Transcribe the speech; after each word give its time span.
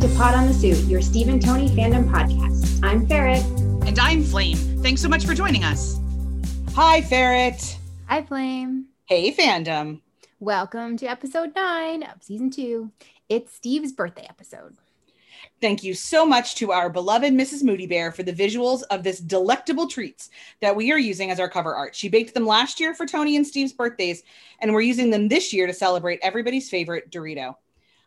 listening 0.00 0.16
to 0.16 0.22
Pod 0.22 0.34
on 0.34 0.46
the 0.46 0.54
Suit, 0.54 0.78
your 0.88 1.02
Steve 1.02 1.28
and 1.28 1.42
Tony 1.42 1.68
fandom 1.68 2.08
podcast. 2.10 2.80
I'm 2.82 3.06
Ferret. 3.06 3.44
And 3.86 3.98
I'm 3.98 4.22
Flame. 4.22 4.56
Thanks 4.82 5.02
so 5.02 5.08
much 5.08 5.26
for 5.26 5.34
joining 5.34 5.62
us. 5.62 6.00
Hi, 6.74 7.02
Ferret. 7.02 7.78
Hi, 8.06 8.22
Flame. 8.22 8.86
Hey, 9.06 9.34
fandom. 9.34 10.00
Welcome 10.38 10.96
to 10.98 11.06
episode 11.06 11.54
nine 11.54 12.02
of 12.02 12.22
season 12.22 12.50
two. 12.50 12.90
It's 13.28 13.54
Steve's 13.54 13.92
birthday 13.92 14.26
episode. 14.28 14.74
Thank 15.60 15.84
you 15.84 15.92
so 15.92 16.24
much 16.24 16.54
to 16.56 16.72
our 16.72 16.88
beloved 16.88 17.34
Mrs. 17.34 17.62
Moody 17.62 17.86
Bear 17.86 18.10
for 18.10 18.22
the 18.22 18.32
visuals 18.32 18.82
of 18.90 19.02
this 19.02 19.18
delectable 19.18 19.86
treats 19.86 20.30
that 20.60 20.76
we 20.76 20.92
are 20.92 20.98
using 20.98 21.30
as 21.30 21.38
our 21.38 21.50
cover 21.50 21.74
art. 21.74 21.94
She 21.94 22.08
baked 22.08 22.32
them 22.32 22.46
last 22.46 22.80
year 22.80 22.94
for 22.94 23.04
Tony 23.04 23.36
and 23.36 23.46
Steve's 23.46 23.74
birthdays, 23.74 24.22
and 24.60 24.72
we're 24.72 24.80
using 24.80 25.10
them 25.10 25.28
this 25.28 25.52
year 25.52 25.66
to 25.66 25.74
celebrate 25.74 26.20
everybody's 26.22 26.70
favorite 26.70 27.10
Dorito. 27.10 27.56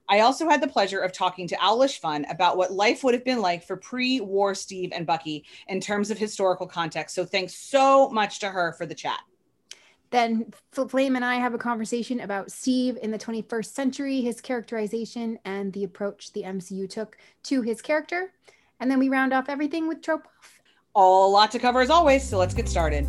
I 0.10 0.20
also 0.20 0.50
had 0.50 0.62
the 0.62 0.68
pleasure 0.68 1.00
of 1.00 1.14
talking 1.14 1.48
to 1.48 1.56
Owlish 1.56 2.00
Fun 2.00 2.26
about 2.30 2.58
what 2.58 2.74
life 2.74 3.04
would 3.04 3.14
have 3.14 3.24
been 3.24 3.42
like 3.42 3.64
for 3.64 3.78
pre 3.78 4.20
war 4.20 4.54
Steve 4.54 4.92
and 4.94 5.06
Bucky 5.06 5.46
in 5.68 5.80
terms 5.80 6.12
of 6.12 6.18
historical 6.18 6.68
context. 6.68 7.16
So 7.16 7.26
thanks 7.26 7.56
so 7.56 8.10
much 8.10 8.40
to 8.40 8.50
her 8.50 8.74
for 8.74 8.86
the 8.86 8.96
chat. 8.96 9.20
Then 10.14 10.54
Flame 10.72 11.16
and 11.16 11.26
I 11.26 11.36
have 11.36 11.56
a 11.56 11.58
conversation 11.58 12.20
about 12.20 12.52
Steve 12.52 13.00
in 13.02 13.10
the 13.10 13.18
21st 13.18 13.74
century, 13.74 14.22
his 14.22 14.42
characterization, 14.42 15.40
and 15.44 15.74
the 15.74 15.86
approach 15.86 16.32
the 16.34 16.44
MCU 16.44 16.88
took 16.88 17.18
to 17.44 17.64
his 17.64 17.82
character. 17.82 18.32
And 18.80 18.92
then 18.92 19.00
we 19.00 19.10
round 19.10 19.34
off 19.34 19.50
everything 19.50 19.88
with 19.88 20.04
Trope 20.04 20.28
Off. 20.28 20.60
A 20.96 21.00
lot 21.02 21.50
to 21.52 21.60
cover 21.60 21.82
as 21.82 21.90
always, 21.90 22.24
so 22.24 22.38
let's 22.38 22.54
get 22.54 22.70
started. 22.70 23.08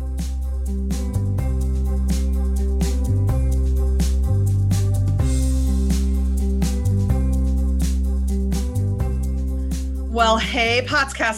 Well, 10.15 10.37
hey, 10.37 10.81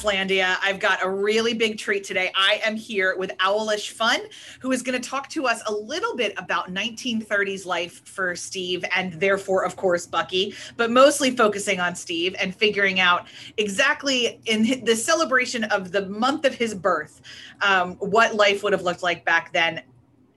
Landia. 0.04 0.56
I've 0.62 0.80
got 0.80 1.04
a 1.04 1.10
really 1.10 1.56
big 1.56 1.80
treat 1.80 2.04
today. 2.04 2.32
I 2.36 2.62
am 2.64 2.76
here 2.76 3.16
with 3.18 3.32
Owlish 3.40 3.90
Fun, 3.90 4.20
who 4.60 4.72
is 4.72 4.84
going 4.84 5.02
to 5.02 5.10
talk 5.10 5.30
to 5.30 5.48
us 5.48 5.64
a 5.66 5.74
little 5.74 6.16
bit 6.16 6.36
about 6.38 6.72
1930s 6.72 7.66
life 7.66 8.08
for 8.08 8.36
Steve 8.36 8.86
and 8.96 9.14
therefore, 9.14 9.66
of 9.66 9.78
course, 9.78 10.06
Bucky, 10.06 10.54
but 10.76 10.92
mostly 10.92 11.36
focusing 11.36 11.80
on 11.80 11.96
Steve 11.96 12.36
and 12.40 12.56
figuring 12.56 13.00
out 13.00 13.26
exactly 13.58 14.40
in 14.46 14.86
the 14.86 14.96
celebration 14.96 15.64
of 15.64 15.92
the 15.92 16.06
month 16.06 16.46
of 16.46 16.54
his 16.54 16.76
birth, 16.76 17.24
um, 17.62 17.96
what 17.96 18.36
life 18.36 18.62
would 18.62 18.74
have 18.74 18.84
looked 18.84 19.02
like 19.02 19.26
back 19.26 19.52
then. 19.54 19.82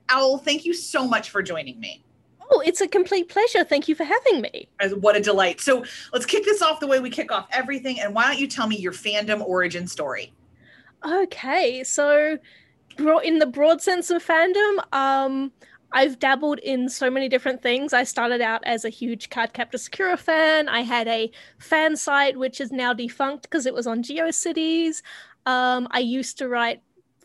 Owl, 0.09 0.39
thank 0.39 0.65
you 0.65 0.73
so 0.73 1.07
much 1.07 1.29
for 1.29 1.43
joining 1.43 1.79
me. 1.79 2.03
Oh, 2.51 2.61
it's 2.61 2.81
a 2.81 2.89
complete 2.89 3.29
pleasure. 3.29 3.65
Thank 3.65 3.89
you 3.89 3.95
for 3.95 4.05
having 4.05 4.41
me. 4.41 4.69
What 4.98 5.17
a 5.17 5.20
delight. 5.20 5.61
So 5.61 5.84
let's 6.12 6.27
kick 6.27 6.45
this 6.45 6.62
off 6.62 6.81
the 6.81 6.87
way 6.87 6.98
we 6.98 7.11
kick 7.11 7.31
off 7.31 7.47
everything. 7.53 8.01
And 8.01 8.15
why 8.15 8.27
don't 8.27 8.39
you 8.39 8.48
tell 8.48 8.67
me 8.67 8.77
your 8.77 8.93
fandom 8.93 9.41
origin 9.41 9.87
story? 9.87 10.33
Okay. 11.06 11.84
So, 11.84 12.39
in 12.98 13.39
the 13.39 13.47
broad 13.47 13.81
sense 13.81 14.11
of 14.11 14.27
fandom, 14.27 14.78
um, 14.93 15.53
I've 15.93 16.19
dabbled 16.19 16.59
in 16.61 16.89
so 16.89 17.11
many 17.11 17.28
different 17.28 17.62
things. 17.62 17.93
I 17.93 18.05
started 18.05 18.41
out 18.41 18.62
as 18.65 18.84
a 18.84 18.91
huge 18.91 19.31
Cardcaptor 19.31 19.78
Sakura 19.78 20.17
fan. 20.17 20.69
I 20.69 20.83
had 20.83 21.09
a 21.09 21.31
fan 21.59 21.97
site, 21.97 22.37
which 22.37 22.61
is 22.61 22.71
now 22.71 22.93
defunct 22.93 23.45
because 23.45 23.67
it 23.67 23.75
was 23.75 23.87
on 23.87 24.03
GeoCities. 24.03 25.03
Um, 25.47 25.89
I 25.91 26.01
used 26.01 26.39
to 26.39 26.48
write 26.48 26.83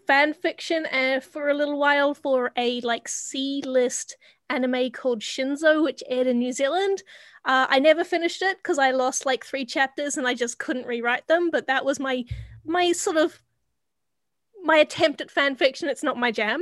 fan 0.08 0.34
fiction 0.34 0.86
uh, 0.88 1.20
for 1.20 1.50
a 1.50 1.53
little 1.53 1.78
while 1.78 2.14
for 2.14 2.52
a 2.56 2.80
like 2.81 3.08
C 3.08 3.62
list 3.66 4.18
anime 4.50 4.92
called 4.92 5.22
Shinzo, 5.22 5.84
which 5.84 6.04
aired 6.08 6.28
in 6.28 6.40
New 6.40 6.54
Zealand. 6.54 7.04
Uh, 7.44 7.68
I 7.70 7.80
never 7.80 8.04
finished 8.04 8.42
it 8.42 8.58
because 8.58 8.80
I 8.80 8.92
lost 8.92 9.26
like 9.26 9.46
three 9.46 9.66
chapters 9.66 10.18
and 10.18 10.28
I 10.28 10.34
just 10.34 10.59
couldn't 10.59 10.88
rewrite 10.88 11.28
them. 11.28 11.50
But 11.52 11.68
that 11.68 11.86
was 11.86 12.00
my 12.00 12.25
my 12.66 12.92
sort 12.92 13.18
of 13.18 13.40
my 14.64 14.78
attempt 14.78 15.22
at 15.22 15.31
fan 15.31 15.56
fiction. 15.56 15.90
It's 15.90 16.03
not 16.03 16.18
my 16.18 16.31
jam. 16.31 16.62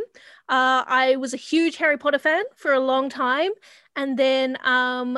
Uh, 0.50 0.84
I 0.86 1.16
was 1.18 1.34
a 1.34 1.38
huge 1.38 1.78
Harry 1.78 1.98
Potter 1.98 2.20
fan 2.20 2.44
for 2.56 2.74
a 2.74 2.80
long 2.80 3.10
time, 3.10 3.52
and 3.96 4.20
then 4.20 4.58
um, 4.64 5.18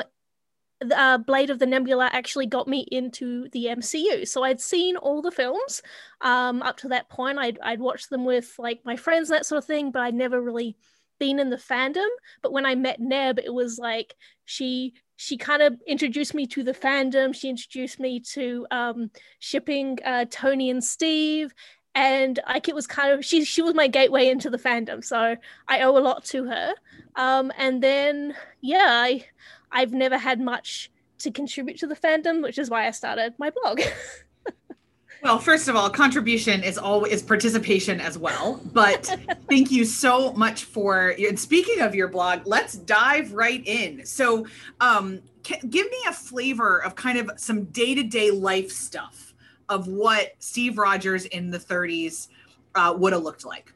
uh, 0.96 1.18
Blade 1.18 1.50
of 1.50 1.60
the 1.60 1.66
Nebula 1.66 2.10
actually 2.12 2.46
got 2.46 2.68
me 2.68 2.88
into 2.92 3.50
the 3.50 3.66
MCU. 3.66 4.28
So 4.28 4.44
I'd 4.44 4.62
seen 4.62 4.98
all 4.98 5.22
the 5.22 5.32
films 5.32 5.82
um, 6.22 6.62
up 6.62 6.78
to 6.78 6.88
that 6.90 7.10
point. 7.10 7.40
I'd, 7.40 7.58
I'd 7.64 7.80
watched 7.80 8.10
them 8.10 8.24
with 8.24 8.54
like 8.60 8.82
my 8.86 8.96
friends, 8.96 9.30
and 9.30 9.38
that 9.38 9.46
sort 9.46 9.58
of 9.58 9.66
thing, 9.66 9.92
but 9.92 10.02
I'd 10.02 10.14
never 10.14 10.40
really 10.42 10.78
been 11.20 11.40
in 11.40 11.50
the 11.50 11.58
fandom 11.58 12.08
but 12.42 12.52
when 12.52 12.66
i 12.66 12.76
met 12.76 13.00
neb 13.00 13.40
it 13.40 13.54
was 13.54 13.78
like 13.78 14.16
she 14.46 14.94
she 15.18 15.38
kind 15.38 15.62
of 15.62 15.82
introduced 15.88 16.34
me 16.34 16.46
to 16.48 16.64
the 16.64 16.74
fandom. 16.74 17.34
She 17.34 17.50
introduced 17.50 18.00
me 18.00 18.20
to 18.32 18.68
um, 18.72 19.12
shipping 19.40 19.98
uh, 20.04 20.26
tony 20.30 20.70
and 20.70 20.84
steve. 20.84 21.54
And 21.98 22.40
like 22.46 22.68
it 22.68 22.76
was 22.76 22.88
kind 22.88 23.14
of 23.14 23.24
she 23.24 23.46
she 23.46 23.62
was 23.62 23.74
my 23.74 23.88
gateway 23.88 24.28
into 24.28 24.50
the 24.50 24.58
fandom 24.58 25.02
so 25.02 25.38
i 25.70 25.80
owe 25.80 25.98
a 25.98 26.00
lot 26.00 26.26
to 26.26 26.44
her. 26.46 26.74
Um, 27.16 27.54
and 27.58 27.82
then 27.82 28.36
yeah 28.60 28.88
i 28.90 29.26
i've 29.72 29.94
never 29.94 30.18
had 30.18 30.42
much 30.42 30.92
to 31.20 31.32
contribute 31.32 31.80
to 31.80 31.88
the 31.88 31.96
fandom 31.96 32.44
which 32.44 32.58
is 32.58 32.70
why 32.70 32.86
i 32.86 32.92
started 32.92 33.34
my 33.38 33.50
blog 33.50 33.80
Well, 35.26 35.40
first 35.40 35.68
of 35.68 35.76
all, 35.76 35.90
contribution 35.90 36.64
is 36.64 36.78
always 36.78 37.24
participation 37.24 38.00
as 38.00 38.16
well. 38.16 38.62
But 38.74 39.06
thank 39.50 39.72
you 39.72 39.84
so 39.84 40.32
much 40.34 40.66
for. 40.66 41.16
And 41.18 41.40
speaking 41.40 41.82
of 41.82 41.96
your 41.96 42.08
blog, 42.10 42.46
let's 42.46 42.76
dive 42.76 43.34
right 43.34 43.66
in. 43.66 44.06
So, 44.06 44.46
um, 44.82 45.24
can, 45.42 45.68
give 45.68 45.90
me 45.90 45.98
a 46.08 46.14
flavor 46.14 46.84
of 46.84 46.94
kind 46.94 47.18
of 47.18 47.32
some 47.38 47.64
day 47.66 47.96
to 47.96 48.04
day 48.04 48.30
life 48.30 48.70
stuff 48.70 49.34
of 49.68 49.88
what 49.88 50.36
Steve 50.38 50.78
Rogers 50.78 51.26
in 51.26 51.50
the 51.50 51.58
30s 51.58 52.28
uh, 52.76 52.94
would 52.96 53.12
have 53.12 53.24
looked 53.24 53.46
like. 53.46 53.74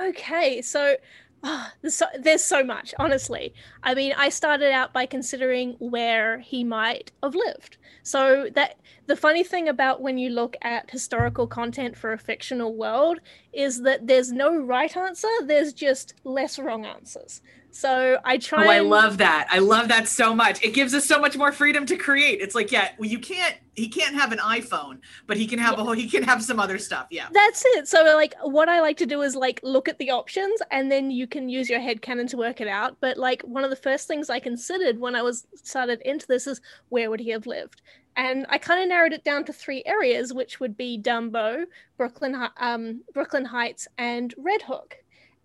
Okay, 0.00 0.62
so 0.62 0.96
Oh, 1.42 1.68
there's, 1.80 1.94
so, 1.96 2.06
there's 2.18 2.44
so 2.44 2.62
much, 2.62 2.94
honestly. 2.98 3.54
I 3.82 3.94
mean, 3.94 4.12
I 4.16 4.28
started 4.28 4.72
out 4.72 4.92
by 4.92 5.06
considering 5.06 5.76
where 5.78 6.38
he 6.40 6.64
might 6.64 7.12
have 7.22 7.34
lived. 7.34 7.76
So 8.02 8.48
that 8.54 8.76
the 9.06 9.16
funny 9.16 9.44
thing 9.44 9.68
about 9.68 10.00
when 10.00 10.18
you 10.18 10.30
look 10.30 10.56
at 10.62 10.90
historical 10.90 11.46
content 11.46 11.96
for 11.96 12.12
a 12.12 12.18
fictional 12.18 12.74
world 12.74 13.20
is 13.52 13.82
that 13.82 14.06
there's 14.06 14.32
no 14.32 14.56
right 14.56 14.94
answer. 14.96 15.28
There's 15.44 15.72
just 15.72 16.14
less 16.24 16.58
wrong 16.58 16.84
answers. 16.84 17.42
So 17.72 18.18
I 18.24 18.38
try. 18.38 18.66
Oh, 18.66 18.70
I 18.70 18.80
love 18.80 19.18
that. 19.18 19.48
I 19.50 19.58
love 19.58 19.88
that 19.88 20.08
so 20.08 20.34
much. 20.34 20.62
It 20.62 20.74
gives 20.74 20.94
us 20.94 21.04
so 21.04 21.18
much 21.20 21.36
more 21.36 21.52
freedom 21.52 21.86
to 21.86 21.96
create. 21.96 22.40
It's 22.40 22.54
like, 22.54 22.72
yeah, 22.72 22.88
well, 22.98 23.08
you 23.08 23.18
can't. 23.18 23.56
He 23.74 23.88
can't 23.88 24.14
have 24.14 24.32
an 24.32 24.38
iPhone, 24.38 24.98
but 25.26 25.36
he 25.36 25.46
can 25.46 25.58
have 25.58 25.74
yeah. 25.74 25.80
a 25.80 25.84
whole. 25.84 25.92
He 25.92 26.08
can 26.08 26.22
have 26.24 26.42
some 26.42 26.60
other 26.60 26.78
stuff. 26.78 27.06
Yeah. 27.10 27.28
That's 27.32 27.62
it. 27.66 27.88
So 27.88 28.02
like, 28.02 28.34
what 28.42 28.68
I 28.68 28.80
like 28.80 28.96
to 28.98 29.06
do 29.06 29.22
is 29.22 29.36
like 29.36 29.60
look 29.62 29.88
at 29.88 29.98
the 29.98 30.10
options, 30.10 30.60
and 30.70 30.90
then 30.90 31.10
you 31.10 31.26
can 31.26 31.48
use 31.48 31.70
your 31.70 31.80
head 31.80 32.02
canon 32.02 32.26
to 32.28 32.36
work 32.36 32.60
it 32.60 32.68
out. 32.68 32.96
But 33.00 33.16
like, 33.16 33.42
one 33.42 33.64
of 33.64 33.70
the 33.70 33.76
first 33.76 34.08
things 34.08 34.28
I 34.28 34.40
considered 34.40 34.98
when 34.98 35.14
I 35.14 35.22
was 35.22 35.46
started 35.54 36.02
into 36.04 36.26
this 36.26 36.46
is 36.46 36.60
where 36.88 37.08
would 37.08 37.20
he 37.20 37.30
have 37.30 37.46
lived, 37.46 37.82
and 38.16 38.46
I 38.48 38.58
kind 38.58 38.82
of 38.82 38.88
narrowed 38.88 39.12
it 39.12 39.24
down 39.24 39.44
to 39.44 39.52
three 39.52 39.82
areas, 39.86 40.34
which 40.34 40.60
would 40.60 40.76
be 40.76 41.00
Dumbo, 41.00 41.64
Brooklyn, 41.96 42.36
um, 42.58 43.02
Brooklyn 43.14 43.44
Heights, 43.44 43.86
and 43.96 44.34
Red 44.36 44.62
Hook. 44.62 44.96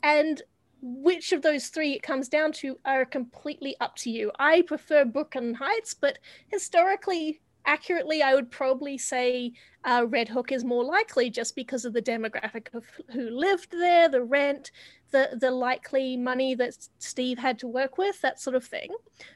And 0.03 0.41
which 0.88 1.31
of 1.31 1.41
those 1.41 1.69
three 1.69 1.94
it 1.94 2.03
comes 2.03 2.29
down 2.29 2.51
to 2.51 2.78
are 2.85 3.06
completely 3.06 3.75
up 3.79 3.96
to 3.96 4.12
you. 4.12 4.31
I 4.38 4.62
prefer 4.62 5.03
Brooklyn 5.03 5.56
Heights, 5.56 5.96
but 5.96 6.19
historically, 6.47 7.41
accurately, 7.66 8.22
I 8.22 8.35
would 8.35 8.51
probably 8.51 9.00
say 9.00 9.53
uh, 9.84 10.06
Red 10.07 10.29
Hook 10.29 10.51
is 10.51 10.63
more 10.63 10.84
likely 10.84 11.31
just 11.31 11.56
because 11.56 11.85
of 11.85 11.94
the 11.94 12.03
demographic 12.03 12.72
of 12.75 12.85
who 13.12 13.31
lived 13.31 13.72
there, 13.72 14.07
the 14.09 14.22
rent, 14.22 14.69
the 15.12 15.38
the 15.40 15.50
likely 15.50 16.17
money 16.17 16.53
that 16.53 16.76
Steve 16.99 17.40
had 17.40 17.58
to 17.59 17.67
work 17.67 17.97
with, 17.97 18.22
that 18.22 18.40
sort 18.40 18.55
of 18.55 18.64
thing. 18.64 18.90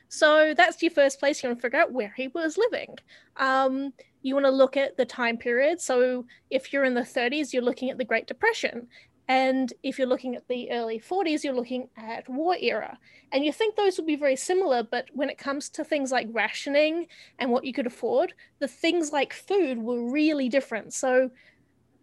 So 0.07 0.53
that's 0.55 0.81
your 0.83 0.91
first 0.91 1.19
place. 1.19 1.41
You 1.41 1.49
want 1.49 1.59
to 1.59 1.61
figure 1.63 1.79
out 1.79 1.91
where 1.91 2.13
he 2.15 2.27
was 2.27 2.57
living. 2.57 2.95
Um, 3.37 3.93
you 4.21 4.33
want 4.33 4.45
to 4.45 4.51
look 4.51 4.75
at 4.75 4.97
the 4.97 5.05
time 5.05 5.37
period. 5.37 5.79
So 5.79 6.25
if 6.49 6.73
you're 6.73 6.83
in 6.83 6.93
the 6.93 7.01
30s, 7.01 7.53
you're 7.53 7.63
looking 7.63 7.89
at 7.89 7.97
the 7.97 8.05
Great 8.05 8.27
Depression. 8.27 8.87
And 9.29 9.71
if 9.83 9.99
you're 9.99 10.07
looking 10.07 10.35
at 10.35 10.47
the 10.47 10.71
early 10.71 10.99
40s, 10.99 11.43
you're 11.43 11.53
looking 11.53 11.89
at 11.95 12.27
war 12.27 12.57
era. 12.59 12.97
And 13.31 13.45
you 13.45 13.53
think 13.53 13.75
those 13.75 13.95
would 13.97 14.07
be 14.07 14.15
very 14.15 14.35
similar, 14.35 14.81
but 14.81 15.05
when 15.13 15.29
it 15.29 15.37
comes 15.37 15.69
to 15.69 15.83
things 15.83 16.11
like 16.11 16.27
rationing 16.31 17.05
and 17.37 17.51
what 17.51 17.63
you 17.63 17.71
could 17.71 17.85
afford, 17.85 18.33
the 18.57 18.67
things 18.67 19.11
like 19.11 19.31
food 19.31 19.77
were 19.77 20.11
really 20.11 20.49
different. 20.49 20.93
So 20.95 21.29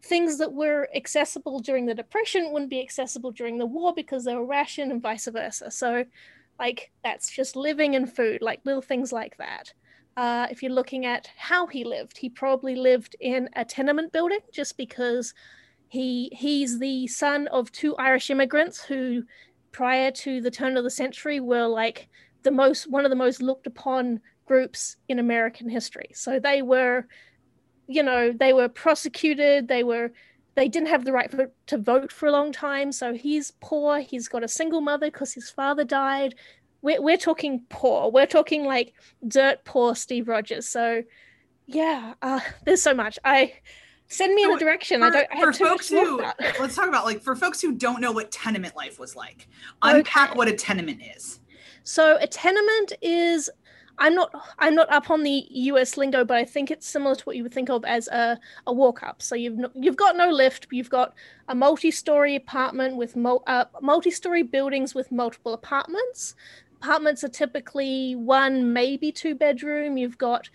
things 0.02 0.38
that 0.38 0.52
were 0.52 0.88
accessible 0.94 1.58
during 1.58 1.86
the 1.86 1.94
Depression 1.94 2.52
wouldn't 2.52 2.70
be 2.70 2.80
accessible 2.80 3.32
during 3.32 3.58
the 3.58 3.66
war 3.66 3.92
because 3.92 4.24
they 4.24 4.36
were 4.36 4.46
rationed 4.46 4.92
and 4.92 5.02
vice 5.02 5.26
versa. 5.26 5.68
So, 5.72 6.04
like, 6.60 6.92
that's 7.02 7.28
just 7.28 7.56
living 7.56 7.96
and 7.96 8.10
food, 8.10 8.40
like 8.40 8.60
little 8.64 8.80
things 8.80 9.12
like 9.12 9.36
that. 9.38 9.72
Uh, 10.16 10.46
if 10.48 10.62
you're 10.62 10.70
looking 10.70 11.04
at 11.04 11.28
how 11.36 11.66
he 11.66 11.82
lived, 11.82 12.18
he 12.18 12.30
probably 12.30 12.76
lived 12.76 13.16
in 13.18 13.50
a 13.56 13.64
tenement 13.64 14.12
building 14.12 14.38
just 14.52 14.76
because 14.76 15.34
he 15.96 16.30
he's 16.32 16.78
the 16.78 17.06
son 17.06 17.48
of 17.48 17.72
two 17.72 17.96
Irish 17.96 18.28
immigrants 18.28 18.84
who, 18.84 19.24
prior 19.72 20.10
to 20.10 20.42
the 20.42 20.50
turn 20.50 20.76
of 20.76 20.84
the 20.84 20.90
century, 20.90 21.40
were 21.40 21.66
like 21.66 22.08
the 22.42 22.50
most 22.50 22.90
one 22.90 23.06
of 23.06 23.10
the 23.10 23.16
most 23.16 23.40
looked 23.40 23.66
upon 23.66 24.20
groups 24.44 24.96
in 25.08 25.18
American 25.18 25.70
history. 25.70 26.10
So 26.12 26.38
they 26.38 26.60
were, 26.60 27.06
you 27.86 28.02
know, 28.02 28.30
they 28.30 28.52
were 28.52 28.68
prosecuted, 28.68 29.68
they 29.68 29.84
were 29.84 30.12
they 30.54 30.68
didn't 30.68 30.88
have 30.88 31.06
the 31.06 31.12
right 31.12 31.30
for, 31.30 31.50
to 31.68 31.78
vote 31.78 32.12
for 32.12 32.26
a 32.26 32.32
long 32.32 32.52
time. 32.52 32.92
So 32.92 33.14
he's 33.14 33.52
poor. 33.60 34.00
He's 34.00 34.28
got 34.28 34.44
a 34.44 34.48
single 34.48 34.82
mother 34.82 35.06
because 35.06 35.32
his 35.32 35.48
father 35.48 35.84
died. 35.84 36.34
We're, 36.82 37.00
we're 37.00 37.16
talking 37.16 37.64
poor. 37.70 38.10
We're 38.10 38.26
talking 38.26 38.64
like 38.64 38.92
dirt 39.26 39.64
poor 39.64 39.94
Steve 39.94 40.28
Rogers. 40.28 40.68
So 40.68 41.04
yeah, 41.66 42.14
uh, 42.20 42.40
there's 42.66 42.82
so 42.82 42.92
much. 42.92 43.18
I 43.24 43.54
send 44.08 44.34
me 44.34 44.44
so 44.44 44.50
in 44.50 44.56
a 44.56 44.58
direction. 44.58 45.00
For, 45.00 45.06
I 45.06 45.10
don't. 45.10 45.28
I 45.32 45.40
for 45.40 45.52
folks 45.52 45.88
who 45.88 46.18
let's 46.60 46.74
talk 46.74 46.88
about 46.88 47.04
like 47.04 47.22
for 47.22 47.36
folks 47.36 47.60
who 47.60 47.72
don't 47.72 48.00
know 48.00 48.12
what 48.12 48.30
tenement 48.30 48.76
life 48.76 48.98
was 48.98 49.16
like. 49.16 49.48
Unpack 49.82 50.30
okay. 50.30 50.38
what 50.38 50.48
a 50.48 50.52
tenement 50.52 51.02
is. 51.16 51.40
So 51.82 52.18
a 52.20 52.26
tenement 52.26 52.92
is 53.00 53.50
I'm 53.98 54.14
not 54.14 54.30
I'm 54.58 54.74
not 54.74 54.90
up 54.92 55.10
on 55.10 55.22
the 55.22 55.46
US 55.50 55.96
lingo, 55.96 56.24
but 56.24 56.36
I 56.36 56.44
think 56.44 56.70
it's 56.70 56.86
similar 56.86 57.14
to 57.14 57.24
what 57.24 57.36
you 57.36 57.42
would 57.42 57.54
think 57.54 57.70
of 57.70 57.84
as 57.84 58.08
a, 58.08 58.38
a 58.66 58.72
walk 58.72 59.02
up. 59.02 59.22
So 59.22 59.34
you've 59.34 59.56
no, 59.56 59.70
you've 59.74 59.96
got 59.96 60.16
no 60.16 60.28
lift, 60.30 60.66
you've 60.70 60.90
got 60.90 61.14
a 61.48 61.54
multi-story 61.54 62.36
apartment 62.36 62.96
with 62.96 63.16
mul- 63.16 63.44
uh, 63.46 63.64
multi-story 63.80 64.42
buildings 64.42 64.94
with 64.94 65.10
multiple 65.10 65.54
apartments. 65.54 66.34
Apartments 66.82 67.24
are 67.24 67.28
typically 67.28 68.14
one, 68.14 68.72
maybe 68.72 69.10
two 69.10 69.34
bedroom. 69.34 69.96
You've 69.96 70.18
got 70.18 70.50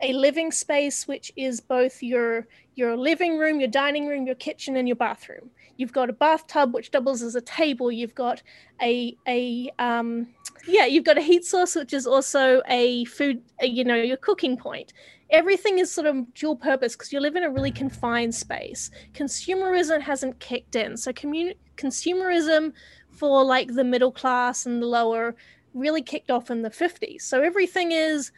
a 0.00 0.12
living 0.12 0.50
space 0.50 1.08
which 1.08 1.32
is 1.36 1.60
both 1.60 2.02
your 2.02 2.46
your 2.74 2.96
living 2.96 3.38
room, 3.38 3.58
your 3.58 3.70
dining 3.70 4.06
room, 4.06 4.26
your 4.26 4.34
kitchen, 4.34 4.76
and 4.76 4.86
your 4.86 4.96
bathroom. 4.96 5.50
You've 5.76 5.92
got 5.92 6.10
a 6.10 6.12
bathtub 6.12 6.74
which 6.74 6.90
doubles 6.90 7.22
as 7.22 7.34
a 7.34 7.40
table. 7.40 7.90
You've 7.90 8.14
got 8.14 8.42
a 8.82 9.16
a 9.26 9.70
um, 9.78 10.28
yeah, 10.66 10.86
you've 10.86 11.04
got 11.04 11.18
a 11.18 11.22
heat 11.22 11.44
source 11.44 11.74
which 11.74 11.92
is 11.92 12.06
also 12.06 12.62
a 12.68 13.04
food, 13.06 13.42
a, 13.60 13.66
you 13.66 13.84
know, 13.84 13.94
your 13.94 14.16
cooking 14.16 14.56
point. 14.56 14.92
Everything 15.30 15.78
is 15.78 15.92
sort 15.92 16.06
of 16.06 16.32
dual 16.34 16.56
purpose 16.56 16.94
because 16.94 17.12
you 17.12 17.18
live 17.18 17.34
in 17.34 17.42
a 17.42 17.50
really 17.50 17.72
confined 17.72 18.34
space. 18.34 18.90
Consumerism 19.12 20.00
hasn't 20.00 20.38
kicked 20.38 20.76
in, 20.76 20.96
so 20.96 21.12
commun- 21.12 21.54
consumerism 21.76 22.72
for 23.10 23.44
like 23.44 23.74
the 23.74 23.84
middle 23.84 24.12
class 24.12 24.66
and 24.66 24.82
the 24.82 24.86
lower 24.86 25.34
really 25.74 26.02
kicked 26.02 26.30
off 26.30 26.50
in 26.50 26.62
the 26.62 26.70
50s. 26.70 27.22
So 27.22 27.42
everything 27.42 27.92
is 27.92 28.32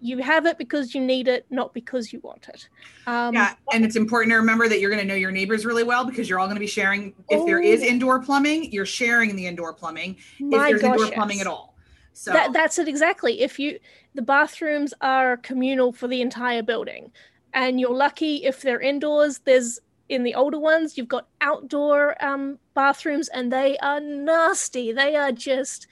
you 0.00 0.18
have 0.18 0.46
it 0.46 0.56
because 0.58 0.94
you 0.94 1.00
need 1.00 1.28
it, 1.28 1.46
not 1.50 1.74
because 1.74 2.12
you 2.12 2.20
want 2.20 2.48
it. 2.48 2.68
Um, 3.06 3.34
yeah, 3.34 3.54
and 3.72 3.84
it's 3.84 3.96
important 3.96 4.32
to 4.32 4.36
remember 4.36 4.68
that 4.68 4.80
you're 4.80 4.90
going 4.90 5.02
to 5.02 5.06
know 5.06 5.14
your 5.14 5.30
neighbors 5.30 5.66
really 5.66 5.84
well 5.84 6.04
because 6.04 6.28
you're 6.28 6.38
all 6.38 6.46
going 6.46 6.56
to 6.56 6.60
be 6.60 6.66
sharing. 6.66 7.14
If 7.28 7.40
oh, 7.40 7.46
there 7.46 7.60
is 7.60 7.82
indoor 7.82 8.20
plumbing, 8.20 8.72
you're 8.72 8.86
sharing 8.86 9.36
the 9.36 9.46
indoor 9.46 9.74
plumbing. 9.74 10.16
if 10.38 10.50
there's 10.50 10.82
gosh, 10.82 10.92
indoor 10.92 11.12
plumbing 11.12 11.38
yes. 11.38 11.46
at 11.46 11.50
all, 11.50 11.76
so 12.12 12.32
that, 12.32 12.52
that's 12.52 12.78
it 12.78 12.88
exactly. 12.88 13.42
If 13.42 13.58
you 13.58 13.78
the 14.14 14.22
bathrooms 14.22 14.94
are 15.00 15.36
communal 15.36 15.92
for 15.92 16.08
the 16.08 16.20
entire 16.20 16.62
building, 16.62 17.12
and 17.52 17.78
you're 17.78 17.94
lucky 17.94 18.44
if 18.44 18.62
they're 18.62 18.80
indoors. 18.80 19.40
There's 19.40 19.78
in 20.08 20.24
the 20.24 20.34
older 20.34 20.58
ones, 20.58 20.98
you've 20.98 21.08
got 21.08 21.28
outdoor 21.40 22.22
um, 22.24 22.58
bathrooms, 22.74 23.28
and 23.28 23.52
they 23.52 23.78
are 23.78 24.00
nasty. 24.00 24.92
They 24.92 25.16
are 25.16 25.32
just. 25.32 25.86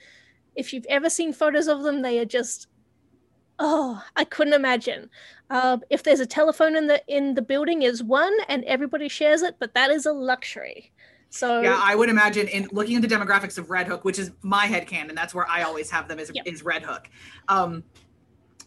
If 0.55 0.73
you've 0.73 0.85
ever 0.89 1.09
seen 1.09 1.31
photos 1.31 1.67
of 1.67 1.83
them, 1.83 2.01
they 2.01 2.19
are 2.19 2.25
just 2.25 2.67
oh 3.59 4.01
i 4.15 4.23
couldn't 4.23 4.53
imagine 4.53 5.09
uh, 5.51 5.77
if 5.89 6.03
there's 6.03 6.19
a 6.19 6.25
telephone 6.25 6.75
in 6.75 6.87
the 6.87 7.01
in 7.07 7.33
the 7.33 7.41
building 7.41 7.81
is 7.81 8.03
one 8.03 8.35
and 8.47 8.63
everybody 8.65 9.07
shares 9.07 9.41
it 9.41 9.55
but 9.59 9.73
that 9.73 9.89
is 9.89 10.05
a 10.05 10.13
luxury 10.13 10.91
so 11.29 11.61
yeah 11.61 11.79
i 11.83 11.95
would 11.95 12.09
imagine 12.09 12.47
in 12.47 12.67
looking 12.71 12.95
at 12.95 13.01
the 13.01 13.07
demographics 13.07 13.57
of 13.57 13.69
red 13.69 13.87
hook 13.87 14.03
which 14.03 14.19
is 14.19 14.31
my 14.41 14.65
head 14.65 14.87
canon 14.87 15.15
that's 15.15 15.33
where 15.33 15.47
i 15.49 15.63
always 15.63 15.89
have 15.89 16.07
them 16.07 16.19
is, 16.19 16.31
yep. 16.33 16.45
is 16.47 16.63
red 16.63 16.83
hook 16.83 17.09
um, 17.47 17.83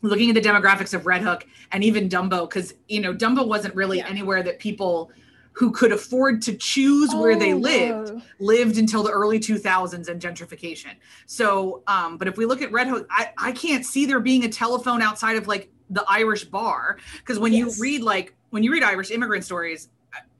looking 0.02 0.28
at 0.28 0.34
the 0.34 0.40
demographics 0.40 0.94
of 0.94 1.06
red 1.06 1.22
hook 1.22 1.46
and 1.70 1.82
even 1.82 2.08
dumbo 2.08 2.48
because 2.48 2.74
you 2.88 3.00
know 3.00 3.14
dumbo 3.14 3.46
wasn't 3.46 3.74
really 3.74 3.98
yeah. 3.98 4.08
anywhere 4.08 4.42
that 4.42 4.58
people 4.58 5.10
who 5.52 5.70
could 5.70 5.93
afford 5.93 6.43
to 6.43 6.54
choose 6.54 7.10
oh, 7.12 7.20
where 7.20 7.37
they 7.37 7.52
oh, 7.52 7.58
lived 7.58 8.22
lived 8.38 8.78
until 8.78 9.02
the 9.02 9.10
early 9.10 9.38
2000s 9.38 10.08
and 10.08 10.20
gentrification 10.20 10.94
so 11.26 11.82
um 11.87 12.16
but 12.16 12.28
if 12.28 12.37
we 12.37 12.46
look 12.46 12.62
at 12.62 12.72
red 12.72 12.88
hook 12.88 13.06
i 13.10 13.31
i 13.38 13.52
can't 13.52 13.84
see 13.84 14.06
there 14.06 14.20
being 14.20 14.44
a 14.44 14.49
telephone 14.49 15.02
outside 15.02 15.37
of 15.37 15.46
like 15.46 15.70
the 15.90 16.04
irish 16.08 16.44
bar 16.44 16.99
because 17.19 17.38
when 17.38 17.52
yes. 17.52 17.76
you 17.76 17.82
read 17.82 18.02
like 18.02 18.34
when 18.50 18.62
you 18.62 18.72
read 18.72 18.82
irish 18.82 19.10
immigrant 19.10 19.44
stories 19.44 19.88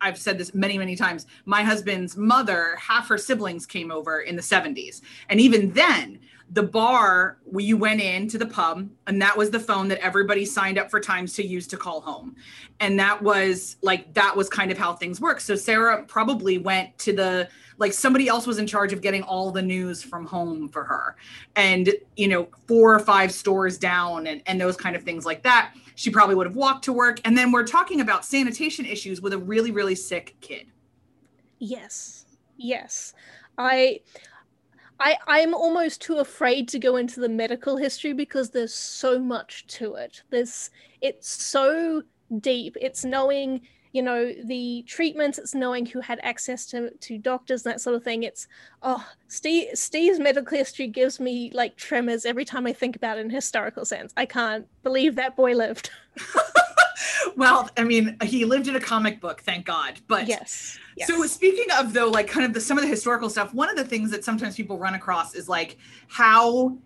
I've 0.01 0.19
said 0.19 0.39
this 0.39 0.53
many, 0.53 0.79
many 0.79 0.97
times. 0.97 1.27
My 1.45 1.63
husband's 1.63 2.17
mother, 2.17 2.77
half 2.77 3.09
her 3.09 3.19
siblings 3.19 3.67
came 3.67 3.91
over 3.91 4.21
in 4.21 4.37
the 4.37 4.43
70s. 4.43 5.01
And 5.29 5.41
even 5.41 5.73
then, 5.73 6.19
the 6.53 6.63
bar 6.63 7.39
where 7.45 7.65
you 7.65 7.79
went 7.79 8.01
in 8.01 8.29
to 8.29 8.37
the 8.37 8.45
pub 8.45 8.87
and 9.07 9.23
that 9.23 9.37
was 9.37 9.51
the 9.51 9.59
phone 9.59 9.89
that 9.89 9.99
everybody 10.01 10.45
signed 10.45 10.77
up 10.77 10.91
for 10.91 11.01
times 11.01 11.33
to 11.33 11.47
use 11.47 11.67
to 11.67 11.79
call 11.79 12.03
home. 12.03 12.37
And 12.79 12.99
that 12.99 13.23
was 13.23 13.77
like 13.81 14.13
that 14.13 14.37
was 14.37 14.51
kind 14.51 14.71
of 14.71 14.77
how 14.77 14.93
things 14.93 15.19
work. 15.19 15.41
So 15.41 15.57
sarah 15.57 16.05
probably 16.05 16.59
went 16.59 16.99
to 16.99 17.15
the 17.15 17.49
like 17.79 17.95
somebody 17.95 18.29
else 18.29 18.47
was 18.47 18.59
in 18.59 18.67
charge 18.67 18.93
of 18.93 19.01
getting 19.01 19.23
all 19.23 19.51
the 19.51 19.63
news 19.63 20.03
from 20.03 20.27
home 20.27 20.69
for 20.69 20.85
her. 20.85 21.17
And 21.57 21.91
you 22.17 22.29
know 22.29 22.49
four 22.67 22.95
or 22.95 23.01
five 23.01 23.33
stores 23.33 23.79
down 23.79 24.27
and, 24.27 24.43
and 24.47 24.61
those 24.61 24.77
kind 24.77 24.95
of 24.95 25.03
things 25.03 25.25
like 25.25 25.43
that 25.45 25.73
she 25.95 26.11
probably 26.11 26.35
would 26.35 26.47
have 26.47 26.57
walked 26.57 26.85
to 26.85 26.93
work. 26.93 27.19
And 27.25 27.37
then 27.37 27.51
we're 27.51 27.67
talking 27.67 28.03
about 28.03 28.27
sanitation 28.27 28.85
issues 28.85 29.23
with 29.23 29.33
a 29.33 29.39
really 29.39 29.71
really 29.71 29.95
sick 29.95 30.37
kid. 30.43 30.67
Yes. 31.59 32.27
Yes. 32.59 33.15
I 33.57 34.01
I, 35.03 35.17
I'm 35.27 35.53
almost 35.53 36.01
too 36.01 36.19
afraid 36.19 36.69
to 36.69 36.79
go 36.79 36.97
into 36.97 37.19
the 37.19 37.29
medical 37.29 37.77
history 37.77 38.13
because 38.13 38.51
there's 38.51 38.73
so 38.73 39.19
much 39.19 39.67
to 39.79 39.97
it. 39.97 40.23
There's 40.31 40.71
it's 41.01 41.29
so 41.29 42.05
deep. 42.39 42.77
It's 42.81 43.05
knowing, 43.05 43.63
you 43.91 44.01
know, 44.01 44.33
the 44.45 44.85
treatments, 44.87 45.39
it's 45.39 45.57
knowing 45.57 45.87
who 45.87 45.99
had 45.99 46.21
access 46.23 46.67
to, 46.67 46.91
to 46.91 47.19
doctors 47.19 47.67
and 47.67 47.75
that 47.75 47.81
sort 47.81 47.97
of 47.97 48.05
thing. 48.05 48.23
It's 48.23 48.47
oh 48.83 49.05
Steve 49.27 49.71
Steve's 49.75 50.21
medical 50.21 50.57
history 50.57 50.87
gives 50.87 51.19
me 51.19 51.51
like 51.53 51.77
tremors 51.77 52.25
every 52.25 52.45
time 52.45 52.65
I 52.69 52.73
think 52.73 52.95
about 52.95 53.19
it 53.19 53.23
in 53.23 53.31
historical 53.31 53.85
sense. 53.85 54.13
I 54.17 54.25
can't 54.25 54.69
believe 54.85 55.17
that 55.17 55.35
boy 55.35 55.55
lived. 55.57 55.91
well, 57.37 57.69
I 57.77 57.85
mean, 57.85 58.17
he 58.23 58.45
lived 58.45 58.69
in 58.69 58.77
a 58.77 58.81
comic 58.81 59.21
book, 59.21 59.43
thank 59.43 59.67
God. 59.67 60.01
But 60.09 60.27
yes, 60.27 60.79
yes. 60.97 61.09
So 61.09 61.25
speaking 61.27 61.67
of 61.79 61.93
though, 61.93 62.09
like 62.09 62.29
kind 62.29 62.47
of 62.47 62.55
the 62.55 62.61
some 62.61 62.79
of 62.79 62.83
the 62.83 62.91
historical 62.91 63.31
stuff, 63.31 63.53
one 63.55 63.69
of 63.69 63.77
the 63.77 63.85
things 63.85 64.11
that 64.11 64.25
sometimes 64.25 64.57
people 64.57 64.79
run 64.79 64.95
across 64.95 65.35
is 65.35 65.49
like 65.49 65.79
how 66.09 66.77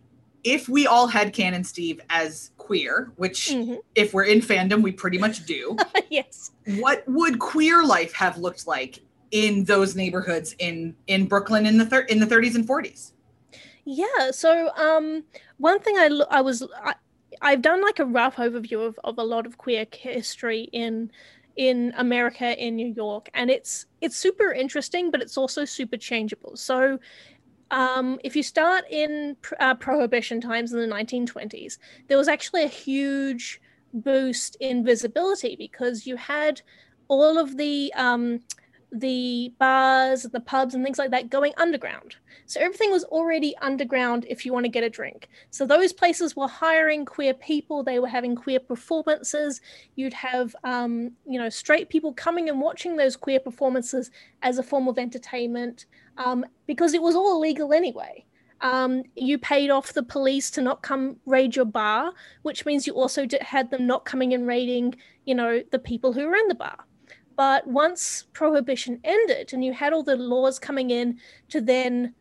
if 0.45 0.69
we 0.69 0.87
all 0.87 1.09
had 1.09 1.33
canon 1.33 1.65
Steve 1.65 2.01
as 2.09 2.53
queer, 2.57 3.13
which 3.17 3.49
mm-hmm. 3.49 3.75
if 3.97 4.15
we're 4.15 4.25
in 4.25 4.41
fandom, 4.41 4.81
we 4.81 4.93
pretty 4.93 5.19
much 5.19 5.45
do. 5.45 5.77
yes. 6.09 6.53
What 6.79 7.03
would 7.09 7.41
queer 7.41 7.85
life 7.85 8.13
have 8.13 8.39
looked 8.39 8.67
like 8.67 9.01
in 9.33 9.65
those 9.65 9.97
neighborhoods 9.97 10.55
in 10.61 10.95
in 11.09 11.27
Brooklyn 11.27 11.67
in 11.67 11.79
the 11.79 11.87
thir- 11.87 12.03
in 12.03 12.21
the 12.21 12.27
30s 12.27 12.55
and 12.55 12.67
40s? 12.67 13.13
Yeah. 13.85 14.31
So 14.31 14.71
um, 14.77 15.25
one 15.59 15.81
thing 15.81 15.97
I 15.97 16.11
I 16.31 16.41
was 16.41 16.63
I, 16.83 16.95
I've 17.43 17.63
done 17.63 17.83
like 17.83 17.99
a 17.99 18.05
rough 18.05 18.37
overview 18.37 18.87
of, 18.87 18.99
of 19.05 19.19
a 19.19 19.23
lot 19.23 19.47
of 19.47 19.59
queer 19.59 19.87
history 19.93 20.69
in 20.73 21.11
in 21.57 21.95
America 21.97 22.55
in 22.63 22.77
New 22.77 22.93
York 22.95 23.31
and 23.33 23.51
it's 23.51 23.87
it's 24.03 24.17
super 24.17 24.53
interesting 24.53 25.11
but 25.11 25.23
it's 25.23 25.39
also 25.39 25.65
super 25.65 25.97
changeable. 25.97 26.57
So 26.57 26.99
um, 27.71 28.19
if 28.23 28.37
you 28.37 28.43
start 28.43 28.85
in 28.91 29.37
uh, 29.59 29.75
prohibition 29.75 30.41
times 30.41 30.73
in 30.73 30.79
the 30.79 30.95
1920s, 30.95 31.79
there 32.09 32.19
was 32.19 32.29
actually 32.29 32.63
a 32.63 32.69
huge 32.69 33.61
boost 33.93 34.57
in 34.61 34.85
visibility 34.85 35.57
because 35.57 36.07
you 36.07 36.17
had 36.17 36.61
all 37.09 37.39
of 37.39 37.57
the 37.57 37.93
um, 37.95 38.41
the 38.93 39.53
bars, 39.59 40.23
the 40.23 40.41
pubs, 40.41 40.75
and 40.75 40.85
things 40.85 40.99
like 40.99 41.11
that 41.11 41.31
going 41.31 41.53
underground. 41.57 42.17
So 42.47 42.61
everything 42.61 42.93
was 42.93 43.05
already 43.05 43.57
underground 43.59 44.25
if 44.29 44.47
you 44.47 44.53
want 44.53 44.65
to 44.65 44.71
get 44.71 44.85
a 44.85 44.91
drink. 44.91 45.29
So 45.51 45.67
those 45.67 45.93
places 45.93 46.37
were 46.37 46.49
hiring 46.49 47.05
queer 47.05 47.35
people. 47.35 47.83
They 47.83 47.99
were 47.99 48.09
having 48.09 48.37
queer 48.37 48.61
performances. 48.61 49.61
You'd 49.97 50.15
have, 50.15 50.55
um, 50.65 51.11
you 51.27 51.39
know, 51.39 51.49
straight 51.49 51.89
people 51.89 52.13
coming 52.15 52.49
and 52.49 52.61
watching 52.61 52.97
those 52.97 53.17
queer 53.17 53.41
performances 53.41 54.11
as 54.43 54.59
a 54.59 54.63
form 54.63 54.87
of 54.89 54.99
entertainment 54.99 55.87
um, 56.19 56.45
because 56.67 56.95
it 56.95 57.03
was 57.03 57.17
all 57.17 57.37
illegal 57.37 57.73
anyway. 57.73 58.25
Um, 58.63 59.03
you 59.17 59.39
paid 59.39 59.71
off 59.71 59.93
the 59.93 60.03
police 60.03 60.51
to 60.53 60.63
not 60.63 60.83
come 60.83 61.17
raid 61.27 61.57
your 61.57 61.67
bar, 61.67 62.13
which 62.43 62.65
means 62.65 62.87
you 62.87 62.95
also 62.95 63.27
had 63.41 63.71
them 63.71 63.87
not 63.87 64.05
coming 64.05 64.33
and 64.33 64.47
raiding, 64.47 64.95
you 65.25 65.35
know, 65.35 65.63
the 65.73 65.79
people 65.79 66.13
who 66.13 66.27
were 66.27 66.37
in 66.37 66.49
the 66.49 66.55
bar. 66.55 66.79
But 67.37 67.67
once 67.67 68.25
prohibition 68.33 68.99
ended 69.05 69.53
and 69.53 69.63
you 69.63 69.75
had 69.75 69.93
all 69.93 70.03
the 70.03 70.17
laws 70.17 70.59
coming 70.59 70.91
in 70.91 71.19
to 71.51 71.61
then 71.61 72.15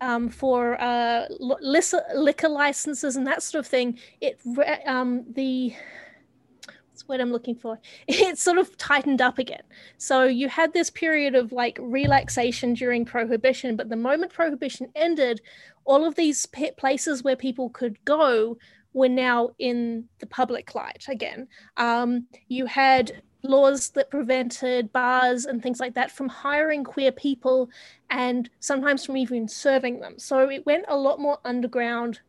um, 0.00 0.28
for 0.28 0.80
uh, 0.80 1.26
liquor, 1.38 2.48
licenses 2.48 3.16
and 3.16 3.26
that 3.26 3.42
sort 3.42 3.64
of 3.64 3.70
thing, 3.70 3.98
it 4.20 4.40
um, 4.86 5.24
the 5.32 5.74
what's 6.98 7.08
what 7.08 7.20
I'm 7.20 7.32
looking 7.32 7.54
for? 7.54 7.78
It 8.08 8.38
sort 8.38 8.58
of 8.58 8.76
tightened 8.76 9.20
up 9.20 9.38
again. 9.38 9.62
So 9.98 10.24
you 10.24 10.48
had 10.48 10.72
this 10.72 10.90
period 10.90 11.34
of 11.34 11.52
like 11.52 11.78
relaxation 11.80 12.74
during 12.74 13.04
prohibition, 13.04 13.76
but 13.76 13.88
the 13.88 13.96
moment 13.96 14.32
prohibition 14.32 14.88
ended, 14.96 15.40
all 15.84 16.04
of 16.04 16.16
these 16.16 16.46
places 16.76 17.22
where 17.22 17.36
people 17.36 17.70
could 17.70 18.04
go 18.04 18.56
were 18.92 19.08
now 19.08 19.50
in 19.58 20.04
the 20.18 20.26
public 20.26 20.74
light 20.74 21.04
again. 21.08 21.46
Um, 21.76 22.26
you 22.48 22.66
had 22.66 23.22
laws 23.48 23.90
that 23.90 24.10
prevented 24.10 24.92
bars 24.92 25.46
and 25.46 25.62
things 25.62 25.80
like 25.80 25.94
that 25.94 26.10
from 26.10 26.28
hiring 26.28 26.84
queer 26.84 27.10
people 27.12 27.70
and 28.10 28.50
sometimes 28.60 29.04
from 29.04 29.16
even 29.16 29.48
serving 29.48 30.00
them. 30.00 30.18
So 30.18 30.50
it 30.50 30.66
went 30.66 30.84
a 30.88 30.96
lot 30.96 31.20
more 31.20 31.38
underground 31.44 32.20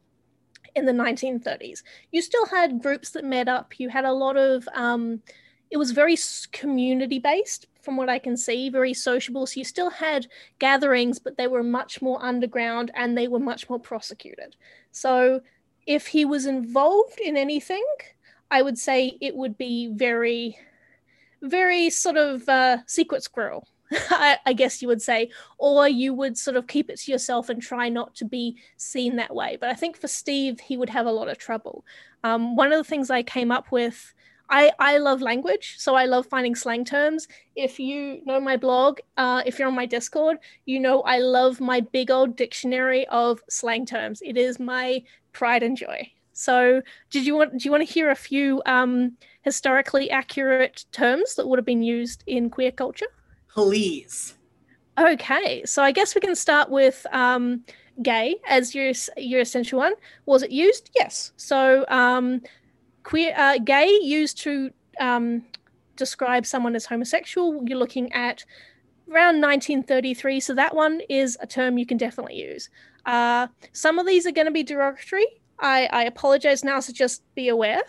in 0.75 0.85
the 0.85 0.91
1930s. 0.91 1.83
You 2.11 2.21
still 2.21 2.45
had 2.45 2.81
groups 2.81 3.11
that 3.11 3.23
met 3.23 3.47
up. 3.47 3.79
You 3.79 3.89
had 3.89 4.05
a 4.05 4.13
lot 4.13 4.37
of, 4.37 4.67
um, 4.73 5.21
it 5.71 5.77
was 5.77 5.91
very 5.91 6.17
community 6.51 7.19
based 7.19 7.67
from 7.81 7.95
what 7.95 8.09
I 8.09 8.19
can 8.19 8.35
see, 8.35 8.69
very 8.69 8.93
sociable. 8.93 9.45
So 9.45 9.59
you 9.59 9.63
still 9.63 9.89
had 9.89 10.27
gatherings, 10.59 11.19
but 11.19 11.37
they 11.37 11.47
were 11.47 11.63
much 11.63 12.01
more 12.01 12.23
underground 12.23 12.91
and 12.95 13.17
they 13.17 13.27
were 13.27 13.39
much 13.39 13.69
more 13.69 13.79
prosecuted. 13.79 14.55
So 14.91 15.41
if 15.85 16.07
he 16.07 16.25
was 16.25 16.45
involved 16.45 17.19
in 17.19 17.37
anything, 17.37 17.85
I 18.51 18.61
would 18.61 18.77
say 18.77 19.17
it 19.21 19.35
would 19.35 19.57
be 19.57 19.87
very, 19.93 20.57
very 21.41 21.89
sort 21.89 22.17
of 22.17 22.47
uh, 22.47 22.77
secret 22.85 23.23
squirrel. 23.23 23.67
I, 23.91 24.37
I, 24.45 24.53
guess 24.53 24.81
you 24.81 24.87
would 24.87 25.01
say, 25.01 25.31
or 25.57 25.87
you 25.87 26.13
would 26.13 26.37
sort 26.37 26.57
of 26.57 26.67
keep 26.67 26.89
it 26.89 26.99
to 26.99 27.11
yourself 27.11 27.49
and 27.49 27.59
try 27.59 27.89
not 27.89 28.13
to 28.15 28.25
be 28.25 28.57
seen 28.77 29.15
that 29.15 29.33
way. 29.33 29.57
But 29.59 29.69
I 29.69 29.73
think 29.73 29.97
for 29.97 30.07
Steve, 30.07 30.59
he 30.59 30.77
would 30.77 30.89
have 30.89 31.07
a 31.07 31.11
lot 31.11 31.27
of 31.27 31.39
trouble. 31.39 31.83
Um, 32.23 32.55
one 32.55 32.71
of 32.71 32.77
the 32.77 32.87
things 32.87 33.09
I 33.09 33.23
came 33.23 33.51
up 33.51 33.71
with, 33.71 34.13
I, 34.49 34.71
I 34.79 34.97
love 34.97 35.21
language, 35.21 35.75
so 35.77 35.95
I 35.95 36.05
love 36.05 36.27
finding 36.27 36.55
slang 36.55 36.85
terms. 36.85 37.27
If 37.55 37.79
you 37.79 38.21
know 38.25 38.39
my 38.39 38.57
blog, 38.57 38.99
uh, 39.17 39.41
if 39.45 39.57
you're 39.57 39.67
on 39.67 39.75
my 39.75 39.85
Discord, 39.85 40.37
you 40.65 40.79
know 40.79 41.01
I 41.01 41.19
love 41.19 41.59
my 41.59 41.81
big 41.81 42.11
old 42.11 42.35
dictionary 42.35 43.07
of 43.07 43.41
slang 43.49 43.85
terms. 43.85 44.21
It 44.23 44.37
is 44.37 44.59
my 44.59 45.03
pride 45.33 45.63
and 45.63 45.77
joy. 45.77 46.11
So, 46.33 46.81
did 47.11 47.25
you 47.25 47.35
want 47.35 47.57
do 47.57 47.65
you 47.65 47.71
want 47.71 47.85
to 47.85 47.93
hear 47.93 48.09
a 48.09 48.15
few 48.15 48.61
um, 48.65 49.17
historically 49.49 50.11
accurate 50.11 50.85
terms 50.91 51.35
that 51.35 51.47
would 51.47 51.57
have 51.57 51.65
been 51.65 51.81
used 51.81 52.23
in 52.27 52.49
queer 52.49 52.71
culture? 52.71 53.07
Please. 53.51 54.37
Okay, 54.99 55.65
so 55.65 55.81
I 55.81 55.91
guess 55.91 56.13
we 56.13 56.21
can 56.21 56.35
start 56.35 56.69
with 56.69 57.05
um, 57.11 57.63
gay 58.03 58.35
as 58.47 58.75
your 58.75 58.91
your 59.17 59.41
essential 59.41 59.79
one. 59.79 59.93
Was 60.25 60.43
it 60.43 60.51
used? 60.51 60.91
Yes. 60.95 61.31
So 61.37 61.85
um, 61.87 62.41
queer, 63.03 63.33
uh, 63.37 63.57
gay 63.57 63.89
used 64.01 64.37
to 64.43 64.71
um, 64.99 65.45
describe 65.95 66.45
someone 66.45 66.75
as 66.75 66.85
homosexual. 66.85 67.63
You're 67.65 67.79
looking 67.79 68.11
at 68.13 68.45
around 69.09 69.41
1933. 69.41 70.39
So 70.39 70.53
that 70.53 70.75
one 70.75 71.01
is 71.09 71.37
a 71.41 71.47
term 71.47 71.77
you 71.77 71.85
can 71.85 71.97
definitely 71.97 72.35
use. 72.35 72.69
Uh, 73.05 73.47
some 73.71 73.97
of 73.97 74.05
these 74.05 74.27
are 74.27 74.31
going 74.31 74.47
to 74.47 74.51
be 74.51 74.63
derogatory. 74.63 75.25
I, 75.59 75.89
I 75.91 76.03
apologize 76.03 76.63
now, 76.63 76.79
so 76.79 76.93
just 76.93 77.23
be 77.35 77.49
aware. 77.49 77.81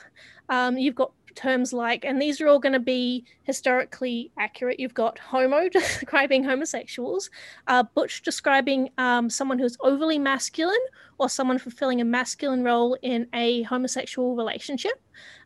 Um, 0.48 0.76
you've 0.76 0.96
got 0.96 1.12
terms 1.34 1.72
like, 1.72 2.04
and 2.04 2.20
these 2.20 2.40
are 2.40 2.48
all 2.48 2.58
going 2.58 2.72
to 2.72 2.80
be 2.80 3.24
historically 3.42 4.30
accurate. 4.38 4.80
You've 4.80 4.94
got 4.94 5.18
homo 5.18 5.68
describing 5.72 6.44
homosexuals, 6.44 7.30
uh, 7.66 7.82
butch 7.82 8.22
describing 8.22 8.90
um, 8.98 9.30
someone 9.30 9.58
who's 9.58 9.76
overly 9.80 10.18
masculine 10.18 10.76
or 11.18 11.28
someone 11.28 11.58
fulfilling 11.58 12.00
a 12.00 12.04
masculine 12.04 12.64
role 12.64 12.96
in 13.02 13.26
a 13.34 13.62
homosexual 13.62 14.36
relationship. 14.36 15.00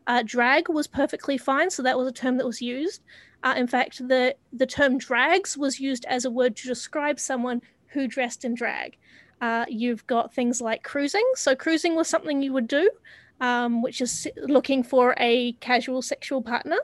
Uh, 0.07 0.23
drag 0.25 0.69
was 0.69 0.87
perfectly 0.87 1.37
fine, 1.37 1.69
so 1.69 1.83
that 1.83 1.97
was 1.97 2.07
a 2.07 2.11
term 2.11 2.37
that 2.37 2.45
was 2.45 2.61
used. 2.61 3.01
Uh, 3.43 3.53
in 3.57 3.67
fact, 3.67 4.07
the 4.07 4.35
the 4.53 4.65
term 4.65 4.97
drags 4.97 5.57
was 5.57 5.79
used 5.79 6.05
as 6.05 6.25
a 6.25 6.31
word 6.31 6.55
to 6.55 6.67
describe 6.67 7.19
someone 7.19 7.61
who 7.87 8.07
dressed 8.07 8.43
in 8.43 8.55
drag. 8.55 8.97
Uh, 9.41 9.65
you've 9.67 10.05
got 10.07 10.33
things 10.33 10.61
like 10.61 10.83
cruising. 10.83 11.25
So 11.35 11.55
cruising 11.55 11.95
was 11.95 12.07
something 12.07 12.41
you 12.41 12.53
would 12.53 12.67
do 12.67 12.89
um, 13.41 13.81
which 13.81 14.01
is 14.01 14.27
looking 14.37 14.83
for 14.83 15.15
a 15.19 15.53
casual 15.53 16.01
sexual 16.01 16.41
partner. 16.41 16.77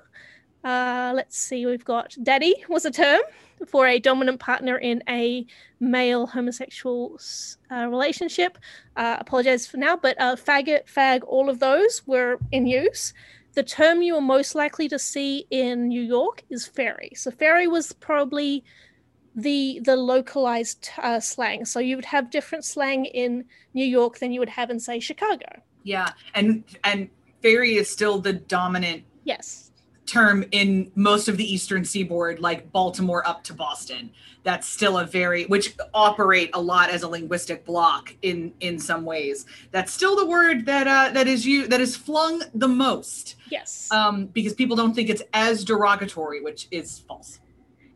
Uh, 0.63 1.12
let's 1.15 1.38
see, 1.38 1.65
we've 1.65 1.86
got 1.86 2.15
daddy 2.22 2.63
was 2.70 2.86
a 2.86 2.91
term 2.91 3.22
for 3.67 3.88
a 3.88 4.00
dominant 4.00 4.39
partner 4.39 4.77
in 4.77 5.01
a 5.10 5.46
male 5.79 6.27
homosexual 6.27 7.20
uh, 7.72 7.88
relationship. 7.88 8.58
Uh, 8.96 9.17
apologize 9.20 9.65
for 9.65 9.77
now, 9.77 9.96
but 9.96 10.20
uh, 10.20 10.36
faggot, 10.36 10.86
fag, 10.86 11.22
all 11.25 11.50
of 11.50 11.60
those 11.60 12.05
were 12.05 12.38
in 12.51 12.67
use. 12.67 13.13
The 13.53 13.63
term 13.63 14.01
you 14.01 14.15
are 14.15 14.22
most 14.22 14.55
likely 14.55 14.88
to 14.89 15.00
see 15.00 15.46
in 15.50 15.88
New 15.88 16.01
York 16.01 16.43
is 16.50 16.65
fairy. 16.67 17.12
So 17.15 17.31
fairy 17.31 17.67
was 17.67 17.91
probably 17.93 18.63
the 19.36 19.79
the 19.84 19.96
localized 19.96 20.89
uh, 20.98 21.20
slang. 21.20 21.65
So 21.65 21.79
you 21.79 21.96
would 21.96 22.05
have 22.05 22.29
different 22.29 22.65
slang 22.65 23.05
in 23.05 23.46
New 23.74 23.86
York 23.86 24.20
than 24.20 24.31
you 24.31 24.39
would 24.39 24.50
have 24.50 24.70
in 24.70 24.79
say 24.79 25.00
Chicago. 25.00 25.62
Yeah, 25.83 26.09
and 26.33 26.63
and 26.83 27.09
fairy 27.41 27.75
is 27.75 27.89
still 27.89 28.19
the 28.19 28.33
dominant 28.33 29.03
yes. 29.23 29.71
term 30.05 30.45
in 30.51 30.91
most 30.95 31.27
of 31.27 31.38
the 31.38 31.53
eastern 31.53 31.83
seaboard 31.83 32.39
like 32.39 32.71
baltimore 32.71 33.27
up 33.27 33.43
to 33.45 33.53
boston. 33.53 34.11
That's 34.43 34.67
still 34.67 34.97
a 34.97 35.05
very 35.05 35.45
which 35.45 35.75
operate 35.93 36.50
a 36.53 36.61
lot 36.61 36.89
as 36.89 37.03
a 37.03 37.07
linguistic 37.07 37.65
block 37.65 38.15
in 38.21 38.53
in 38.59 38.79
some 38.79 39.05
ways. 39.05 39.45
That's 39.71 39.91
still 39.91 40.15
the 40.15 40.25
word 40.25 40.65
that 40.65 40.88
uh 40.88 41.13
that 41.13 41.27
is 41.27 41.45
you 41.45 41.67
that 41.67 41.81
is 41.81 41.95
flung 41.95 42.43
the 42.53 42.67
most. 42.67 43.35
Yes. 43.50 43.91
Um 43.91 44.27
because 44.27 44.53
people 44.53 44.75
don't 44.75 44.93
think 44.93 45.09
it's 45.09 45.23
as 45.33 45.63
derogatory 45.63 46.41
which 46.41 46.67
is 46.71 47.00
false 47.00 47.39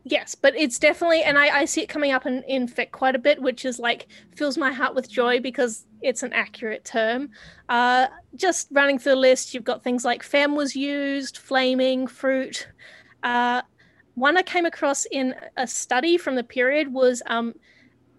Yes, 0.08 0.36
but 0.36 0.54
it's 0.56 0.78
definitely, 0.78 1.24
and 1.24 1.36
I, 1.36 1.48
I 1.48 1.64
see 1.64 1.82
it 1.82 1.88
coming 1.88 2.12
up 2.12 2.26
in, 2.26 2.44
in 2.44 2.68
fic 2.68 2.92
quite 2.92 3.16
a 3.16 3.18
bit, 3.18 3.42
which 3.42 3.64
is 3.64 3.80
like 3.80 4.06
fills 4.36 4.56
my 4.56 4.70
heart 4.70 4.94
with 4.94 5.10
joy 5.10 5.40
because 5.40 5.84
it's 6.00 6.22
an 6.22 6.32
accurate 6.32 6.84
term. 6.84 7.30
Uh, 7.68 8.06
just 8.36 8.68
running 8.70 9.00
through 9.00 9.14
the 9.14 9.16
list, 9.16 9.52
you've 9.52 9.64
got 9.64 9.82
things 9.82 10.04
like 10.04 10.22
fem 10.22 10.54
was 10.54 10.76
used, 10.76 11.38
flaming, 11.38 12.06
fruit. 12.06 12.68
Uh, 13.24 13.62
one 14.14 14.36
I 14.36 14.42
came 14.42 14.64
across 14.64 15.06
in 15.10 15.34
a 15.56 15.66
study 15.66 16.16
from 16.16 16.36
the 16.36 16.44
period 16.44 16.92
was, 16.92 17.20
um, 17.26 17.52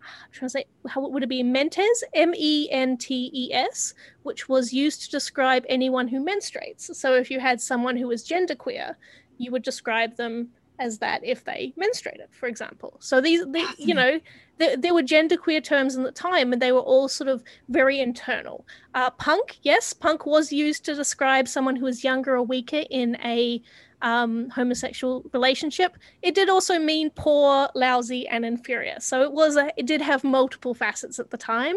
I'm 0.01 0.31
trying 0.33 0.47
to 0.47 0.49
say, 0.49 0.65
how 0.89 1.07
would 1.07 1.23
it 1.23 1.29
be? 1.29 1.41
Mentes, 1.41 2.03
M 2.13 2.33
E 2.35 2.67
N 2.69 2.97
T 2.97 3.31
E 3.33 3.53
S, 3.53 3.93
which 4.23 4.49
was 4.49 4.73
used 4.73 5.03
to 5.03 5.09
describe 5.09 5.63
anyone 5.69 6.09
who 6.09 6.19
menstruates. 6.19 6.93
So 6.93 7.13
if 7.13 7.31
you 7.31 7.39
had 7.39 7.61
someone 7.61 7.95
who 7.95 8.09
was 8.09 8.27
genderqueer, 8.27 8.95
you 9.37 9.51
would 9.51 9.63
describe 9.63 10.17
them 10.17 10.49
as 10.79 10.99
that 10.99 11.23
if 11.23 11.43
they 11.43 11.73
menstruated, 11.79 12.31
for 12.31 12.47
example. 12.47 12.97
So 12.99 13.21
these, 13.21 13.45
they, 13.47 13.65
you 13.77 13.93
know, 13.93 14.19
there, 14.57 14.77
there, 14.77 14.93
were 14.93 15.01
genderqueer 15.01 15.63
terms 15.63 15.95
in 15.95 16.03
the 16.03 16.11
time, 16.11 16.53
and 16.53 16.61
they 16.61 16.71
were 16.71 16.79
all 16.79 17.07
sort 17.07 17.29
of 17.29 17.43
very 17.69 17.99
internal. 17.99 18.65
Uh, 18.93 19.09
punk, 19.11 19.57
yes, 19.63 19.93
punk 19.93 20.25
was 20.25 20.51
used 20.51 20.85
to 20.85 20.95
describe 20.95 21.47
someone 21.47 21.75
who 21.75 21.85
was 21.85 22.03
younger 22.03 22.35
or 22.35 22.43
weaker 22.43 22.83
in 22.89 23.17
a 23.23 23.61
um, 24.01 24.49
homosexual 24.49 25.25
relationship. 25.33 25.97
It 26.21 26.35
did 26.35 26.49
also 26.49 26.79
mean 26.79 27.09
poor, 27.11 27.69
lousy, 27.75 28.27
and 28.27 28.45
inferior. 28.45 28.99
So 28.99 29.21
it 29.21 29.31
was 29.31 29.57
a, 29.57 29.71
it 29.77 29.85
did 29.85 30.01
have 30.01 30.23
multiple 30.23 30.73
facets 30.73 31.19
at 31.19 31.31
the 31.31 31.37
time. 31.37 31.75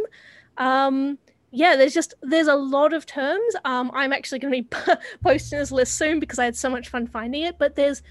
Um, 0.58 1.18
yeah, 1.52 1.74
there's 1.76 1.94
just 1.94 2.14
there's 2.22 2.46
a 2.46 2.54
lot 2.54 2.92
of 2.92 3.06
terms. 3.06 3.56
Um, 3.64 3.90
I'm 3.92 4.12
actually 4.12 4.38
going 4.38 4.52
to 4.52 4.62
be 4.62 4.94
posting 5.24 5.58
this 5.58 5.72
list 5.72 5.96
soon 5.96 6.20
because 6.20 6.38
I 6.38 6.44
had 6.44 6.56
so 6.56 6.70
much 6.70 6.88
fun 6.88 7.06
finding 7.06 7.42
it. 7.42 7.58
But 7.58 7.74
there's 7.74 8.02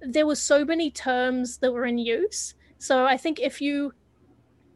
there 0.00 0.26
were 0.26 0.36
so 0.36 0.64
many 0.64 0.90
terms 0.90 1.58
that 1.58 1.72
were 1.72 1.86
in 1.86 1.98
use. 1.98 2.54
So 2.78 3.04
I 3.04 3.16
think 3.16 3.40
if 3.40 3.60
you 3.60 3.92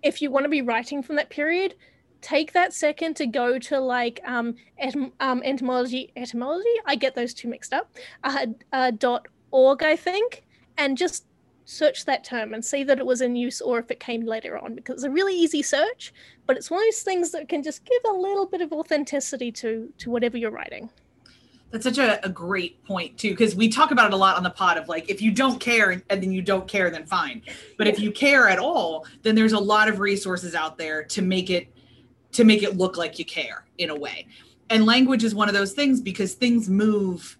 if 0.03 0.21
you 0.21 0.31
want 0.31 0.45
to 0.45 0.51
be 0.51 0.61
writing 0.61 1.03
from 1.03 1.17
that 1.17 1.31
period, 1.31 1.75
take 2.21 2.53
that 2.53 2.75
second 2.75 3.17
to 3.17 3.27
go 3.27 3.59
to 3.59 3.81
like 3.81 4.21
um, 4.27 4.55
etym- 4.83 5.13
um 5.21 5.43
etymology 5.45 6.13
etymology. 6.17 6.75
I 6.87 6.97
get 6.97 7.15
those 7.15 7.35
two 7.35 7.49
mixed 7.49 7.73
up. 7.73 7.91
Uh, 8.23 8.47
uh, 8.73 8.91
dot 8.93 9.29
org, 9.51 9.83
I 9.83 9.97
think, 9.97 10.45
and 10.77 10.99
just 10.99 11.27
search 11.65 12.05
that 12.05 12.25
term 12.25 12.53
and 12.53 12.65
see 12.65 12.85
that 12.85 12.99
it 12.99 13.07
was 13.07 13.23
in 13.23 13.37
use 13.37 13.61
or 13.61 13.79
if 13.79 13.91
it 13.91 13.99
came 13.99 14.27
later 14.27 14.59
on 14.59 14.75
because 14.75 14.97
it's 14.97 15.05
a 15.05 15.11
really 15.11 15.35
easy 15.35 15.63
search 15.63 16.13
but 16.47 16.59
it's 16.59 16.71
one 16.71 16.81
of 16.81 16.87
those 16.87 17.03
things 17.03 17.31
that 17.31 17.49
can 17.49 17.63
just 17.63 17.85
give 17.87 18.03
a 18.07 18.13
little 18.13 18.45
bit 18.45 18.61
of 18.61 18.71
authenticity 18.71 19.51
to 19.51 19.91
to 19.97 20.11
whatever 20.11 20.37
you're 20.37 20.51
writing 20.51 20.91
that's 21.75 21.83
such 21.83 21.99
a, 21.99 22.25
a 22.25 22.29
great 22.29 22.85
point 22.85 23.19
too, 23.19 23.31
because 23.31 23.57
we 23.57 23.69
talk 23.69 23.91
about 23.91 24.07
it 24.07 24.15
a 24.15 24.17
lot 24.17 24.37
on 24.37 24.45
the 24.45 24.51
pod 24.51 24.79
of 24.79 24.89
like, 24.89 25.11
if 25.11 25.21
you 25.21 25.33
don't 25.33 25.59
care 25.59 25.91
and 25.91 26.23
then 26.23 26.31
you 26.31 26.41
don't 26.41 26.69
care, 26.69 26.89
then 26.89 27.05
fine. 27.05 27.43
But 27.77 27.89
if 27.89 27.99
you 27.99 28.13
care 28.13 28.49
at 28.49 28.61
all, 28.61 29.07
then 29.23 29.35
there's 29.35 29.55
a 29.55 29.59
lot 29.59 29.89
of 29.89 29.99
resources 29.99 30.55
out 30.55 30.79
there 30.79 31.03
to 31.03 31.21
make 31.21 31.51
it 31.51 31.67
to 32.31 32.45
make 32.45 32.63
it 32.63 32.77
look 32.77 32.97
like 32.97 33.19
you 33.19 33.25
care 33.25 33.65
in 33.79 33.91
a 33.91 33.95
way. 33.95 34.29
And 34.71 34.87
language 34.87 35.25
is 35.25 35.35
one 35.35 35.49
of 35.49 35.55
those 35.55 35.73
things 35.73 36.01
because 36.01 36.35
things 36.35 36.71
move 36.71 37.37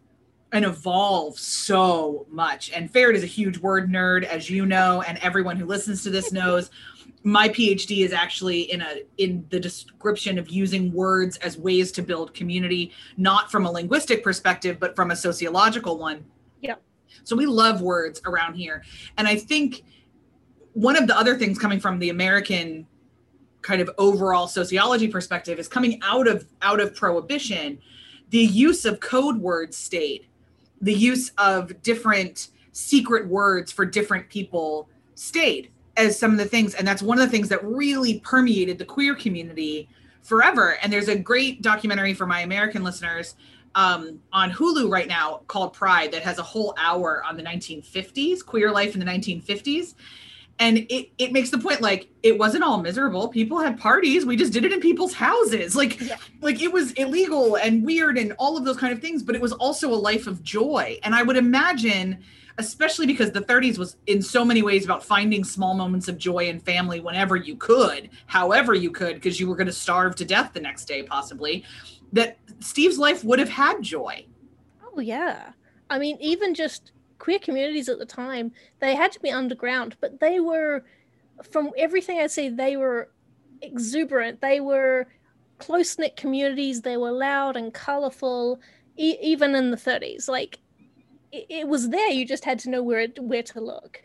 and 0.51 0.65
evolve 0.65 1.39
so 1.39 2.27
much. 2.29 2.73
And 2.73 2.91
Ferret 2.91 3.15
is 3.15 3.23
a 3.23 3.29
huge 3.29 3.59
word 3.59 3.89
nerd, 3.89 4.25
as 4.25 4.51
you 4.51 4.67
know, 4.67 5.03
and 5.03 5.17
everyone 5.19 5.57
who 5.57 5.67
listens 5.67 6.03
to 6.03 6.11
this 6.11 6.33
knows 6.41 6.71
my 7.23 7.49
phd 7.49 8.05
is 8.05 8.13
actually 8.13 8.63
in 8.73 8.83
a 8.83 9.03
in 9.19 9.45
the 9.51 9.59
description 9.59 10.39
of 10.39 10.49
using 10.49 10.93
words 10.93 11.37
as 11.39 11.57
ways 11.57 11.91
to 11.93 12.03
build 12.03 12.35
community 12.35 12.93
not 13.17 13.51
from 13.51 13.67
a 13.67 13.71
linguistic 13.71 14.23
perspective 14.23 14.79
but 14.79 14.95
from 14.95 15.11
a 15.11 15.17
sociological 15.17 15.99
one. 15.99 16.25
Yeah 16.61 16.77
so 17.23 17.37
we 17.37 17.47
love 17.47 17.81
words 17.81 18.21
around 18.27 18.55
here. 18.55 18.83
And 19.17 19.27
i 19.27 19.37
think 19.37 19.85
one 20.73 20.97
of 20.97 21.07
the 21.07 21.17
other 21.17 21.39
things 21.39 21.59
coming 21.59 21.81
from 21.81 21.99
the 21.99 22.11
american 22.11 22.87
kind 23.63 23.81
of 23.81 23.91
overall 23.97 24.47
sociology 24.47 25.09
perspective 25.09 25.59
is 25.59 25.69
coming 25.69 25.99
out 26.03 26.29
of 26.29 26.47
out 26.63 26.81
of 26.81 26.95
prohibition 26.95 27.79
the 28.35 28.45
use 28.45 28.85
of 28.85 28.99
code 28.99 29.37
words 29.37 29.77
stayed. 29.77 30.27
The 30.81 30.93
use 30.93 31.31
of 31.39 31.83
different 31.83 32.49
secret 32.73 33.29
words 33.29 33.71
for 33.71 33.85
different 33.85 34.29
people 34.29 34.89
stayed 35.15 35.71
as 35.97 36.19
some 36.19 36.33
of 36.33 36.39
the 36.39 36.45
things 36.45 36.75
and 36.75 36.87
that's 36.87 37.03
one 37.03 37.19
of 37.19 37.25
the 37.25 37.31
things 37.31 37.49
that 37.49 37.65
really 37.65 38.21
permeated 38.21 38.79
the 38.79 38.85
queer 38.85 39.15
community 39.15 39.89
forever. 40.23 40.77
And 40.83 40.93
there's 40.93 41.09
a 41.09 41.19
great 41.19 41.63
documentary 41.63 42.15
for 42.15 42.27
my 42.27 42.41
american 42.41 42.83
listeners 42.83 43.35
um, 43.75 44.21
on 44.33 44.51
hulu 44.51 44.91
right 44.91 45.09
now 45.09 45.41
called 45.49 45.73
pride 45.73 46.13
that 46.13 46.23
has 46.23 46.39
a 46.39 46.43
whole 46.43 46.75
hour 46.79 47.23
on 47.25 47.37
the 47.37 47.43
1950s 47.43 48.45
queer 48.45 48.71
life 48.71 48.95
in 48.95 49.01
the 49.01 49.07
1950s 49.07 49.95
and 50.59 50.79
it, 50.89 51.11
it 51.19 51.33
makes 51.33 51.51
the 51.51 51.59
point 51.59 51.81
like 51.81 52.09
it 52.23 52.39
wasn't 52.39 52.63
all 52.63 52.81
miserable. 52.81 53.29
People 53.29 53.59
had 53.59 53.79
parties. 53.79 54.25
We 54.25 54.37
just 54.37 54.53
did 54.53 54.65
it 54.65 54.73
in 54.73 54.81
people's 54.81 55.13
houses. 55.13 55.75
Like 55.85 56.01
yeah. 56.01 56.17
like 56.41 56.63
it 56.63 56.73
was 56.73 56.93
illegal 56.93 57.57
and 57.57 57.85
weird 57.85 58.17
and 58.17 58.33
all 58.39 58.57
of 58.57 58.65
those 58.65 58.77
kind 58.77 58.93
of 58.93 59.01
things 59.01 59.23
but 59.23 59.35
it 59.35 59.41
was 59.41 59.53
also 59.53 59.93
a 59.93 59.97
life 59.97 60.27
of 60.27 60.43
joy. 60.43 60.99
And 61.03 61.15
i 61.15 61.23
would 61.23 61.37
imagine 61.37 62.23
especially 62.59 63.07
because 63.07 63.33
the 63.33 63.41
30s 63.41 63.79
was 63.79 63.97
in 64.07 64.23
so 64.23 64.45
many 64.45 64.63
ways 64.63 64.85
about 64.85 65.03
finding 65.03 65.43
small 65.43 65.75
moments 65.75 66.07
of 66.07 66.17
joy 66.17 66.49
and 66.49 66.63
family 66.63 67.01
whenever 67.01 67.37
you 67.37 67.57
could 67.57 68.11
however 68.27 68.75
you 68.75 68.91
could 68.91 69.15
because 69.15 69.41
you 69.41 69.49
were 69.49 69.57
going 69.57 69.67
to 69.67 69.73
starve 69.73 70.15
to 70.15 70.25
death 70.25 70.53
the 70.53 70.61
next 70.61 70.85
day 70.85 71.03
possibly 71.03 71.65
that 72.13 72.39
steve's 72.61 72.99
life 72.99 73.25
would 73.25 73.39
have 73.39 73.49
had 73.49 73.83
joy 73.83 74.25
oh 74.87 75.01
yeah 75.01 75.51
i 75.91 75.99
mean 75.99 76.17
even 76.21 76.55
just 76.55 76.93
queer 77.25 77.39
communities 77.39 77.89
at 77.89 77.99
the 77.99 78.05
time, 78.05 78.53
they 78.81 78.95
had 78.95 79.11
to 79.13 79.21
be 79.21 79.31
underground, 79.31 79.97
but 80.01 80.21
they 80.21 80.41
were, 80.41 80.85
from 81.51 81.71
everything 81.79 82.19
I 82.19 82.27
see, 82.27 82.51
they 82.51 82.77
were 82.77 83.11
exuberant. 83.63 84.43
They 84.43 84.61
were 84.61 85.07
close 85.59 85.99
knit 85.99 86.17
communities. 86.17 86.83
They 86.83 86.99
were 86.99 87.13
loud 87.13 87.57
and 87.57 87.73
colorful, 87.73 88.61
e- 88.99 89.17
even 89.23 89.55
in 89.55 89.71
the 89.71 89.77
30s. 89.79 90.29
Like 90.29 90.59
it, 91.35 91.47
it 91.49 91.69
was 91.69 91.89
there. 91.91 92.11
You 92.11 92.25
just 92.25 92.45
had 92.45 92.59
to 92.61 92.71
know 92.71 92.83
where 92.83 93.09
where 93.19 93.43
to 93.43 93.61
look. 93.61 94.01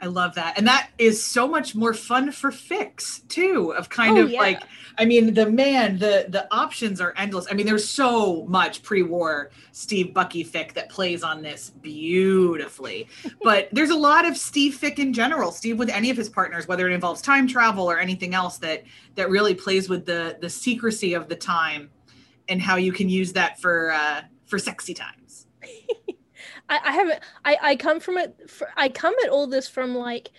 I 0.00 0.06
love 0.06 0.34
that. 0.34 0.58
And 0.58 0.66
that 0.66 0.90
is 0.98 1.24
so 1.24 1.48
much 1.48 1.74
more 1.74 1.94
fun 1.94 2.30
for 2.30 2.50
fics 2.50 3.26
too, 3.28 3.72
of 3.74 3.88
kind 3.88 4.18
oh, 4.18 4.22
of 4.22 4.30
yeah. 4.30 4.40
like 4.40 4.62
I 4.98 5.04
mean 5.04 5.32
the 5.32 5.48
man, 5.48 5.98
the 5.98 6.26
the 6.28 6.52
options 6.52 7.00
are 7.00 7.14
endless. 7.16 7.46
I 7.50 7.54
mean, 7.54 7.64
there's 7.64 7.88
so 7.88 8.44
much 8.46 8.82
pre-war 8.82 9.50
Steve 9.72 10.12
Bucky 10.12 10.44
fic 10.44 10.74
that 10.74 10.90
plays 10.90 11.22
on 11.22 11.40
this 11.40 11.70
beautifully. 11.70 13.08
but 13.42 13.68
there's 13.72 13.90
a 13.90 13.96
lot 13.96 14.26
of 14.26 14.36
Steve 14.36 14.76
fic 14.78 14.98
in 14.98 15.12
general, 15.12 15.52
Steve 15.52 15.78
with 15.78 15.88
any 15.88 16.10
of 16.10 16.16
his 16.16 16.28
partners, 16.28 16.66
whether 16.66 16.88
it 16.88 16.92
involves 16.92 17.22
time 17.22 17.46
travel 17.46 17.88
or 17.88 17.98
anything 17.98 18.34
else 18.34 18.58
that 18.58 18.82
that 19.14 19.30
really 19.30 19.54
plays 19.54 19.88
with 19.88 20.04
the 20.04 20.36
the 20.40 20.50
secrecy 20.50 21.14
of 21.14 21.28
the 21.28 21.36
time 21.36 21.88
and 22.48 22.60
how 22.60 22.76
you 22.76 22.92
can 22.92 23.08
use 23.08 23.32
that 23.32 23.60
for 23.60 23.92
uh 23.92 24.22
for 24.44 24.58
sexy 24.58 24.92
times. 24.92 25.46
I, 26.68 26.80
I 26.84 26.92
haven't. 26.92 27.20
I 27.44 27.56
I 27.62 27.76
come 27.76 28.00
from 28.00 28.18
it. 28.18 28.50
For, 28.50 28.68
I 28.76 28.88
come 28.88 29.14
at 29.24 29.30
all 29.30 29.46
this 29.46 29.68
from 29.68 29.94
like. 29.94 30.30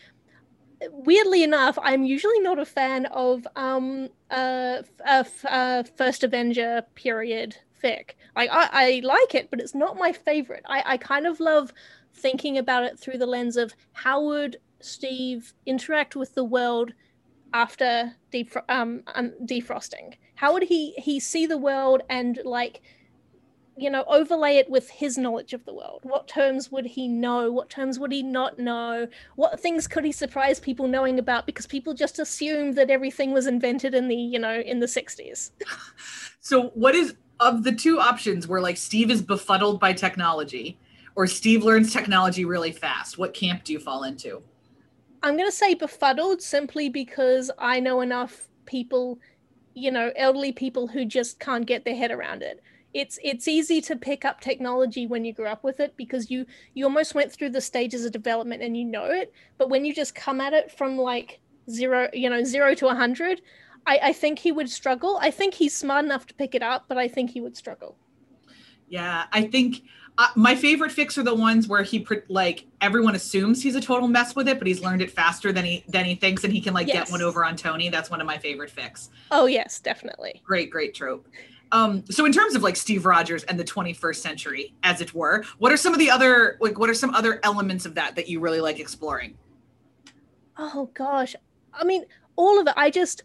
Weirdly 0.91 1.41
enough, 1.41 1.79
I'm 1.81 2.03
usually 2.03 2.39
not 2.41 2.59
a 2.59 2.65
fan 2.65 3.05
of 3.07 3.47
um 3.55 4.09
uh, 4.29 4.81
uh, 5.05 5.23
uh 5.47 5.83
first 5.95 6.23
Avenger 6.23 6.83
period 6.95 7.55
fic. 7.81 8.11
Like 8.35 8.49
I, 8.51 8.69
I 8.71 9.01
like 9.03 9.35
it, 9.35 9.49
but 9.49 9.61
it's 9.61 9.73
not 9.75 9.97
my 9.97 10.11
favorite. 10.11 10.63
I 10.67 10.83
I 10.85 10.97
kind 10.97 11.25
of 11.25 11.39
love 11.39 11.73
thinking 12.13 12.57
about 12.57 12.83
it 12.83 12.99
through 12.99 13.17
the 13.17 13.25
lens 13.25 13.57
of 13.57 13.73
how 13.93 14.21
would 14.23 14.57
Steve 14.81 15.53
interact 15.65 16.15
with 16.15 16.35
the 16.35 16.43
world 16.43 16.93
after 17.53 18.13
defro- 18.31 18.63
um, 18.69 19.03
um 19.15 19.33
defrosting? 19.45 20.15
How 20.35 20.53
would 20.53 20.63
he 20.63 20.93
he 20.97 21.19
see 21.19 21.45
the 21.45 21.57
world 21.57 22.01
and 22.09 22.39
like 22.43 22.81
you 23.77 23.89
know, 23.89 24.05
overlay 24.07 24.55
it 24.55 24.69
with 24.69 24.89
his 24.89 25.17
knowledge 25.17 25.53
of 25.53 25.65
the 25.65 25.73
world. 25.73 25.99
What 26.03 26.27
terms 26.27 26.71
would 26.71 26.85
he 26.85 27.07
know? 27.07 27.51
What 27.51 27.69
terms 27.69 27.99
would 27.99 28.11
he 28.11 28.23
not 28.23 28.57
know? 28.57 29.07
What 29.35 29.59
things 29.59 29.85
could 29.85 30.05
he 30.05 30.13
surprise 30.13 30.59
people 30.59 30.87
knowing 30.87 31.19
about? 31.19 31.45
Because 31.45 31.65
people 31.65 31.93
just 31.93 32.17
assumed 32.17 32.75
that 32.75 32.89
everything 32.89 33.33
was 33.33 33.47
invented 33.47 33.93
in 33.93 34.07
the, 34.07 34.15
you 34.15 34.39
know, 34.39 34.61
in 34.61 34.79
the 34.79 34.85
60s. 34.85 35.51
so, 36.39 36.69
what 36.69 36.95
is 36.95 37.15
of 37.41 37.63
the 37.63 37.71
two 37.73 37.99
options 37.99 38.47
where 38.47 38.61
like 38.61 38.77
Steve 38.77 39.11
is 39.11 39.21
befuddled 39.21 39.79
by 39.79 39.91
technology 39.91 40.79
or 41.15 41.27
Steve 41.27 41.63
learns 41.63 41.91
technology 41.91 42.45
really 42.45 42.71
fast? 42.71 43.17
What 43.17 43.33
camp 43.33 43.65
do 43.65 43.73
you 43.73 43.79
fall 43.79 44.03
into? 44.03 44.41
I'm 45.21 45.35
going 45.35 45.49
to 45.49 45.55
say 45.55 45.73
befuddled 45.73 46.41
simply 46.41 46.87
because 46.87 47.51
I 47.57 47.81
know 47.81 47.99
enough 47.99 48.47
people, 48.65 49.19
you 49.73 49.91
know, 49.91 50.13
elderly 50.15 50.53
people 50.53 50.87
who 50.87 51.03
just 51.03 51.39
can't 51.39 51.65
get 51.65 51.83
their 51.83 51.95
head 51.95 52.11
around 52.11 52.41
it 52.41 52.61
it's 52.95 53.19
it's 53.23 53.45
easy 53.45 53.81
to 53.81 53.95
pick 53.97 54.23
up 54.23 54.39
technology 54.39 55.05
when 55.05 55.25
you 55.25 55.33
grew 55.33 55.47
up 55.47 55.65
with 55.65 55.81
it 55.81 55.93
because 55.97 56.31
you 56.31 56.45
you 56.73 56.85
almost 56.85 57.13
went 57.13 57.29
through 57.29 57.49
the 57.49 57.59
stages 57.59 58.05
of 58.05 58.13
development 58.13 58.63
and 58.63 58.77
you 58.77 58.85
know 58.85 59.03
it 59.03 59.33
but 59.57 59.69
when 59.69 59.83
you 59.83 59.93
just 59.93 60.15
come 60.15 60.39
at 60.39 60.53
it 60.53 60.71
from 60.71 60.97
like 60.97 61.41
zero 61.69 62.07
you 62.13 62.29
know 62.29 62.41
zero 62.43 62.73
to 62.73 62.87
a 62.87 62.95
hundred 62.95 63.41
I, 63.85 63.99
I 64.01 64.13
think 64.13 64.39
he 64.39 64.51
would 64.53 64.69
struggle 64.69 65.19
i 65.21 65.29
think 65.29 65.53
he's 65.53 65.75
smart 65.75 66.05
enough 66.05 66.25
to 66.27 66.33
pick 66.33 66.55
it 66.55 66.63
up 66.63 66.85
but 66.87 66.97
i 66.97 67.09
think 67.09 67.31
he 67.31 67.41
would 67.41 67.57
struggle 67.57 67.97
yeah 68.87 69.25
i 69.33 69.43
think 69.43 69.81
uh, 70.17 70.27
my 70.35 70.55
favorite 70.55 70.93
fics 70.93 71.17
are 71.17 71.23
the 71.23 71.35
ones 71.35 71.67
where 71.67 71.83
he 71.83 72.07
like 72.29 72.65
everyone 72.79 73.15
assumes 73.15 73.61
he's 73.61 73.75
a 73.75 73.81
total 73.81 74.07
mess 74.07 74.33
with 74.33 74.47
it, 74.47 74.57
but 74.57 74.65
he's 74.65 74.79
learned 74.79 75.01
it 75.01 75.11
faster 75.11 75.51
than 75.51 75.65
he 75.65 75.83
than 75.89 76.05
he 76.05 76.15
thinks, 76.15 76.45
and 76.45 76.53
he 76.53 76.61
can 76.61 76.73
like 76.73 76.87
yes. 76.87 77.09
get 77.09 77.11
one 77.11 77.21
over 77.21 77.43
on 77.43 77.57
Tony. 77.57 77.89
That's 77.89 78.09
one 78.09 78.21
of 78.21 78.27
my 78.27 78.37
favorite 78.37 78.73
fics. 78.73 79.09
Oh 79.29 79.45
yes, 79.45 79.81
definitely. 79.81 80.41
Great, 80.45 80.69
great 80.69 80.93
trope. 80.93 81.27
Um, 81.71 82.03
so 82.09 82.25
in 82.25 82.31
terms 82.31 82.55
of 82.55 82.63
like 82.63 82.75
Steve 82.75 83.05
Rogers 83.05 83.43
and 83.43 83.59
the 83.59 83.63
21st 83.63 84.15
century, 84.15 84.73
as 84.83 85.01
it 85.01 85.13
were, 85.13 85.43
what 85.57 85.71
are 85.71 85.77
some 85.77 85.93
of 85.93 85.99
the 85.99 86.09
other 86.09 86.57
like 86.61 86.77
what 86.77 86.89
are 86.89 86.93
some 86.95 87.13
other 87.13 87.39
elements 87.43 87.85
of 87.85 87.95
that 87.95 88.15
that 88.15 88.27
you 88.27 88.39
really 88.39 88.61
like 88.61 88.79
exploring? 88.79 89.37
Oh 90.57 90.89
gosh. 90.93 91.35
I 91.73 91.83
mean, 91.83 92.05
all 92.35 92.59
of 92.59 92.67
it. 92.67 92.73
I 92.77 92.89
just 92.89 93.23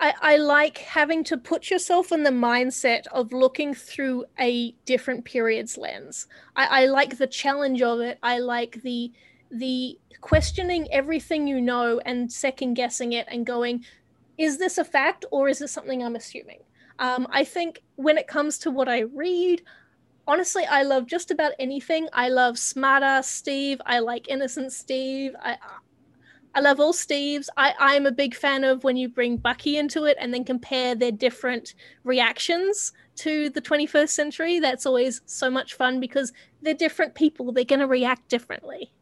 I, 0.00 0.14
I 0.20 0.36
like 0.36 0.78
having 0.78 1.22
to 1.24 1.36
put 1.36 1.70
yourself 1.70 2.10
in 2.10 2.24
the 2.24 2.30
mindset 2.30 3.06
of 3.08 3.32
looking 3.32 3.72
through 3.72 4.24
a 4.40 4.72
different 4.84 5.24
period's 5.24 5.78
lens. 5.78 6.26
I, 6.56 6.82
I 6.82 6.86
like 6.86 7.18
the 7.18 7.26
challenge 7.28 7.82
of 7.82 8.00
it. 8.00 8.18
I 8.22 8.38
like 8.38 8.82
the 8.82 9.12
the 9.50 9.98
questioning 10.22 10.90
everything 10.90 11.46
you 11.46 11.60
know 11.60 12.00
and 12.06 12.32
second 12.32 12.74
guessing 12.74 13.12
it 13.12 13.26
and 13.30 13.44
going, 13.44 13.84
is 14.38 14.58
this 14.58 14.78
a 14.78 14.84
fact 14.84 15.24
or 15.30 15.48
is 15.48 15.58
this 15.58 15.70
something 15.70 16.02
I'm 16.02 16.16
assuming? 16.16 16.60
Um, 17.02 17.26
I 17.30 17.42
think 17.42 17.82
when 17.96 18.16
it 18.16 18.28
comes 18.28 18.58
to 18.58 18.70
what 18.70 18.88
I 18.88 19.00
read, 19.00 19.62
honestly, 20.28 20.64
I 20.64 20.84
love 20.84 21.06
just 21.06 21.32
about 21.32 21.52
anything. 21.58 22.08
I 22.12 22.28
love 22.28 22.56
smarter 22.56 23.22
Steve. 23.24 23.82
I 23.84 23.98
like 23.98 24.28
innocent 24.28 24.72
Steve. 24.72 25.34
I 25.42 25.58
I 26.54 26.60
love 26.60 26.78
all 26.80 26.92
Steves. 26.92 27.48
I, 27.56 27.72
I'm 27.78 28.06
a 28.06 28.12
big 28.12 28.34
fan 28.34 28.62
of 28.62 28.84
when 28.84 28.96
you 28.96 29.08
bring 29.08 29.38
Bucky 29.38 29.78
into 29.78 30.04
it 30.04 30.18
and 30.20 30.32
then 30.34 30.44
compare 30.44 30.94
their 30.94 31.10
different 31.10 31.74
reactions 32.04 32.92
to 33.16 33.48
the 33.50 33.62
21st 33.62 34.10
century. 34.10 34.60
That's 34.60 34.84
always 34.84 35.22
so 35.24 35.50
much 35.50 35.74
fun 35.74 35.98
because 35.98 36.30
they're 36.60 36.74
different 36.74 37.14
people. 37.14 37.52
They're 37.52 37.64
going 37.64 37.80
to 37.80 37.86
react 37.86 38.28
differently. 38.28 38.92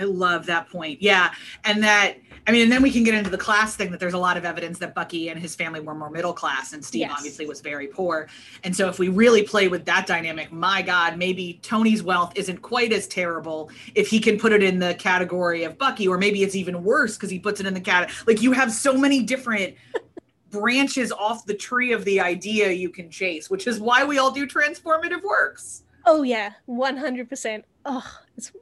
I 0.00 0.04
love 0.04 0.46
that 0.46 0.68
point. 0.70 1.02
Yeah. 1.02 1.32
And 1.64 1.82
that, 1.82 2.14
I 2.46 2.52
mean, 2.52 2.62
and 2.62 2.72
then 2.72 2.82
we 2.82 2.90
can 2.90 3.04
get 3.04 3.14
into 3.14 3.28
the 3.28 3.38
class 3.38 3.76
thing 3.76 3.90
that 3.90 4.00
there's 4.00 4.14
a 4.14 4.18
lot 4.18 4.38
of 4.38 4.46
evidence 4.46 4.78
that 4.78 4.94
Bucky 4.94 5.28
and 5.28 5.38
his 5.38 5.54
family 5.54 5.80
were 5.80 5.94
more 5.94 6.08
middle 6.08 6.32
class 6.32 6.72
and 6.72 6.82
Steve 6.82 7.02
yes. 7.02 7.12
obviously 7.14 7.46
was 7.46 7.60
very 7.60 7.86
poor. 7.86 8.28
And 8.64 8.74
so 8.74 8.88
if 8.88 8.98
we 8.98 9.08
really 9.08 9.42
play 9.42 9.68
with 9.68 9.84
that 9.84 10.06
dynamic, 10.06 10.50
my 10.50 10.80
God, 10.80 11.18
maybe 11.18 11.60
Tony's 11.62 12.02
wealth 12.02 12.32
isn't 12.34 12.62
quite 12.62 12.92
as 12.92 13.06
terrible 13.06 13.70
if 13.94 14.08
he 14.08 14.20
can 14.20 14.38
put 14.38 14.52
it 14.52 14.62
in 14.62 14.78
the 14.78 14.94
category 14.94 15.64
of 15.64 15.76
Bucky, 15.76 16.08
or 16.08 16.16
maybe 16.16 16.42
it's 16.42 16.54
even 16.54 16.82
worse 16.82 17.16
because 17.16 17.30
he 17.30 17.38
puts 17.38 17.60
it 17.60 17.66
in 17.66 17.74
the 17.74 17.80
cat. 17.80 18.10
Like 18.26 18.40
you 18.40 18.52
have 18.52 18.72
so 18.72 18.96
many 18.96 19.22
different 19.22 19.74
branches 20.50 21.12
off 21.12 21.44
the 21.44 21.54
tree 21.54 21.92
of 21.92 22.06
the 22.06 22.20
idea 22.20 22.70
you 22.70 22.88
can 22.88 23.10
chase, 23.10 23.50
which 23.50 23.66
is 23.66 23.80
why 23.80 24.04
we 24.04 24.16
all 24.18 24.30
do 24.30 24.46
transformative 24.46 25.22
works. 25.22 25.82
Oh 26.06 26.22
yeah, 26.22 26.52
100%. 26.68 27.62
Oh, 27.84 28.18
it's 28.36 28.52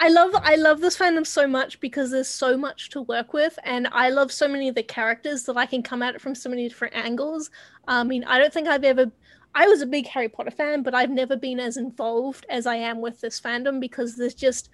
I 0.00 0.08
love 0.08 0.30
I 0.34 0.56
love 0.56 0.80
this 0.80 0.96
fandom 0.96 1.26
so 1.26 1.46
much 1.46 1.80
because 1.80 2.10
there's 2.10 2.28
so 2.28 2.56
much 2.56 2.90
to 2.90 3.02
work 3.02 3.32
with, 3.32 3.58
and 3.64 3.88
I 3.92 4.10
love 4.10 4.32
so 4.32 4.48
many 4.48 4.68
of 4.68 4.74
the 4.74 4.82
characters 4.82 5.44
that 5.44 5.56
I 5.56 5.66
can 5.66 5.82
come 5.82 6.02
at 6.02 6.14
it 6.14 6.20
from 6.20 6.34
so 6.34 6.50
many 6.50 6.68
different 6.68 6.94
angles. 6.94 7.50
I 7.86 8.02
mean, 8.04 8.24
I 8.24 8.38
don't 8.38 8.52
think 8.52 8.68
I've 8.68 8.84
ever. 8.84 9.10
I 9.54 9.66
was 9.68 9.82
a 9.82 9.86
big 9.86 10.06
Harry 10.08 10.28
Potter 10.28 10.50
fan, 10.50 10.82
but 10.82 10.94
I've 10.94 11.10
never 11.10 11.36
been 11.36 11.60
as 11.60 11.76
involved 11.76 12.44
as 12.48 12.66
I 12.66 12.74
am 12.74 13.00
with 13.00 13.20
this 13.20 13.40
fandom 13.40 13.80
because 13.80 14.16
there's 14.16 14.34
just 14.34 14.68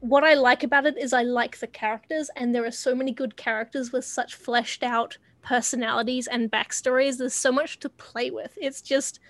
what 0.00 0.24
I 0.24 0.34
like 0.34 0.64
about 0.64 0.86
it 0.86 0.98
is 0.98 1.12
I 1.12 1.22
like 1.22 1.58
the 1.58 1.68
characters, 1.68 2.28
and 2.34 2.52
there 2.52 2.66
are 2.66 2.72
so 2.72 2.94
many 2.94 3.12
good 3.12 3.36
characters 3.36 3.92
with 3.92 4.04
such 4.04 4.34
fleshed 4.34 4.82
out 4.82 5.16
personalities 5.42 6.26
and 6.26 6.50
backstories. 6.50 7.18
There's 7.18 7.34
so 7.34 7.52
much 7.52 7.78
to 7.80 7.88
play 7.88 8.32
with. 8.32 8.58
It's 8.60 8.82
just, 8.82 9.20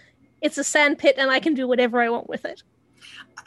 it's 0.41 0.57
a 0.57 0.65
sandpit, 0.65 1.17
and 1.19 1.31
I 1.31 1.41
can 1.41 1.53
do 1.53 1.69
whatever 1.69 2.01
I 2.01 2.09
want 2.09 2.29
with 2.29 2.47
it. 2.47 2.63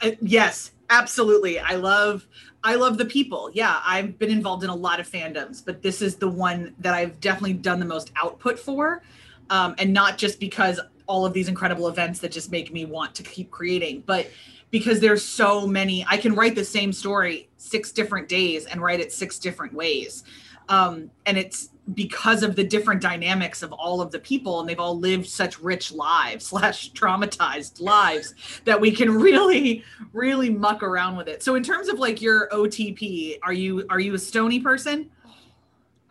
Uh, 0.00 0.12
yes, 0.20 0.70
Absolutely. 0.90 1.58
I 1.58 1.74
love 1.74 2.26
I 2.64 2.74
love 2.74 2.98
the 2.98 3.04
people. 3.04 3.50
Yeah, 3.52 3.80
I've 3.84 4.18
been 4.18 4.30
involved 4.30 4.64
in 4.64 4.70
a 4.70 4.74
lot 4.74 4.98
of 4.98 5.08
fandoms, 5.08 5.64
but 5.64 5.82
this 5.82 6.02
is 6.02 6.16
the 6.16 6.28
one 6.28 6.74
that 6.80 6.94
I've 6.94 7.20
definitely 7.20 7.54
done 7.54 7.78
the 7.78 7.86
most 7.86 8.10
output 8.16 8.58
for. 8.58 9.02
Um, 9.50 9.76
and 9.78 9.92
not 9.92 10.18
just 10.18 10.40
because 10.40 10.80
all 11.06 11.24
of 11.24 11.32
these 11.32 11.46
incredible 11.46 11.86
events 11.86 12.18
that 12.20 12.32
just 12.32 12.50
make 12.50 12.72
me 12.72 12.84
want 12.84 13.14
to 13.14 13.22
keep 13.22 13.52
creating, 13.52 14.02
but 14.04 14.28
because 14.72 14.98
there's 14.98 15.24
so 15.24 15.66
many 15.66 16.04
I 16.08 16.16
can 16.16 16.34
write 16.34 16.54
the 16.56 16.64
same 16.64 16.92
story 16.92 17.48
six 17.56 17.92
different 17.92 18.28
days 18.28 18.66
and 18.66 18.82
write 18.82 19.00
it 19.00 19.12
six 19.12 19.38
different 19.38 19.72
ways. 19.72 20.24
Um, 20.68 21.10
and 21.26 21.38
it's 21.38 21.70
because 21.94 22.42
of 22.42 22.56
the 22.56 22.64
different 22.64 23.00
dynamics 23.00 23.62
of 23.62 23.72
all 23.72 24.00
of 24.00 24.10
the 24.10 24.18
people 24.18 24.58
and 24.58 24.68
they've 24.68 24.80
all 24.80 24.98
lived 24.98 25.26
such 25.26 25.60
rich 25.60 25.92
lives 25.92 26.46
slash 26.50 26.92
traumatized 26.92 27.80
lives 27.80 28.34
that 28.64 28.80
we 28.80 28.90
can 28.90 29.08
really 29.10 29.84
really 30.12 30.50
muck 30.50 30.82
around 30.82 31.16
with 31.16 31.28
it. 31.28 31.42
So 31.44 31.54
in 31.54 31.62
terms 31.62 31.88
of 31.88 32.00
like 32.00 32.20
your 32.20 32.48
otp 32.48 33.38
are 33.44 33.52
you 33.52 33.86
are 33.88 34.00
you 34.00 34.14
a 34.14 34.18
stony 34.18 34.58
person? 34.58 35.10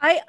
I 0.02 0.22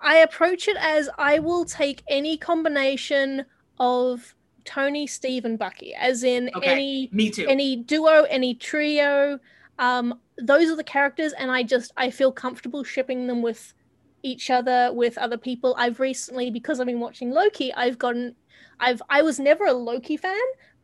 i 0.00 0.18
approach 0.18 0.68
it 0.68 0.76
as 0.78 1.10
i 1.18 1.38
will 1.40 1.64
take 1.64 2.02
any 2.08 2.36
combination 2.38 3.44
of 3.80 4.34
tony 4.64 5.06
steve 5.06 5.44
and 5.44 5.58
bucky 5.58 5.92
as 5.94 6.22
in 6.22 6.48
Okay, 6.54 6.70
any 6.70 7.08
me 7.12 7.30
too. 7.30 7.46
any 7.48 7.76
duo 7.76 8.22
any 8.30 8.54
trio. 8.54 9.38
Um 9.78 10.20
those 10.38 10.70
are 10.70 10.76
the 10.76 10.84
characters 10.84 11.32
and 11.32 11.50
i 11.50 11.62
just 11.62 11.92
i 11.96 12.10
feel 12.10 12.32
comfortable 12.32 12.84
shipping 12.84 13.26
them 13.26 13.42
with 13.42 13.74
each 14.22 14.50
other 14.50 14.90
with 14.92 15.16
other 15.18 15.38
people. 15.38 15.74
I've 15.78 16.00
recently 16.00 16.50
because 16.50 16.80
i've 16.80 16.86
been 16.86 17.00
watching 17.00 17.30
loki 17.30 17.72
i've 17.74 17.98
gotten 17.98 18.34
i've 18.80 19.00
i 19.08 19.22
was 19.22 19.38
never 19.38 19.66
a 19.66 19.72
loki 19.72 20.16
fan 20.16 20.36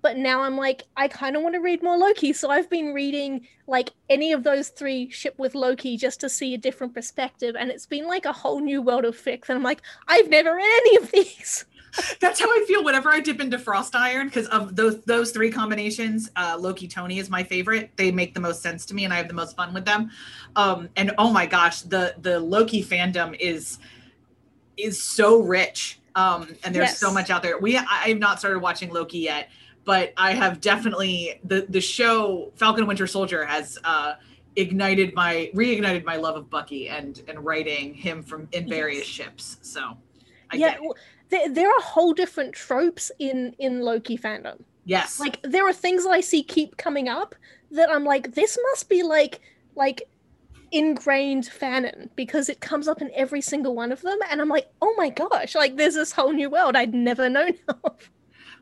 but 0.02 0.16
now 0.16 0.42
i'm 0.42 0.56
like 0.56 0.84
i 0.96 1.08
kind 1.08 1.36
of 1.36 1.42
want 1.42 1.54
to 1.54 1.60
read 1.60 1.82
more 1.82 1.96
loki. 1.96 2.32
So 2.32 2.50
i've 2.50 2.70
been 2.70 2.94
reading 2.94 3.46
like 3.66 3.90
any 4.08 4.32
of 4.32 4.44
those 4.44 4.68
three 4.68 5.10
ship 5.10 5.34
with 5.38 5.54
loki 5.54 5.96
just 5.96 6.20
to 6.20 6.28
see 6.28 6.54
a 6.54 6.58
different 6.58 6.94
perspective 6.94 7.56
and 7.58 7.70
it's 7.70 7.86
been 7.86 8.06
like 8.06 8.24
a 8.24 8.32
whole 8.32 8.60
new 8.60 8.82
world 8.82 9.04
of 9.04 9.16
fic 9.16 9.48
and 9.48 9.56
i'm 9.56 9.62
like 9.62 9.82
i've 10.06 10.28
never 10.28 10.54
read 10.54 10.80
any 10.86 10.96
of 10.96 11.10
these 11.10 11.64
that's 12.20 12.40
how 12.40 12.46
I 12.48 12.64
feel 12.66 12.84
whenever 12.84 13.10
I 13.10 13.20
dip 13.20 13.40
into 13.40 13.58
Frost 13.58 13.94
Iron 13.94 14.28
because 14.28 14.46
of 14.48 14.76
those 14.76 15.02
those 15.02 15.30
three 15.30 15.50
combinations. 15.50 16.30
Uh, 16.36 16.56
Loki 16.58 16.88
Tony 16.88 17.18
is 17.18 17.30
my 17.30 17.42
favorite. 17.42 17.90
They 17.96 18.10
make 18.10 18.34
the 18.34 18.40
most 18.40 18.62
sense 18.62 18.84
to 18.86 18.94
me, 18.94 19.04
and 19.04 19.12
I 19.12 19.16
have 19.16 19.28
the 19.28 19.34
most 19.34 19.56
fun 19.56 19.72
with 19.74 19.84
them. 19.84 20.10
Um, 20.56 20.88
and 20.96 21.12
oh 21.18 21.32
my 21.32 21.46
gosh, 21.46 21.82
the 21.82 22.14
the 22.20 22.40
Loki 22.40 22.82
fandom 22.82 23.36
is 23.38 23.78
is 24.76 25.00
so 25.00 25.40
rich, 25.40 26.00
um, 26.14 26.48
and 26.64 26.74
there's 26.74 26.96
so 26.96 27.12
much 27.12 27.30
out 27.30 27.42
there. 27.42 27.58
We 27.58 27.76
I 27.76 28.08
have 28.08 28.18
not 28.18 28.38
started 28.38 28.60
watching 28.60 28.90
Loki 28.92 29.18
yet, 29.18 29.50
but 29.84 30.12
I 30.16 30.32
have 30.32 30.60
definitely 30.60 31.40
the 31.44 31.66
the 31.68 31.80
show 31.80 32.52
Falcon 32.56 32.86
Winter 32.86 33.06
Soldier 33.06 33.44
has. 33.44 33.78
Uh, 33.84 34.14
ignited 34.56 35.12
my 35.14 35.50
reignited 35.52 36.04
my 36.04 36.14
love 36.14 36.36
of 36.36 36.48
Bucky 36.48 36.88
and 36.88 37.20
and 37.26 37.44
writing 37.44 37.92
him 37.92 38.22
from 38.22 38.46
in 38.52 38.68
various 38.68 39.00
Yes. 39.00 39.08
ships 39.08 39.56
so 39.62 39.96
I 40.50 40.56
yeah 40.56 40.70
get 40.70 40.76
it. 40.76 40.82
well, 40.82 40.96
there, 41.30 41.48
there 41.48 41.68
are 41.68 41.80
whole 41.80 42.12
different 42.12 42.54
tropes 42.54 43.10
in 43.18 43.54
in 43.58 43.80
loki 43.80 44.16
fandom 44.16 44.62
yes 44.84 45.18
like 45.18 45.40
there 45.42 45.66
are 45.66 45.72
things 45.72 46.04
that 46.04 46.10
I 46.10 46.20
see 46.20 46.42
keep 46.42 46.76
coming 46.76 47.08
up 47.08 47.34
that 47.74 47.90
I'm 47.90 48.04
like, 48.04 48.34
this 48.34 48.58
must 48.70 48.88
be 48.88 49.02
like 49.02 49.40
like 49.76 50.02
ingrained 50.72 51.44
fanon 51.44 52.08
because 52.16 52.48
it 52.48 52.60
comes 52.60 52.88
up 52.88 53.00
in 53.02 53.10
every 53.14 53.40
single 53.40 53.74
one 53.74 53.92
of 53.92 54.00
them, 54.02 54.18
and 54.30 54.40
I'm 54.40 54.48
like, 54.48 54.68
oh 54.80 54.94
my 54.96 55.10
gosh, 55.10 55.54
like 55.54 55.76
there's 55.76 55.94
this 55.94 56.12
whole 56.12 56.32
new 56.32 56.50
world 56.50 56.76
I'd 56.76 56.94
never 56.94 57.28
known 57.28 57.54
of. 57.84 58.10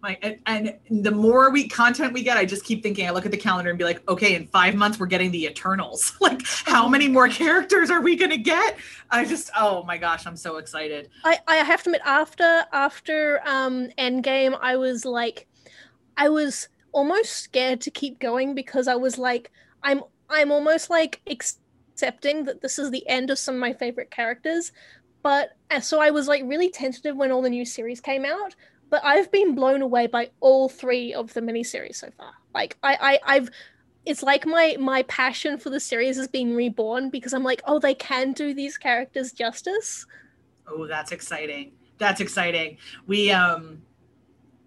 Like, 0.02 0.18
and, 0.46 0.76
and 0.90 1.04
the 1.04 1.12
more 1.12 1.50
we 1.50 1.68
content 1.68 2.12
we 2.12 2.24
get, 2.24 2.36
I 2.36 2.44
just 2.44 2.64
keep 2.64 2.82
thinking. 2.82 3.06
I 3.06 3.10
look 3.10 3.24
at 3.24 3.30
the 3.30 3.36
calendar 3.36 3.70
and 3.70 3.78
be 3.78 3.84
like, 3.84 4.02
okay, 4.08 4.34
in 4.34 4.48
five 4.48 4.74
months 4.74 4.98
we're 4.98 5.06
getting 5.06 5.30
the 5.30 5.44
Eternals. 5.44 6.16
like, 6.20 6.42
how 6.44 6.88
many 6.88 7.06
more 7.06 7.28
characters 7.28 7.88
are 7.88 8.00
we 8.00 8.16
gonna 8.16 8.36
get? 8.36 8.76
I 9.10 9.24
just, 9.24 9.50
oh 9.56 9.84
my 9.84 9.96
gosh, 9.96 10.26
I'm 10.26 10.36
so 10.36 10.56
excited. 10.56 11.08
I 11.24 11.38
I 11.46 11.56
have 11.56 11.84
to 11.84 11.90
admit, 11.90 12.02
after 12.04 12.64
after 12.72 13.40
um 13.46 13.88
Endgame, 13.96 14.58
I 14.60 14.76
was 14.76 15.04
like, 15.04 15.46
I 16.16 16.28
was 16.28 16.68
almost 16.90 17.30
scared 17.36 17.80
to 17.82 17.90
keep 17.90 18.18
going 18.18 18.56
because 18.56 18.88
I 18.88 18.96
was 18.96 19.18
like, 19.18 19.52
I'm 19.84 20.02
I'm 20.28 20.50
almost 20.50 20.90
like 20.90 21.20
accepting 21.30 22.44
that 22.44 22.60
this 22.60 22.76
is 22.76 22.90
the 22.90 23.08
end 23.08 23.30
of 23.30 23.38
some 23.38 23.54
of 23.54 23.60
my 23.60 23.72
favorite 23.72 24.10
characters, 24.10 24.72
but 25.22 25.50
so 25.80 26.00
I 26.00 26.10
was 26.10 26.26
like 26.26 26.42
really 26.44 26.70
tentative 26.70 27.16
when 27.16 27.30
all 27.30 27.42
the 27.42 27.50
new 27.50 27.64
series 27.64 28.00
came 28.00 28.24
out. 28.24 28.56
But 28.92 29.00
I've 29.06 29.32
been 29.32 29.54
blown 29.54 29.80
away 29.80 30.06
by 30.06 30.28
all 30.40 30.68
three 30.68 31.14
of 31.14 31.32
the 31.32 31.40
miniseries 31.40 31.96
so 31.96 32.10
far. 32.18 32.34
Like 32.54 32.76
I, 32.82 32.98
I 33.24 33.36
I've 33.36 33.50
it's 34.04 34.22
like 34.22 34.44
my 34.44 34.76
my 34.78 35.02
passion 35.04 35.56
for 35.56 35.70
the 35.70 35.80
series 35.80 36.18
has 36.18 36.28
been 36.28 36.54
reborn 36.54 37.08
because 37.08 37.32
I'm 37.32 37.42
like, 37.42 37.62
oh, 37.66 37.78
they 37.78 37.94
can 37.94 38.32
do 38.34 38.52
these 38.52 38.76
characters 38.76 39.32
justice. 39.32 40.04
Oh, 40.66 40.86
that's 40.86 41.10
exciting. 41.10 41.72
That's 41.96 42.20
exciting. 42.20 42.76
We 43.06 43.30
um 43.30 43.80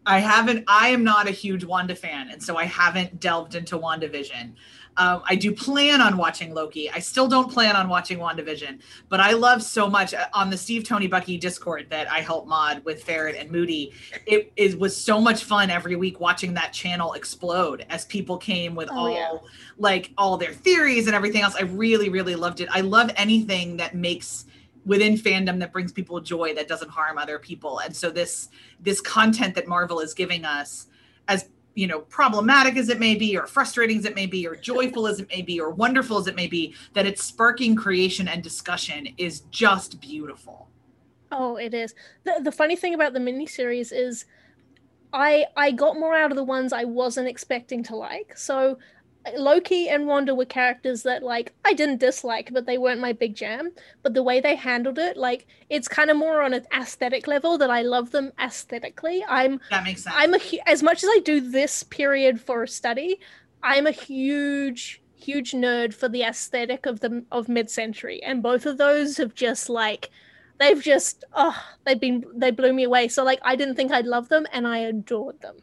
I 0.08 0.22
haven't 0.22 0.64
I 0.68 0.88
am 0.88 1.04
not 1.04 1.28
a 1.28 1.32
huge 1.32 1.64
Wanda 1.64 1.96
fan, 1.96 2.32
and 2.32 2.42
so 2.42 2.58
I 2.58 2.64
haven't 2.64 3.20
delved 3.20 3.54
into 3.54 3.78
WandaVision. 3.78 4.56
Um, 4.97 5.21
I 5.25 5.36
do 5.36 5.51
plan 5.51 6.01
on 6.01 6.15
watching 6.17 6.53
Loki. 6.53 6.89
I 6.89 6.99
still 6.99 7.27
don't 7.27 7.51
plan 7.51 7.75
on 7.75 7.89
watching 7.89 8.17
WandaVision, 8.17 8.79
but 9.10 9.19
I 9.19 9.31
love 9.31 9.62
so 9.62 9.89
much 9.89 10.13
uh, 10.13 10.27
on 10.34 10.49
the 10.49 10.58
Steve 10.58 10.86
Tony 10.86 11.08
Bucky 11.08 11.38
Discord 11.38 11.88
that 11.89 12.10
I 12.10 12.21
help 12.21 12.47
mod 12.47 12.84
with 12.86 13.03
Ferret 13.03 13.36
and 13.36 13.51
Moody. 13.51 13.91
It, 14.25 14.53
it 14.55 14.79
was 14.79 14.95
so 14.95 15.19
much 15.19 15.43
fun 15.43 15.69
every 15.69 15.95
week 15.95 16.19
watching 16.19 16.53
that 16.53 16.71
channel 16.71 17.13
explode 17.13 17.86
as 17.89 18.05
people 18.05 18.38
came 18.38 18.73
with 18.73 18.89
Oh, 18.91 18.95
all 18.97 19.12
yeah. 19.13 19.38
like 19.77 20.12
all 20.17 20.38
their 20.38 20.53
theories 20.53 21.08
and 21.08 21.15
everything 21.15 21.41
else. 21.41 21.55
I 21.55 21.63
really, 21.63 22.10
really 22.10 22.36
loved 22.36 22.62
it. 22.62 22.69
I 22.71 22.81
love 22.81 23.12
anything 23.17 23.77
that 23.77 23.95
makes 23.95 24.45
within 24.86 25.15
fandom 25.15 25.60
that 25.60 25.73
brings 25.73 25.91
people 25.91 26.21
joy 26.21 26.53
that 26.53 26.67
doesn't 26.67 26.89
harm 26.89 27.17
other 27.17 27.39
people 27.39 27.79
and 27.79 27.95
so 27.95 28.12
this 28.12 28.49
this 28.79 29.01
content 29.01 29.55
that 29.55 29.67
marvel 29.67 29.99
is 29.99 30.13
giving 30.13 30.45
us 30.45 30.86
as 31.27 31.49
you 31.76 31.88
know 31.88 32.00
problematic 32.00 32.78
as 32.78 32.90
it 32.90 33.00
may 33.00 33.16
be 33.16 33.38
or 33.38 33.46
frustrating 33.46 33.98
as 33.98 34.06
it 34.06 34.16
may 34.16 34.26
be 34.26 34.48
or 34.48 34.56
joyful 34.56 35.08
as 35.08 35.20
it 35.20 35.30
may 35.30 35.42
be 35.42 35.60
or 35.60 35.70
wonderful 35.70 36.18
as 36.18 36.26
it 36.28 36.36
may 36.36 36.48
be 36.48 36.74
that 36.94 37.06
it's 37.06 37.24
sparking 37.24 37.76
creation 37.76 38.28
and 38.28 38.42
discussion 38.42 39.08
is 39.18 39.42
just 39.52 40.02
beautiful 40.02 40.70
Oh, 41.32 41.58
it 41.58 41.74
is. 41.74 41.94
The 42.24 42.40
the 42.42 42.52
funny 42.52 42.76
thing 42.76 42.94
about 42.94 43.14
the 43.14 43.20
miniseries 43.20 43.92
is 43.92 44.26
I 45.12 45.46
I 45.58 45.72
got 45.72 46.00
more 46.00 46.16
out 46.16 46.32
of 46.32 46.38
the 46.38 46.44
ones 46.44 46.72
I 46.72 46.86
wasn't 46.86 47.28
expecting 47.28 47.84
to 47.84 47.96
like. 47.96 48.38
So 48.38 48.78
Loki 49.38 49.90
and 49.90 50.08
Wanda 50.08 50.36
were 50.36 50.46
characters 50.46 51.04
that 51.04 51.24
like 51.24 51.54
I 51.64 51.74
didn't 51.74 52.00
dislike, 52.00 52.52
but 52.54 52.66
they 52.66 52.78
weren't 52.78 53.02
my 53.02 53.14
big 53.14 53.36
jam. 53.36 53.72
But 54.04 54.14
the 54.14 54.24
way 54.24 54.40
they 54.40 54.56
handled 54.56 55.00
it, 55.00 55.18
like 55.18 55.48
it's 55.70 55.88
kind 55.88 56.10
of 56.10 56.18
more 56.18 56.42
on 56.42 56.54
an 56.54 56.66
aesthetic 56.76 57.28
level 57.28 57.58
that 57.58 57.70
I 57.70 57.82
love 57.82 58.12
them 58.12 58.32
aesthetically. 58.40 59.24
I'm 59.28 59.60
that 59.70 59.84
makes 59.84 60.04
sense 60.04 60.16
I'm 60.18 60.34
a 60.34 60.40
as 60.68 60.84
much 60.84 61.04
as 61.04 61.10
I 61.12 61.20
do 61.24 61.42
this 61.42 61.84
period 61.84 62.40
for 62.40 62.68
study, 62.68 63.20
I'm 63.64 63.88
a 63.88 63.92
huge 63.92 65.02
huge 65.16 65.54
nerd 65.54 65.94
for 65.94 66.08
the 66.08 66.22
aesthetic 66.22 66.86
of 66.86 67.00
the 67.00 67.26
of 67.32 67.50
mid-century 67.50 68.22
and 68.22 68.44
both 68.44 68.68
of 68.68 68.78
those 68.78 69.18
have 69.18 69.34
just 69.34 69.70
like 69.70 70.12
they've 70.60 70.84
just 70.84 71.24
oh 71.34 71.60
they've 71.84 72.00
been 72.00 72.24
they 72.36 72.52
blew 72.52 72.72
me 72.72 72.84
away 72.84 73.08
so 73.08 73.24
like 73.24 73.40
I 73.42 73.56
didn't 73.56 73.76
think 73.76 73.92
I'd 73.92 74.06
love 74.06 74.30
them 74.30 74.46
and 74.52 74.68
I 74.68 74.80
adored 74.80 75.42
them. 75.42 75.56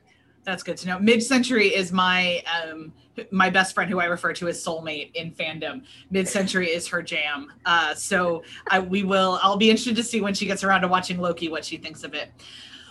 That's 0.45 0.63
good 0.63 0.77
to 0.79 0.89
know. 0.89 0.99
Mid 0.99 1.23
Century 1.23 1.69
is 1.69 1.93
my 1.93 2.43
um 2.53 2.93
my 3.31 3.51
best 3.51 3.75
friend 3.75 3.91
who 3.91 4.01
I 4.01 4.07
refer 4.07 4.33
to 4.33 4.49
as 4.49 4.63
soulmate 4.65 5.15
in 5.15 5.31
fandom. 5.33 5.85
Mid 6.11 6.27
Century 6.27 6.69
is 6.69 6.87
her 6.89 7.03
jam. 7.03 7.53
Uh 7.65 7.95
so 7.95 8.43
I 8.69 8.81
we 8.81 9.05
will 9.05 9.39
I'll 9.43 9.57
be 9.57 9.71
interested 9.71 9.97
to 9.97 10.03
see 10.03 10.21
when 10.21 10.35
she 10.35 10.47
gets 10.47 10.65
around 10.65 10.81
to 10.83 10.89
watching 10.89 11.19
Loki 11.19 11.49
what 11.49 11.65
she 11.65 11.77
thinks 11.77 12.03
of 12.05 12.15
it. 12.15 12.31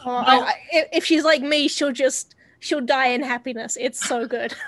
Oh, 0.05 0.11
I, 0.15 0.35
I, 0.39 0.53
if- 0.93 1.05
she's 1.05 1.23
like 1.23 1.41
me, 1.41 1.67
she'll 1.67 1.91
just 1.91 2.35
she'll 2.59 2.81
die 2.81 3.07
in 3.07 3.21
happiness. 3.21 3.77
It's 3.79 4.05
so 4.05 4.25
good. 4.25 4.53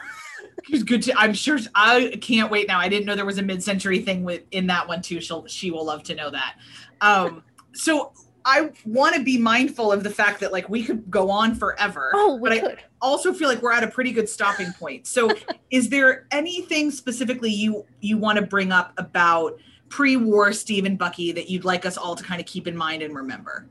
It's 0.69 0.84
good 0.84 1.02
to 1.04 1.19
I'm 1.19 1.34
sure 1.34 1.58
I 1.76 2.17
can't 2.22 2.50
wait 2.50 2.67
now. 2.69 2.80
I 2.80 2.88
didn't 2.88 3.06
know 3.06 3.15
there 3.15 3.26
was 3.26 3.38
a 3.38 3.43
mid 3.43 3.62
century 3.62 4.00
thing 4.00 4.24
with 4.24 4.43
in 4.52 4.67
that 4.67 4.88
one 4.88 5.02
too. 5.02 5.19
She'll 5.19 5.46
she 5.48 5.72
will 5.72 5.86
love 5.86 6.04
to 6.04 6.15
know 6.15 6.30
that. 6.30 6.56
Um 7.02 7.43
so 7.74 8.13
I 8.45 8.71
want 8.86 9.15
to 9.15 9.23
be 9.23 9.38
mindful 9.38 9.91
of 9.91 10.03
the 10.03 10.10
fact 10.10 10.39
that 10.41 10.51
like 10.51 10.67
we 10.69 10.84
could 10.84 11.10
go 11.10 11.29
on 11.29 11.56
forever. 11.56 12.12
Oh, 12.13 12.39
but 12.41 12.51
I 12.51 12.75
also 13.01 13.34
feel 13.34 13.47
like 13.47 13.62
we're 13.62 13.71
at 13.71 13.84
a 13.84 13.88
pretty 13.88 14.12
good 14.12 14.27
stopping 14.27 14.71
point. 14.73 15.08
So, 15.08 15.32
is 15.71 15.89
there 15.89 16.27
anything 16.32 16.91
specifically 16.91 17.51
you 17.51 17.86
you 18.01 18.17
want 18.17 18.38
to 18.38 18.45
bring 18.45 18.71
up 18.71 18.93
about 18.97 19.60
pre-war 19.89 20.51
Steve 20.53 20.86
and 20.86 20.97
Bucky 20.97 21.32
that 21.32 21.49
you'd 21.49 21.65
like 21.65 21.86
us 21.86 21.97
all 21.97 22.15
to 22.15 22.23
kind 22.23 22.41
of 22.41 22.47
keep 22.47 22.67
in 22.67 22.75
mind 22.75 23.01
and 23.01 23.15
remember? 23.15 23.67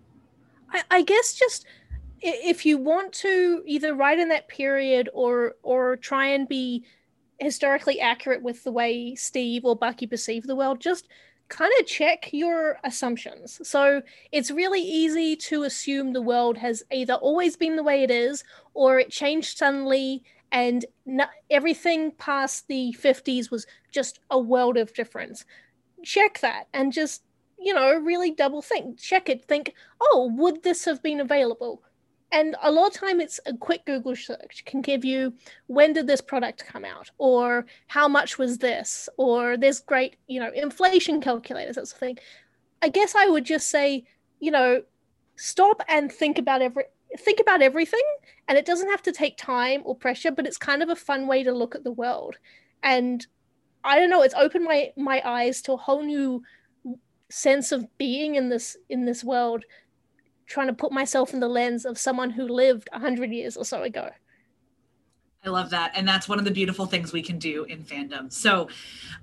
I, 0.71 0.83
I 0.91 1.03
guess 1.03 1.35
just 1.35 1.67
if 2.21 2.65
you 2.65 2.79
want 2.79 3.13
to 3.13 3.63
either 3.67 3.95
write 3.95 4.19
in 4.19 4.29
that 4.29 4.49
period 4.49 5.11
or 5.13 5.57
or 5.63 5.97
try 5.97 6.27
and 6.27 6.49
be 6.49 6.85
historically 7.39 8.01
accurate 8.01 8.43
with 8.43 8.63
the 8.65 8.73
way 8.73 9.15
Steve 9.17 9.65
or 9.65 9.77
Bucky 9.77 10.07
perceive 10.07 10.47
the 10.47 10.57
world, 10.57 10.81
just 10.81 11.09
kind 11.53 11.73
of 11.79 11.87
check 11.87 12.31
your 12.33 12.79
assumptions. 12.83 13.61
So 13.63 14.01
it's 14.33 14.51
really 14.51 14.81
easy 14.81 15.37
to 15.37 15.65
assume 15.65 16.13
the 16.15 16.23
world 16.23 16.57
has 16.57 16.83
either 16.91 17.13
always 17.15 17.57
been 17.57 17.77
the 17.77 17.83
way 17.83 18.03
it 18.03 18.11
is 18.11 18.43
or 18.73 18.99
it 18.99 19.11
changed 19.11 19.59
suddenly 19.59 20.25
and 20.51 20.87
everything 21.51 22.13
past 22.13 22.69
the 22.69 22.97
50s 22.99 23.51
was 23.51 23.67
just 23.91 24.21
a 24.31 24.39
world 24.39 24.79
of 24.79 24.95
difference. 24.95 25.45
Check 26.03 26.41
that 26.41 26.69
and 26.73 26.91
just, 26.91 27.23
you 27.59 27.75
know, 27.75 27.99
really 27.99 28.31
double 28.31 28.63
think. 28.63 28.99
Check 28.99 29.29
it. 29.29 29.45
Think, 29.45 29.75
oh, 30.01 30.33
would 30.35 30.63
this 30.63 30.87
have 30.87 31.03
been 31.03 31.21
available? 31.21 31.83
And 32.33 32.57
a 32.63 32.73
lot 32.73 32.89
of 32.89 32.95
time 32.95 33.21
it's 33.21 33.39
a 33.45 33.55
quick 33.55 33.85
Google 33.85 34.17
search 34.17 34.65
can 34.65 34.81
give 34.81 35.05
you 35.05 35.35
when 35.67 35.93
did 35.93 36.07
this 36.07 36.23
product 36.23 36.65
come 36.67 36.85
out? 36.85 37.11
or 37.19 37.67
how 37.89 38.09
much 38.09 38.39
was 38.39 38.59
this? 38.59 39.09
or 39.19 39.57
there's 39.57 39.81
great, 39.81 40.17
you 40.27 40.41
know, 40.41 40.51
inflation 40.55 41.21
calculators, 41.21 41.77
that 41.77 41.87
sort 41.87 41.97
of 41.97 42.01
thing. 42.01 42.19
I 42.81 42.89
guess 42.89 43.15
I 43.15 43.27
would 43.27 43.45
just 43.45 43.69
say, 43.69 44.05
you 44.41 44.51
know, 44.51 44.83
stop 45.37 45.83
and 45.89 46.11
think 46.11 46.39
about 46.39 46.63
every 46.63 46.85
think 47.19 47.41
about 47.41 47.61
everything 47.61 48.03
and 48.49 48.57
it 48.57 48.65
doesn't 48.65 48.89
have 48.89 49.03
to 49.03 49.13
take 49.13 49.37
time 49.37 49.83
or 49.85 49.95
pressure 49.95 50.31
but 50.31 50.47
it's 50.47 50.57
kind 50.57 50.83
of 50.83 50.89
a 50.89 50.97
fun 50.97 51.27
way 51.27 51.43
to 51.43 51.53
look 51.53 51.75
at 51.75 51.85
the 51.85 51.93
world. 51.93 52.37
And 52.83 53.27
i 53.85 53.99
don't 53.99 54.11
know 54.11 54.23
it's 54.23 54.35
opened 54.35 54.65
my 54.65 54.93
my 54.97 55.21
eyes 55.25 55.61
to 55.61 55.73
a 55.73 55.77
whole 55.77 56.03
new 56.03 56.43
sense 57.31 57.73
of 57.73 57.87
being 57.99 58.35
in 58.35 58.49
this 58.49 58.77
in 58.91 59.05
this 59.07 59.25
world 59.25 59.65
trying 60.53 60.69
to 60.69 60.73
put 60.75 60.93
myself 60.93 61.33
in 61.33 61.41
the 61.41 61.49
lens 61.49 61.85
of 61.85 61.99
someone 61.99 62.31
who 62.31 62.47
lived 62.47 62.89
100 62.93 63.31
years 63.31 63.57
or 63.57 63.65
so 63.65 63.83
ago 63.83 64.11
I 65.45 65.49
love 65.49 65.71
that. 65.71 65.91
And 65.97 66.07
that's 66.07 66.29
one 66.29 66.39
of 66.39 66.45
the 66.45 66.53
beautiful 66.53 66.87
things 66.87 67.13
we 67.13 67.21
can 67.21 67.37
do 67.39 67.65
in 67.65 67.83
fandom. 67.83 68.33
So 68.33 68.69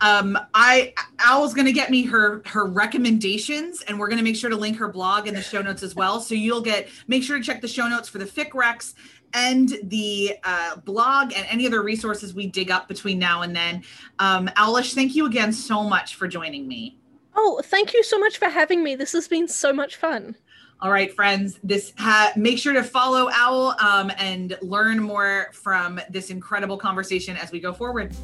um 0.02 0.38
I 0.54 0.94
Owl's 1.26 1.54
gonna 1.54 1.72
get 1.72 1.90
me 1.90 2.04
her 2.04 2.42
her 2.46 2.66
recommendations 2.66 3.84
and 3.84 3.98
we're 3.98 4.10
gonna 4.10 4.24
make 4.24 4.36
sure 4.36 4.50
to 4.50 4.56
link 4.56 4.78
her 4.78 4.90
blog 4.90 5.28
in 5.28 5.34
the 5.34 5.42
show 5.42 5.62
notes 5.62 5.82
as 5.82 5.96
well. 5.96 6.20
So 6.20 6.36
you'll 6.36 6.62
get 6.62 6.90
make 7.08 7.24
sure 7.24 7.38
to 7.38 7.44
check 7.44 7.62
the 7.62 7.70
show 7.70 7.88
notes 7.88 8.10
for 8.10 8.18
the 8.18 8.26
fic 8.26 8.50
recs 8.50 8.96
and 9.34 9.78
the 9.84 10.36
uh, 10.44 10.76
blog 10.78 11.34
and 11.34 11.46
any 11.50 11.68
other 11.68 11.84
resources 11.84 12.34
we 12.34 12.48
dig 12.48 12.72
up 12.72 12.88
between 12.88 13.20
now 13.20 13.44
and 13.44 13.56
then. 13.56 13.84
Um, 14.18 14.50
Owlish, 14.58 14.96
thank 14.96 15.16
you 15.16 15.28
again 15.28 15.54
so 15.54 15.84
much 15.84 16.16
for 16.16 16.28
joining 16.28 16.68
me. 16.68 16.98
Oh, 17.36 17.62
thank 17.64 17.94
you 17.94 18.04
so 18.04 18.18
much 18.18 18.40
for 18.40 18.50
having 18.50 18.84
me. 18.84 18.96
This 18.96 19.14
has 19.14 19.28
been 19.28 19.48
so 19.48 19.72
much 19.72 19.98
fun. 19.98 20.36
All 20.82 20.92
right, 20.92 21.14
friends. 21.14 21.60
This 21.62 21.92
ha- 21.98 22.32
make 22.38 22.58
sure 22.58 22.72
to 22.72 22.84
follow 22.84 23.30
Owl 23.34 23.76
um, 23.82 24.14
and 24.18 24.58
learn 24.62 24.98
more 25.02 25.50
from 25.52 26.00
this 26.10 26.30
incredible 26.30 26.78
conversation 26.78 27.36
as 27.36 27.52
we 27.52 27.60
go 27.60 27.74
forward. 27.74 28.16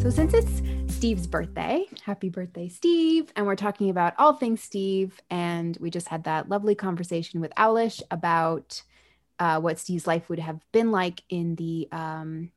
So, 0.00 0.10
since 0.10 0.32
it's 0.32 0.94
Steve's 0.94 1.26
birthday, 1.26 1.86
happy 2.04 2.28
birthday, 2.28 2.68
Steve. 2.68 3.32
And 3.34 3.46
we're 3.46 3.56
talking 3.56 3.90
about 3.90 4.14
all 4.16 4.34
things 4.34 4.62
Steve. 4.62 5.20
And 5.28 5.76
we 5.80 5.90
just 5.90 6.06
had 6.06 6.22
that 6.24 6.48
lovely 6.48 6.76
conversation 6.76 7.40
with 7.40 7.52
Owlish 7.56 8.00
about 8.12 8.80
uh, 9.40 9.58
what 9.60 9.80
Steve's 9.80 10.06
life 10.06 10.28
would 10.28 10.38
have 10.38 10.60
been 10.70 10.92
like 10.92 11.22
in 11.28 11.56
the 11.56 11.88
um, 11.90 12.52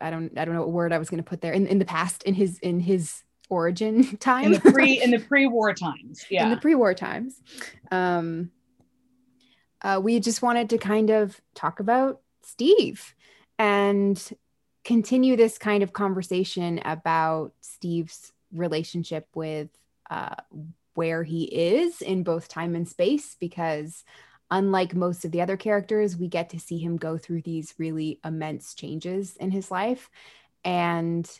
I 0.00 0.10
don't 0.10 0.36
I 0.38 0.44
don't 0.44 0.54
know 0.54 0.60
what 0.62 0.72
word 0.72 0.92
I 0.92 0.98
was 0.98 1.10
going 1.10 1.22
to 1.22 1.28
put 1.28 1.40
there. 1.40 1.52
In, 1.52 1.66
in 1.66 1.78
the 1.78 1.84
past 1.84 2.22
in 2.24 2.34
his 2.34 2.58
in 2.58 2.80
his 2.80 3.22
origin 3.48 4.16
time. 4.20 4.46
In 4.46 4.52
the 4.52 4.60
pre 4.60 5.02
in 5.02 5.10
the 5.10 5.18
pre-war 5.18 5.74
times 5.74 6.24
yeah 6.30 6.44
in 6.44 6.50
the 6.50 6.56
pre-war 6.56 6.94
times. 6.94 7.40
Um 7.90 8.50
uh, 9.80 10.00
we 10.02 10.18
just 10.18 10.42
wanted 10.42 10.70
to 10.70 10.78
kind 10.78 11.08
of 11.08 11.40
talk 11.54 11.78
about 11.78 12.20
Steve 12.42 13.14
and 13.60 14.20
continue 14.84 15.36
this 15.36 15.58
kind 15.58 15.82
of 15.82 15.92
conversation 15.92 16.80
about 16.84 17.52
Steve's 17.60 18.32
relationship 18.52 19.28
with 19.34 19.68
uh, 20.10 20.34
where 20.94 21.22
he 21.22 21.44
is 21.44 22.00
in 22.00 22.22
both 22.22 22.48
time 22.48 22.74
and 22.74 22.88
space 22.88 23.36
because 23.38 24.04
unlike 24.50 24.94
most 24.94 25.24
of 25.24 25.30
the 25.32 25.42
other 25.42 25.56
characters, 25.56 26.16
we 26.16 26.28
get 26.28 26.50
to 26.50 26.60
see 26.60 26.78
him 26.78 26.96
go 26.96 27.18
through 27.18 27.42
these 27.42 27.74
really 27.78 28.18
immense 28.24 28.74
changes 28.74 29.36
in 29.36 29.50
his 29.50 29.70
life. 29.70 30.10
And 30.64 31.30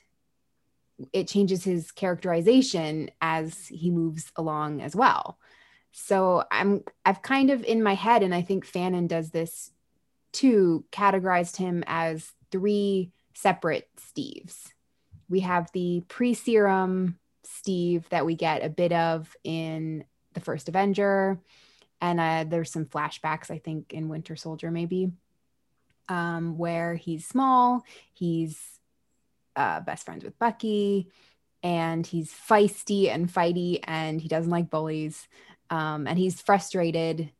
it 1.12 1.28
changes 1.28 1.64
his 1.64 1.90
characterization 1.92 3.10
as 3.20 3.66
he 3.68 3.90
moves 3.90 4.32
along 4.36 4.82
as 4.82 4.96
well. 4.96 5.38
So 5.92 6.44
I'm 6.50 6.84
I've 7.04 7.22
kind 7.22 7.50
of 7.50 7.64
in 7.64 7.82
my 7.82 7.94
head, 7.94 8.22
and 8.22 8.34
I 8.34 8.42
think 8.42 8.66
Fanon 8.66 9.08
does 9.08 9.30
this 9.30 9.70
too, 10.32 10.84
categorized 10.92 11.56
him 11.56 11.82
as 11.86 12.32
three 12.50 13.12
separate 13.34 13.88
Steves. 13.96 14.72
We 15.28 15.40
have 15.40 15.70
the 15.72 16.02
pre-serum 16.08 17.18
Steve 17.44 18.08
that 18.10 18.26
we 18.26 18.34
get 18.34 18.64
a 18.64 18.68
bit 18.68 18.92
of 18.92 19.34
in 19.44 20.04
the 20.34 20.40
first 20.40 20.68
Avenger 20.68 21.40
and 22.00 22.20
uh, 22.20 22.44
there's 22.48 22.70
some 22.70 22.86
flashbacks 22.86 23.50
i 23.50 23.58
think 23.58 23.92
in 23.92 24.08
winter 24.08 24.36
soldier 24.36 24.70
maybe 24.70 25.10
um, 26.08 26.56
where 26.56 26.94
he's 26.94 27.26
small 27.26 27.84
he's 28.14 28.58
uh, 29.56 29.80
best 29.80 30.04
friends 30.04 30.24
with 30.24 30.38
bucky 30.38 31.10
and 31.62 32.06
he's 32.06 32.32
feisty 32.32 33.12
and 33.12 33.28
fighty 33.32 33.80
and 33.84 34.20
he 34.20 34.28
doesn't 34.28 34.50
like 34.50 34.70
bullies 34.70 35.26
um, 35.70 36.06
and 36.06 36.18
he's 36.18 36.40
frustrated 36.40 37.30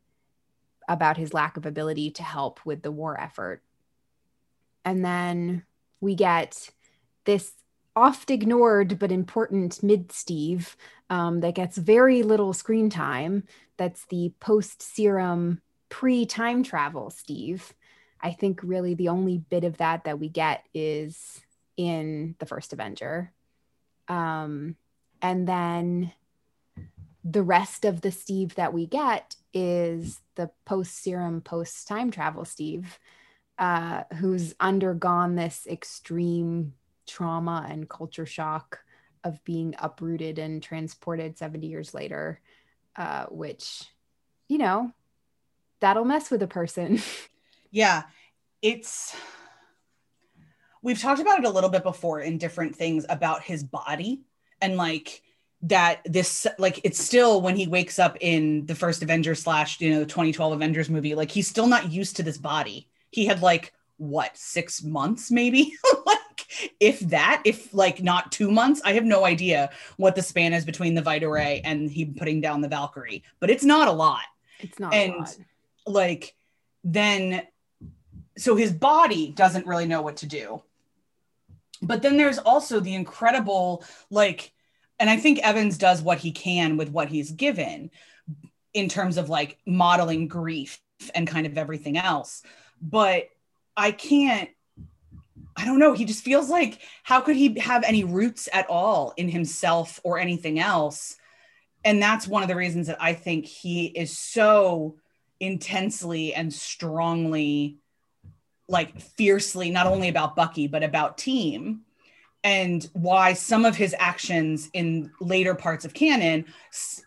about 0.87 1.17
his 1.17 1.33
lack 1.33 1.55
of 1.55 1.65
ability 1.65 2.11
to 2.11 2.23
help 2.23 2.59
with 2.65 2.81
the 2.81 2.91
war 2.91 3.19
effort. 3.19 3.61
And 4.83 5.05
then 5.05 5.63
we 6.01 6.15
get 6.15 6.71
this 7.25 7.53
oft 7.95 8.31
ignored 8.31 8.97
but 8.97 9.11
important 9.11 9.83
mid 9.83 10.11
Steve 10.11 10.75
um, 11.09 11.39
that 11.41 11.55
gets 11.55 11.77
very 11.77 12.23
little 12.23 12.53
screen 12.53 12.89
time. 12.89 13.43
That's 13.77 14.05
the 14.05 14.31
post 14.39 14.81
serum 14.81 15.61
pre 15.89 16.25
time 16.25 16.63
travel 16.63 17.09
Steve. 17.09 17.73
I 18.21 18.31
think 18.31 18.59
really 18.63 18.95
the 18.95 19.09
only 19.09 19.37
bit 19.37 19.63
of 19.63 19.77
that 19.77 20.03
that 20.03 20.19
we 20.19 20.29
get 20.29 20.65
is 20.73 21.41
in 21.77 22.35
the 22.39 22.45
first 22.45 22.73
Avenger. 22.73 23.31
Um, 24.07 24.75
and 25.21 25.47
then 25.47 26.11
the 27.23 27.43
rest 27.43 27.85
of 27.85 28.01
the 28.01 28.11
Steve 28.11 28.55
that 28.55 28.73
we 28.73 28.85
get 28.85 29.35
is 29.53 30.19
the 30.35 30.49
post 30.65 31.01
serum, 31.01 31.41
post 31.41 31.87
time 31.87 32.11
travel 32.11 32.45
Steve, 32.45 32.99
uh, 33.57 34.03
who's 34.15 34.55
undergone 34.59 35.35
this 35.35 35.67
extreme 35.69 36.73
trauma 37.07 37.65
and 37.69 37.89
culture 37.89 38.25
shock 38.25 38.79
of 39.23 39.43
being 39.43 39.75
uprooted 39.79 40.39
and 40.39 40.61
transported 40.61 41.37
70 41.37 41.67
years 41.67 41.93
later, 41.93 42.39
uh, 42.95 43.25
which, 43.25 43.83
you 44.47 44.57
know, 44.57 44.91
that'll 45.79 46.05
mess 46.05 46.31
with 46.31 46.41
a 46.43 46.47
person. 46.47 47.01
yeah, 47.71 48.03
it's. 48.61 49.15
We've 50.81 50.99
talked 50.99 51.19
about 51.19 51.39
it 51.39 51.45
a 51.45 51.49
little 51.49 51.69
bit 51.69 51.83
before 51.83 52.21
in 52.21 52.37
different 52.37 52.75
things 52.75 53.05
about 53.09 53.43
his 53.43 53.63
body 53.63 54.21
and 54.61 54.77
like 54.77 55.21
that 55.63 55.99
this 56.05 56.47
like 56.57 56.79
it's 56.85 57.03
still 57.03 57.41
when 57.41 57.55
he 57.55 57.67
wakes 57.67 57.99
up 57.99 58.17
in 58.21 58.65
the 58.65 58.75
first 58.75 59.03
Avengers 59.03 59.41
slash 59.41 59.81
you 59.81 59.89
know 59.89 60.05
2012 60.05 60.53
Avengers 60.53 60.89
movie 60.89 61.15
like 61.15 61.31
he's 61.31 61.47
still 61.49 61.67
not 61.67 61.91
used 61.91 62.15
to 62.15 62.23
this 62.23 62.37
body. 62.37 62.87
He 63.11 63.25
had 63.25 63.41
like 63.41 63.73
what 63.97 64.37
six 64.37 64.81
months 64.81 65.29
maybe 65.29 65.73
if 66.79 66.99
that, 67.01 67.41
if 67.45 67.73
like 67.73 68.01
not 68.01 68.31
two 68.31 68.51
months, 68.51 68.81
I 68.83 68.93
have 68.93 69.05
no 69.05 69.25
idea 69.25 69.69
what 69.97 70.15
the 70.15 70.21
span 70.21 70.53
is 70.53 70.65
between 70.65 70.95
the 70.95 71.01
Vita-Ray 71.01 71.61
and 71.63 71.89
he 71.89 72.05
putting 72.05 72.41
down 72.41 72.61
the 72.61 72.67
Valkyrie, 72.67 73.23
but 73.39 73.49
it's 73.49 73.63
not 73.63 73.87
a 73.87 73.91
lot. 73.91 74.23
It's 74.59 74.79
not. 74.79 74.93
And 74.93 75.27
like, 75.85 76.35
then, 76.83 77.43
so 78.37 78.55
his 78.55 78.71
body 78.71 79.31
doesn't 79.31 79.67
really 79.67 79.85
know 79.85 80.01
what 80.01 80.17
to 80.17 80.25
do. 80.25 80.61
But 81.81 82.01
then 82.01 82.17
there's 82.17 82.39
also 82.39 82.79
the 82.79 82.95
incredible, 82.95 83.85
like, 84.09 84.51
and 84.99 85.09
I 85.09 85.17
think 85.17 85.39
Evans 85.39 85.77
does 85.77 86.01
what 86.01 86.17
he 86.17 86.31
can 86.31 86.75
with 86.75 86.89
what 86.89 87.07
he's 87.07 87.31
given 87.31 87.89
in 88.73 88.89
terms 88.89 89.17
of 89.17 89.29
like 89.29 89.57
modeling 89.65 90.27
grief 90.27 90.81
and 91.15 91.25
kind 91.25 91.47
of 91.47 91.57
everything 91.57 91.97
else. 91.97 92.43
But 92.81 93.29
I 93.77 93.91
can't 93.91 94.49
I 95.59 95.65
don't 95.65 95.79
know. 95.79 95.93
He 95.93 96.05
just 96.05 96.23
feels 96.23 96.49
like 96.49 96.79
how 97.03 97.19
could 97.19 97.35
he 97.35 97.59
have 97.59 97.83
any 97.83 98.05
roots 98.05 98.47
at 98.53 98.69
all 98.69 99.13
in 99.17 99.27
himself 99.27 99.99
or 100.03 100.17
anything 100.17 100.57
else? 100.57 101.17
And 101.83 102.01
that's 102.01 102.27
one 102.27 102.43
of 102.43 102.47
the 102.47 102.55
reasons 102.55 102.87
that 102.87 103.01
I 103.01 103.13
think 103.13 103.45
he 103.45 103.87
is 103.87 104.17
so 104.17 104.95
intensely 105.39 106.33
and 106.33 106.53
strongly 106.53 107.77
like 108.69 108.99
fiercely 109.01 109.69
not 109.69 109.87
only 109.87 110.07
about 110.07 110.35
Bucky 110.35 110.67
but 110.67 110.83
about 110.83 111.17
team 111.17 111.81
and 112.43 112.87
why 112.93 113.33
some 113.33 113.65
of 113.65 113.75
his 113.75 113.95
actions 113.99 114.69
in 114.73 115.11
later 115.19 115.55
parts 115.55 115.85
of 115.85 115.93
canon 115.93 116.45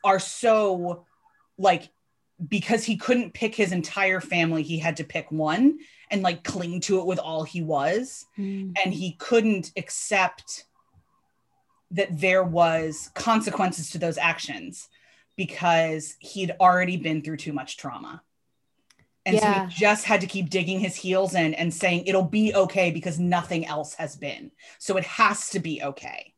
are 0.05 0.19
so 0.19 1.07
like 1.59 1.89
because 2.49 2.85
he 2.85 2.97
couldn't 2.97 3.35
pick 3.35 3.55
his 3.55 3.71
entire 3.71 4.21
family 4.21 4.63
he 4.63 4.79
had 4.79 4.97
to 4.97 5.05
pick 5.05 5.31
one 5.31 5.79
and 6.13 6.23
like 6.23 6.45
cling 6.45 6.81
to 6.83 7.01
it 7.01 7.07
with 7.07 7.19
all 7.19 7.43
he 7.43 7.63
was. 7.63 8.27
Mm. 8.39 8.77
And 8.85 8.95
he 8.95 9.13
couldn't 9.13 9.73
accept 9.77 10.67
that 11.91 12.21
there 12.21 12.45
was 12.45 13.11
consequences 13.15 13.91
to 13.91 13.99
those 13.99 14.19
actions 14.19 14.89
because 15.37 16.17
he'd 16.21 16.55
already 16.61 16.97
been 16.97 17.23
through 17.23 17.39
too 17.39 17.53
much 17.53 17.77
trauma. 17.77 18.23
And 19.25 19.37
Yeah. 19.37 19.41
so 19.63 19.67
he 19.69 19.75
just 19.75 20.05
had 20.05 20.21
to 20.21 20.27
keep 20.27 20.51
digging 20.51 20.81
his 20.81 20.97
heels 20.97 21.35
in 21.35 21.55
and 21.55 21.73
saying 21.73 22.05
it'll 22.07 22.25
be 22.25 22.55
okay 22.55 22.91
because 22.91 23.19
nothing 23.19 23.65
else 23.67 23.95
has 23.95 24.17
been. 24.17 24.51
So 24.79 24.97
it 24.97 25.05
has 25.05 25.49
to 25.51 25.59
be 25.61 25.83
okay. 25.83 26.29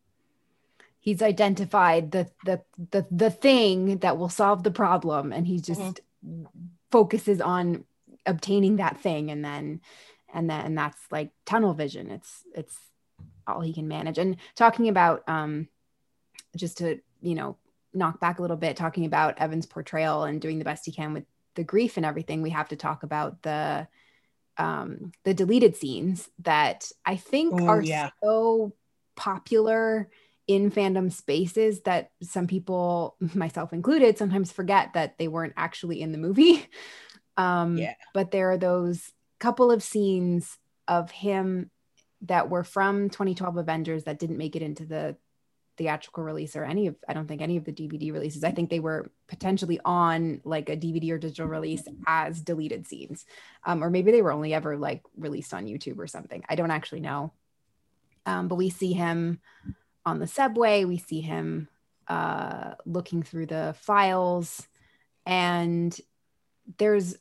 he's 1.06 1.20
identified 1.20 2.12
the 2.12 2.30
the 2.46 2.62
the 2.90 3.06
the 3.10 3.30
thing 3.30 3.98
that 3.98 4.16
will 4.16 4.30
solve 4.30 4.62
the 4.62 4.70
problem 4.70 5.34
and 5.34 5.46
he 5.46 5.60
just 5.60 6.00
Mhm. 6.26 6.46
focuses 6.90 7.42
on 7.42 7.84
obtaining 8.26 8.76
that 8.76 9.00
thing 9.00 9.30
and 9.30 9.44
then 9.44 9.80
and 10.32 10.50
then 10.50 10.64
and 10.64 10.78
that's 10.78 11.00
like 11.10 11.30
tunnel 11.46 11.74
vision. 11.74 12.10
It's 12.10 12.42
it's 12.54 12.78
all 13.46 13.60
he 13.60 13.72
can 13.72 13.88
manage. 13.88 14.18
And 14.18 14.36
talking 14.56 14.88
about 14.88 15.28
um 15.28 15.68
just 16.56 16.78
to 16.78 17.00
you 17.20 17.34
know 17.34 17.56
knock 17.92 18.20
back 18.20 18.38
a 18.38 18.42
little 18.42 18.56
bit 18.56 18.76
talking 18.76 19.04
about 19.04 19.38
Evans' 19.38 19.66
portrayal 19.66 20.24
and 20.24 20.40
doing 20.40 20.58
the 20.58 20.64
best 20.64 20.84
he 20.84 20.92
can 20.92 21.12
with 21.12 21.24
the 21.54 21.64
grief 21.64 21.96
and 21.96 22.04
everything 22.04 22.42
we 22.42 22.50
have 22.50 22.68
to 22.68 22.76
talk 22.76 23.02
about 23.02 23.42
the 23.42 23.86
um 24.58 25.12
the 25.24 25.34
deleted 25.34 25.76
scenes 25.76 26.28
that 26.40 26.90
i 27.04 27.16
think 27.16 27.60
Ooh, 27.60 27.66
are 27.66 27.82
yeah. 27.82 28.10
so 28.22 28.72
popular 29.16 30.08
in 30.46 30.70
fandom 30.70 31.10
spaces 31.12 31.80
that 31.82 32.10
some 32.22 32.46
people 32.46 33.16
myself 33.34 33.72
included 33.72 34.16
sometimes 34.18 34.52
forget 34.52 34.92
that 34.94 35.18
they 35.18 35.28
weren't 35.28 35.54
actually 35.56 36.00
in 36.00 36.12
the 36.12 36.18
movie 36.18 36.68
um 37.36 37.76
Yeah. 37.78 37.94
but 38.12 38.30
there 38.30 38.50
are 38.50 38.58
those 38.58 39.12
couple 39.38 39.70
of 39.70 39.82
scenes 39.82 40.58
of 40.88 41.10
him 41.10 41.70
that 42.22 42.48
were 42.48 42.64
from 42.64 43.10
2012 43.10 43.56
avengers 43.56 44.04
that 44.04 44.18
didn't 44.18 44.38
make 44.38 44.56
it 44.56 44.62
into 44.62 44.84
the 44.86 45.16
theatrical 45.76 46.22
release 46.22 46.54
or 46.54 46.62
any 46.64 46.86
of 46.86 46.94
i 47.08 47.12
don't 47.12 47.26
think 47.26 47.42
any 47.42 47.56
of 47.56 47.64
the 47.64 47.72
dvd 47.72 48.12
releases. 48.12 48.44
I 48.44 48.52
think 48.52 48.70
they 48.70 48.78
were 48.78 49.10
potentially 49.26 49.80
on 49.84 50.40
like 50.44 50.68
a 50.68 50.76
dvd 50.76 51.10
or 51.10 51.18
digital 51.18 51.48
release 51.48 51.82
as 52.06 52.40
deleted 52.40 52.86
scenes. 52.86 53.26
Um, 53.64 53.82
or 53.82 53.90
maybe 53.90 54.12
they 54.12 54.22
were 54.22 54.30
only 54.32 54.54
ever 54.54 54.76
like 54.76 55.02
released 55.16 55.52
on 55.52 55.66
youtube 55.66 55.98
or 55.98 56.06
something. 56.06 56.44
I 56.48 56.54
don't 56.54 56.70
actually 56.70 57.00
know. 57.00 57.32
Um, 58.24 58.46
but 58.48 58.54
we 58.54 58.70
see 58.70 58.92
him 58.92 59.40
on 60.06 60.18
the 60.20 60.26
subway. 60.28 60.84
We 60.84 60.98
see 60.98 61.20
him 61.20 61.68
uh, 62.08 62.74
looking 62.86 63.22
through 63.22 63.46
the 63.46 63.74
files. 63.80 64.66
And 65.26 65.98
there's 66.78 67.16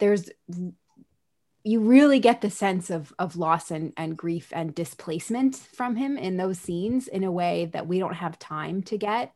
there's 0.00 0.30
you 1.62 1.80
really 1.80 2.18
get 2.18 2.40
the 2.40 2.50
sense 2.50 2.90
of 2.90 3.12
of 3.18 3.36
loss 3.36 3.70
and, 3.70 3.92
and 3.96 4.16
grief 4.16 4.48
and 4.52 4.74
displacement 4.74 5.56
from 5.56 5.96
him 5.96 6.16
in 6.16 6.36
those 6.36 6.58
scenes 6.58 7.06
in 7.06 7.22
a 7.22 7.32
way 7.32 7.66
that 7.66 7.86
we 7.86 7.98
don't 7.98 8.14
have 8.14 8.38
time 8.38 8.82
to 8.82 8.98
get 8.98 9.34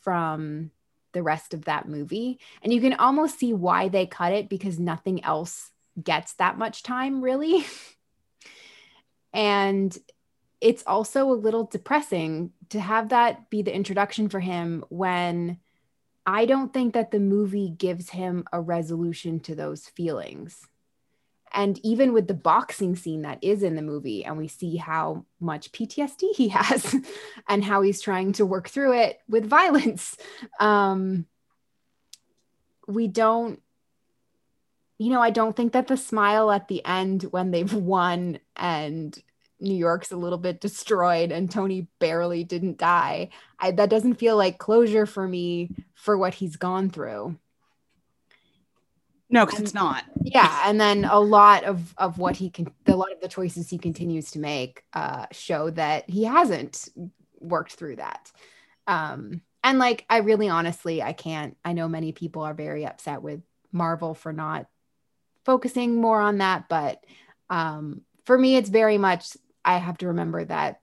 from 0.00 0.70
the 1.12 1.22
rest 1.22 1.54
of 1.54 1.64
that 1.64 1.88
movie. 1.88 2.38
And 2.62 2.72
you 2.72 2.80
can 2.80 2.94
almost 2.94 3.38
see 3.38 3.52
why 3.52 3.88
they 3.88 4.06
cut 4.06 4.32
it 4.32 4.48
because 4.48 4.78
nothing 4.78 5.24
else 5.24 5.70
gets 6.02 6.34
that 6.34 6.56
much 6.56 6.82
time 6.82 7.22
really. 7.22 7.64
And 9.32 9.96
it's 10.60 10.82
also 10.86 11.30
a 11.30 11.34
little 11.34 11.64
depressing 11.64 12.52
to 12.70 12.80
have 12.80 13.10
that 13.10 13.48
be 13.50 13.62
the 13.62 13.74
introduction 13.74 14.28
for 14.28 14.40
him 14.40 14.84
when 14.88 15.58
I 16.30 16.46
don't 16.46 16.72
think 16.72 16.94
that 16.94 17.10
the 17.10 17.18
movie 17.18 17.70
gives 17.70 18.10
him 18.10 18.44
a 18.52 18.60
resolution 18.60 19.40
to 19.40 19.56
those 19.56 19.86
feelings. 19.86 20.64
And 21.52 21.84
even 21.84 22.12
with 22.12 22.28
the 22.28 22.34
boxing 22.34 22.94
scene 22.94 23.22
that 23.22 23.42
is 23.42 23.64
in 23.64 23.74
the 23.74 23.82
movie, 23.82 24.24
and 24.24 24.38
we 24.38 24.46
see 24.46 24.76
how 24.76 25.24
much 25.40 25.72
PTSD 25.72 26.32
he 26.36 26.48
has 26.60 26.94
and 27.48 27.64
how 27.64 27.82
he's 27.82 28.00
trying 28.00 28.32
to 28.34 28.46
work 28.46 28.68
through 28.68 28.92
it 29.00 29.18
with 29.28 29.44
violence, 29.44 30.16
um, 30.60 31.26
we 32.86 33.08
don't, 33.08 33.60
you 34.98 35.10
know, 35.10 35.20
I 35.20 35.30
don't 35.30 35.56
think 35.56 35.72
that 35.72 35.88
the 35.88 35.96
smile 35.96 36.52
at 36.52 36.68
the 36.68 36.84
end 36.84 37.24
when 37.24 37.50
they've 37.50 37.74
won 37.74 38.38
and 38.54 39.20
New 39.60 39.76
York's 39.76 40.10
a 40.10 40.16
little 40.16 40.38
bit 40.38 40.60
destroyed 40.60 41.32
and 41.32 41.50
Tony 41.50 41.86
barely 41.98 42.44
didn't 42.44 42.78
die. 42.78 43.28
I, 43.58 43.70
that 43.72 43.90
doesn't 43.90 44.14
feel 44.14 44.36
like 44.36 44.58
closure 44.58 45.06
for 45.06 45.26
me 45.26 45.70
for 45.94 46.16
what 46.16 46.34
he's 46.34 46.56
gone 46.56 46.90
through. 46.90 47.36
No, 49.32 49.46
because 49.46 49.60
it's 49.60 49.74
not. 49.74 50.04
Yeah, 50.22 50.62
and 50.64 50.80
then 50.80 51.04
a 51.04 51.20
lot 51.20 51.62
of 51.62 51.94
of 51.96 52.18
what 52.18 52.36
he 52.36 52.50
can, 52.50 52.72
a 52.86 52.96
lot 52.96 53.12
of 53.12 53.20
the 53.20 53.28
choices 53.28 53.70
he 53.70 53.78
continues 53.78 54.32
to 54.32 54.40
make, 54.40 54.82
uh, 54.92 55.26
show 55.30 55.70
that 55.70 56.10
he 56.10 56.24
hasn't 56.24 56.88
worked 57.38 57.74
through 57.74 57.96
that. 57.96 58.32
Um, 58.88 59.42
and 59.62 59.78
like, 59.78 60.04
I 60.10 60.18
really, 60.18 60.48
honestly, 60.48 61.00
I 61.00 61.12
can't. 61.12 61.56
I 61.64 61.74
know 61.74 61.86
many 61.86 62.10
people 62.10 62.42
are 62.42 62.54
very 62.54 62.84
upset 62.84 63.22
with 63.22 63.40
Marvel 63.70 64.14
for 64.14 64.32
not 64.32 64.66
focusing 65.44 66.00
more 66.00 66.20
on 66.20 66.38
that, 66.38 66.68
but 66.68 67.04
um, 67.50 68.00
for 68.24 68.36
me, 68.36 68.56
it's 68.56 68.68
very 68.68 68.98
much. 68.98 69.36
I 69.64 69.78
have 69.78 69.98
to 69.98 70.08
remember 70.08 70.44
that 70.44 70.80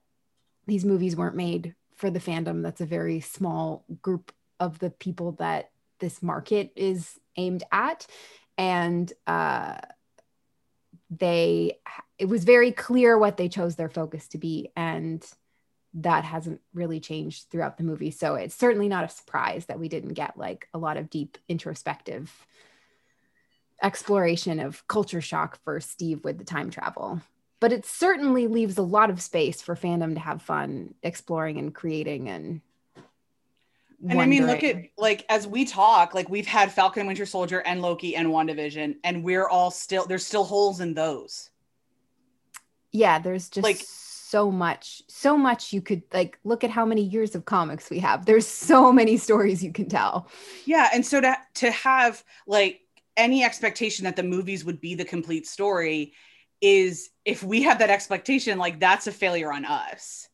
these 0.66 0.84
movies 0.84 1.16
weren't 1.16 1.36
made 1.36 1.74
for 1.96 2.10
the 2.10 2.20
fandom. 2.20 2.62
That's 2.62 2.80
a 2.80 2.86
very 2.86 3.20
small 3.20 3.84
group 4.02 4.32
of 4.60 4.78
the 4.78 4.90
people 4.90 5.32
that 5.32 5.70
this 5.98 6.22
market 6.22 6.72
is 6.76 7.18
aimed 7.36 7.64
at. 7.72 8.06
And 8.56 9.12
uh, 9.26 9.78
they 11.10 11.78
it 12.18 12.28
was 12.28 12.44
very 12.44 12.72
clear 12.72 13.16
what 13.16 13.36
they 13.36 13.48
chose 13.48 13.76
their 13.76 13.88
focus 13.88 14.28
to 14.28 14.38
be 14.38 14.70
and 14.76 15.24
that 15.94 16.24
hasn't 16.24 16.60
really 16.74 17.00
changed 17.00 17.46
throughout 17.50 17.78
the 17.78 17.84
movie. 17.84 18.10
So 18.10 18.34
it's 18.34 18.54
certainly 18.54 18.88
not 18.88 19.04
a 19.04 19.08
surprise 19.08 19.66
that 19.66 19.80
we 19.80 19.88
didn't 19.88 20.14
get 20.14 20.36
like 20.36 20.68
a 20.74 20.78
lot 20.78 20.96
of 20.96 21.08
deep 21.08 21.38
introspective 21.48 22.30
exploration 23.82 24.58
of 24.60 24.86
culture 24.88 25.20
shock 25.20 25.58
for 25.62 25.80
steve 25.80 26.24
with 26.24 26.38
the 26.38 26.44
time 26.44 26.70
travel 26.70 27.20
but 27.60 27.72
it 27.72 27.84
certainly 27.86 28.46
leaves 28.46 28.78
a 28.78 28.82
lot 28.82 29.10
of 29.10 29.20
space 29.20 29.60
for 29.62 29.74
fandom 29.74 30.14
to 30.14 30.20
have 30.20 30.42
fun 30.42 30.94
exploring 31.02 31.58
and 31.58 31.74
creating 31.74 32.28
and 32.28 32.60
And 34.08 34.20
I 34.20 34.26
mean, 34.26 34.46
look 34.46 34.62
at 34.62 34.76
like 34.96 35.24
as 35.28 35.46
we 35.46 35.64
talk, 35.64 36.14
like 36.14 36.28
we've 36.28 36.46
had 36.46 36.70
Falcon 36.72 37.00
and 37.00 37.08
Winter 37.08 37.26
Soldier 37.26 37.60
and 37.60 37.82
Loki 37.82 38.14
and 38.14 38.28
WandaVision, 38.28 38.96
and 39.02 39.24
we're 39.24 39.48
all 39.48 39.70
still 39.72 40.06
there's 40.06 40.24
still 40.24 40.44
holes 40.44 40.80
in 40.80 40.94
those. 40.94 41.50
yeah 42.92 43.18
there's 43.18 43.48
just 43.48 43.64
Like- 43.64 43.84
so 43.84 44.50
much 44.52 45.02
so 45.08 45.38
much 45.38 45.72
you 45.72 45.80
could 45.80 46.02
like 46.12 46.38
look 46.44 46.62
at 46.62 46.68
how 46.70 46.84
many 46.84 47.00
years 47.02 47.34
of 47.34 47.44
comics 47.46 47.88
we 47.88 47.98
have. 48.00 48.26
There's 48.26 48.46
so 48.46 48.92
many 48.92 49.16
stories 49.16 49.64
you 49.64 49.72
can 49.72 49.88
tell. 49.88 50.28
Yeah, 50.66 50.90
and 50.92 51.04
so 51.04 51.20
to 51.22 51.34
to 51.54 51.70
have 51.70 52.22
like 52.46 52.82
any 53.16 53.42
expectation 53.42 54.04
that 54.04 54.16
the 54.16 54.22
movies 54.22 54.64
would 54.66 54.80
be 54.82 54.94
the 54.94 55.04
complete 55.04 55.46
story 55.46 56.12
is 56.60 57.10
if 57.24 57.42
we 57.42 57.62
have 57.62 57.78
that 57.78 57.90
expectation, 57.90 58.58
like 58.58 58.80
that's 58.80 59.06
a 59.06 59.12
failure 59.12 59.52
on 59.52 59.64
us. 59.64 60.28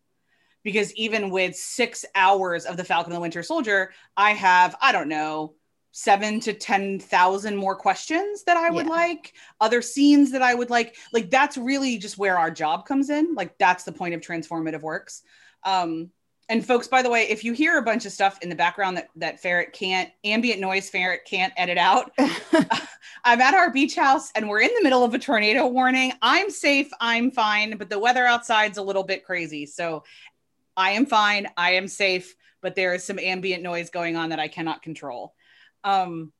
Because 0.62 0.94
even 0.94 1.28
with 1.30 1.54
six 1.56 2.06
hours 2.14 2.64
of 2.64 2.76
the 2.76 2.84
Falcon 2.84 3.12
and 3.12 3.16
the 3.16 3.20
Winter 3.20 3.42
Soldier, 3.42 3.92
I 4.16 4.30
have, 4.32 4.74
I 4.80 4.92
don't 4.92 5.08
know, 5.08 5.54
seven 5.92 6.40
to 6.40 6.54
10,000 6.54 7.54
more 7.56 7.76
questions 7.76 8.44
that 8.44 8.56
I 8.56 8.70
would 8.70 8.86
Yeah. 8.86 8.92
like, 8.92 9.34
other 9.60 9.82
scenes 9.82 10.32
that 10.32 10.42
I 10.42 10.54
would 10.54 10.70
like. 10.70 10.96
Like, 11.12 11.30
that's 11.30 11.56
really 11.56 11.98
just 11.98 12.18
where 12.18 12.38
our 12.38 12.50
job 12.50 12.86
comes 12.86 13.10
in. 13.10 13.34
Like, 13.34 13.58
that's 13.58 13.84
the 13.84 13.92
point 13.92 14.14
of 14.14 14.20
transformative 14.20 14.80
works. 14.80 15.22
Um, 15.62 16.10
and 16.48 16.66
folks, 16.66 16.86
by 16.86 17.02
the 17.02 17.08
way, 17.08 17.22
if 17.28 17.42
you 17.42 17.52
hear 17.54 17.78
a 17.78 17.82
bunch 17.82 18.04
of 18.04 18.12
stuff 18.12 18.38
in 18.42 18.48
the 18.48 18.54
background 18.54 18.96
that, 18.96 19.08
that 19.16 19.40
Ferret 19.40 19.72
can't, 19.72 20.10
ambient 20.24 20.60
noise 20.60 20.90
Ferret 20.90 21.24
can't 21.24 21.52
edit 21.56 21.78
out, 21.78 22.12
I'm 23.24 23.40
at 23.40 23.54
our 23.54 23.70
beach 23.70 23.96
house 23.96 24.30
and 24.34 24.48
we're 24.48 24.60
in 24.60 24.70
the 24.76 24.82
middle 24.82 25.04
of 25.04 25.14
a 25.14 25.18
tornado 25.18 25.66
warning. 25.66 26.12
I'm 26.20 26.50
safe, 26.50 26.90
I'm 27.00 27.30
fine, 27.30 27.76
but 27.78 27.88
the 27.88 27.98
weather 27.98 28.26
outside's 28.26 28.76
a 28.76 28.82
little 28.82 29.04
bit 29.04 29.24
crazy. 29.24 29.64
So 29.64 30.04
I 30.76 30.90
am 30.90 31.06
fine, 31.06 31.48
I 31.56 31.72
am 31.72 31.88
safe, 31.88 32.34
but 32.60 32.74
there 32.74 32.94
is 32.94 33.04
some 33.04 33.18
ambient 33.18 33.62
noise 33.62 33.88
going 33.90 34.16
on 34.16 34.30
that 34.30 34.40
I 34.40 34.48
cannot 34.48 34.82
control. 34.82 35.34
Um, 35.82 36.32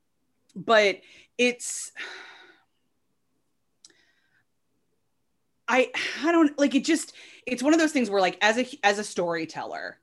but 0.54 1.00
it's 1.38 1.92
I 5.66 5.90
I 6.22 6.32
don't 6.32 6.58
like 6.58 6.74
it 6.74 6.84
just 6.84 7.14
it's 7.46 7.62
one 7.62 7.74
of 7.74 7.80
those 7.80 7.92
things 7.92 8.10
where 8.10 8.20
like 8.20 8.38
as 8.40 8.58
a 8.58 8.66
as 8.82 8.98
a 8.98 9.04
storyteller, 9.04 9.98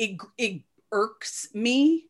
it 0.00 0.18
it 0.38 0.62
irks 0.90 1.48
me 1.54 2.08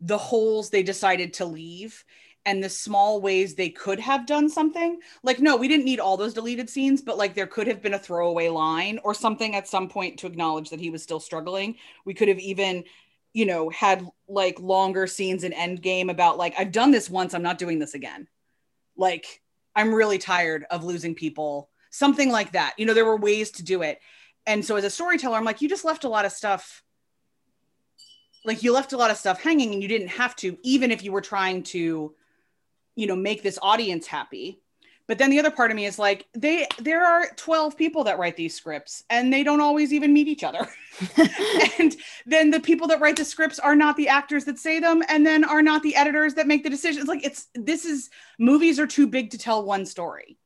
the 0.00 0.18
holes 0.18 0.68
they 0.68 0.82
decided 0.82 1.32
to 1.34 1.46
leave 1.46 2.04
and 2.44 2.62
the 2.62 2.68
small 2.68 3.22
ways 3.22 3.54
they 3.54 3.70
could 3.70 3.98
have 3.98 4.26
done 4.26 4.50
something. 4.50 5.00
Like, 5.22 5.40
no, 5.40 5.56
we 5.56 5.66
didn't 5.68 5.86
need 5.86 6.00
all 6.00 6.18
those 6.18 6.34
deleted 6.34 6.68
scenes, 6.68 7.00
but 7.00 7.16
like 7.16 7.34
there 7.34 7.46
could 7.46 7.66
have 7.68 7.80
been 7.80 7.94
a 7.94 7.98
throwaway 7.98 8.48
line 8.48 9.00
or 9.02 9.14
something 9.14 9.54
at 9.54 9.66
some 9.66 9.88
point 9.88 10.18
to 10.18 10.26
acknowledge 10.26 10.68
that 10.68 10.80
he 10.80 10.90
was 10.90 11.02
still 11.02 11.20
struggling. 11.20 11.76
We 12.04 12.12
could 12.12 12.28
have 12.28 12.38
even, 12.38 12.84
you 13.32 13.46
know, 13.46 13.70
had 13.70 14.06
like 14.28 14.60
longer 14.60 15.06
scenes 15.06 15.42
in 15.42 15.52
Endgame 15.52 16.10
about 16.10 16.36
like, 16.36 16.54
I've 16.58 16.72
done 16.72 16.90
this 16.90 17.08
once, 17.08 17.32
I'm 17.32 17.42
not 17.42 17.56
doing 17.56 17.78
this 17.78 17.94
again. 17.94 18.28
Like, 18.94 19.40
I'm 19.74 19.94
really 19.94 20.18
tired 20.18 20.66
of 20.70 20.84
losing 20.84 21.14
people. 21.14 21.70
Something 21.88 22.30
like 22.30 22.52
that. 22.52 22.74
You 22.76 22.84
know, 22.84 22.94
there 22.94 23.06
were 23.06 23.16
ways 23.16 23.52
to 23.52 23.62
do 23.62 23.80
it. 23.80 24.00
and 24.44 24.62
so 24.62 24.76
as 24.76 24.84
a 24.84 24.90
storyteller, 24.90 25.38
I'm 25.38 25.44
like, 25.44 25.62
you 25.62 25.68
just 25.70 25.86
left 25.86 26.04
a 26.04 26.10
lot 26.10 26.26
of 26.26 26.32
stuff. 26.32 26.83
Like 28.44 28.62
you 28.62 28.72
left 28.72 28.92
a 28.92 28.96
lot 28.96 29.10
of 29.10 29.16
stuff 29.16 29.42
hanging 29.42 29.72
and 29.72 29.82
you 29.82 29.88
didn't 29.88 30.08
have 30.08 30.36
to, 30.36 30.58
even 30.62 30.90
if 30.90 31.02
you 31.02 31.12
were 31.12 31.20
trying 31.20 31.62
to, 31.64 32.14
you 32.94 33.06
know, 33.06 33.16
make 33.16 33.42
this 33.42 33.58
audience 33.62 34.06
happy. 34.06 34.60
But 35.06 35.18
then 35.18 35.30
the 35.30 35.38
other 35.38 35.50
part 35.50 35.70
of 35.70 35.76
me 35.76 35.84
is 35.84 35.98
like, 35.98 36.26
they 36.32 36.66
there 36.78 37.04
are 37.04 37.28
12 37.36 37.76
people 37.76 38.04
that 38.04 38.18
write 38.18 38.36
these 38.36 38.54
scripts 38.54 39.04
and 39.10 39.32
they 39.32 39.42
don't 39.42 39.60
always 39.60 39.92
even 39.92 40.14
meet 40.14 40.28
each 40.28 40.42
other. 40.42 40.66
and 41.78 41.96
then 42.24 42.50
the 42.50 42.60
people 42.60 42.86
that 42.88 43.00
write 43.00 43.16
the 43.16 43.24
scripts 43.24 43.58
are 43.58 43.76
not 43.76 43.96
the 43.96 44.08
actors 44.08 44.46
that 44.46 44.58
say 44.58 44.80
them 44.80 45.02
and 45.08 45.26
then 45.26 45.44
are 45.44 45.62
not 45.62 45.82
the 45.82 45.94
editors 45.94 46.34
that 46.34 46.46
make 46.46 46.62
the 46.62 46.70
decisions. 46.70 47.06
Like 47.06 47.24
it's 47.24 47.48
this 47.54 47.84
is 47.84 48.08
movies 48.38 48.78
are 48.78 48.86
too 48.86 49.06
big 49.06 49.30
to 49.30 49.38
tell 49.38 49.62
one 49.62 49.84
story. 49.84 50.38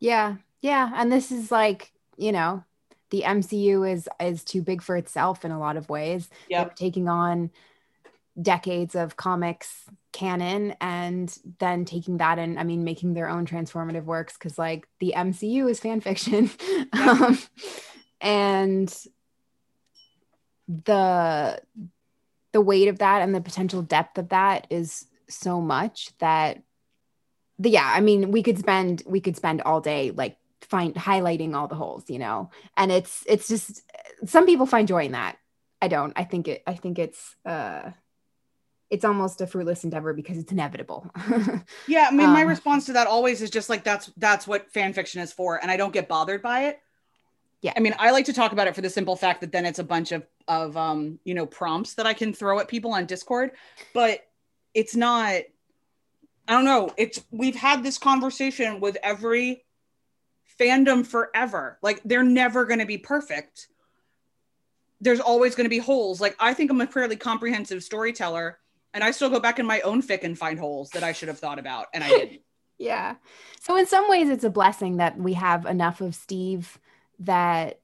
Yeah. 0.00 0.36
Yeah. 0.60 0.90
And 0.94 1.12
this 1.12 1.30
is 1.30 1.52
like, 1.52 1.92
you 2.16 2.32
know, 2.32 2.64
the 3.12 3.22
MCU 3.22 3.88
is 3.88 4.08
is 4.18 4.42
too 4.42 4.62
big 4.62 4.82
for 4.82 4.96
itself 4.96 5.44
in 5.44 5.52
a 5.52 5.60
lot 5.60 5.76
of 5.76 5.88
ways. 5.88 6.28
Yep. 6.48 6.66
They're 6.66 6.74
taking 6.74 7.08
on 7.08 7.50
decades 8.40 8.94
of 8.94 9.16
comics 9.16 9.84
canon 10.12 10.74
and 10.80 11.38
then 11.58 11.84
taking 11.84 12.16
that 12.16 12.38
and 12.38 12.58
I 12.58 12.64
mean 12.64 12.84
making 12.84 13.12
their 13.12 13.28
own 13.28 13.46
transformative 13.46 14.04
works 14.04 14.32
because 14.32 14.58
like 14.58 14.88
the 14.98 15.12
MCU 15.14 15.70
is 15.70 15.78
fan 15.78 16.00
fiction. 16.08 16.50
um, 16.94 17.38
and 18.20 18.92
the 20.66 21.60
the 22.52 22.60
weight 22.60 22.88
of 22.88 22.98
that 22.98 23.20
and 23.20 23.34
the 23.34 23.40
potential 23.42 23.82
depth 23.82 24.16
of 24.16 24.30
that 24.30 24.66
is 24.70 25.06
so 25.28 25.60
much 25.60 26.16
that 26.18 26.62
the 27.58 27.70
yeah, 27.70 27.92
I 27.94 28.00
mean 28.00 28.30
we 28.30 28.42
could 28.42 28.58
spend 28.58 29.02
we 29.06 29.20
could 29.20 29.36
spend 29.36 29.60
all 29.60 29.82
day 29.82 30.12
like 30.12 30.38
find 30.64 30.94
highlighting 30.94 31.54
all 31.54 31.68
the 31.68 31.74
holes, 31.74 32.08
you 32.08 32.18
know. 32.18 32.50
And 32.76 32.90
it's 32.92 33.24
it's 33.26 33.48
just 33.48 33.82
some 34.26 34.46
people 34.46 34.66
find 34.66 34.88
joy 34.88 35.04
in 35.06 35.12
that. 35.12 35.36
I 35.80 35.88
don't. 35.88 36.12
I 36.16 36.24
think 36.24 36.48
it 36.48 36.62
I 36.66 36.74
think 36.74 36.98
it's 36.98 37.36
uh 37.44 37.90
it's 38.90 39.04
almost 39.06 39.40
a 39.40 39.46
fruitless 39.46 39.84
endeavor 39.84 40.12
because 40.12 40.36
it's 40.36 40.52
inevitable. 40.52 41.10
Yeah, 41.86 42.08
I 42.10 42.14
mean, 42.14 42.30
my 42.30 42.42
Um, 42.42 42.48
response 42.48 42.86
to 42.86 42.92
that 42.94 43.06
always 43.06 43.40
is 43.42 43.50
just 43.50 43.68
like 43.68 43.84
that's 43.84 44.10
that's 44.16 44.46
what 44.46 44.70
fan 44.72 44.92
fiction 44.92 45.20
is 45.22 45.32
for, 45.32 45.60
and 45.60 45.70
I 45.70 45.76
don't 45.76 45.92
get 45.92 46.08
bothered 46.08 46.42
by 46.42 46.64
it. 46.64 46.80
Yeah. 47.62 47.72
I 47.76 47.80
mean, 47.80 47.94
I 47.98 48.10
like 48.10 48.24
to 48.26 48.32
talk 48.32 48.52
about 48.52 48.66
it 48.66 48.74
for 48.74 48.80
the 48.80 48.90
simple 48.90 49.14
fact 49.16 49.40
that 49.40 49.52
then 49.52 49.64
it's 49.66 49.78
a 49.78 49.84
bunch 49.84 50.12
of 50.12 50.26
of 50.48 50.76
um, 50.76 51.18
you 51.24 51.34
know, 51.34 51.46
prompts 51.46 51.94
that 51.94 52.06
I 52.06 52.12
can 52.12 52.32
throw 52.34 52.58
at 52.58 52.68
people 52.68 52.92
on 52.92 53.06
Discord, 53.06 53.52
but 53.94 54.20
it's 54.74 54.94
not 54.96 55.42
I 56.48 56.52
don't 56.54 56.64
know. 56.64 56.90
It's 56.96 57.22
we've 57.30 57.54
had 57.54 57.82
this 57.82 57.98
conversation 57.98 58.80
with 58.80 58.96
every 59.02 59.64
fandom 60.62 61.04
forever. 61.06 61.78
Like 61.82 62.00
they're 62.04 62.22
never 62.22 62.64
going 62.64 62.80
to 62.80 62.86
be 62.86 62.98
perfect. 62.98 63.68
There's 65.00 65.20
always 65.20 65.54
going 65.54 65.64
to 65.64 65.70
be 65.70 65.78
holes. 65.78 66.20
Like 66.20 66.36
I 66.38 66.54
think 66.54 66.70
I'm 66.70 66.80
a 66.80 66.86
fairly 66.86 67.16
comprehensive 67.16 67.82
storyteller 67.82 68.58
and 68.94 69.02
I 69.02 69.10
still 69.10 69.30
go 69.30 69.40
back 69.40 69.58
in 69.58 69.66
my 69.66 69.80
own 69.80 70.02
fic 70.02 70.22
and 70.22 70.38
find 70.38 70.58
holes 70.58 70.90
that 70.90 71.02
I 71.02 71.12
should 71.12 71.28
have 71.28 71.38
thought 71.38 71.58
about 71.58 71.86
and 71.92 72.04
I 72.04 72.08
didn't. 72.18 72.40
yeah. 72.78 73.16
So 73.60 73.76
in 73.76 73.86
some 73.86 74.08
ways 74.08 74.28
it's 74.28 74.44
a 74.44 74.50
blessing 74.50 74.98
that 74.98 75.18
we 75.18 75.32
have 75.34 75.66
enough 75.66 76.00
of 76.00 76.14
Steve 76.14 76.78
that 77.20 77.80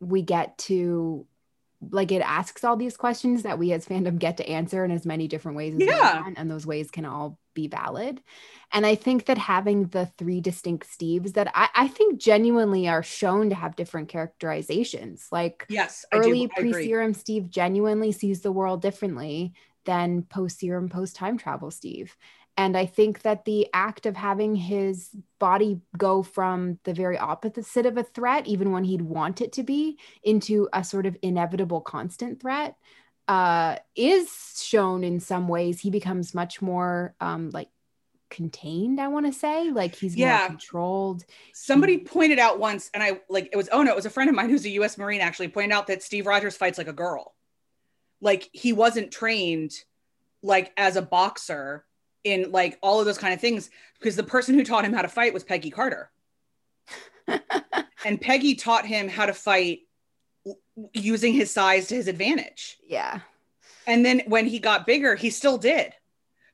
we 0.00 0.22
get 0.22 0.58
to 0.58 1.26
like 1.90 2.12
it 2.12 2.20
asks 2.22 2.62
all 2.64 2.76
these 2.76 2.96
questions 2.96 3.42
that 3.42 3.58
we 3.58 3.72
as 3.72 3.86
fandom 3.86 4.18
get 4.18 4.36
to 4.36 4.48
answer 4.48 4.84
in 4.84 4.90
as 4.92 5.04
many 5.04 5.26
different 5.28 5.56
ways 5.56 5.74
as 5.74 5.78
we 5.80 5.86
Yeah. 5.86 6.22
can, 6.22 6.34
and 6.36 6.50
those 6.50 6.64
ways 6.66 6.90
can 6.92 7.04
all 7.04 7.38
be 7.54 7.68
valid. 7.68 8.22
And 8.72 8.86
I 8.86 8.94
think 8.94 9.26
that 9.26 9.38
having 9.38 9.88
the 9.88 10.06
three 10.18 10.40
distinct 10.40 10.88
Steves 10.88 11.34
that 11.34 11.50
I, 11.54 11.68
I 11.74 11.88
think 11.88 12.20
genuinely 12.20 12.88
are 12.88 13.02
shown 13.02 13.50
to 13.50 13.54
have 13.54 13.76
different 13.76 14.08
characterizations. 14.08 15.28
Like 15.30 15.66
Yes, 15.68 16.04
early 16.12 16.46
do. 16.46 16.52
I 16.56 16.60
agree. 16.60 16.72
pre-serum 16.72 17.14
Steve 17.14 17.50
genuinely 17.50 18.12
sees 18.12 18.40
the 18.40 18.52
world 18.52 18.82
differently 18.82 19.52
than 19.84 20.22
post-serum 20.22 20.88
post-time 20.88 21.38
travel 21.38 21.70
Steve. 21.70 22.16
And 22.56 22.76
I 22.76 22.84
think 22.84 23.22
that 23.22 23.46
the 23.46 23.68
act 23.72 24.04
of 24.04 24.14
having 24.14 24.54
his 24.54 25.08
body 25.38 25.80
go 25.96 26.22
from 26.22 26.78
the 26.84 26.92
very 26.92 27.16
opposite 27.16 27.86
of 27.86 27.96
a 27.96 28.02
threat, 28.02 28.46
even 28.46 28.72
when 28.72 28.84
he'd 28.84 29.00
want 29.00 29.40
it 29.40 29.52
to 29.54 29.62
be, 29.62 29.98
into 30.22 30.68
a 30.72 30.84
sort 30.84 31.06
of 31.06 31.16
inevitable 31.22 31.80
constant 31.80 32.40
threat, 32.40 32.76
uh, 33.28 33.76
is 33.94 34.28
shown 34.62 35.04
in 35.04 35.20
some 35.20 35.48
ways. 35.48 35.80
He 35.80 35.90
becomes 35.90 36.34
much 36.34 36.60
more 36.60 37.14
um, 37.20 37.50
like 37.50 37.68
contained, 38.30 39.00
I 39.00 39.08
want 39.08 39.26
to 39.26 39.32
say. 39.32 39.70
Like 39.70 39.94
he's 39.94 40.16
Yeah. 40.16 40.38
more 40.38 40.46
controlled. 40.48 41.24
Somebody 41.52 41.98
pointed 41.98 42.38
out 42.38 42.58
once, 42.58 42.90
and 42.94 43.02
I 43.02 43.20
like 43.28 43.50
it 43.52 43.56
was 43.56 43.68
oh 43.72 43.82
no, 43.82 43.92
it 43.92 43.96
was 43.96 44.06
a 44.06 44.10
friend 44.10 44.28
of 44.30 44.34
mine 44.36 44.50
who's 44.50 44.64
a 44.64 44.70
US 44.70 44.98
Marine 44.98 45.20
actually 45.20 45.48
pointed 45.48 45.72
out 45.72 45.86
that 45.88 46.02
Steve 46.02 46.26
Rogers 46.26 46.56
fights 46.56 46.78
like 46.78 46.88
a 46.88 46.92
girl. 46.92 47.34
Like 48.20 48.48
he 48.52 48.72
wasn't 48.72 49.12
trained 49.12 49.72
like 50.42 50.72
as 50.76 50.96
a 50.96 51.02
boxer 51.02 51.84
in 52.24 52.50
like 52.52 52.78
all 52.82 53.00
of 53.00 53.06
those 53.06 53.18
kind 53.18 53.34
of 53.34 53.40
things 53.40 53.70
because 53.98 54.16
the 54.16 54.22
person 54.22 54.54
who 54.54 54.64
taught 54.64 54.84
him 54.84 54.92
how 54.92 55.02
to 55.02 55.08
fight 55.08 55.34
was 55.34 55.44
Peggy 55.44 55.70
Carter. 55.70 56.10
and 58.04 58.20
Peggy 58.20 58.54
taught 58.54 58.86
him 58.86 59.08
how 59.08 59.26
to 59.26 59.32
fight 59.32 59.80
using 60.94 61.34
his 61.34 61.50
size 61.50 61.88
to 61.88 61.94
his 61.94 62.08
advantage. 62.08 62.78
yeah. 62.86 63.20
and 63.86 64.04
then 64.04 64.22
when 64.26 64.46
he 64.46 64.58
got 64.58 64.86
bigger 64.86 65.14
he 65.16 65.30
still 65.30 65.58
did 65.58 65.92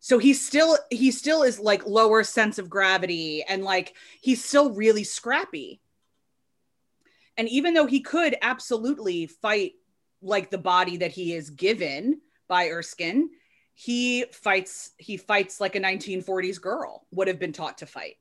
so 0.00 0.18
he 0.18 0.32
still 0.32 0.78
he 0.90 1.10
still 1.10 1.42
is 1.42 1.58
like 1.58 1.86
lower 1.86 2.22
sense 2.24 2.58
of 2.58 2.70
gravity 2.70 3.42
and 3.42 3.62
like 3.64 3.94
he's 4.20 4.44
still 4.44 4.72
really 4.72 5.04
scrappy 5.04 5.80
and 7.36 7.48
even 7.48 7.74
though 7.74 7.86
he 7.86 8.00
could 8.00 8.36
absolutely 8.42 9.26
fight 9.26 9.72
like 10.22 10.50
the 10.50 10.58
body 10.58 10.96
that 10.98 11.12
he 11.12 11.34
is 11.34 11.50
given 11.50 12.20
by 12.48 12.68
erskine 12.68 13.28
he 13.74 14.24
fights 14.32 14.92
he 14.98 15.16
fights 15.16 15.60
like 15.60 15.76
a 15.76 15.80
1940s 15.80 16.60
girl 16.60 17.06
would 17.12 17.28
have 17.28 17.38
been 17.38 17.52
taught 17.52 17.78
to 17.78 17.86
fight 17.86 18.16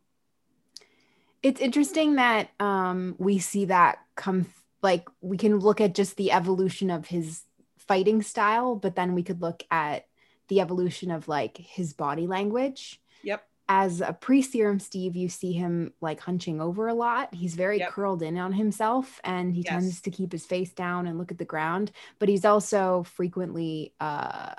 It's 1.43 1.61
interesting 1.61 2.15
that 2.15 2.49
um, 2.59 3.15
we 3.19 3.39
see 3.39 3.65
that 3.65 3.99
come, 4.15 4.47
like, 4.81 5.07
we 5.21 5.37
can 5.37 5.59
look 5.59 5.81
at 5.81 5.95
just 5.95 6.17
the 6.17 6.31
evolution 6.31 6.89
of 6.89 7.07
his 7.07 7.43
fighting 7.77 8.21
style, 8.21 8.75
but 8.75 8.95
then 8.95 9.13
we 9.15 9.23
could 9.23 9.41
look 9.41 9.63
at 9.71 10.05
the 10.49 10.61
evolution 10.61 11.11
of 11.11 11.27
like 11.27 11.57
his 11.57 11.93
body 11.93 12.27
language. 12.27 13.01
yep 13.23 13.43
As 13.69 14.01
a 14.01 14.13
pre 14.13 14.41
serum 14.41 14.79
Steve, 14.79 15.15
you 15.15 15.27
see 15.29 15.51
him 15.51 15.93
like 15.99 16.19
hunching 16.21 16.61
over 16.61 16.87
a 16.87 16.93
lot. 16.93 17.33
He's 17.33 17.55
very 17.55 17.79
Yep. 17.79 17.91
curled 17.91 18.23
in 18.23 18.37
on 18.37 18.53
himself 18.53 19.19
and 19.23 19.53
he 19.53 19.63
Yes. 19.63 19.71
tends 19.71 20.01
to 20.01 20.11
keep 20.11 20.31
his 20.31 20.45
face 20.45 20.71
down 20.73 21.07
and 21.07 21.17
look 21.17 21.31
at 21.31 21.37
the 21.37 21.45
ground, 21.45 21.91
but 22.19 22.29
he's 22.29 22.45
also 22.45 23.03
frequently 23.03 23.93
uh, 23.99 24.53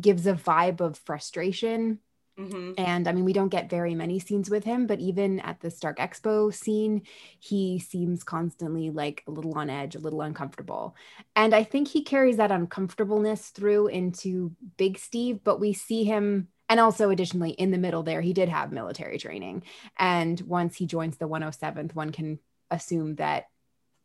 gives 0.00 0.26
a 0.26 0.32
vibe 0.34 0.80
of 0.80 0.98
frustration 0.98 1.98
hmm 2.38 2.72
and 2.76 3.08
I 3.08 3.12
mean, 3.12 3.24
we 3.24 3.32
don't 3.32 3.48
get 3.48 3.68
very 3.68 3.96
many 3.96 4.20
scenes 4.20 4.48
with 4.48 4.62
him, 4.62 4.86
but 4.86 5.00
even 5.00 5.40
at 5.40 5.60
the 5.60 5.70
Stark 5.70 5.98
Expo 5.98 6.54
scene, 6.54 7.02
he 7.40 7.80
seems 7.80 8.22
constantly 8.22 8.90
like 8.90 9.24
a 9.26 9.32
little 9.32 9.58
on 9.58 9.68
edge, 9.68 9.96
a 9.96 9.98
little 9.98 10.22
uncomfortable. 10.22 10.94
And 11.34 11.54
I 11.54 11.64
think 11.64 11.88
he 11.88 12.04
carries 12.04 12.36
that 12.36 12.52
uncomfortableness 12.52 13.48
through 13.48 13.88
into 13.88 14.52
Big 14.76 14.96
Steve, 14.98 15.40
but 15.42 15.58
we 15.58 15.72
see 15.72 16.04
him. 16.04 16.48
And 16.68 16.78
also, 16.78 17.10
additionally, 17.10 17.50
in 17.50 17.72
the 17.72 17.78
middle 17.78 18.04
there, 18.04 18.20
he 18.20 18.32
did 18.32 18.48
have 18.48 18.70
military 18.70 19.18
training. 19.18 19.64
And 19.98 20.40
once 20.42 20.76
he 20.76 20.86
joins 20.86 21.16
the 21.16 21.26
107th, 21.26 21.96
one 21.96 22.12
can 22.12 22.38
assume 22.70 23.16
that, 23.16 23.46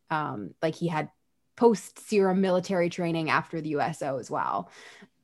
um, 0.09 0.55
like, 0.61 0.75
he 0.75 0.87
had 0.87 1.09
post 1.55 1.99
serum 2.07 2.41
military 2.41 2.89
training 2.89 3.29
after 3.29 3.61
the 3.61 3.69
USO 3.69 4.17
as 4.17 4.31
well. 4.31 4.71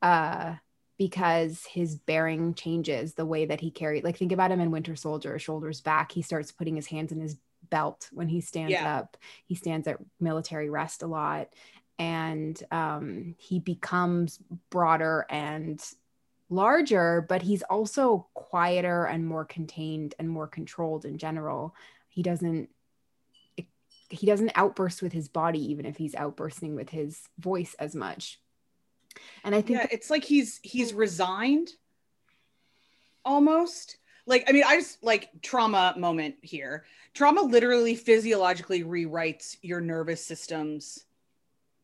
Uh, 0.02 0.54
because 1.00 1.64
his 1.64 1.96
bearing 1.96 2.52
changes 2.52 3.14
the 3.14 3.24
way 3.24 3.46
that 3.46 3.58
he 3.58 3.70
carried 3.70 4.04
like 4.04 4.18
think 4.18 4.32
about 4.32 4.50
him 4.50 4.60
in 4.60 4.70
winter 4.70 4.94
soldier 4.94 5.38
shoulders 5.38 5.80
back 5.80 6.12
he 6.12 6.20
starts 6.20 6.52
putting 6.52 6.76
his 6.76 6.86
hands 6.86 7.10
in 7.10 7.18
his 7.18 7.38
belt 7.70 8.10
when 8.12 8.28
he 8.28 8.42
stands 8.42 8.72
Yeah. 8.72 8.98
up. 8.98 9.16
He 9.46 9.54
stands 9.54 9.88
at 9.88 9.96
military 10.20 10.68
rest 10.68 11.02
a 11.02 11.06
lot 11.06 11.48
and 11.98 12.62
um, 12.70 13.34
he 13.38 13.60
becomes 13.60 14.40
broader 14.68 15.24
and 15.30 15.82
larger 16.50 17.24
but 17.26 17.40
he's 17.40 17.62
also 17.62 18.26
quieter 18.34 19.06
and 19.06 19.26
more 19.26 19.46
contained 19.46 20.14
and 20.18 20.28
more 20.28 20.48
controlled 20.48 21.06
in 21.06 21.16
general. 21.16 21.74
He 22.08 22.22
doesn't 22.22 22.68
he 24.10 24.26
doesn't 24.26 24.52
outburst 24.54 25.00
with 25.00 25.14
his 25.14 25.28
body 25.28 25.64
even 25.70 25.86
if 25.86 25.96
he's 25.96 26.14
outbursting 26.14 26.74
with 26.74 26.90
his 26.90 27.22
voice 27.38 27.74
as 27.78 27.94
much 27.94 28.38
and 29.44 29.54
i 29.54 29.60
think 29.60 29.78
yeah 29.80 29.86
it's 29.90 30.10
like 30.10 30.24
he's 30.24 30.60
he's 30.62 30.92
resigned 30.94 31.70
almost. 33.24 33.96
Like 34.26 34.44
i 34.48 34.52
mean 34.52 34.64
i 34.66 34.76
just 34.76 35.02
like 35.02 35.30
trauma 35.42 35.94
moment 35.96 36.36
here. 36.42 36.84
Trauma 37.14 37.42
literally 37.42 37.94
physiologically 37.96 38.84
rewrites 38.84 39.56
your 39.62 39.80
nervous 39.80 40.24
system's 40.24 41.04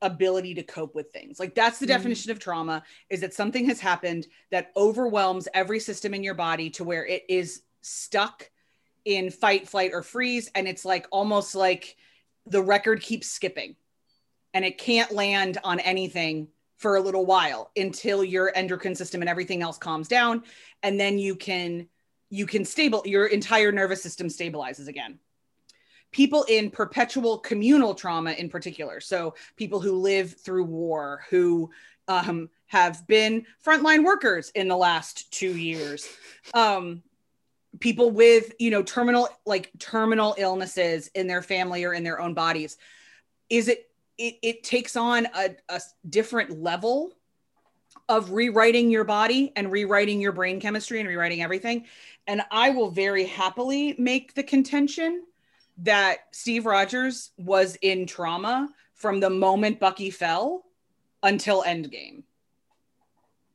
ability 0.03 0.55
to 0.55 0.63
cope 0.63 0.95
with 0.95 1.11
things. 1.13 1.41
Like 1.41 1.55
that's 1.55 1.79
the 1.79 1.87
Mhm. 1.87 1.91
definition 1.91 2.31
of 2.31 2.39
trauma 2.39 2.85
is 3.11 3.21
that 3.23 3.35
something 3.35 3.65
has 3.67 3.81
happened 3.81 4.29
that 4.51 4.71
overwhelms 4.77 5.49
every 5.55 5.81
system 5.81 6.15
in 6.15 6.23
your 6.23 6.35
body 6.35 6.71
to 6.71 6.85
where 6.85 7.05
it 7.07 7.25
is 7.29 7.63
stuck 7.81 8.51
in 9.05 9.31
fight 9.31 9.67
flight 9.69 9.93
or 9.93 10.03
freeze 10.03 10.51
and 10.55 10.69
it's 10.69 10.85
like 10.85 11.07
almost 11.11 11.55
like 11.55 11.97
the 12.47 12.63
record 12.63 13.01
keeps 13.03 13.27
skipping. 13.29 13.77
And 14.55 14.65
it 14.65 14.79
can't 14.79 15.11
land 15.13 15.59
on 15.65 15.81
anything 15.81 16.49
for 16.77 16.97
a 16.97 17.01
little 17.01 17.25
while 17.25 17.71
until 17.77 18.23
your 18.23 18.53
endocrine 18.55 18.95
system 18.95 19.23
and 19.23 19.29
everything 19.29 19.63
else 19.63 19.79
calms 19.79 20.09
down. 20.09 20.43
And 20.83 20.99
then 21.01 21.19
you 21.19 21.37
can 21.37 21.89
you 22.29 22.47
can 22.47 22.65
stable 22.65 23.03
your 23.05 23.27
entire 23.27 23.71
nervous 23.71 24.03
system 24.03 24.29
stabilizes 24.29 24.89
again. 24.89 25.19
People 26.13 26.45
in 26.49 26.71
perpetual 26.71 27.39
communal 27.39 27.95
trauma 27.95 28.33
in 28.33 28.49
particular 28.49 29.01
so 29.01 29.35
people 29.57 29.81
who 29.81 29.93
live 29.93 30.35
through 30.41 30.65
war 30.65 31.25
who 31.31 31.71
um, 32.09 32.49
have 32.67 33.07
been 33.07 33.45
frontline 33.65 34.05
workers 34.05 34.51
in 34.55 34.69
the 34.69 34.77
last 34.77 35.31
two 35.33 35.57
years 35.57 36.09
um, 36.55 37.03
people 37.81 38.11
with 38.11 38.53
you 38.59 38.71
know 38.71 38.83
terminal 38.83 39.29
like 39.45 39.71
terminal 39.79 40.35
illnesses 40.39 41.09
in 41.15 41.27
their 41.27 41.43
family 41.43 41.85
or 41.85 41.93
in 41.93 42.05
their 42.05 42.21
own 42.21 42.35
bodies. 42.35 42.77
Is 43.49 43.69
it 43.69 43.89
it, 44.19 44.37
it 44.43 44.63
takes 44.63 44.97
on 44.97 45.27
a, 45.35 45.57
a 45.69 45.81
different 46.09 46.63
level 46.63 47.13
of 48.09 48.31
rewriting 48.31 48.91
your 48.91 49.05
body 49.05 49.53
and 49.57 49.73
rewriting 49.73 50.21
your 50.21 50.33
brain 50.33 50.61
chemistry 50.61 51.01
and 51.01 51.09
rewriting 51.09 51.43
everything 51.43 51.85
and 52.27 52.43
i 52.51 52.71
will 52.71 52.91
very 52.91 53.25
happily 53.25 53.95
make 53.99 54.35
the 54.35 54.43
contention 54.43 55.25
that 55.79 56.19
steve 56.31 56.67
rogers 56.67 57.31
was 57.37 57.77
in 57.83 58.07
trauma 58.07 58.69
from 58.95 59.21
the 59.21 59.31
moment 59.31 59.81
bucky 59.81 60.11
fell 60.11 60.65
until 61.23 61.63
endgame 61.65 62.23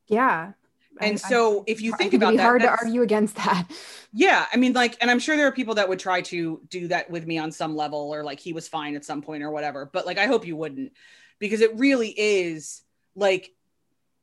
Yeah. 0.08 0.54
And 1.00 1.14
I- 1.14 1.30
so 1.30 1.64
if 1.68 1.82
you 1.82 1.96
think 1.96 2.14
about 2.14 2.32
be 2.32 2.38
that 2.38 2.44
hard 2.44 2.62
to 2.62 2.70
argue 2.70 3.02
against 3.02 3.36
that. 3.36 3.68
yeah 4.14 4.46
i 4.52 4.58
mean 4.58 4.74
like 4.74 4.98
and 5.02 5.10
i'm 5.10 5.20
sure 5.20 5.38
there 5.38 5.48
are 5.48 5.52
people 5.52 5.76
that 5.76 5.88
would 5.88 6.00
try 6.00 6.22
to 6.22 6.62
do 6.70 6.88
that 6.90 7.10
with 7.10 7.26
me 7.26 7.38
on 7.38 7.52
some 7.52 7.76
level 7.76 8.14
or 8.14 8.24
like 8.24 8.40
he 8.40 8.54
was 8.54 8.68
fine 8.68 8.96
at 8.96 9.06
some 9.06 9.22
point 9.22 9.44
or 9.44 9.52
whatever 9.52 9.90
but 9.92 10.06
like 10.06 10.18
i 10.18 10.26
hope 10.26 10.46
you 10.46 10.56
wouldn't 10.56 10.92
because 11.40 11.62
it 11.62 11.76
really 11.78 12.14
is 12.18 12.82
like 13.16 13.54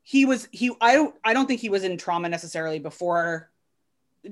he 0.02 0.24
was 0.24 0.48
he 0.52 0.70
i 0.80 0.94
don't 0.94 1.14
i 1.24 1.32
don't 1.32 1.46
think 1.46 1.60
he 1.60 1.68
was 1.68 1.84
in 1.84 1.96
trauma 1.96 2.28
necessarily 2.28 2.78
before 2.78 3.50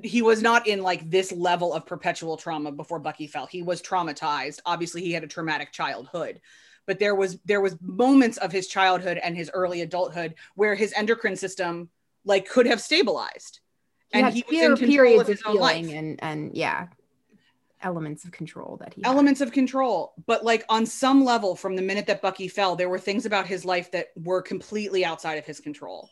he 0.03 0.21
was 0.21 0.43
not 0.43 0.67
in 0.67 0.83
like 0.83 1.09
this 1.09 1.33
level 1.33 1.73
of 1.73 1.87
perpetual 1.87 2.37
trauma 2.37 2.71
before 2.71 2.99
bucky 2.99 3.27
fell 3.27 3.47
he 3.47 3.63
was 3.63 3.81
traumatized 3.81 4.61
obviously 4.67 5.01
he 5.01 5.13
had 5.13 5.25
a 5.25 5.29
traumatic 5.29 5.73
childhood 5.73 6.41
but 6.87 6.99
there 6.99 7.15
was 7.15 7.39
there 7.45 7.61
was 7.61 7.77
moments 7.81 8.37
of 8.39 8.53
his 8.53 8.67
childhood 8.69 9.19
and 9.19 9.37
his 9.37 9.51
early 9.55 9.83
adulthood 9.83 10.35
where 10.55 10.75
his 10.75 10.93
endocrine 10.97 11.37
system 11.37 11.89
like 12.27 12.47
could 12.49 12.67
have 12.67 12.81
stabilized. 12.83 13.61
He 14.13 14.21
and 14.21 14.35
he 14.35 14.45
was 14.47 14.61
in 14.61 14.77
control 14.77 14.89
periods 14.89 15.21
of 15.23 15.29
his 15.29 15.41
of 15.41 15.47
own 15.47 15.57
life. 15.57 15.91
and 15.91 16.23
and 16.23 16.55
yeah, 16.55 16.89
elements 17.81 18.25
of 18.25 18.33
control 18.33 18.77
that 18.81 18.93
he 18.95 19.01
had. 19.03 19.11
elements 19.11 19.41
of 19.41 19.53
control. 19.53 20.13
But 20.27 20.45
like 20.45 20.65
on 20.69 20.85
some 20.85 21.25
level 21.25 21.57
from 21.57 21.77
the 21.77 21.83
minute 21.83 22.07
that 22.09 22.21
bucky 22.21 22.49
fell 22.49 22.77
there 22.77 22.89
were 22.91 22.99
things 22.99 23.25
about 23.25 23.47
his 23.47 23.65
life 23.65 23.91
that 23.93 24.09
were 24.15 24.43
completely 24.43 25.05
outside 25.05 25.39
of 25.39 25.47
his 25.47 25.61
control. 25.61 26.11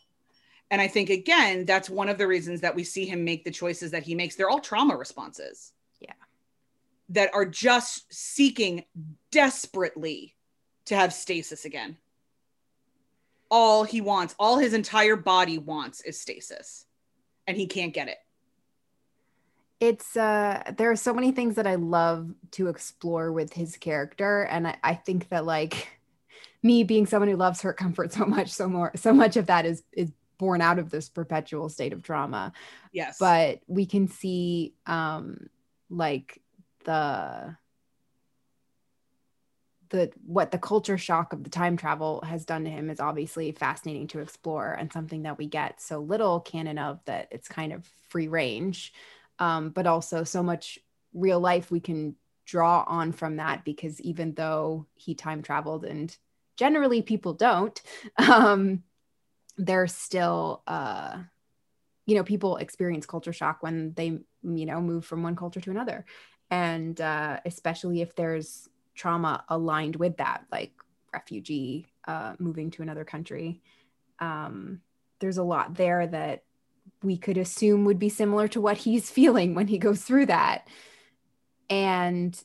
And 0.71 0.81
i 0.81 0.87
think 0.87 1.09
again 1.11 1.65
that's 1.65 1.89
one 1.89 2.09
of 2.09 2.17
the 2.17 2.27
reasons 2.27 2.61
that 2.61 2.75
we 2.75 2.83
see 2.83 3.05
him 3.05 3.23
make 3.23 3.43
the 3.43 3.51
choices 3.51 3.91
that 3.91 4.03
he 4.03 4.15
makes. 4.15 4.35
They're 4.35 4.49
all 4.49 4.59
trauma 4.59 4.95
responses. 4.97 5.71
Yeah. 6.01 6.13
that 7.09 7.33
are 7.33 7.45
just 7.45 8.11
seeking 8.11 8.83
desperately 9.31 10.35
to 10.85 10.95
have 10.95 11.13
stasis 11.13 11.65
again 11.65 11.97
all 13.49 13.83
he 13.83 14.01
wants 14.01 14.35
all 14.39 14.57
his 14.57 14.73
entire 14.73 15.15
body 15.15 15.57
wants 15.57 16.01
is 16.01 16.19
stasis 16.19 16.85
and 17.47 17.55
he 17.55 17.67
can't 17.67 17.93
get 17.93 18.07
it. 18.07 18.17
It's 19.79 20.15
uh 20.15 20.63
there 20.77 20.89
are 20.89 20.95
so 20.95 21.13
many 21.13 21.31
things 21.31 21.55
that 21.55 21.67
I 21.67 21.75
love 21.75 22.29
to 22.51 22.67
explore 22.67 23.31
with 23.31 23.53
his 23.53 23.77
character 23.77 24.43
and 24.43 24.67
I, 24.67 24.77
I 24.83 24.93
think 24.95 25.29
that 25.29 25.45
like 25.45 25.99
me 26.63 26.83
being 26.83 27.05
someone 27.05 27.29
who 27.29 27.35
loves 27.35 27.61
hurt 27.61 27.77
comfort 27.77 28.13
so 28.13 28.25
much 28.25 28.49
so 28.49 28.67
more 28.67 28.91
so 28.95 29.13
much 29.13 29.37
of 29.37 29.47
that 29.47 29.65
is 29.65 29.83
is 29.91 30.11
born 30.37 30.61
out 30.61 30.79
of 30.79 30.89
this 30.89 31.07
perpetual 31.07 31.69
state 31.69 31.93
of 31.93 32.03
trauma. 32.03 32.51
Yes. 32.91 33.17
But 33.19 33.61
we 33.67 33.85
can 33.85 34.07
see 34.07 34.73
um 34.85 35.49
like 35.89 36.41
the 36.85 37.55
the 39.89 40.11
what 40.25 40.51
the 40.51 40.57
culture 40.57 40.97
shock 40.97 41.33
of 41.33 41.43
the 41.43 41.49
time 41.49 41.77
travel 41.77 42.21
has 42.21 42.45
done 42.45 42.63
to 42.63 42.69
him 42.69 42.89
is 42.89 42.99
obviously 42.99 43.51
fascinating 43.51 44.07
to 44.07 44.19
explore 44.19 44.73
and 44.73 44.91
something 44.91 45.23
that 45.23 45.37
we 45.37 45.47
get 45.47 45.81
so 45.81 45.99
little 45.99 46.39
canon 46.39 46.77
of 46.77 46.99
that 47.05 47.27
it's 47.31 47.47
kind 47.47 47.73
of 47.73 47.85
free 48.09 48.27
range. 48.27 48.93
Um, 49.37 49.69
but 49.69 49.85
also 49.85 50.23
so 50.23 50.41
much 50.41 50.79
real 51.13 51.39
life 51.39 51.69
we 51.69 51.79
can 51.79 52.15
draw 52.45 52.85
on 52.87 53.11
from 53.11 53.37
that 53.37 53.65
because 53.65 53.99
even 54.01 54.33
though 54.33 54.85
he 54.95 55.13
time 55.15 55.41
traveled 55.41 55.83
and 55.83 56.15
generally 56.57 57.01
people 57.01 57.33
don't 57.33 57.81
um, 58.17 58.83
there's 59.57 59.93
still 59.93 60.61
uh, 60.67 61.17
you 62.05 62.15
know 62.15 62.23
people 62.23 62.57
experience 62.57 63.05
culture 63.05 63.33
shock 63.33 63.61
when 63.61 63.93
they 63.93 64.19
you 64.43 64.65
know 64.65 64.79
move 64.81 65.05
from 65.05 65.23
one 65.23 65.35
culture 65.35 65.61
to 65.61 65.71
another. 65.71 66.05
And 66.51 66.99
uh, 67.01 67.39
especially 67.45 68.01
if 68.01 68.15
there's 68.15 68.69
trauma 68.95 69.43
aligned 69.49 69.97
with 69.97 70.17
that 70.17 70.45
like 70.51 70.71
refugee 71.13 71.87
uh, 72.07 72.33
moving 72.39 72.71
to 72.71 72.81
another 72.81 73.05
country. 73.05 73.61
Um, 74.19 74.81
there's 75.19 75.37
a 75.37 75.43
lot 75.43 75.75
there 75.75 76.07
that 76.07 76.43
we 77.01 77.17
could 77.17 77.37
assume 77.37 77.85
would 77.85 77.99
be 77.99 78.09
similar 78.09 78.47
to 78.49 78.61
what 78.61 78.77
he's 78.77 79.09
feeling 79.19 79.55
when 79.55 79.67
he 79.67 79.77
goes 79.77 80.01
through 80.01 80.27
that. 80.27 80.67
And 81.69 82.39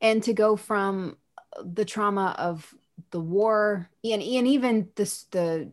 and 0.00 0.22
to 0.22 0.32
go 0.32 0.56
from 0.56 1.16
the 1.62 1.84
trauma 1.84 2.34
of 2.38 2.72
the 3.10 3.20
war 3.20 3.90
and, 4.04 4.22
and 4.22 4.46
even 4.46 4.88
this 4.94 5.24
the 5.24 5.70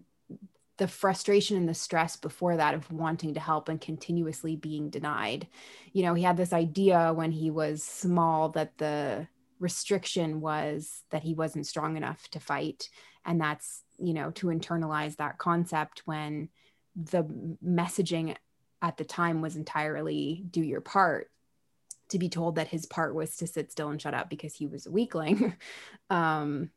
the 0.77 0.87
frustration 0.89 1.55
and 1.55 1.69
the 1.69 1.73
stress 1.73 2.17
before 2.17 2.57
that 2.57 2.73
of 2.73 2.91
wanting 2.91 3.33
to 3.35 3.39
help 3.39 3.69
and 3.69 3.79
continuously 3.79 4.57
being 4.57 4.89
denied. 4.89 5.47
You 5.93 6.03
know 6.03 6.13
he 6.13 6.23
had 6.23 6.37
this 6.37 6.51
idea 6.51 7.13
when 7.13 7.31
he 7.31 7.49
was 7.51 7.83
small 7.83 8.49
that 8.49 8.77
the 8.77 9.27
restriction 9.59 10.41
was 10.41 11.03
that 11.11 11.23
he 11.23 11.33
wasn't 11.33 11.67
strong 11.67 11.97
enough 11.97 12.27
to 12.29 12.39
fight. 12.39 12.89
And 13.25 13.39
that's 13.39 13.83
you 13.97 14.13
know 14.13 14.31
to 14.31 14.47
internalize 14.47 15.15
that 15.17 15.37
concept 15.37 16.01
when 16.05 16.49
the 16.95 17.23
messaging 17.65 18.35
at 18.81 18.97
the 18.97 19.05
time 19.05 19.41
was 19.41 19.55
entirely 19.55 20.43
do 20.49 20.61
your 20.61 20.81
part 20.81 21.29
to 22.09 22.19
be 22.19 22.29
told 22.29 22.55
that 22.55 22.67
his 22.67 22.85
part 22.85 23.15
was 23.15 23.35
to 23.37 23.47
sit 23.47 23.71
still 23.71 23.89
and 23.89 24.01
shut 24.01 24.13
up 24.13 24.29
because 24.29 24.53
he 24.53 24.67
was 24.67 24.85
a 24.85 24.91
weakling. 24.91 25.55
Um, 26.11 26.69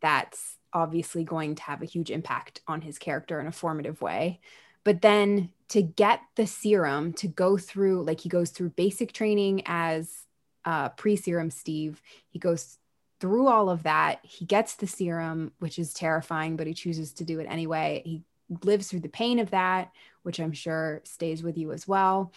that's 0.00 0.58
obviously 0.72 1.24
going 1.24 1.56
to 1.56 1.62
have 1.64 1.82
a 1.82 1.86
huge 1.86 2.12
impact 2.12 2.60
on 2.68 2.80
his 2.80 2.96
character 2.96 3.40
in 3.40 3.48
a 3.48 3.52
formative 3.52 4.00
way. 4.00 4.40
But 4.84 5.02
then 5.02 5.50
to 5.70 5.82
get 5.82 6.20
the 6.36 6.46
serum 6.46 7.12
to 7.14 7.26
go 7.26 7.58
through 7.58 8.04
like 8.04 8.20
he 8.20 8.28
goes 8.28 8.50
through 8.50 8.70
basic 8.70 9.12
training 9.12 9.62
as 9.66 10.25
uh, 10.66 10.90
pre-serum 10.90 11.50
steve. 11.50 12.02
He 12.28 12.38
goes 12.38 12.76
through 13.20 13.46
all 13.46 13.70
of 13.70 13.84
that. 13.84 14.18
He 14.22 14.44
gets 14.44 14.74
the 14.74 14.86
serum 14.86 15.52
which 15.60 15.78
is 15.78 15.94
terrifying 15.94 16.56
but 16.56 16.66
he 16.66 16.74
chooses 16.74 17.12
to 17.14 17.24
do 17.24 17.38
it 17.38 17.46
anyway. 17.48 18.02
He 18.04 18.22
lives 18.62 18.88
through 18.88 19.00
the 19.00 19.08
pain 19.08 19.38
of 19.38 19.50
that 19.50 19.90
which 20.22 20.38
i'm 20.38 20.52
sure 20.52 21.00
stays 21.04 21.42
with 21.42 21.56
you 21.56 21.72
as 21.72 21.86
well. 21.86 22.32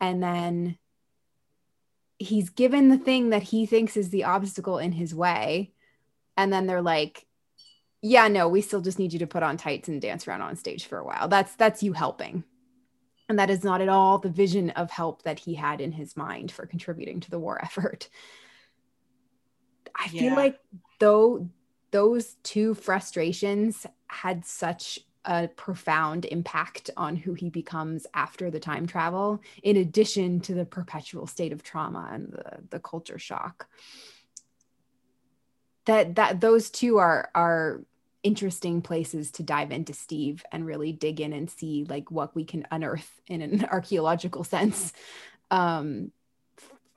And 0.00 0.22
then 0.22 0.76
he's 2.18 2.50
given 2.50 2.88
the 2.88 2.98
thing 2.98 3.30
that 3.30 3.44
he 3.44 3.64
thinks 3.64 3.96
is 3.96 4.10
the 4.10 4.24
obstacle 4.24 4.78
in 4.78 4.92
his 4.92 5.14
way. 5.14 5.72
And 6.36 6.52
then 6.52 6.66
they're 6.66 6.82
like 6.82 7.24
yeah 8.00 8.28
no 8.28 8.48
we 8.48 8.60
still 8.60 8.80
just 8.80 8.98
need 8.98 9.12
you 9.12 9.18
to 9.18 9.26
put 9.26 9.42
on 9.42 9.56
tights 9.56 9.88
and 9.88 10.00
dance 10.00 10.28
around 10.28 10.42
on 10.42 10.56
stage 10.56 10.86
for 10.86 10.98
a 10.98 11.04
while. 11.04 11.28
That's 11.28 11.54
that's 11.54 11.82
you 11.82 11.92
helping 11.92 12.44
and 13.28 13.38
that 13.38 13.50
is 13.50 13.62
not 13.64 13.80
at 13.80 13.88
all 13.88 14.18
the 14.18 14.28
vision 14.30 14.70
of 14.70 14.90
help 14.90 15.22
that 15.22 15.38
he 15.38 15.54
had 15.54 15.80
in 15.80 15.92
his 15.92 16.16
mind 16.16 16.50
for 16.50 16.66
contributing 16.66 17.20
to 17.20 17.30
the 17.30 17.38
war 17.38 17.58
effort 17.62 18.08
i 19.94 20.08
feel 20.08 20.24
Yeah. 20.24 20.34
like 20.34 20.58
though 20.98 21.48
those 21.90 22.34
two 22.42 22.74
frustrations 22.74 23.86
had 24.08 24.44
such 24.44 24.98
a 25.24 25.48
profound 25.48 26.24
impact 26.26 26.90
on 26.96 27.16
who 27.16 27.34
he 27.34 27.50
becomes 27.50 28.06
after 28.14 28.50
the 28.50 28.60
time 28.60 28.86
travel 28.86 29.40
in 29.62 29.76
addition 29.76 30.40
to 30.40 30.54
the 30.54 30.64
perpetual 30.64 31.26
state 31.26 31.52
of 31.52 31.62
trauma 31.62 32.08
and 32.12 32.32
the, 32.32 32.58
the 32.70 32.78
culture 32.80 33.18
shock 33.18 33.68
that 35.84 36.14
that 36.16 36.40
those 36.40 36.70
two 36.70 36.98
are 36.98 37.30
are 37.34 37.82
interesting 38.22 38.82
places 38.82 39.30
to 39.30 39.42
dive 39.42 39.70
into 39.70 39.92
steve 39.92 40.44
and 40.50 40.66
really 40.66 40.92
dig 40.92 41.20
in 41.20 41.32
and 41.32 41.50
see 41.50 41.86
like 41.88 42.10
what 42.10 42.34
we 42.34 42.44
can 42.44 42.66
unearth 42.70 43.20
in 43.26 43.42
an 43.42 43.64
archaeological 43.70 44.44
sense 44.44 44.92
um, 45.50 46.12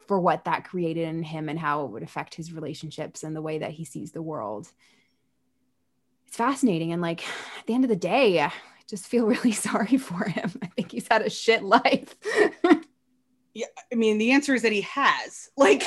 for 0.08 0.20
what 0.20 0.46
that 0.46 0.66
created 0.66 1.08
in 1.08 1.24
him 1.24 1.48
and 1.48 1.60
how 1.60 1.86
it 1.86 1.92
would 1.92 2.04
affect 2.04 2.36
his 2.36 2.52
relationships 2.52 3.24
and 3.24 3.36
the 3.36 3.42
way 3.42 3.60
that 3.60 3.72
he 3.72 3.86
sees 3.86 4.12
the 4.12 4.22
world 4.22 4.68
it's 6.28 6.38
fascinating 6.38 6.92
and 6.92 7.02
like 7.02 7.24
at 7.60 7.68
the 7.68 7.74
end 7.74 7.84
of 7.84 7.90
the 7.90 7.96
day 7.96 8.42
i 8.42 8.52
just 8.88 9.06
feel 9.06 9.26
really 9.28 9.52
sorry 9.52 9.98
for 9.98 10.26
him 10.26 10.52
i 10.62 10.68
think 10.68 10.92
he's 10.92 11.08
had 11.08 11.22
a 11.22 11.30
shit 11.30 11.64
life 11.64 12.16
yeah. 13.54 13.68
I 13.92 13.96
mean, 13.96 14.18
the 14.18 14.32
answer 14.32 14.54
is 14.54 14.62
that 14.62 14.72
he 14.72 14.82
has. 14.82 15.50
Like, 15.58 15.84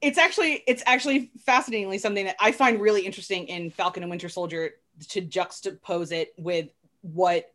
it's 0.00 0.18
actually 0.18 0.62
it's 0.66 0.82
actually 0.86 1.30
fascinatingly 1.44 1.98
something 1.98 2.26
that 2.26 2.36
I 2.40 2.52
find 2.52 2.80
really 2.80 3.06
interesting 3.06 3.48
in 3.48 3.70
Falcon 3.70 4.02
and 4.02 4.10
Winter 4.10 4.28
Soldier 4.28 4.72
to 5.08 5.22
juxtapose 5.22 6.12
it 6.12 6.34
with 6.38 6.68
what 7.02 7.52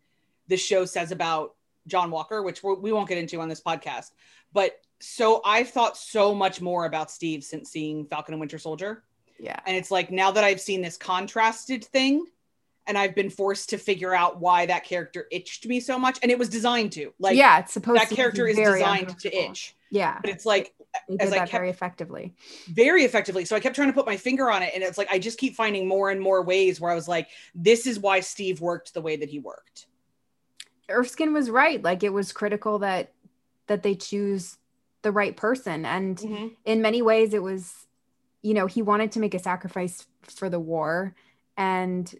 the 0.47 0.57
show 0.57 0.85
says 0.85 1.11
about 1.11 1.55
John 1.87 2.11
Walker, 2.11 2.43
which 2.43 2.63
we're, 2.63 2.75
won't 2.75 3.09
get 3.09 3.17
into 3.17 3.39
on 3.39 3.49
this 3.49 3.61
podcast. 3.61 4.11
But 4.53 4.79
so 4.99 5.41
I've 5.45 5.69
thought 5.69 5.97
so 5.97 6.35
much 6.35 6.61
more 6.61 6.85
about 6.85 7.09
Steve 7.09 7.43
since 7.43 7.69
seeing 7.71 8.05
Falcon 8.05 8.33
and 8.33 8.39
Winter 8.39 8.59
Soldier. 8.59 9.03
Yeah. 9.39 9.59
And 9.65 9.75
it's 9.75 9.89
like 9.89 10.11
now 10.11 10.31
that 10.31 10.43
I've 10.43 10.61
seen 10.61 10.81
this 10.81 10.97
contrasted 10.97 11.83
thing 11.83 12.25
and 12.85 12.97
I've 12.97 13.15
been 13.15 13.29
forced 13.29 13.71
to 13.71 13.77
figure 13.77 14.13
out 14.13 14.39
why 14.39 14.67
that 14.67 14.83
character 14.83 15.27
itched 15.31 15.65
me 15.65 15.79
so 15.79 15.97
much. 15.97 16.19
And 16.21 16.31
it 16.31 16.37
was 16.37 16.49
designed 16.49 16.91
to. 16.93 17.13
Like 17.19 17.35
yeah, 17.35 17.59
it's 17.59 17.73
supposed 17.73 18.01
that 18.01 18.09
character 18.09 18.47
is 18.47 18.57
designed 18.57 19.17
to 19.19 19.35
itch. 19.35 19.75
Yeah. 19.89 20.19
But 20.21 20.29
it's 20.29 20.45
like 20.45 20.73
They 21.07 21.15
as 21.15 21.29
did 21.29 21.33
I 21.33 21.39
that 21.39 21.49
kept 21.49 21.51
very 21.51 21.69
effectively. 21.69 22.33
very 22.67 23.03
effectively. 23.03 23.45
So 23.45 23.55
I 23.55 23.59
kept 23.59 23.75
trying 23.75 23.87
to 23.89 23.93
put 23.93 24.05
my 24.05 24.17
finger 24.17 24.51
on 24.51 24.61
it. 24.61 24.71
And 24.73 24.83
it's 24.83 24.97
like 24.97 25.11
I 25.11 25.19
just 25.19 25.37
keep 25.37 25.55
finding 25.55 25.87
more 25.87 26.09
and 26.09 26.19
more 26.21 26.41
ways 26.43 26.79
where 26.79 26.91
I 26.91 26.95
was 26.95 27.07
like, 27.07 27.29
this 27.55 27.87
is 27.87 27.99
why 27.99 28.19
Steve 28.19 28.61
worked 28.61 28.93
the 28.93 29.01
way 29.01 29.15
that 29.15 29.29
he 29.29 29.39
worked. 29.39 29.87
Erskine 30.89 31.33
was 31.33 31.49
right. 31.49 31.81
Like 31.81 32.03
it 32.03 32.11
was 32.13 32.31
critical 32.33 32.79
that 32.79 33.13
that 33.67 33.83
they 33.83 33.95
choose 33.95 34.57
the 35.01 35.11
right 35.11 35.35
person. 35.37 35.85
And 35.85 36.17
Mhm. 36.17 36.55
in 36.65 36.81
many 36.81 37.01
ways 37.01 37.33
it 37.33 37.41
was, 37.41 37.87
you 38.41 38.53
know, 38.53 38.67
he 38.67 38.81
wanted 38.81 39.11
to 39.13 39.19
make 39.19 39.33
a 39.33 39.39
sacrifice 39.39 40.05
for 40.23 40.49
the 40.49 40.59
war. 40.59 41.15
And 41.57 42.13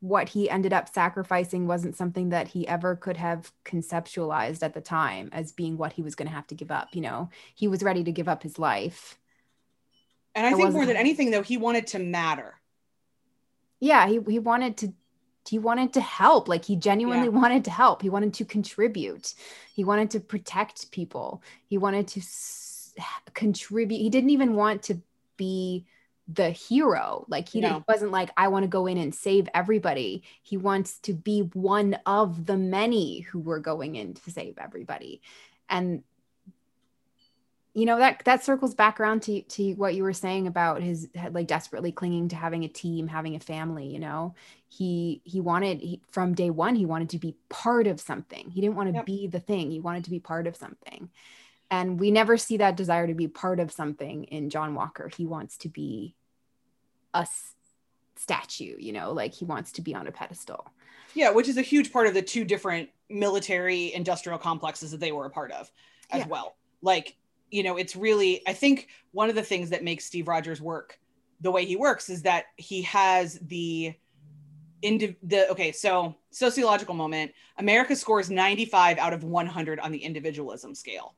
what 0.00 0.30
he 0.30 0.48
ended 0.50 0.72
up 0.72 0.88
sacrificing 0.88 1.66
wasn't 1.66 1.96
something 1.96 2.30
that 2.30 2.48
he 2.48 2.66
ever 2.66 2.96
could 2.96 3.16
have 3.18 3.52
conceptualized 3.64 4.62
at 4.62 4.74
the 4.74 4.80
time 4.80 5.28
as 5.32 5.52
being 5.52 5.76
what 5.76 5.92
he 5.92 6.02
was 6.02 6.14
going 6.14 6.28
to 6.28 6.34
have 6.34 6.46
to 6.48 6.54
give 6.54 6.70
up. 6.70 6.94
You 6.94 7.02
know, 7.02 7.28
he 7.54 7.68
was 7.68 7.82
ready 7.82 8.02
to 8.04 8.12
give 8.12 8.28
up 8.28 8.42
his 8.42 8.58
life. 8.58 9.18
And 10.34 10.44
I 10.46 10.50
It 10.50 10.56
think 10.56 10.72
more 10.72 10.86
than 10.86 10.96
anything, 10.96 11.30
though, 11.30 11.42
he 11.42 11.56
wanted 11.56 11.86
to 11.88 11.98
matter. 11.98 12.60
yeah 13.80 14.06
he, 14.06 14.20
he 14.28 14.38
wanted 14.38 14.76
to 14.78 14.92
he 15.48 15.58
wanted 15.58 15.92
to 15.94 16.00
help 16.00 16.48
like 16.48 16.64
he 16.64 16.76
genuinely 16.76 17.28
wanted 17.28 17.64
to 17.64 17.70
help 17.70 18.02
he 18.02 18.10
wanted 18.10 18.34
to 18.34 18.44
contribute 18.44 19.34
he 19.74 19.84
wanted 19.84 20.10
to 20.10 20.20
protect 20.20 20.90
people 20.92 21.42
he 21.66 21.78
wanted 21.78 22.06
to 22.08 22.20
s- 22.20 22.92
contribute 23.34 23.98
he 23.98 24.10
didn't 24.10 24.30
even 24.30 24.54
want 24.54 24.82
to 24.82 25.00
be 25.36 25.86
the 26.32 26.50
hero. 26.50 27.24
Like 27.28 27.48
he 27.48 27.60
No. 27.60 27.84
wasn't 27.88 28.12
like 28.12 28.30
i 28.36 28.48
want 28.48 28.62
to 28.64 28.68
go 28.68 28.86
in 28.86 28.98
and 28.98 29.14
save 29.14 29.48
everybody. 29.54 30.22
He 30.42 30.56
wants 30.56 30.98
to 31.00 31.12
be 31.14 31.40
one 31.54 31.98
of 32.06 32.46
the 32.46 32.56
many 32.56 33.20
who 33.20 33.40
were 33.40 33.58
going 33.58 33.96
in 33.96 34.14
to 34.14 34.30
save 34.30 34.58
everybody. 34.58 35.22
And 35.68 36.02
you 37.72 37.86
know 37.86 37.98
that 37.98 38.22
that 38.24 38.42
circles 38.44 38.74
back 38.74 38.98
around 38.98 39.22
to 39.22 39.42
to 39.42 39.74
what 39.74 39.94
you 39.94 40.02
were 40.02 40.12
saying 40.12 40.46
about 40.48 40.82
his 40.82 41.08
like 41.30 41.46
desperately 41.46 41.92
clinging 41.92 42.28
to 42.28 42.36
having 42.36 42.64
a 42.64 42.68
team 42.68 43.06
having 43.06 43.36
a 43.36 43.40
family 43.40 43.86
you 43.86 43.98
know? 44.00 44.34
He 44.68 45.22
he 45.24 45.40
wanted 45.40 45.80
he, 45.80 46.00
from 46.10 46.34
day 46.34 46.50
one 46.50 46.74
he 46.74 46.86
wanted 46.86 47.10
to 47.10 47.18
be 47.18 47.36
part 47.48 47.86
of 47.86 48.00
something. 48.00 48.50
He 48.50 48.60
didn't 48.60 48.76
want 48.76 48.88
to 48.90 48.94
Yep. 48.94 49.06
be 49.06 49.26
the 49.28 49.40
thing. 49.40 49.70
He 49.70 49.80
wanted 49.80 50.04
to 50.04 50.10
be 50.10 50.20
part 50.20 50.46
of 50.46 50.56
something. 50.56 51.10
And 51.70 52.00
we 52.00 52.10
never 52.10 52.36
see 52.36 52.56
that 52.58 52.76
desire 52.76 53.06
to 53.06 53.14
be 53.14 53.28
part 53.28 53.60
of 53.60 53.70
something 53.72 54.24
in 54.24 54.50
john 54.50 54.74
walker. 54.74 55.08
He 55.08 55.26
wants 55.26 55.56
to 55.58 55.68
be 55.68 56.14
a 57.14 57.18
s- 57.18 57.54
statue 58.16 58.76
you 58.78 58.92
know 58.92 59.12
like 59.12 59.32
he 59.34 59.44
wants 59.44 59.72
to 59.72 59.82
be 59.82 59.94
on 59.94 60.06
a 60.06 60.12
pedestal 60.12 60.70
Yeah, 61.14 61.30
which 61.30 61.48
is 61.48 61.56
a 61.56 61.62
huge 61.62 61.92
part 61.92 62.06
of 62.06 62.14
the 62.14 62.22
two 62.22 62.44
different 62.44 62.88
military 63.08 63.92
industrial 63.94 64.38
complexes 64.38 64.90
that 64.92 65.00
they 65.00 65.10
were 65.12 65.26
a 65.26 65.30
part 65.30 65.50
of 65.52 65.70
as 66.10 66.20
Yeah. 66.20 66.26
well. 66.28 66.56
Like, 66.82 67.16
you 67.50 67.62
know, 67.64 67.76
it's 67.76 67.96
really, 67.96 68.42
I 68.46 68.52
think 68.52 68.86
one 69.12 69.28
of 69.28 69.34
the 69.34 69.42
things 69.42 69.70
that 69.70 69.82
makes 69.82 70.04
Steve 70.04 70.28
Rogers 70.28 70.60
work 70.60 71.00
the 71.40 71.50
way 71.50 71.64
he 71.64 71.74
works 71.74 72.08
is 72.10 72.22
that 72.22 72.44
he 72.56 72.82
has 72.82 73.40
the 73.42 73.94
indi- 74.82 75.16
the 75.24 75.50
okay 75.50 75.72
so 75.72 76.14
sociological 76.30 76.94
moment 76.94 77.32
america 77.58 77.94
scores 77.96 78.30
95 78.30 78.96
out 78.98 79.12
of 79.12 79.24
100 79.24 79.78
on 79.80 79.90
the 79.92 79.98
individualism 79.98 80.74
scale 80.74 81.14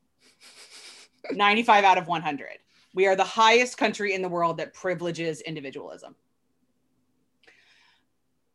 95 1.33 1.85
out 1.85 1.99
of 1.99 2.07
100 2.09 2.47
we 2.95 3.07
are 3.07 3.17
the 3.17 3.25
highest 3.25 3.79
country 3.79 4.15
in 4.15 4.23
the 4.23 4.29
world 4.29 4.59
that 4.59 4.75
privileges 4.75 5.41
individualism. 5.41 6.15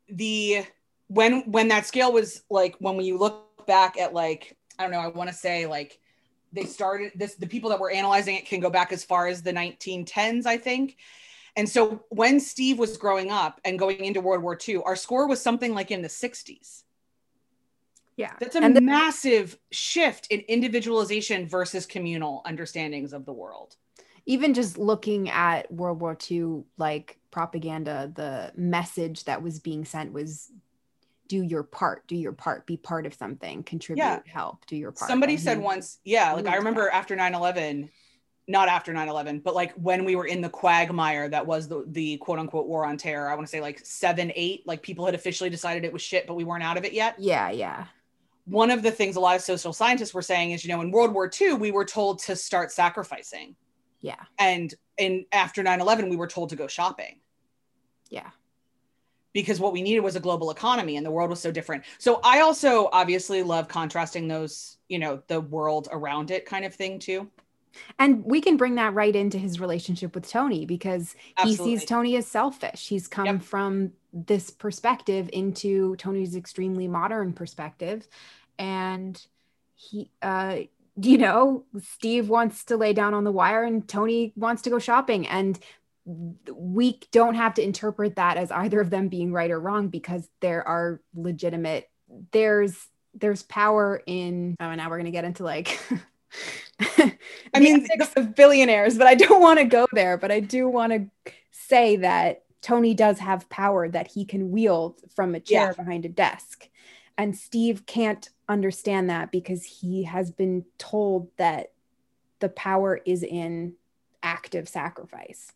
The 0.09 0.65
when 1.07 1.49
when 1.51 1.67
that 1.69 1.85
scale 1.85 2.11
was 2.11 2.43
like 2.49 2.75
when 2.79 2.99
you 3.01 3.17
look 3.17 3.65
back 3.65 3.97
at 3.97 4.13
like 4.13 4.55
i 4.77 4.83
don't 4.83 4.91
know 4.91 4.99
i 4.99 5.07
want 5.07 5.29
to 5.29 5.35
say 5.35 5.65
like 5.65 5.99
they 6.53 6.63
started 6.63 7.11
this 7.15 7.35
the 7.35 7.47
people 7.47 7.69
that 7.69 7.79
were 7.79 7.91
analyzing 7.91 8.35
it 8.35 8.45
can 8.45 8.59
go 8.59 8.69
back 8.69 8.91
as 8.91 9.03
far 9.03 9.27
as 9.27 9.41
the 9.41 9.51
1910s 9.51 10.45
i 10.45 10.57
think. 10.57 10.97
And 11.55 11.67
so 11.67 12.03
when 12.09 12.39
steve 12.39 12.77
was 12.77 12.97
growing 12.97 13.31
up 13.31 13.59
and 13.65 13.79
going 13.79 14.05
into 14.05 14.21
world 14.21 14.43
war 14.43 14.57
ii 14.67 14.77
our 14.77 14.95
score 14.95 15.27
was 15.27 15.41
something 15.41 15.73
like 15.73 15.91
in 15.91 16.01
the 16.01 16.07
60s 16.07 16.83
yeah. 18.15 18.33
That's 18.39 18.55
a 18.55 18.61
the- 18.61 18.81
massive 18.81 19.59
shift 19.71 20.25
in 20.31 20.39
individualization 20.47 21.47
versus 21.47 21.85
communal 21.85 22.41
understandings 22.45 23.13
of 23.13 23.25
the 23.25 23.33
world 23.33 23.75
even 24.27 24.53
just 24.53 24.77
looking 24.77 25.29
at 25.29 25.71
World 25.71 25.99
War 26.01 26.15
II, 26.29 26.63
like 26.77 27.17
propaganda, 27.31 28.11
the 28.13 28.51
message 28.55 29.23
that 29.23 29.41
was 29.41 29.59
being 29.59 29.85
sent 29.85 30.11
was 30.13 30.51
do 31.27 31.41
your 31.41 31.63
part, 31.63 32.05
do 32.07 32.15
your 32.15 32.33
part, 32.33 32.65
be 32.67 32.77
part 32.77 33.05
of 33.05 33.13
something, 33.13 33.63
contribute, 33.63 34.03
Yeah. 34.03 34.19
help, 34.27 34.65
do 34.67 34.75
your 34.75 34.91
part. 34.91 35.09
somebody 35.09 35.33
And 35.33 35.41
said 35.41 35.57
he- 35.57 35.63
once 35.63 35.99
yeah 36.05 36.33
like 36.33 36.47
i 36.47 36.55
remember 36.57 36.89
after 36.89 37.15
9-11 37.15 37.89
not 38.49 38.69
after 38.69 38.93
9-11 38.93 39.43
but 39.43 39.53
like 39.55 39.73
when 39.73 40.05
we 40.05 40.15
were 40.15 40.25
in 40.25 40.39
the 40.41 40.47
quagmire 40.49 41.27
that 41.27 41.45
was 41.45 41.67
the, 41.67 41.83
the 41.87 42.15
quote 42.17 42.39
unquote 42.39 42.65
war 42.67 42.85
on 42.85 42.95
terror 42.97 43.29
i 43.29 43.35
want 43.35 43.45
to 43.45 43.51
say 43.51 43.59
like 43.59 43.79
7 43.85 44.31
8 44.33 44.65
like 44.65 44.81
people 44.81 45.05
had 45.05 45.15
officially 45.15 45.49
decided 45.49 45.83
it 45.83 45.91
was 45.91 46.01
shit 46.01 46.27
but 46.27 46.35
we 46.35 46.45
weren't 46.45 46.63
out 46.63 46.77
of 46.77 46.85
it 46.85 46.93
yet 46.93 47.15
Yeah, 47.19 47.49
yeah. 47.51 47.87
one 48.45 48.71
of 48.71 48.83
the 48.83 48.91
things 48.91 49.17
a 49.17 49.19
lot 49.19 49.35
of 49.35 49.41
social 49.41 49.73
scientists 49.73 50.13
were 50.13 50.21
saying 50.21 50.51
is 50.51 50.63
you 50.63 50.71
know 50.73 50.79
in 50.81 50.91
world 50.91 51.13
war 51.13 51.29
ii 51.41 51.51
we 51.53 51.71
were 51.71 51.83
told 51.85 52.19
to 52.19 52.35
start 52.37 52.71
sacrificing 52.71 53.55
Yeah. 54.01 54.23
and 54.39 54.73
in 54.97 55.25
after 55.31 55.63
9-11 55.63 56.09
we 56.09 56.15
were 56.15 56.27
told 56.27 56.49
to 56.49 56.55
go 56.55 56.67
shopping 56.67 57.19
Yeah. 58.09 58.29
because 59.33 59.59
what 59.59 59.73
we 59.73 59.81
needed 59.81 60.01
was 60.01 60.15
a 60.15 60.19
global 60.19 60.51
economy 60.51 60.97
and 60.97 61.05
the 61.05 61.11
world 61.11 61.29
was 61.29 61.39
so 61.39 61.51
different 61.51 61.83
so 61.97 62.19
i 62.23 62.39
also 62.41 62.89
obviously 62.93 63.43
love 63.43 63.67
contrasting 63.67 64.27
those 64.27 64.77
you 64.89 64.99
know 64.99 65.21
the 65.27 65.41
world 65.41 65.87
around 65.91 66.31
it 66.31 66.45
kind 66.45 66.65
of 66.65 66.73
thing 66.73 66.99
too 66.99 67.29
And 67.99 68.25
we 68.25 68.41
can 68.41 68.57
bring 68.57 68.75
that 68.75 68.95
right 68.95 69.15
into 69.15 69.37
his 69.37 69.59
relationship 69.59 70.15
with 70.15 70.27
Tony 70.27 70.65
because 70.65 71.13
he 71.43 71.55
sees 71.55 71.85
Tony 71.85 72.15
as 72.15 72.25
selfish. 72.25 72.87
He's 72.87 73.07
come 73.07 73.25
Yep. 73.27 73.43
from 73.43 73.91
this 74.11 74.49
perspective 74.49 75.29
into 75.31 75.95
Tony's 75.97 76.35
extremely 76.35 76.87
modern 76.87 77.33
perspective. 77.33 78.07
And 78.57 79.23
he, 79.75 80.09
uh, 80.23 80.61
you 80.99 81.17
know, 81.17 81.65
Steve 81.79 82.29
wants 82.29 82.65
to 82.65 82.77
lay 82.77 82.93
down 82.93 83.13
on 83.13 83.23
the 83.23 83.31
wire 83.31 83.63
and 83.63 83.87
Tony 83.87 84.33
wants 84.35 84.63
to 84.63 84.69
go 84.69 84.79
shopping. 84.79 85.27
And 85.27 85.57
we 86.51 86.99
don't 87.11 87.35
have 87.35 87.53
to 87.55 87.61
interpret 87.63 88.15
that 88.15 88.37
as 88.37 88.51
either 88.51 88.79
of 88.79 88.89
them 88.89 89.07
being 89.09 89.31
right 89.31 89.51
or 89.51 89.59
wrong 89.59 89.89
because 89.89 90.27
there 90.41 90.67
are 90.67 91.01
legitimate, 91.13 91.89
there's, 92.31 92.87
there's 93.13 93.43
power 93.43 94.01
in, 94.05 94.55
oh, 94.59 94.73
now 94.73 94.89
we're 94.89 94.97
going 94.97 95.05
to 95.05 95.11
get 95.11 95.25
into 95.25 95.43
like, 95.43 95.79
I 96.79 97.59
mean, 97.59 97.83
the 97.83 98.09
of 98.15 98.35
billionaires, 98.35 98.97
but 98.97 99.07
I 99.07 99.15
don't 99.15 99.41
want 99.41 99.59
to 99.59 99.65
go 99.65 99.87
there. 99.91 100.17
But 100.17 100.31
I 100.31 100.39
do 100.39 100.67
want 100.67 100.93
to 100.93 101.31
say 101.51 101.97
that 101.97 102.43
Tony 102.61 102.93
does 102.93 103.19
have 103.19 103.49
power 103.49 103.87
that 103.89 104.07
he 104.07 104.25
can 104.25 104.51
wield 104.51 105.01
from 105.15 105.35
a 105.35 105.39
chair 105.39 105.67
Yeah. 105.67 105.83
behind 105.83 106.05
a 106.05 106.09
desk. 106.09 106.69
And 107.17 107.35
Steve 107.35 107.85
can't 107.85 108.29
understand 108.49 109.09
that 109.09 109.31
because 109.31 109.63
he 109.63 110.03
has 110.03 110.31
been 110.31 110.65
told 110.77 111.29
that 111.37 111.71
the 112.39 112.49
power 112.49 112.99
is 113.05 113.23
in 113.23 113.73
active 114.23 114.69
sacrifice. 114.69 115.51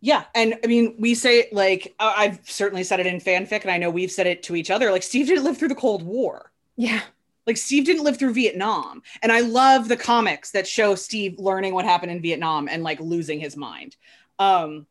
Yeah, 0.00 0.24
and 0.34 0.58
I 0.64 0.66
mean, 0.66 0.96
we 0.98 1.14
say 1.14 1.48
like 1.52 1.94
I've 1.98 2.40
certainly 2.48 2.82
said 2.82 2.98
it 2.98 3.06
in 3.06 3.20
fanfic, 3.20 3.62
and 3.62 3.70
I 3.70 3.78
know 3.78 3.88
we've 3.88 4.10
said 4.10 4.26
it 4.26 4.42
to 4.44 4.56
each 4.56 4.70
other. 4.70 4.90
Like 4.90 5.04
Steve 5.04 5.28
didn't 5.28 5.44
live 5.44 5.56
through 5.56 5.68
the 5.68 5.74
Cold 5.76 6.02
War. 6.02 6.52
Yeah. 6.76 7.00
Like 7.46 7.56
Steve 7.56 7.84
didn't 7.84 8.04
live 8.04 8.18
through 8.18 8.34
Vietnam, 8.34 9.02
and 9.22 9.30
I 9.30 9.40
love 9.40 9.88
the 9.88 9.96
comics 9.96 10.50
that 10.52 10.66
show 10.66 10.96
Steve 10.96 11.38
learning 11.38 11.74
what 11.74 11.84
happened 11.84 12.10
in 12.10 12.20
Vietnam 12.20 12.68
and 12.68 12.82
like 12.82 13.00
losing 13.00 13.38
his 13.38 13.56
mind. 13.56 13.96
Um, 14.38 14.86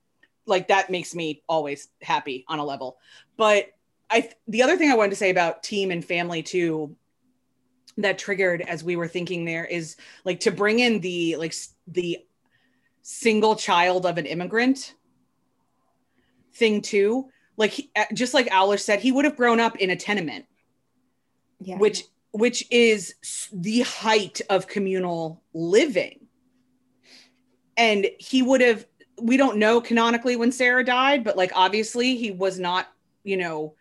like 0.45 0.69
that 0.69 0.89
makes 0.89 1.13
me 1.13 1.43
always 1.47 1.89
happy 2.01 2.45
on 2.47 2.59
a 2.59 2.65
level. 2.65 2.97
But 3.35 3.69
I 4.11 4.29
the 4.47 4.61
other 4.63 4.77
thing 4.77 4.91
I 4.91 4.95
wanted 4.95 5.11
to 5.11 5.15
say 5.15 5.29
about 5.29 5.63
team 5.63 5.91
and 5.91 6.03
family 6.03 6.43
too 6.43 6.95
that 7.97 8.17
triggered 8.17 8.61
as 8.61 8.83
we 8.83 8.95
were 8.95 9.07
thinking 9.07 9.45
there 9.45 9.65
is 9.65 9.95
like 10.25 10.41
to 10.41 10.51
bring 10.51 10.79
in 10.79 10.99
the 10.99 11.35
like 11.37 11.53
the 11.87 12.19
single 13.01 13.55
child 13.55 14.05
of 14.05 14.17
an 14.17 14.25
immigrant 14.25 14.95
thing 16.53 16.81
too 16.81 17.29
like 17.57 17.71
he, 17.71 17.91
uh, 17.95 18.05
just 18.13 18.33
like 18.33 18.47
Owlish 18.51 18.83
said 18.83 18.99
he 18.99 19.11
would 19.11 19.25
have 19.25 19.35
grown 19.37 19.59
up 19.59 19.77
in 19.77 19.89
a 19.89 19.95
tenement 19.95 20.45
Yeah. 21.59 21.77
which 21.77 22.03
which 22.31 22.65
is 22.71 23.15
the 23.51 23.81
height 23.81 24.41
of 24.49 24.67
communal 24.67 25.41
living 25.53 26.27
and 27.77 28.07
he 28.19 28.41
would 28.41 28.61
have 28.61 28.85
we 29.21 29.37
don't 29.37 29.57
know 29.57 29.79
canonically 29.79 30.35
when 30.35 30.51
Sarah 30.51 30.83
died, 30.83 31.23
but 31.23 31.37
like 31.37 31.51
obviously 31.55 32.15
he 32.15 32.31
was 32.31 32.59
not, 32.59 32.87
you 33.23 33.37
know, 33.37 33.75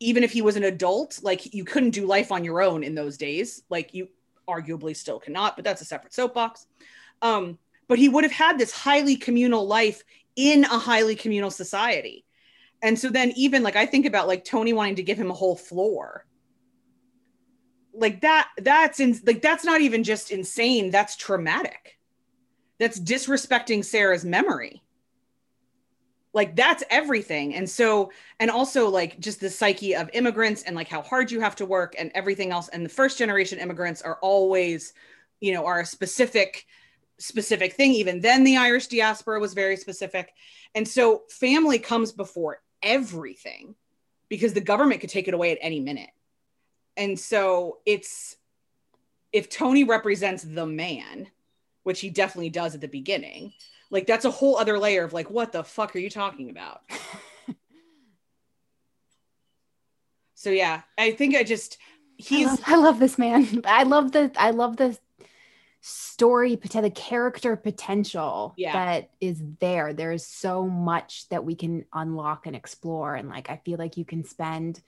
even 0.00 0.22
if 0.22 0.32
he 0.32 0.42
was 0.42 0.56
an 0.56 0.64
adult, 0.64 1.20
like 1.22 1.54
you 1.54 1.64
couldn't 1.64 1.90
do 1.90 2.06
life 2.06 2.30
on 2.30 2.44
your 2.44 2.62
own 2.62 2.84
in 2.84 2.94
those 2.94 3.16
days. 3.16 3.62
Like 3.68 3.94
you 3.94 4.08
arguably 4.48 4.96
still 4.96 5.18
cannot, 5.18 5.56
but 5.56 5.64
that's 5.64 5.82
a 5.82 5.84
separate 5.84 6.14
soapbox. 6.14 6.66
Um, 7.22 7.58
but 7.88 7.98
he 7.98 8.08
would 8.08 8.24
have 8.24 8.32
had 8.32 8.58
this 8.58 8.72
highly 8.72 9.16
communal 9.16 9.66
life 9.66 10.02
in 10.36 10.64
a 10.64 10.78
highly 10.78 11.16
communal 11.16 11.50
society. 11.50 12.24
And 12.80 12.98
so 12.98 13.08
then 13.08 13.32
even 13.34 13.62
like 13.62 13.76
I 13.76 13.86
think 13.86 14.06
about 14.06 14.28
like 14.28 14.44
Tony 14.44 14.72
wanting 14.72 14.96
to 14.96 15.02
give 15.02 15.18
him 15.18 15.30
a 15.30 15.34
whole 15.34 15.56
floor. 15.56 16.24
Like 17.92 18.20
that 18.20 18.48
that's 18.58 19.00
in 19.00 19.18
like 19.26 19.42
that's 19.42 19.64
not 19.64 19.80
even 19.80 20.04
just 20.04 20.30
insane, 20.30 20.90
that's 20.90 21.16
traumatic. 21.16 21.98
That's 22.78 23.00
disrespecting 23.00 23.84
Sarah's 23.84 24.24
memory 24.24 24.82
like 26.38 26.54
that's 26.54 26.84
everything. 26.88 27.56
And 27.56 27.68
so 27.68 28.12
and 28.38 28.48
also 28.48 28.88
like 28.88 29.18
just 29.18 29.40
the 29.40 29.50
psyche 29.50 29.96
of 29.96 30.08
immigrants 30.12 30.62
and 30.62 30.76
like 30.76 30.86
how 30.86 31.02
hard 31.02 31.32
you 31.32 31.40
have 31.40 31.56
to 31.56 31.66
work 31.66 31.96
and 31.98 32.12
everything 32.14 32.52
else. 32.52 32.68
And 32.68 32.84
the 32.84 32.90
first 32.90 33.18
generation 33.18 33.58
immigrants 33.58 34.02
are 34.02 34.20
always 34.22 34.94
you 35.40 35.52
know 35.52 35.66
are 35.66 35.80
a 35.80 35.84
specific 35.84 36.64
specific 37.18 37.72
thing. 37.72 37.90
Even 37.90 38.20
then 38.20 38.44
the 38.44 38.56
irish 38.56 38.86
diaspora 38.86 39.40
was 39.40 39.52
very 39.52 39.76
specific. 39.76 40.32
And 40.76 40.86
so 40.86 41.24
family 41.28 41.80
comes 41.80 42.12
before 42.12 42.62
everything 42.84 43.74
because 44.28 44.52
the 44.52 44.60
government 44.60 45.00
could 45.00 45.10
take 45.10 45.26
it 45.26 45.34
away 45.34 45.50
at 45.50 45.58
any 45.60 45.80
minute. 45.80 46.10
And 46.96 47.18
so 47.18 47.78
it's 47.84 48.36
if 49.32 49.50
tony 49.50 49.82
represents 49.82 50.44
the 50.44 50.66
man 50.66 51.26
which 51.82 51.98
he 51.98 52.10
definitely 52.10 52.50
does 52.50 52.76
at 52.76 52.80
the 52.80 52.86
beginning 52.86 53.52
like 53.90 54.06
that's 54.06 54.24
a 54.24 54.30
whole 54.30 54.56
other 54.56 54.78
layer 54.78 55.04
of 55.04 55.12
like 55.12 55.30
what 55.30 55.52
the 55.52 55.64
fuck 55.64 55.94
are 55.96 55.98
you 55.98 56.10
talking 56.10 56.50
about? 56.50 56.82
So 60.40 60.50
yeah 60.50 60.82
i 60.96 61.10
think 61.10 61.34
i 61.34 61.42
just 61.42 61.78
he's 62.16 62.46
I 62.46 62.50
love, 62.50 62.60
I 62.66 62.76
love 62.76 63.00
this 63.00 63.18
man. 63.18 63.62
I 63.64 63.82
love 63.82 64.12
the 64.12 64.30
i 64.38 64.50
love 64.50 64.76
the 64.76 64.96
story 65.80 66.54
the 66.54 66.90
character 66.94 67.56
potential 67.56 68.54
Yeah. 68.56 68.72
that 68.72 69.10
is 69.20 69.42
there. 69.60 69.92
There's 69.92 70.24
so 70.24 70.66
much 70.68 71.28
that 71.30 71.44
we 71.44 71.54
can 71.56 71.86
unlock 71.92 72.46
and 72.46 72.54
explore. 72.54 73.16
And 73.16 73.28
like 73.28 73.50
i 73.50 73.56
feel 73.64 73.78
like 73.78 73.96
you 73.96 74.04
can 74.04 74.22
spend 74.22 74.80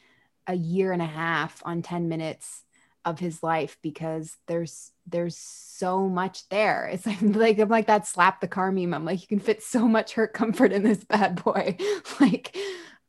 a 0.47 0.55
year 0.55 0.93
and 0.93 1.03
a 1.03 1.07
half 1.07 1.61
on 1.65 1.83
10 1.83 2.09
minutes 2.09 2.65
of 3.05 3.19
his 3.19 3.43
life 3.43 3.77
because 3.83 4.37
there's 4.47 4.93
there's 5.11 5.37
so 5.37 6.09
much 6.09 6.49
there. 6.49 6.91
It's 6.93 7.07
like, 7.07 7.21
like 7.23 7.59
i'm 7.59 7.69
like 7.69 7.87
that 7.87 8.07
slap 8.07 8.41
the 8.41 8.49
car 8.49 8.73
meme. 8.73 8.95
I'm 8.95 9.05
like 9.05 9.21
you 9.21 9.29
can 9.29 9.41
fit 9.41 9.63
so 9.63 9.87
much 9.89 10.13
hurt 10.13 10.33
comfort 10.33 10.73
in 10.73 10.83
this 10.83 11.05
bad 11.05 11.43
boy. 11.43 11.77
Like 12.21 12.57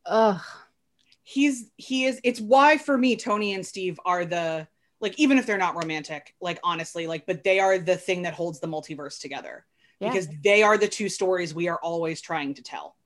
ugh. 0.06 0.40
He's 1.22 1.70
he 1.76 2.04
is 2.04 2.20
it's 2.24 2.40
why 2.40 2.78
for 2.78 2.96
me 2.98 3.16
tony 3.16 3.54
and 3.54 3.64
steve 3.64 3.98
are 4.04 4.24
the 4.24 4.66
like 5.00 5.18
even 5.18 5.38
if 5.38 5.46
they're 5.46 5.58
not 5.58 5.76
romantic 5.76 6.34
like 6.40 6.58
honestly 6.64 7.06
like 7.06 7.26
but 7.26 7.44
they 7.44 7.60
are 7.60 7.78
the 7.78 7.96
thing 7.96 8.22
that 8.22 8.34
holds 8.34 8.60
the 8.60 8.66
multiverse 8.66 9.20
together. 9.20 9.64
Yeah. 10.00 10.08
because 10.08 10.28
they 10.42 10.64
are 10.64 10.76
the 10.76 10.88
two 10.88 11.08
stories 11.08 11.54
we 11.54 11.68
are 11.68 11.78
always 11.78 12.20
trying 12.20 12.54
to 12.54 12.62
tell. 12.62 12.96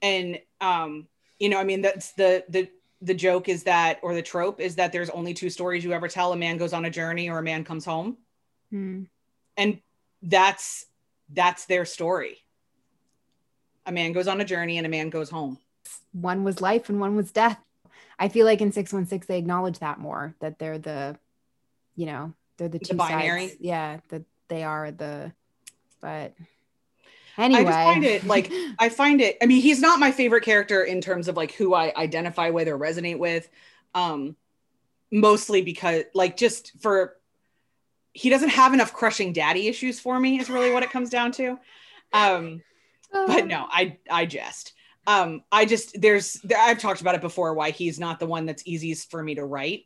And 0.00 0.38
um 0.60 1.08
you 1.38 1.48
know 1.48 1.58
i 1.58 1.64
mean 1.64 1.82
that's 1.82 2.12
the 2.12 2.44
the 2.48 2.68
the 3.02 3.14
joke 3.14 3.48
is 3.48 3.64
that 3.64 3.98
or 4.02 4.14
the 4.14 4.22
trope 4.22 4.60
is 4.60 4.76
that 4.76 4.92
there's 4.92 5.10
only 5.10 5.34
two 5.34 5.50
stories 5.50 5.84
you 5.84 5.92
ever 5.92 6.08
tell 6.08 6.32
a 6.32 6.36
man 6.36 6.56
goes 6.56 6.72
on 6.72 6.84
a 6.86 6.90
journey 6.90 7.28
or 7.28 7.38
a 7.38 7.42
man 7.42 7.64
comes 7.64 7.84
home 7.84 8.16
Hmm. 8.70 9.04
and 9.56 9.80
that's 10.22 10.86
that's 11.32 11.66
their 11.66 11.84
story 11.84 12.38
a 13.84 13.92
man 13.92 14.12
goes 14.12 14.26
on 14.28 14.40
a 14.40 14.44
journey 14.44 14.78
and 14.78 14.86
a 14.86 14.90
man 14.90 15.10
goes 15.10 15.30
home 15.30 15.58
one 16.12 16.42
was 16.42 16.60
life 16.60 16.88
and 16.88 16.98
one 16.98 17.14
was 17.14 17.30
death. 17.30 17.58
I 18.18 18.28
feel 18.28 18.46
like 18.46 18.60
in 18.62 18.72
616 18.72 19.26
they 19.28 19.38
acknowledge 19.38 19.78
that 19.80 19.98
more 20.00 20.34
that 20.40 20.58
they're 20.58 20.78
the 20.78 21.18
you 21.94 22.06
know, 22.06 22.32
they're 22.56 22.68
the 22.68 22.78
The 22.78 22.84
two 22.86 22.96
binary? 22.96 23.48
sides. 23.48 23.60
Yeah, 23.60 24.00
that 24.08 24.22
they 24.48 24.64
are 24.64 24.90
the 24.90 25.32
but 26.00 26.34
anyway. 27.38 27.60
I 27.60 27.64
just 27.64 27.78
find 27.78 28.04
it 28.04 28.26
like 28.26 28.52
I 28.78 28.88
find 28.88 29.20
it. 29.20 29.36
I 29.42 29.46
mean, 29.46 29.62
he's 29.62 29.80
not 29.80 30.00
my 30.00 30.12
favorite 30.12 30.42
character 30.42 30.82
in 30.82 31.00
terms 31.00 31.28
of 31.28 31.36
like 31.36 31.52
who 31.52 31.74
I 31.74 31.92
identify 31.96 32.50
with 32.50 32.68
or 32.68 32.78
resonate 32.78 33.18
with. 33.18 33.48
Um, 33.94 34.36
mostly 35.10 35.62
because 35.62 36.04
like 36.14 36.36
just 36.36 36.72
for 36.80 37.16
he 38.12 38.30
doesn't 38.30 38.48
have 38.48 38.72
enough 38.72 38.92
crushing 38.92 39.32
daddy 39.32 39.68
issues 39.68 40.00
for 40.00 40.18
me 40.18 40.40
is 40.40 40.48
really 40.48 40.72
what 40.72 40.82
it 40.82 40.90
comes 40.90 41.10
down 41.10 41.32
to. 41.32 41.58
Um, 42.12 42.62
but 43.12 43.46
no, 43.46 43.66
I 43.70 43.98
I 44.10 44.26
jest. 44.26 44.72
Um, 45.06 45.42
I 45.52 45.66
just 45.66 46.00
there's 46.00 46.34
there, 46.42 46.58
I've 46.58 46.80
talked 46.80 47.00
about 47.00 47.14
it 47.14 47.20
before 47.20 47.54
why 47.54 47.70
he's 47.70 48.00
not 48.00 48.18
the 48.18 48.26
one 48.26 48.46
that's 48.46 48.66
easiest 48.66 49.10
for 49.10 49.22
me 49.22 49.34
to 49.36 49.44
write. 49.44 49.84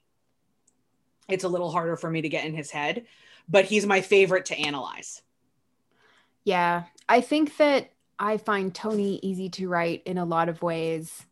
It's 1.29 1.45
a 1.45 1.49
little 1.49 1.71
harder 1.71 1.97
for 1.97 2.11
me 2.11 2.23
to 2.23 2.29
get 2.29 2.45
in 2.45 2.55
his 2.55 2.71
head, 2.71 3.07
but 3.49 3.65
he's 3.65 3.87
my 3.87 4.01
favorite 4.01 4.47
to 4.47 4.59
analyze. 4.59 5.23
Yeah, 6.45 6.85
I 7.09 7.21
think 7.21 7.57
that 7.59 7.91
I 8.19 8.37
find 8.37 8.75
Tony 8.75 9.19
easy 9.23 9.49
to 9.51 9.69
write 9.69 10.03
in 10.05 10.19
a 10.19 10.25
lot 10.25 10.49
of 10.49 10.63
ways, 10.63 11.27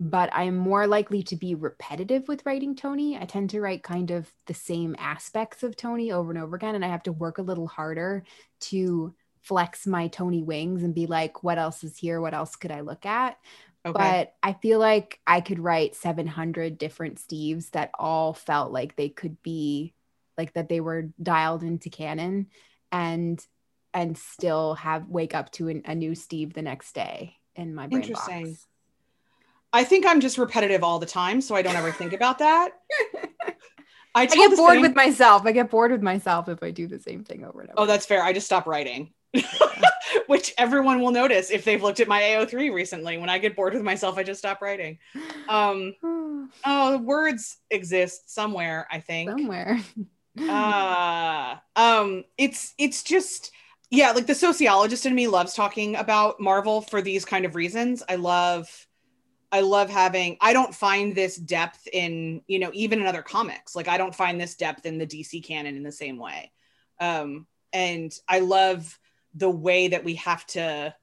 but 0.00 0.30
I'm 0.32 0.56
more 0.56 0.86
likely 0.86 1.22
to 1.24 1.36
be 1.36 1.54
repetitive 1.54 2.28
with 2.28 2.44
writing 2.44 2.74
Tony. 2.74 3.16
I 3.16 3.24
tend 3.24 3.50
to 3.50 3.60
write 3.60 3.82
kind 3.82 4.10
of 4.10 4.32
the 4.46 4.54
same 4.54 4.96
aspects 4.98 5.62
of 5.62 5.76
Tony 5.76 6.12
over 6.12 6.30
and 6.30 6.38
over 6.38 6.56
again, 6.56 6.74
and 6.74 6.84
I 6.84 6.88
have 6.88 7.04
to 7.04 7.12
work 7.12 7.38
a 7.38 7.42
little 7.42 7.66
harder 7.66 8.24
to 8.60 9.14
flex 9.42 9.86
my 9.86 10.08
Tony 10.08 10.42
wings 10.42 10.82
and 10.82 10.94
be 10.94 11.06
like, 11.06 11.44
what 11.44 11.58
else 11.58 11.84
is 11.84 11.96
here? 11.96 12.20
What 12.20 12.34
else 12.34 12.56
could 12.56 12.72
I 12.72 12.80
look 12.80 13.06
at? 13.06 13.38
Okay. 13.86 13.96
But 13.96 14.34
I 14.42 14.54
feel 14.54 14.80
like 14.80 15.20
I 15.26 15.40
could 15.40 15.60
write 15.60 15.94
700 15.94 16.76
different 16.76 17.18
Steves 17.18 17.70
that 17.70 17.92
all 17.96 18.34
felt 18.34 18.72
like 18.72 18.96
they 18.96 19.08
could 19.08 19.40
be 19.44 19.94
like 20.36 20.54
that 20.54 20.68
they 20.68 20.80
were 20.80 21.10
dialed 21.22 21.62
into 21.62 21.88
canon 21.88 22.48
and 22.90 23.44
and 23.96 24.16
still 24.16 24.74
have 24.74 25.08
wake 25.08 25.34
up 25.34 25.50
to 25.50 25.68
an, 25.68 25.82
a 25.86 25.94
new 25.94 26.14
Steve 26.14 26.52
the 26.52 26.60
next 26.60 26.94
day 26.94 27.38
in 27.56 27.74
my 27.74 27.86
brain 27.86 28.02
Interesting. 28.02 28.48
box. 28.50 28.66
I 29.72 29.84
think 29.84 30.04
I'm 30.06 30.20
just 30.20 30.36
repetitive 30.36 30.84
all 30.84 30.98
the 30.98 31.06
time, 31.06 31.40
so 31.40 31.54
I 31.54 31.62
don't 31.62 31.76
ever 31.76 31.90
think 31.90 32.12
about 32.12 32.38
that. 32.38 32.72
I, 34.14 34.22
I 34.22 34.26
get 34.26 34.54
bored 34.54 34.74
same- 34.74 34.82
with 34.82 34.94
myself. 34.94 35.46
I 35.46 35.52
get 35.52 35.70
bored 35.70 35.92
with 35.92 36.02
myself 36.02 36.50
if 36.50 36.62
I 36.62 36.70
do 36.70 36.86
the 36.86 37.00
same 37.00 37.24
thing 37.24 37.42
over 37.42 37.62
and 37.62 37.70
over. 37.70 37.80
Oh, 37.80 37.86
that's 37.86 38.04
fair. 38.04 38.22
I 38.22 38.34
just 38.34 38.44
stop 38.44 38.66
writing, 38.66 39.14
which 40.26 40.52
everyone 40.58 41.00
will 41.00 41.10
notice 41.10 41.50
if 41.50 41.64
they've 41.64 41.82
looked 41.82 42.00
at 42.00 42.06
my 42.06 42.20
AO3 42.20 42.74
recently. 42.74 43.16
When 43.16 43.30
I 43.30 43.38
get 43.38 43.56
bored 43.56 43.72
with 43.72 43.82
myself, 43.82 44.18
I 44.18 44.22
just 44.24 44.40
stop 44.40 44.60
writing. 44.60 44.98
Um, 45.48 45.94
oh, 46.66 46.98
words 46.98 47.56
exist 47.70 48.32
somewhere. 48.34 48.86
I 48.90 49.00
think. 49.00 49.30
somewhere. 49.30 49.80
uh 50.38 51.56
um 51.76 52.22
it's 52.36 52.74
it's 52.76 53.02
just 53.02 53.52
yeah 53.90 54.10
like 54.12 54.26
the 54.26 54.34
sociologist 54.34 55.06
in 55.06 55.14
me 55.14 55.28
loves 55.28 55.54
talking 55.54 55.96
about 55.96 56.40
marvel 56.40 56.80
for 56.80 57.00
these 57.00 57.24
kind 57.24 57.44
of 57.44 57.54
reasons. 57.54 58.02
I 58.08 58.16
love 58.16 58.68
i 59.52 59.60
love 59.60 59.88
having 59.88 60.36
i 60.40 60.52
don't 60.52 60.74
find 60.74 61.14
this 61.14 61.36
depth 61.36 61.86
in 61.92 62.42
you 62.48 62.58
know 62.58 62.70
even 62.74 63.00
in 63.00 63.06
other 63.06 63.22
comics. 63.22 63.76
Like 63.76 63.88
i 63.88 63.96
don't 63.98 64.14
find 64.14 64.40
this 64.40 64.56
depth 64.56 64.86
in 64.86 64.98
the 64.98 65.06
dc 65.06 65.44
canon 65.44 65.76
in 65.76 65.82
the 65.82 65.92
same 65.92 66.18
way. 66.18 66.52
Um 67.00 67.46
and 67.72 68.12
i 68.28 68.40
love 68.40 68.98
the 69.34 69.50
way 69.50 69.88
that 69.88 70.04
we 70.04 70.14
have 70.14 70.46
to 70.46 70.94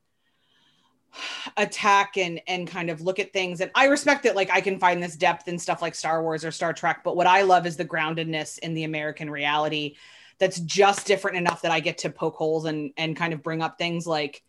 attack 1.57 2.17
and 2.17 2.41
and 2.47 2.67
kind 2.67 2.89
of 2.89 3.01
look 3.01 3.19
at 3.19 3.31
things. 3.31 3.61
And 3.61 3.71
i 3.75 3.85
respect 3.85 4.23
that 4.23 4.35
like 4.35 4.49
i 4.51 4.59
can 4.59 4.79
find 4.79 5.01
this 5.01 5.15
depth 5.15 5.47
in 5.47 5.57
stuff 5.57 5.81
like 5.81 5.95
star 5.95 6.21
wars 6.21 6.43
or 6.43 6.51
star 6.51 6.73
trek 6.73 7.01
but 7.03 7.15
what 7.15 7.27
i 7.27 7.43
love 7.43 7.65
is 7.65 7.77
the 7.77 7.85
groundedness 7.85 8.57
in 8.59 8.73
the 8.73 8.83
american 8.83 9.29
reality 9.29 9.95
that's 10.39 10.59
just 10.59 11.05
different 11.05 11.37
enough 11.37 11.61
that 11.61 11.71
i 11.71 11.79
get 11.79 11.97
to 11.99 12.09
poke 12.09 12.35
holes 12.35 12.65
and 12.65 12.91
and 12.97 13.15
kind 13.15 13.33
of 13.33 13.41
bring 13.43 13.61
up 13.61 13.77
things 13.77 14.05
like 14.07 14.43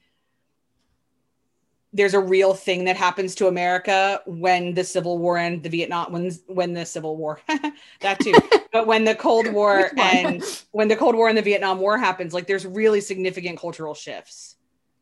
there's 1.92 2.14
a 2.14 2.20
real 2.20 2.54
thing 2.54 2.84
that 2.86 2.96
happens 2.96 3.34
to 3.36 3.46
america 3.46 4.20
when 4.26 4.74
the 4.74 4.82
civil 4.84 5.18
war 5.18 5.38
and 5.38 5.62
the 5.62 5.68
vietnam 5.68 6.12
when 6.12 6.30
when 6.48 6.72
the 6.72 6.84
civil 6.84 7.16
war 7.16 7.40
that 8.00 8.18
too 8.20 8.34
but 8.72 8.86
when 8.86 9.04
the 9.04 9.14
cold 9.14 9.46
war 9.52 9.90
and 9.98 10.42
when 10.72 10.88
the 10.88 10.96
cold 10.96 11.14
war 11.14 11.28
and 11.28 11.38
the 11.38 11.42
vietnam 11.42 11.78
war 11.78 11.96
happens 11.96 12.34
like 12.34 12.46
there's 12.46 12.66
really 12.66 13.00
significant 13.00 13.58
cultural 13.58 13.94
shifts 13.94 14.56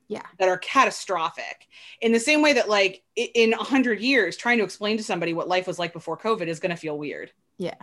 Yeah. 0.08 0.22
that 0.38 0.48
are 0.50 0.58
catastrophic 0.58 1.66
in 2.02 2.12
the 2.12 2.20
same 2.20 2.42
way 2.42 2.52
that 2.52 2.68
like 2.68 3.02
in 3.16 3.54
a 3.54 3.64
hundred 3.64 4.00
years 4.00 4.36
trying 4.36 4.58
to 4.58 4.64
explain 4.64 4.98
to 4.98 5.02
somebody 5.02 5.32
what 5.32 5.48
life 5.48 5.66
was 5.66 5.78
like 5.78 5.94
before 5.94 6.18
covid 6.18 6.48
is 6.48 6.60
going 6.60 6.70
to 6.70 6.76
feel 6.76 6.98
weird 6.98 7.32
Yeah. 7.56 7.74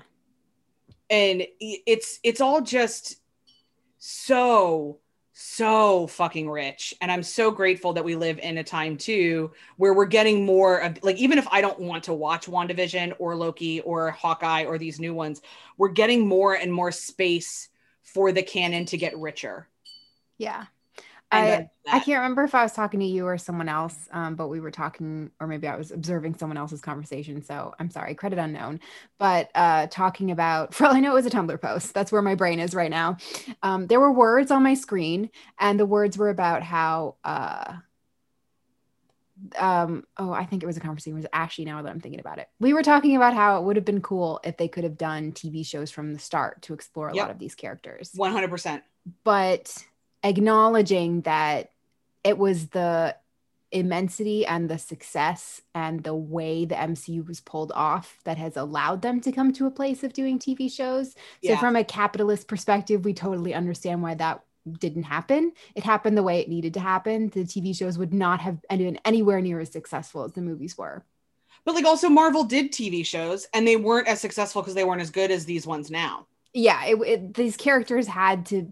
And 1.10 1.44
it's 1.60 2.20
it's 2.24 2.42
all 2.42 2.62
just 2.62 3.20
so 3.98 5.00
so 5.34 6.06
fucking 6.08 6.50
rich 6.50 6.94
and 7.02 7.10
i'm 7.12 7.24
so 7.24 7.50
grateful 7.50 7.94
that 7.94 8.04
we 8.04 8.16
live 8.16 8.40
in 8.40 8.58
a 8.58 8.64
time 8.64 8.98
too 8.98 9.52
where 9.78 9.94
we're 9.94 10.06
getting 10.06 10.46
more 10.46 10.80
of 10.80 11.02
like 11.02 11.16
even 11.16 11.38
if 11.38 11.48
i 11.50 11.62
don't 11.62 11.80
want 11.80 12.04
to 12.04 12.14
watch 12.14 12.46
wandavision 12.48 13.14
or 13.20 13.36
loki 13.36 13.80
or 13.82 14.12
hawkeye 14.12 14.66
or 14.66 14.78
these 14.78 15.00
new 15.00 15.14
ones 15.14 15.42
we're 15.78 15.88
getting 15.88 16.28
more 16.28 16.56
and 16.56 16.74
more 16.74 16.92
space 16.92 17.70
for 18.04 18.32
the 18.32 18.44
canon 18.44 18.86
to 18.86 18.98
get 18.98 19.18
richer 19.18 19.68
Yeah. 20.38 20.66
I, 21.32 21.70
I 21.92 22.00
can't 22.00 22.20
remember 22.20 22.44
if 22.44 22.56
I 22.56 22.64
was 22.64 22.74
talking 22.74 23.00
to 23.02 23.06
you 23.06 23.26
or 23.26 23.38
someone 23.38 23.70
else, 23.70 23.96
um, 24.12 24.36
but 24.36 24.48
we 24.48 24.60
were 24.60 24.72
talking, 24.72 25.32
or 25.40 25.48
maybe 25.48 25.68
I 25.68 25.76
was 25.76 25.92
observing 25.92 26.38
someone 26.38 26.58
else's 26.58 26.82
conversation. 26.82 27.44
So 27.44 27.74
I'm 27.80 27.90
sorry, 27.92 28.16
credit 28.16 28.40
unknown. 28.40 28.80
But 29.18 29.50
uh, 29.56 29.88
talking 29.88 30.32
about, 30.32 30.74
for 30.76 30.86
all 30.88 30.96
I 30.96 31.00
know, 31.00 31.12
it 31.12 31.16
was 31.16 31.26
a 31.26 31.30
Tumblr 31.30 31.62
post. 31.62 31.94
That's 31.94 32.12
where 32.12 32.22
my 32.22 32.36
brain 32.36 32.60
is 32.60 32.74
right 32.74 32.90
now. 32.92 33.18
Um, 33.64 33.88
there 33.88 34.00
were 34.00 34.12
words 34.12 34.52
on 34.52 34.64
my 34.64 34.74
screen, 34.74 35.30
and 35.60 35.80
the 35.80 35.86
words 35.86 36.18
were 36.18 36.30
about 36.30 36.64
how, 36.64 37.16
uh, 37.24 37.76
um, 39.58 40.04
oh, 40.18 40.32
I 40.34 40.46
think 40.46 40.64
it 40.64 40.66
was 40.66 40.78
a 40.78 40.82
conversation 40.82 41.16
with 41.16 41.28
Ashley. 41.32 41.64
Now 41.66 41.82
that 41.82 41.90
I'm 41.90 42.02
thinking 42.02 42.20
about 42.20 42.40
it, 42.40 42.48
we 42.60 42.74
were 42.74 42.84
talking 42.84 43.16
about 43.16 43.34
how 43.34 43.58
it 43.60 43.64
would 43.64 43.78
have 43.78 43.86
been 43.86 44.02
cool 44.02 44.40
if 44.44 44.58
they 44.58 44.68
could 44.68 44.84
have 44.84 44.98
done 44.98 45.32
TV 45.32 45.66
shows 45.66 45.92
from 45.92 46.14
the 46.14 46.20
start 46.20 46.62
to 46.64 46.74
explore 46.74 47.10
a 47.10 47.16
Yep. 47.16 47.24
lot 47.24 47.32
of 47.32 47.40
these 47.40 47.56
characters 47.56 48.12
One 48.16 48.32
hundred 48.34 48.50
percent. 48.50 48.84
but 49.24 49.74
acknowledging 50.24 51.22
that 51.22 51.72
it 52.24 52.38
was 52.38 52.68
the 52.68 53.16
immensity 53.72 54.46
and 54.46 54.70
the 54.70 54.78
success 54.80 55.62
and 55.76 56.04
the 56.04 56.16
way 56.16 56.66
the 56.66 56.76
MCU 56.76 57.26
was 57.28 57.40
pulled 57.40 57.72
off 57.76 58.18
that 58.26 58.38
has 58.38 58.58
allowed 58.58 59.02
them 59.04 59.22
to 59.22 59.32
come 59.32 59.54
to 59.54 59.68
a 59.68 59.72
place 59.72 60.04
of 60.04 60.12
doing 60.14 60.40
TV 60.40 60.70
shows. 60.70 61.14
So 61.44 61.54
Yeah. 61.54 61.60
from 61.60 61.76
a 61.76 61.84
capitalist 61.84 62.48
perspective, 62.48 63.06
we 63.06 63.14
totally 63.14 63.54
understand 63.54 64.02
why 64.02 64.16
that 64.16 64.44
didn't 64.80 65.04
happen. 65.04 65.54
It 65.76 65.84
happened 65.84 66.18
the 66.18 66.24
way 66.24 66.40
it 66.40 66.50
needed 66.50 66.74
to 66.76 66.80
happen. 66.80 67.30
The 67.30 67.46
TV 67.46 67.74
shows 67.74 67.98
would 67.98 68.14
not 68.14 68.40
have 68.42 68.58
been 68.70 69.00
anywhere 69.06 69.40
near 69.40 69.60
as 69.60 69.72
successful 69.72 70.24
as 70.24 70.34
the 70.34 70.42
movies 70.42 70.78
were. 70.78 71.06
But 71.64 71.76
like 71.76 71.86
also 71.86 72.10
Marvel 72.10 72.44
did 72.44 72.72
TV 72.72 73.06
shows 73.06 73.48
and 73.54 73.68
they 73.68 73.76
weren't 73.76 74.08
as 74.08 74.20
successful 74.20 74.62
because 74.62 74.74
they 74.74 74.84
weren't 74.84 75.02
as 75.02 75.12
good 75.12 75.30
as 75.30 75.46
these 75.46 75.68
ones 75.68 75.92
now. 75.92 76.26
Yeah, 76.54 76.84
it, 76.86 76.96
it, 77.02 77.34
these 77.36 77.56
characters 77.56 78.08
had 78.08 78.48
to 78.48 78.72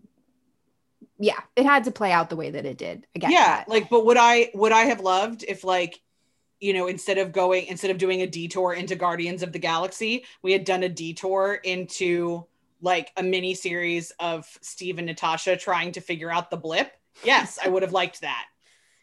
yeah, 1.19 1.39
it 1.55 1.65
had 1.65 1.85
to 1.85 1.91
play 1.91 2.11
out 2.11 2.29
the 2.29 2.35
way 2.35 2.51
that 2.51 2.65
it 2.65 2.77
did. 2.77 3.07
I 3.15 3.19
get 3.19 3.31
yeah, 3.31 3.57
that. 3.57 3.69
like 3.69 3.89
but 3.89 4.05
would 4.05 4.17
I 4.17 4.51
would 4.53 4.71
I 4.71 4.83
have 4.83 4.99
loved 4.99 5.43
if 5.47 5.63
like 5.63 5.99
you 6.59 6.73
know 6.73 6.87
instead 6.87 7.17
of 7.17 7.31
going 7.31 7.67
instead 7.67 7.91
of 7.91 7.97
doing 7.97 8.21
a 8.21 8.27
detour 8.27 8.73
into 8.73 8.95
Guardians 8.95 9.43
of 9.43 9.51
the 9.51 9.59
Galaxy, 9.59 10.25
we 10.41 10.51
had 10.51 10.65
done 10.65 10.83
a 10.83 10.89
detour 10.89 11.55
into 11.55 12.45
like 12.81 13.11
a 13.17 13.23
mini 13.23 13.55
series 13.55 14.11
of 14.19 14.45
Steve 14.61 14.99
and 14.99 15.07
Natasha 15.07 15.57
trying 15.57 15.91
to 15.93 16.01
figure 16.01 16.31
out 16.31 16.51
the 16.51 16.57
blip. 16.57 16.91
Yes, 17.23 17.57
I 17.63 17.67
would 17.67 17.81
have 17.81 17.93
liked 17.93 18.21
that. 18.21 18.45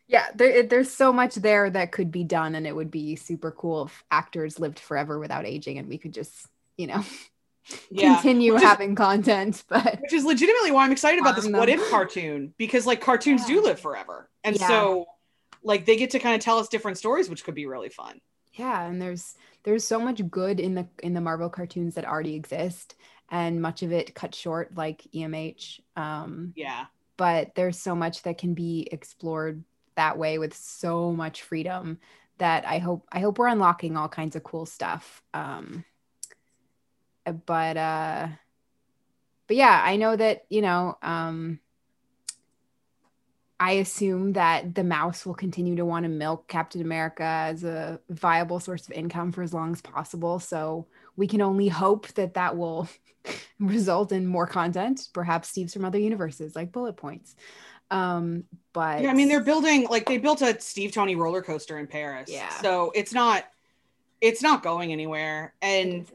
yeah 0.06 0.26
there, 0.34 0.62
there's 0.64 0.90
so 0.90 1.12
much 1.12 1.34
there 1.36 1.70
that 1.70 1.92
could 1.92 2.10
be 2.10 2.24
done 2.24 2.54
and 2.54 2.66
it 2.66 2.76
would 2.76 2.90
be 2.90 3.16
super 3.16 3.50
cool 3.50 3.86
if 3.86 4.04
actors 4.10 4.58
lived 4.58 4.78
forever 4.78 5.18
without 5.18 5.46
aging 5.46 5.78
and 5.78 5.88
we 5.88 5.98
could 5.98 6.12
just 6.12 6.46
you 6.76 6.86
know 6.86 7.02
Yeah. 7.90 8.14
continue 8.14 8.54
is- 8.56 8.62
having 8.62 8.94
content 8.94 9.64
but 9.68 10.00
Which 10.02 10.12
is 10.12 10.24
legitimately 10.24 10.70
why 10.70 10.84
I'm 10.84 10.92
excited 10.92 11.20
about 11.20 11.34
this 11.36 11.44
Farm 11.46 11.58
what 11.58 11.68
if 11.68 11.90
cartoon 11.90 12.54
because 12.58 12.86
like 12.86 13.00
cartoons 13.00 13.44
do 13.46 13.62
live 13.62 13.80
forever. 13.80 14.28
And 14.42 14.56
Yeah. 14.58 14.68
so 14.68 15.06
like 15.62 15.86
they 15.86 15.96
get 15.96 16.10
to 16.10 16.18
kind 16.18 16.34
of 16.34 16.40
tell 16.42 16.58
us 16.58 16.68
different 16.68 16.98
stories 16.98 17.30
which 17.30 17.44
could 17.44 17.54
be 17.54 17.66
really 17.66 17.88
fun. 17.88 18.20
yeah 18.52 18.84
and 18.86 19.00
there's 19.00 19.34
there's 19.62 19.84
so 19.84 19.98
much 19.98 20.20
good 20.30 20.60
in 20.60 20.74
the 20.74 20.86
in 21.02 21.14
the 21.14 21.20
marvel 21.20 21.48
cartoons 21.48 21.94
that 21.94 22.04
already 22.04 22.34
exist 22.34 22.94
and 23.30 23.62
much 23.62 23.82
of 23.82 23.90
it 23.92 24.14
cut 24.14 24.34
short 24.34 24.76
like 24.76 25.02
emh 25.14 25.80
um 25.96 26.52
Yeah. 26.54 26.84
but 27.16 27.54
there's 27.54 27.78
so 27.78 27.94
much 27.94 28.22
that 28.24 28.36
can 28.38 28.52
be 28.54 28.86
explored 28.92 29.64
that 29.96 30.18
way 30.18 30.38
with 30.38 30.54
so 30.54 31.12
much 31.12 31.42
freedom 31.42 31.98
that 32.38 32.66
I 32.66 32.78
hope 32.78 33.06
I 33.10 33.20
hope 33.20 33.38
we're 33.38 33.46
unlocking 33.46 33.96
all 33.96 34.08
kinds 34.08 34.34
of 34.36 34.42
cool 34.42 34.66
stuff. 34.66 35.22
Um 35.32 35.84
but 37.32 37.76
uh 37.76 38.28
but 39.46 39.56
yeah, 39.56 39.82
I 39.84 39.96
know 39.96 40.16
that, 40.16 40.44
you 40.48 40.62
know, 40.62 40.96
um 41.02 41.60
I 43.60 43.72
assume 43.72 44.32
that 44.32 44.74
the 44.74 44.84
mouse 44.84 45.24
will 45.24 45.34
continue 45.34 45.76
to 45.76 45.84
want 45.84 46.04
to 46.04 46.08
milk 46.08 46.48
Captain 46.48 46.80
America 46.80 47.22
as 47.22 47.62
a 47.62 48.00
viable 48.10 48.58
source 48.58 48.86
of 48.88 48.92
income 48.92 49.32
for 49.32 49.42
as 49.42 49.54
long 49.54 49.72
as 49.72 49.80
possible. 49.80 50.40
So 50.40 50.86
we 51.16 51.26
can 51.26 51.40
only 51.40 51.68
hope 51.68 52.08
that 52.08 52.34
that 52.34 52.56
will 52.56 52.88
result 53.60 54.12
in 54.12 54.26
more 54.26 54.46
content, 54.46 55.08
perhaps 55.12 55.48
Steve's 55.48 55.72
from 55.72 55.84
other 55.84 55.98
universes, 55.98 56.56
like 56.56 56.72
bullet 56.72 56.96
points. 56.96 57.36
Um, 57.90 58.44
but 58.72 59.02
Yeah, 59.02 59.10
I 59.10 59.14
mean 59.14 59.28
they're 59.28 59.40
building 59.40 59.86
like 59.88 60.06
they 60.06 60.18
built 60.18 60.42
a 60.42 60.60
Steve 60.60 60.92
Tony 60.92 61.14
roller 61.14 61.42
coaster 61.42 61.78
in 61.78 61.86
Paris. 61.86 62.30
Yeah. 62.30 62.50
So 62.60 62.90
it's 62.94 63.12
not 63.12 63.44
it's 64.20 64.42
not 64.42 64.62
going 64.62 64.92
anywhere. 64.92 65.54
And. 65.62 66.06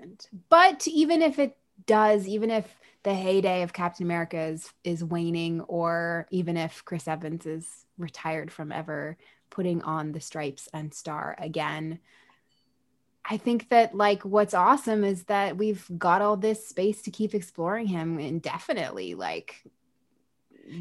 But 0.49 0.87
even 0.87 1.21
if 1.21 1.39
it 1.39 1.57
does, 1.85 2.27
even 2.27 2.51
if 2.51 2.65
the 3.03 3.13
heyday 3.13 3.63
of 3.63 3.73
Captain 3.73 4.05
America 4.05 4.39
is 4.39 4.71
is 4.83 5.03
waning, 5.03 5.61
or 5.61 6.27
even 6.31 6.57
if 6.57 6.83
Chris 6.85 7.07
Evans 7.07 7.45
is 7.45 7.85
retired 7.97 8.51
from 8.51 8.71
ever 8.71 9.17
putting 9.49 9.81
on 9.81 10.11
the 10.11 10.21
stripes 10.21 10.67
and 10.73 10.93
star 10.93 11.35
again, 11.39 11.99
I 13.25 13.37
think 13.37 13.69
that 13.69 13.95
like 13.95 14.23
what's 14.23 14.53
awesome 14.53 15.03
is 15.03 15.23
that 15.25 15.57
we've 15.57 15.85
got 15.97 16.21
all 16.21 16.35
this 16.35 16.67
space 16.67 17.03
to 17.03 17.11
keep 17.11 17.35
exploring 17.35 17.87
him 17.87 18.19
indefinitely. 18.19 19.15
Like 19.15 19.63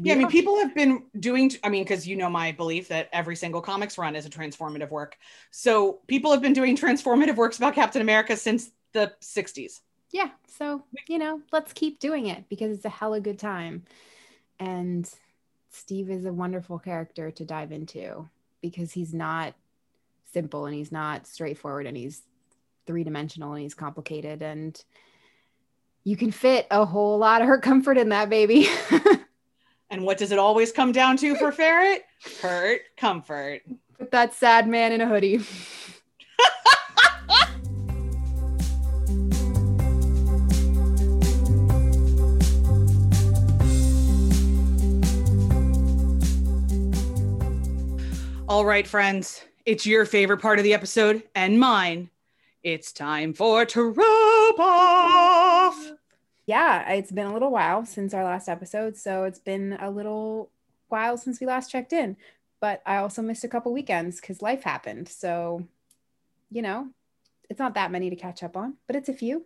yeah, 0.03 0.13
I 0.13 0.17
mean 0.17 0.27
people 0.27 0.57
have 0.59 0.73
been 0.75 1.03
doing 1.19 1.51
I 1.63 1.69
mean 1.69 1.85
cuz 1.85 2.07
you 2.07 2.15
know 2.15 2.29
my 2.29 2.51
belief 2.51 2.87
that 2.89 3.09
every 3.11 3.35
single 3.35 3.61
comics 3.61 3.97
run 3.97 4.15
is 4.15 4.25
a 4.25 4.29
transformative 4.29 4.89
work. 4.89 5.17
So 5.51 5.99
people 6.07 6.31
have 6.31 6.41
been 6.41 6.53
doing 6.53 6.75
transformative 6.77 7.35
works 7.35 7.57
about 7.57 7.75
Captain 7.75 8.01
America 8.01 8.35
since 8.37 8.71
the 8.93 9.13
60s. 9.21 9.81
yeah 10.11 10.29
so 10.47 10.83
you 11.07 11.17
know 11.17 11.41
let's 11.51 11.73
keep 11.73 11.99
doing 11.99 12.27
it 12.27 12.47
because 12.49 12.75
it's 12.75 12.85
a 12.85 12.89
hella 12.89 13.19
good 13.19 13.37
time 13.39 13.83
and 14.59 15.11
steve 15.69 16.09
is 16.09 16.25
a 16.25 16.33
wonderful 16.33 16.79
character 16.79 17.29
to 17.31 17.45
dive 17.45 17.71
into 17.71 18.27
because 18.61 18.91
he's 18.91 19.13
not 19.13 19.53
simple 20.33 20.65
and 20.65 20.75
he's 20.75 20.91
not 20.91 21.27
straightforward 21.27 21.85
and 21.85 21.95
he's 21.95 22.23
three-dimensional 22.87 23.53
and 23.53 23.61
he's 23.61 23.75
complicated 23.75 24.41
and 24.41 24.83
you 26.03 26.17
can 26.17 26.31
fit 26.31 26.65
a 26.71 26.85
whole 26.85 27.17
lot 27.17 27.41
of 27.41 27.47
hurt 27.47 27.61
comfort 27.61 27.97
in 27.97 28.09
that 28.09 28.29
baby 28.29 28.67
And 29.91 30.03
what 30.05 30.17
does 30.19 30.31
it 30.31 30.37
always 30.37 30.71
come 30.71 30.91
down 30.91 31.17
to 31.17 31.35
for 31.35 31.51
Ferret? 31.51 32.05
Hurt, 32.41 32.81
comfort. 32.95 33.61
with 33.97 34.11
that 34.11 34.33
sad 34.35 34.67
man 34.67 34.91
in 34.91 35.01
a 35.01 35.07
hoodie 35.07 35.39
All 48.47 48.65
right, 48.65 48.87
friends, 48.87 49.43
it's 49.65 49.85
your 49.85 50.05
favorite 50.05 50.41
part 50.41 50.57
of 50.57 50.63
the 50.63 50.73
episode 50.73 51.21
and 51.35 51.59
mine. 51.59 52.09
It's 52.63 52.91
time 52.91 53.33
for 53.33 53.63
Trope 53.65 53.97
Off. 54.59 55.91
Yeah 56.49 56.91
it's 56.93 57.11
been 57.11 57.27
a 57.27 57.33
little 57.33 57.51
while 57.51 57.85
since 57.85 58.11
our 58.11 58.23
last 58.23 58.49
episode 58.49 58.97
so 58.97 59.23
it's 59.23 59.37
been 59.37 59.77
a 59.79 59.91
little 59.91 60.49
while 60.87 61.15
since 61.15 61.39
we 61.39 61.45
last 61.45 61.69
checked 61.69 61.93
in 61.93 62.17
but 62.59 62.81
i 62.87 62.97
also 62.97 63.21
missed 63.21 63.43
a 63.43 63.47
couple 63.47 63.71
weekends 63.71 64.19
because 64.19 64.41
life 64.41 64.63
happened 64.63 65.07
so 65.07 65.63
you 66.49 66.63
know 66.63 66.87
it's 67.51 67.59
not 67.59 67.75
that 67.75 67.91
many 67.91 68.09
to 68.09 68.15
catch 68.15 68.41
up 68.41 68.57
on 68.57 68.73
but 68.87 68.95
it's 68.95 69.09
a 69.09 69.13
few. 69.13 69.45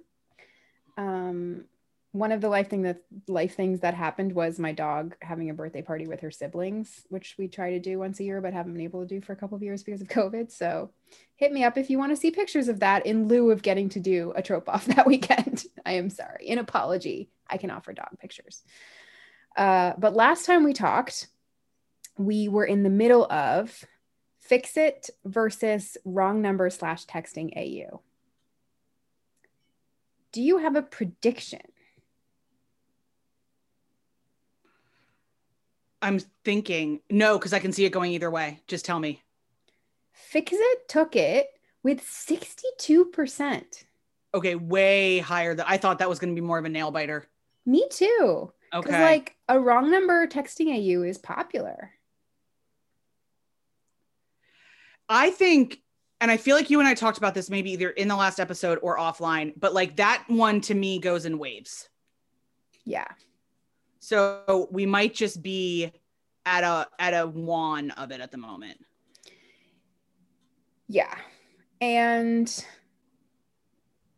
Um 0.97 1.65
one 2.13 2.31
of 2.31 2.41
the 2.41 2.49
life 2.49 2.69
thing 2.69 2.83
that 2.83 3.01
life 3.27 3.55
things 3.55 3.81
that 3.81 3.93
happened 3.93 4.33
was 4.33 4.57
my 4.57 4.71
dog 4.71 5.15
having 5.21 5.49
a 5.49 5.53
birthday 5.53 5.81
party 5.81 6.07
with 6.07 6.21
her 6.21 6.31
siblings 6.31 7.05
which 7.09 7.35
we 7.37 7.47
try 7.47 7.71
to 7.71 7.79
do 7.79 7.99
once 7.99 8.19
a 8.19 8.23
year 8.23 8.39
but 8.39 8.53
haven't 8.53 8.73
been 8.73 8.83
able 8.83 9.01
to 9.01 9.07
do 9.07 9.19
for 9.19 9.33
a 9.33 9.35
couple 9.35 9.55
of 9.55 9.63
years 9.63 9.83
because 9.83 10.01
of 10.01 10.07
covid 10.09 10.51
so 10.51 10.89
hit 11.35 11.51
me 11.51 11.63
up 11.63 11.77
if 11.77 11.89
you 11.89 11.97
want 11.97 12.11
to 12.11 12.15
see 12.15 12.31
pictures 12.31 12.67
of 12.67 12.79
that 12.79 13.05
in 13.05 13.27
lieu 13.27 13.51
of 13.51 13.61
getting 13.61 13.89
to 13.89 13.99
do 13.99 14.31
a 14.35 14.41
trope 14.41 14.69
off 14.69 14.85
that 14.85 15.07
weekend. 15.07 15.65
I 15.85 15.93
am 15.93 16.09
sorry. 16.09 16.47
An 16.49 16.59
apology. 16.59 17.29
I 17.49 17.57
can 17.57 17.71
offer 17.71 17.93
dog 17.93 18.19
pictures. 18.19 18.63
Uh, 19.55 19.93
but 19.97 20.15
last 20.15 20.45
time 20.45 20.63
we 20.63 20.73
talked, 20.73 21.27
we 22.17 22.47
were 22.47 22.65
in 22.65 22.83
the 22.83 22.89
middle 22.89 23.31
of 23.31 23.83
fix 24.39 24.77
it 24.77 25.09
versus 25.25 25.97
wrong 26.05 26.41
number 26.41 26.69
slash 26.69 27.05
texting 27.05 27.55
AU. 27.55 28.01
Do 30.31 30.41
you 30.41 30.57
have 30.57 30.75
a 30.75 30.81
prediction? 30.81 31.61
I'm 36.03 36.19
thinking, 36.43 36.99
no, 37.09 37.39
because 37.39 37.53
I 37.53 37.59
can 37.59 37.71
see 37.71 37.85
it 37.85 37.91
going 37.91 38.11
either 38.11 38.29
way. 38.29 38.61
Just 38.67 38.83
tell 38.85 38.99
me. 38.99 39.23
Fix 40.11 40.51
it 40.53 40.87
took 40.89 41.15
it 41.15 41.47
with 41.81 42.01
62%. 42.01 43.63
Okay, 44.35 44.55
way 44.55 45.19
higher 45.19 45.55
than 45.55 45.65
I 45.67 45.77
thought 45.77 45.99
that 45.99 46.09
was 46.09 46.19
going 46.19 46.35
to 46.35 46.39
be 46.39 46.45
more 46.45 46.57
of 46.57 46.65
a 46.65 46.69
nail 46.69 46.91
biter. 46.91 47.27
Me 47.65 47.87
too. 47.89 48.51
Because 48.71 48.91
Okay. 48.93 49.01
like 49.01 49.35
a 49.47 49.59
wrong 49.59 49.89
number 49.91 50.27
texting 50.27 50.67
AU 50.67 51.03
is 51.03 51.17
popular. 51.17 51.91
I 55.07 55.29
think, 55.29 55.77
and 56.19 56.31
I 56.31 56.37
feel 56.37 56.55
like 56.55 56.69
you 56.69 56.79
and 56.79 56.87
I 56.87 56.95
talked 56.95 57.17
about 57.17 57.33
this 57.35 57.49
maybe 57.49 57.71
either 57.71 57.89
in 57.91 58.07
the 58.07 58.15
last 58.15 58.39
episode 58.39 58.79
or 58.81 58.97
offline, 58.97 59.53
but 59.57 59.73
like 59.73 59.97
that 59.97 60.23
one 60.27 60.59
to 60.61 60.73
me 60.73 60.99
goes 60.99 61.25
in 61.25 61.37
waves. 61.37 61.87
Yeah. 62.83 63.07
So 64.03 64.67
we 64.69 64.85
might 64.85 65.13
just 65.13 65.41
be 65.41 65.89
at 66.45 66.65
a 66.65 66.87
at 66.99 67.13
a 67.13 67.25
one 67.25 67.91
of 67.91 68.11
it 68.11 68.19
at 68.19 68.31
the 68.31 68.37
moment. 68.37 68.77
Yeah. 70.89 71.15
And 71.79 72.65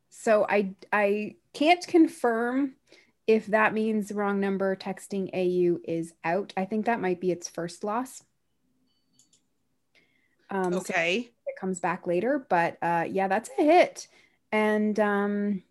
so 0.10 0.48
I 0.50 0.74
I 0.92 1.36
can't 1.54 1.86
confirm 1.86 2.74
if 3.28 3.46
that 3.48 3.76
means 3.76 4.12
wrong 4.12 4.40
number 4.40 4.76
texting 4.76 5.30
AU 5.32 5.78
is 5.84 6.14
out. 6.24 6.52
I 6.58 6.66
think 6.66 6.88
that 6.88 7.00
might 7.00 7.22
be 7.22 7.30
its 7.32 7.48
first 7.48 7.84
loss. 7.84 8.24
Um, 10.50 10.74
so 10.74 10.80
Okay. 10.80 11.30
it 11.46 11.60
comes 11.60 11.80
back 11.80 12.08
later, 12.08 12.44
but 12.50 12.80
uh, 12.82 13.06
yeah, 13.08 13.28
that's 13.28 13.52
a 13.60 13.62
hit. 13.62 14.08
And 14.52 15.00
um, 15.00 15.62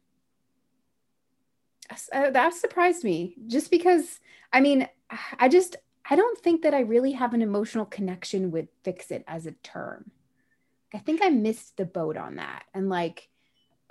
uh, 2.12 2.30
that 2.30 2.54
surprised 2.54 3.04
me 3.04 3.36
just 3.46 3.70
because 3.70 4.20
I 4.52 4.60
mean, 4.60 4.88
I 5.38 5.48
just 5.48 5.76
I 6.08 6.16
don't 6.16 6.38
think 6.38 6.62
that 6.62 6.74
I 6.74 6.80
really 6.80 7.12
have 7.12 7.34
an 7.34 7.42
emotional 7.42 7.86
connection 7.86 8.50
with 8.50 8.68
fix 8.82 9.10
it 9.10 9.24
as 9.26 9.46
a 9.46 9.52
term. 9.52 10.10
I 10.92 10.98
think 10.98 11.20
I 11.22 11.28
missed 11.30 11.76
the 11.76 11.84
boat 11.84 12.16
on 12.16 12.36
that. 12.36 12.64
And 12.72 12.88
like 12.88 13.28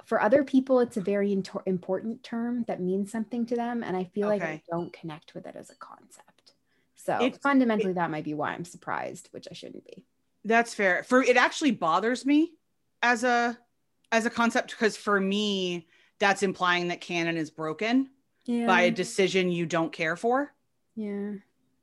for 0.06 0.22
other 0.22 0.44
people, 0.44 0.80
it's 0.80 0.98
a 0.98 1.02
very 1.02 1.34
into- 1.34 1.62
important 1.66 2.24
term 2.24 2.64
that 2.68 2.82
means 2.82 3.12
something 3.12 3.46
to 3.48 3.56
them. 3.56 3.84
And 3.84 3.98
I 3.98 4.06
feel 4.06 4.28
like 4.28 4.42
I 4.42 4.62
don't 4.70 4.94
connect 4.94 5.34
with 5.34 5.46
it 5.46 5.56
as 5.56 5.70
a 5.70 5.76
concept. 5.76 6.54
So 6.96 7.18
It- 7.22 7.42
fundamentally, 7.42 7.94
that 7.94 8.12
might 8.12 8.24
be 8.24 8.34
why 8.34 8.54
I'm 8.54 8.66
surprised, 8.66 9.28
which 9.32 9.48
I 9.50 9.54
shouldn't 9.54 9.86
be. 9.86 10.06
That's 10.46 10.74
fair. 10.74 11.04
For 11.04 11.22
it 11.24 11.36
actually 11.38 11.72
bothers 11.72 12.26
me 12.26 12.54
as 13.02 13.24
a 13.24 13.58
as 14.12 14.26
a 14.26 14.30
concept 14.30 14.72
because 14.72 14.96
for 14.96 15.20
me 15.20 15.88
that's 16.20 16.44
implying 16.44 16.88
that 16.90 17.02
canon 17.02 17.38
is 17.38 17.50
broken 17.50 18.10
Yeah. 18.46 18.66
by 18.68 18.82
a 18.84 18.92
decision 18.92 19.52
you 19.52 19.66
don't 19.66 19.92
care 19.92 20.16
for. 20.16 20.54
yeah. 20.96 21.34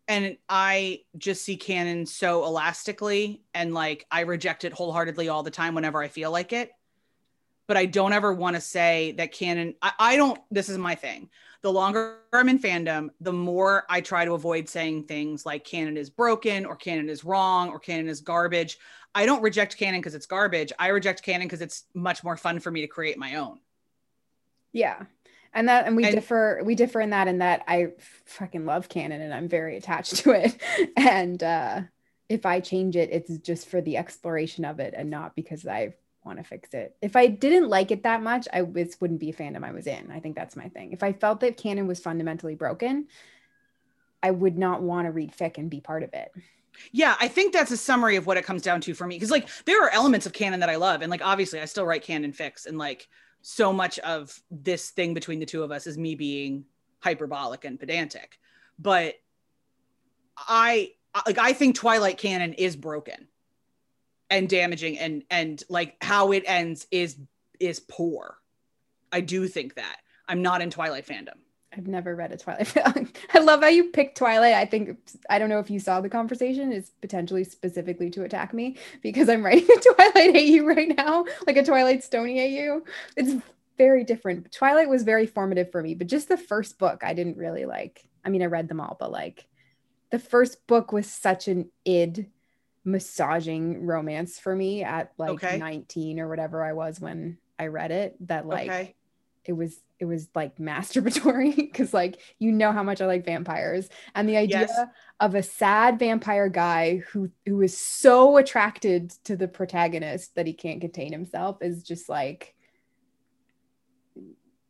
And 0.08 0.38
I 0.48 1.02
just 1.18 1.42
see 1.44 1.56
canon 1.56 2.04
so 2.04 2.44
elastically 2.44 3.42
and 3.54 3.72
like 3.72 4.06
I 4.10 4.22
reject 4.22 4.64
it 4.64 4.72
wholeheartedly 4.72 5.28
all 5.28 5.44
the 5.44 5.52
time 5.52 5.72
whenever 5.76 6.02
I 6.02 6.08
feel 6.08 6.32
like 6.32 6.52
it. 6.52 6.72
But 7.68 7.76
I 7.76 7.86
don't 7.86 8.12
ever 8.12 8.32
want 8.32 8.56
to 8.56 8.60
say 8.60 9.12
that 9.18 9.30
canon, 9.30 9.76
I, 9.80 9.92
I 10.00 10.16
don't, 10.16 10.40
this 10.50 10.68
is 10.68 10.78
my 10.78 10.96
thing. 10.96 11.30
The 11.62 11.70
longer 11.72 12.16
I'm 12.32 12.48
in 12.48 12.58
fandom, 12.58 13.10
the 13.20 13.32
more 13.32 13.84
I 13.88 14.00
try 14.00 14.24
to 14.24 14.32
avoid 14.32 14.68
saying 14.68 15.04
things 15.04 15.46
like 15.46 15.62
canon 15.64 15.96
is 15.96 16.10
broken 16.10 16.66
or 16.66 16.74
canon 16.74 17.08
is 17.08 17.22
wrong 17.22 17.68
or 17.68 17.78
canon 17.78 18.08
is 18.08 18.20
garbage. 18.20 18.78
I 19.14 19.26
don't 19.26 19.42
reject 19.42 19.76
canon 19.76 20.00
because 20.00 20.16
it's 20.16 20.26
garbage. 20.26 20.72
I 20.76 20.88
reject 20.88 21.22
canon 21.22 21.46
because 21.46 21.60
it's 21.60 21.84
much 21.94 22.24
more 22.24 22.36
fun 22.36 22.58
for 22.58 22.72
me 22.72 22.80
to 22.80 22.88
create 22.88 23.16
my 23.16 23.36
own. 23.36 23.60
Yeah. 24.72 25.04
And 25.52 25.68
that 25.68 25.86
and 25.86 25.96
we 25.96 26.04
And- 26.04 26.14
differ 26.14 26.60
we 26.64 26.74
differ 26.74 27.00
in 27.00 27.10
that 27.10 27.26
in 27.28 27.38
that 27.38 27.64
I 27.66 27.88
fucking 28.24 28.64
love 28.66 28.88
canon 28.88 29.20
and 29.20 29.34
I'm 29.34 29.48
very 29.48 29.76
attached 29.76 30.16
to 30.24 30.30
it. 30.30 30.60
And 30.96 31.42
uh 31.42 31.82
if 32.28 32.46
I 32.46 32.60
change 32.60 32.94
it, 32.94 33.10
it's 33.12 33.38
just 33.38 33.68
for 33.68 33.80
the 33.80 33.96
exploration 33.96 34.64
of 34.64 34.78
it 34.78 34.94
and 34.96 35.10
not 35.10 35.34
because 35.34 35.66
I 35.66 35.94
want 36.24 36.38
to 36.38 36.44
fix 36.44 36.72
it. 36.74 36.94
If 37.02 37.16
I 37.16 37.26
didn't 37.26 37.68
like 37.68 37.90
it 37.90 38.04
that 38.04 38.22
much, 38.22 38.46
I 38.52 38.62
this 38.62 39.00
wouldn't 39.00 39.18
be 39.18 39.30
a 39.30 39.34
fandom 39.34 39.64
I 39.64 39.72
was 39.72 39.86
in. 39.88 40.12
I 40.12 40.20
think 40.20 40.36
that's 40.36 40.54
my 40.54 40.68
thing. 40.68 40.92
If 40.92 41.02
I 41.02 41.12
felt 41.12 41.40
that 41.40 41.56
canon 41.56 41.88
was 41.88 41.98
fundamentally 41.98 42.54
broken, 42.54 43.08
I 44.22 44.30
would 44.30 44.56
not 44.56 44.82
want 44.82 45.06
to 45.06 45.12
read 45.12 45.32
fic 45.36 45.58
and 45.58 45.68
be 45.70 45.80
part 45.80 46.02
of 46.02 46.12
it. 46.14 46.30
Yeah, 46.92 47.16
I 47.20 47.26
think 47.26 47.52
that's 47.52 47.72
a 47.72 47.76
summary 47.76 48.16
of 48.16 48.26
what 48.26 48.36
it 48.36 48.44
comes 48.44 48.62
down 48.62 48.80
to 48.82 48.94
for 48.94 49.06
me. 49.06 49.16
Because 49.16 49.30
like 49.32 49.48
there 49.64 49.82
are 49.84 49.90
elements 49.90 50.26
of 50.26 50.32
canon 50.32 50.60
that 50.60 50.70
I 50.70 50.76
love, 50.76 51.02
and 51.02 51.10
like 51.10 51.22
obviously 51.24 51.58
I 51.60 51.64
still 51.64 51.84
write 51.84 52.02
canon 52.04 52.32
fix, 52.32 52.66
and 52.66 52.78
like 52.78 53.08
so 53.42 53.72
much 53.72 53.98
of 54.00 54.38
this 54.50 54.90
thing 54.90 55.14
between 55.14 55.40
the 55.40 55.46
two 55.46 55.62
of 55.62 55.70
us 55.70 55.86
is 55.86 55.96
me 55.96 56.14
being 56.14 56.64
hyperbolic 57.00 57.64
and 57.64 57.78
pedantic. 57.78 58.38
But 58.78 59.14
I 60.36 60.92
like 61.26 61.38
I 61.38 61.52
think 61.52 61.76
Twilight 61.76 62.18
canon 62.18 62.54
is 62.54 62.76
broken 62.76 63.28
and 64.28 64.48
damaging, 64.48 64.98
and 64.98 65.24
and 65.30 65.62
like 65.68 65.96
how 66.02 66.32
it 66.32 66.44
ends 66.46 66.86
is 66.90 67.16
is 67.58 67.80
poor. 67.80 68.36
I 69.12 69.20
do 69.20 69.48
think 69.48 69.74
that 69.74 69.96
I'm 70.28 70.42
not 70.42 70.62
in 70.62 70.70
Twilight 70.70 71.06
fandom. 71.06 71.38
I've 71.76 71.86
never 71.86 72.16
read 72.16 72.32
a 72.32 72.36
Twilight. 72.36 72.76
I 73.34 73.38
love 73.38 73.60
how 73.60 73.68
you 73.68 73.90
picked 73.90 74.18
Twilight. 74.18 74.54
I 74.54 74.64
think 74.64 74.98
I 75.28 75.38
don't 75.38 75.48
know 75.48 75.60
if 75.60 75.70
you 75.70 75.78
saw 75.78 76.00
the 76.00 76.08
conversation. 76.08 76.72
It's 76.72 76.90
potentially 77.00 77.44
specifically 77.44 78.10
to 78.10 78.24
attack 78.24 78.52
me 78.52 78.76
because 79.02 79.28
I'm 79.28 79.44
writing 79.44 79.68
a 79.70 79.80
Twilight 79.94 80.36
AU 80.36 80.64
right 80.64 80.96
now, 80.96 81.24
like 81.46 81.56
a 81.56 81.64
Twilight 81.64 82.02
Stony 82.02 82.40
AU. 82.40 82.82
It's 83.16 83.40
very 83.78 84.02
different. 84.04 84.50
Twilight 84.52 84.88
was 84.88 85.04
very 85.04 85.26
formative 85.26 85.70
for 85.70 85.80
me, 85.82 85.94
but 85.94 86.08
just 86.08 86.28
the 86.28 86.36
first 86.36 86.78
book 86.78 87.02
I 87.04 87.14
didn't 87.14 87.36
really 87.36 87.66
like. 87.66 88.04
I 88.24 88.30
mean, 88.30 88.42
I 88.42 88.46
read 88.46 88.68
them 88.68 88.80
all, 88.80 88.96
but 88.98 89.12
like 89.12 89.46
the 90.10 90.18
first 90.18 90.66
book 90.66 90.92
was 90.92 91.06
such 91.06 91.46
an 91.46 91.70
id 91.84 92.26
massaging 92.84 93.86
romance 93.86 94.38
for 94.38 94.56
me 94.56 94.82
at 94.82 95.12
like 95.18 95.30
Okay. 95.30 95.58
19 95.58 96.18
or 96.18 96.28
whatever 96.28 96.64
I 96.64 96.72
was 96.72 96.98
when 97.00 97.38
I 97.58 97.66
read 97.66 97.90
it 97.90 98.16
that 98.26 98.46
like 98.46 98.70
okay. 98.70 98.94
It 99.50 99.56
was 99.56 99.80
it 99.98 100.04
was 100.04 100.28
like 100.32 100.58
masturbatory 100.58 101.54
because 101.56 101.92
like 101.92 102.20
you 102.38 102.52
know 102.52 102.70
how 102.70 102.84
much 102.84 103.00
I 103.00 103.06
like 103.06 103.24
vampires. 103.24 103.88
And 104.14 104.28
the 104.28 104.36
idea 104.36 104.60
Yes. 104.60 104.80
of 105.18 105.34
a 105.34 105.42
sad 105.42 105.98
vampire 105.98 106.48
guy 106.48 106.98
who 107.10 107.30
who 107.44 107.60
is 107.60 107.76
so 107.76 108.36
attracted 108.36 109.10
to 109.24 109.36
the 109.36 109.48
protagonist 109.48 110.36
that 110.36 110.46
he 110.46 110.52
can't 110.52 110.80
contain 110.80 111.10
himself 111.10 111.58
is 111.62 111.82
just 111.82 112.08
like 112.08 112.54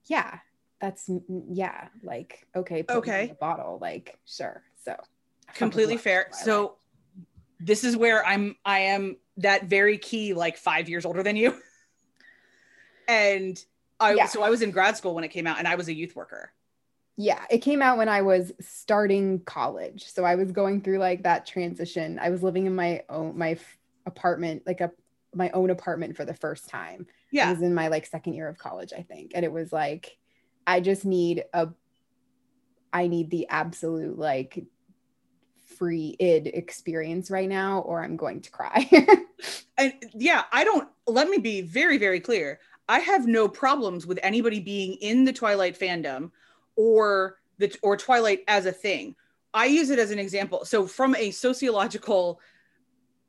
yeah 0.06 0.38
that's 0.80 1.08
mm, 1.08 1.20
mm, 1.30 1.44
yeah 1.50 1.88
like 2.02 2.46
okay 2.56 2.82
put 2.82 2.96
Okay. 2.96 3.26
the 3.26 3.34
bottle 3.34 3.78
like 3.82 4.18
sure. 4.26 4.62
So 4.82 4.96
completely 5.54 5.98
fair. 5.98 6.28
So 6.32 6.76
this 7.62 7.84
is 7.84 7.94
where 7.94 8.24
i'm 8.24 8.56
i 8.64 8.78
am 8.78 9.18
that 9.36 9.64
very 9.64 9.98
key 9.98 10.32
like 10.32 10.56
five 10.56 10.88
years 10.88 11.04
older 11.04 11.22
than 11.22 11.36
you. 11.36 11.54
And 13.08 13.62
i 14.00 14.14
Yeah. 14.14 14.26
so 14.26 14.42
i 14.42 14.50
was 14.50 14.62
in 14.62 14.70
grad 14.70 14.96
school 14.96 15.14
when 15.14 15.24
it 15.24 15.28
came 15.28 15.46
out 15.46 15.58
and 15.58 15.68
i 15.68 15.74
was 15.74 15.88
a 15.88 15.94
youth 15.94 16.16
worker 16.16 16.52
Yeah, 17.16 17.44
it 17.50 17.58
came 17.58 17.82
out 17.82 17.98
when 17.98 18.08
I 18.08 18.22
was 18.22 18.50
starting 18.60 19.40
college. 19.44 20.06
So 20.10 20.24
I 20.24 20.36
was 20.36 20.52
going 20.52 20.80
through 20.80 20.98
like 20.98 21.24
that 21.24 21.44
transition. 21.44 22.18
I 22.18 22.30
was 22.30 22.42
living 22.42 22.64
in 22.66 22.74
my 22.74 23.02
own 23.10 23.36
my 23.36 23.50
f- 23.52 23.78
apartment, 24.06 24.62
like 24.66 24.80
a 24.80 24.90
my 25.34 25.50
own 25.50 25.68
apartment 25.70 26.16
for 26.16 26.24
the 26.24 26.32
first 26.34 26.68
time. 26.70 27.06
I 27.08 27.14
yeah 27.30 27.50
was 27.50 27.60
in 27.60 27.74
my 27.74 27.88
like 27.88 28.06
second 28.06 28.34
year 28.34 28.48
of 28.48 28.56
college, 28.56 28.92
I 28.96 29.02
think. 29.02 29.32
And 29.34 29.44
it 29.44 29.52
was 29.52 29.70
like 29.70 30.16
I 30.66 30.80
just 30.80 31.04
need 31.04 31.44
a 31.52 31.68
I 32.92 33.06
need 33.06 33.30
the 33.30 33.48
absolute 33.48 34.18
like 34.18 34.64
free 35.78 36.16
id 36.20 36.48
experience 36.48 37.30
right 37.30 37.48
now 37.48 37.80
or 37.80 38.02
I'm 38.02 38.16
going 38.16 38.40
to 38.42 38.50
cry. 38.50 38.88
and 39.78 39.94
yeah 40.12 40.44
i 40.52 40.64
don't 40.64 40.86
let 41.06 41.28
me 41.30 41.38
be 41.38 41.62
very 41.62 41.96
very 41.96 42.20
clear 42.20 42.60
i 42.90 42.98
have 42.98 43.26
no 43.26 43.48
problems 43.48 44.06
with 44.06 44.18
anybody 44.22 44.58
being 44.60 44.94
in 44.94 45.24
the 45.24 45.32
twilight 45.32 45.78
fandom 45.78 46.30
or 46.76 47.38
the 47.58 47.74
or 47.82 47.96
twilight 47.96 48.40
as 48.48 48.66
a 48.66 48.72
thing 48.72 49.14
i 49.54 49.64
use 49.64 49.90
it 49.90 49.98
as 49.98 50.10
an 50.10 50.18
example 50.18 50.64
so 50.64 50.86
from 50.86 51.14
a 51.14 51.30
sociological 51.30 52.40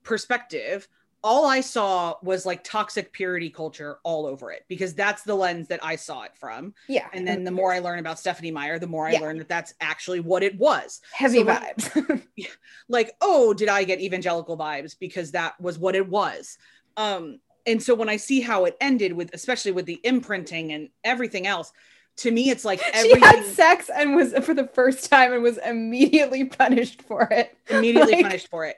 perspective 0.03 0.87
all 1.23 1.45
i 1.45 1.61
saw 1.61 2.15
was 2.23 2.43
like 2.43 2.63
toxic 2.63 3.11
purity 3.13 3.51
culture 3.51 3.99
all 4.03 4.25
over 4.25 4.51
it 4.51 4.65
because 4.67 4.95
that's 4.95 5.21
the 5.21 5.35
lens 5.35 5.67
that 5.67 5.83
i 5.83 5.95
saw 5.95 6.23
it 6.23 6.31
from 6.35 6.73
yeah. 6.89 7.07
and 7.13 7.27
then 7.27 7.43
the 7.43 7.51
more 7.51 7.71
i 7.71 7.77
learn 7.77 7.99
about 7.99 8.17
stephenie 8.17 8.49
meyer 8.51 8.79
the 8.79 8.87
more 8.87 9.07
i 9.07 9.11
Yeah. 9.11 9.19
learn 9.19 9.37
that 9.37 9.47
that's 9.47 9.75
actually 9.79 10.21
what 10.21 10.41
it 10.41 10.57
was 10.57 11.01
heavy 11.13 11.39
so 11.39 11.45
vibes. 11.45 12.21
like 12.89 13.13
oh 13.21 13.53
did 13.53 13.69
i 13.69 13.83
get 13.83 14.01
evangelical 14.01 14.57
vibes 14.57 14.95
because 14.99 15.31
that 15.31 15.59
was 15.61 15.77
what 15.77 15.95
it 15.95 16.09
was 16.09 16.57
um 16.97 17.39
and 17.65 17.81
so 17.81 17.93
when 17.95 18.09
i 18.09 18.17
see 18.17 18.41
how 18.41 18.65
it 18.65 18.75
ended 18.81 19.13
with 19.13 19.33
especially 19.33 19.71
with 19.71 19.85
the 19.85 19.99
imprinting 20.03 20.71
and 20.71 20.89
everything 21.03 21.45
else 21.47 21.71
to 22.17 22.31
me 22.31 22.49
it's 22.49 22.65
like 22.65 22.81
she 23.01 23.19
had 23.19 23.45
sex 23.45 23.89
and 23.93 24.15
was 24.15 24.33
for 24.43 24.53
the 24.53 24.67
first 24.67 25.09
time 25.09 25.33
and 25.33 25.41
was 25.41 25.57
immediately 25.57 26.45
punished 26.45 27.01
for 27.03 27.27
it. 27.31 27.57
immediately 27.69 28.13
Like- 28.13 28.23
punished 28.23 28.49
for 28.49 28.65
it. 28.65 28.77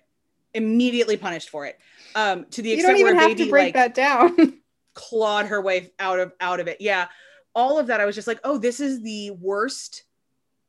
Immediately 0.54 1.18
punished 1.18 1.50
for 1.50 1.66
it. 1.66 1.80
Um 2.16 2.46
to 2.52 2.62
the 2.62 2.70
You 2.70 2.76
extent 2.76 3.02
where 3.02 3.16
have 3.16 3.30
baby 3.30 3.46
to 3.46 3.50
break 3.50 3.76
like 3.76 3.94
that 3.94 3.96
down. 3.96 4.60
clawed 4.94 5.48
her 5.48 5.60
way 5.60 5.92
out 6.00 6.20
of 6.20 6.32
out 6.40 6.60
of 6.60 6.68
it. 6.68 6.78
Yeah. 6.80 7.08
All 7.56 7.80
of 7.80 7.88
that 7.88 8.00
i 8.00 8.06
was 8.06 8.16
just 8.16 8.28
like 8.28 8.40
oh 8.44 8.58
this 8.58 8.80
is 8.80 9.02
the 9.02 9.32
worst 9.32 10.04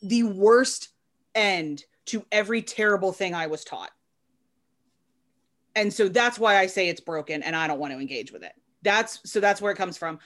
the 0.02 0.22
worst 0.22 0.88
end 1.34 1.84
to 2.06 2.24
every 2.30 2.60
terrible 2.62 3.12
thing 3.12 3.34
i 3.34 3.46
was 3.46 3.64
taught 3.64 3.90
and 5.76 5.92
so 5.92 6.08
that's 6.08 6.38
why 6.38 6.56
i 6.56 6.66
say 6.66 6.88
it's 6.88 7.00
broken 7.00 7.42
and 7.42 7.54
i 7.56 7.66
don't 7.66 7.78
want 7.78 7.92
to 7.92 7.98
engage 7.98 8.32
with 8.32 8.42
it. 8.42 8.52
That's 8.82 9.20
so 9.24 9.40
that's 9.40 9.60
where 9.62 9.72
it 9.72 9.76
comes 9.76 9.96
from. 9.96 10.18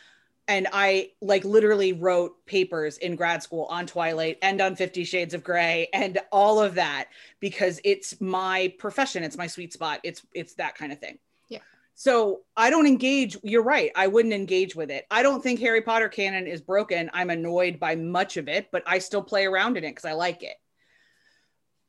And 0.48 0.66
i 0.72 1.10
like 1.20 1.44
literally 1.44 1.92
wrote 1.92 2.44
papers 2.46 2.98
in 2.98 3.14
grad 3.16 3.42
school 3.42 3.66
on 3.70 3.86
twilight 3.86 4.38
and 4.42 4.60
on 4.60 4.76
50 4.76 5.04
shades 5.04 5.34
of 5.34 5.44
gray 5.44 5.88
and 5.92 6.18
all 6.32 6.60
of 6.60 6.74
that 6.74 7.08
because 7.38 7.80
it's 7.84 8.20
my 8.20 8.74
profession. 8.78 9.22
It's 9.22 9.36
my 9.36 9.46
sweet 9.46 9.72
spot. 9.72 10.00
It's 10.02 10.22
it's 10.34 10.54
that 10.54 10.74
kind 10.74 10.92
of 10.92 10.98
thing. 10.98 11.18
Yeah. 11.48 11.60
so 11.94 12.40
i 12.56 12.68
don't 12.68 12.86
engage 12.86 13.36
you're 13.42 13.62
right 13.62 13.90
i 13.96 14.06
wouldn't 14.06 14.34
engage 14.34 14.74
with 14.76 14.90
it. 14.90 15.06
I 15.10 15.22
don't 15.22 15.42
think 15.42 15.60
harry 15.60 15.82
potter 15.82 16.08
canon 16.08 16.46
is 16.46 16.60
broken. 16.60 17.10
I'm 17.14 17.30
annoyed 17.30 17.78
by 17.78 17.94
much 17.94 18.36
of 18.36 18.48
it 18.48 18.70
but 18.72 18.82
i 18.86 18.98
still 18.98 19.22
play 19.22 19.46
around 19.46 19.76
in 19.76 19.84
it 19.84 19.90
because 19.90 20.04
i 20.04 20.12
like 20.12 20.42
it. 20.42 20.56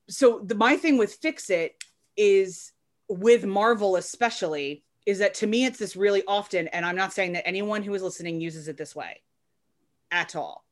So 0.10 0.40
the 0.40 0.56
my 0.56 0.78
thing 0.78 0.98
with 0.98 1.14
fix 1.16 1.50
it 1.50 1.76
is 2.16 2.72
with 3.10 3.46
Marvel 3.46 3.96
especially 3.96 4.84
is 5.06 5.20
that 5.20 5.34
to 5.36 5.48
me 5.48 5.66
it's 5.66 5.80
this 5.80 5.96
really 5.96 6.24
often 6.28 6.68
and 6.70 6.86
I'm 6.86 6.96
not 6.96 7.14
saying 7.14 7.34
that 7.34 7.48
anyone 7.48 7.84
who 7.84 7.94
is 7.94 8.04
listening 8.04 8.40
uses 8.40 8.68
it 8.68 8.78
this 8.78 8.96
way 8.96 9.22
at 10.12 10.36
all 10.36 10.64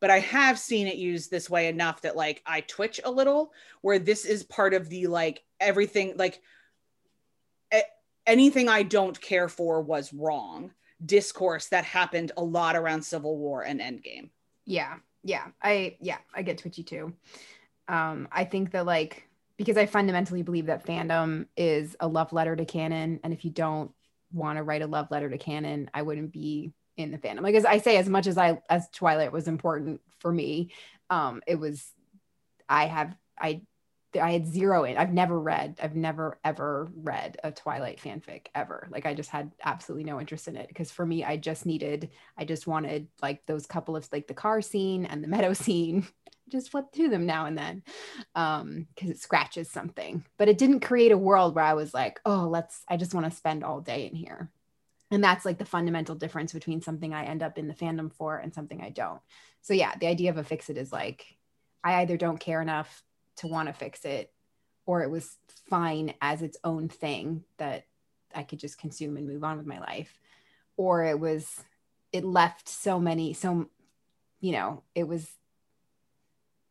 but 0.00 0.10
I 0.10 0.20
have 0.20 0.58
seen 0.58 0.86
it 0.86 0.96
used 0.96 1.30
this 1.30 1.50
way 1.50 1.68
enough 1.68 2.02
that 2.02 2.16
like 2.16 2.42
I 2.46 2.60
twitch 2.60 3.00
a 3.04 3.10
little 3.10 3.52
where 3.80 3.98
this 3.98 4.24
is 4.24 4.44
part 4.44 4.74
of 4.74 4.88
the 4.88 5.06
like 5.06 5.42
everything 5.60 6.14
like 6.16 6.40
anything 8.28 8.68
I 8.68 8.82
don't 8.82 9.18
care 9.20 9.48
for 9.48 9.80
was 9.80 10.12
wrong 10.12 10.70
discourse 11.04 11.68
that 11.68 11.84
happened 11.84 12.32
a 12.36 12.44
lot 12.44 12.76
around 12.76 13.02
Civil 13.02 13.38
War 13.38 13.62
and 13.62 13.80
Endgame. 13.80 14.30
Yeah. 14.66 14.96
Yeah. 15.22 15.46
I 15.62 15.96
yeah, 16.00 16.18
I 16.34 16.42
get 16.42 16.58
twitchy 16.58 16.82
too. 16.82 17.14
Um 17.88 18.28
I 18.30 18.44
think 18.44 18.72
that 18.72 18.86
like 18.86 19.27
because 19.58 19.76
I 19.76 19.84
fundamentally 19.86 20.42
believe 20.42 20.66
that 20.66 20.86
fandom 20.86 21.46
is 21.56 21.96
a 22.00 22.08
love 22.08 22.32
letter 22.32 22.56
to 22.56 22.64
canon 22.64 23.20
and 23.22 23.32
if 23.34 23.44
you 23.44 23.50
don't 23.50 23.90
want 24.32 24.56
to 24.56 24.62
write 24.62 24.82
a 24.82 24.86
love 24.86 25.10
letter 25.10 25.28
to 25.28 25.38
canon, 25.38 25.90
I 25.92 26.02
wouldn't 26.02 26.32
be 26.32 26.72
in 26.96 27.10
the 27.10 27.18
fandom. 27.18 27.42
Like 27.42 27.54
as 27.54 27.64
I 27.64 27.78
say 27.78 27.96
as 27.96 28.08
much 28.08 28.26
as 28.26 28.38
I 28.38 28.60
as 28.70 28.88
Twilight 28.90 29.32
was 29.32 29.48
important 29.48 30.00
for 30.20 30.32
me, 30.32 30.70
um 31.10 31.42
it 31.46 31.56
was 31.56 31.92
I 32.68 32.86
have 32.86 33.14
I 33.38 33.62
I 34.18 34.32
had 34.32 34.46
zero 34.46 34.84
in. 34.84 34.96
I've 34.96 35.12
never 35.12 35.38
read. 35.38 35.78
I've 35.82 35.96
never 35.96 36.38
ever 36.42 36.88
read 36.94 37.36
a 37.44 37.52
Twilight 37.52 38.00
fanfic 38.00 38.46
ever. 38.54 38.88
Like 38.90 39.06
I 39.06 39.14
just 39.14 39.28
had 39.28 39.52
absolutely 39.62 40.04
no 40.04 40.18
interest 40.20 40.48
in 40.48 40.56
it 40.56 40.68
because 40.68 40.90
for 40.90 41.04
me, 41.04 41.24
I 41.24 41.36
just 41.36 41.66
needed. 41.66 42.10
I 42.36 42.44
just 42.44 42.66
wanted 42.66 43.08
like 43.20 43.44
those 43.46 43.66
couple 43.66 43.96
of 43.96 44.08
like 44.12 44.26
the 44.26 44.34
car 44.34 44.62
scene 44.62 45.04
and 45.04 45.22
the 45.22 45.28
meadow 45.28 45.52
scene. 45.52 46.06
Just 46.48 46.70
flip 46.70 46.86
through 46.92 47.08
them 47.08 47.26
now 47.26 47.46
and 47.46 47.56
then 47.56 47.82
um 48.34 48.86
because 48.94 49.10
it 49.10 49.20
scratches 49.20 49.70
something. 49.70 50.24
But 50.36 50.48
it 50.48 50.58
didn't 50.58 50.80
create 50.80 51.12
a 51.12 51.18
world 51.18 51.54
where 51.54 51.64
i 51.64 51.74
was 51.74 51.94
like 51.94 52.20
oh 52.24 52.48
let's 52.50 52.82
i 52.88 52.96
just 52.96 53.14
want 53.14 53.30
to 53.30 53.36
spend 53.36 53.64
all 53.64 53.80
day 53.80 54.06
in 54.06 54.14
here. 54.14 54.50
And 55.10 55.24
that's 55.24 55.46
like 55.46 55.56
the 55.56 55.64
fundamental 55.64 56.14
difference 56.14 56.52
between 56.52 56.82
something 56.82 57.14
i 57.14 57.24
end 57.24 57.42
up 57.42 57.58
in 57.58 57.68
the 57.68 57.74
fandom 57.74 58.12
for 58.12 58.38
and 58.38 58.54
something 58.54 58.80
i 58.82 58.90
don't. 58.90 59.20
So 59.62 59.74
yeah 59.74 59.94
the 59.98 60.06
idea 60.06 60.30
of 60.30 60.38
a 60.38 60.44
fix 60.44 60.70
it 60.70 60.76
is 60.76 60.92
like 60.92 61.36
i 61.84 62.00
either 62.02 62.16
don't 62.16 62.40
care 62.40 62.62
enough 62.62 63.02
to 63.36 63.46
want 63.46 63.68
to 63.68 63.72
fix 63.72 64.04
it 64.04 64.32
or 64.86 65.02
it 65.02 65.10
was 65.10 65.36
fine 65.68 66.14
as 66.22 66.40
its 66.40 66.56
own 66.64 66.88
thing 66.88 67.44
that 67.58 67.84
I 68.34 68.42
could 68.42 68.58
just 68.58 68.78
consume 68.78 69.16
and 69.16 69.28
move 69.28 69.44
on 69.44 69.58
with 69.58 69.66
my 69.66 69.78
life 69.80 70.18
or 70.76 71.04
it 71.04 71.20
was 71.20 71.62
it 72.10 72.24
left 72.24 72.68
so 72.68 72.98
many 72.98 73.34
so 73.34 73.68
you 74.40 74.52
know 74.52 74.82
it 74.94 75.06
was 75.06 75.28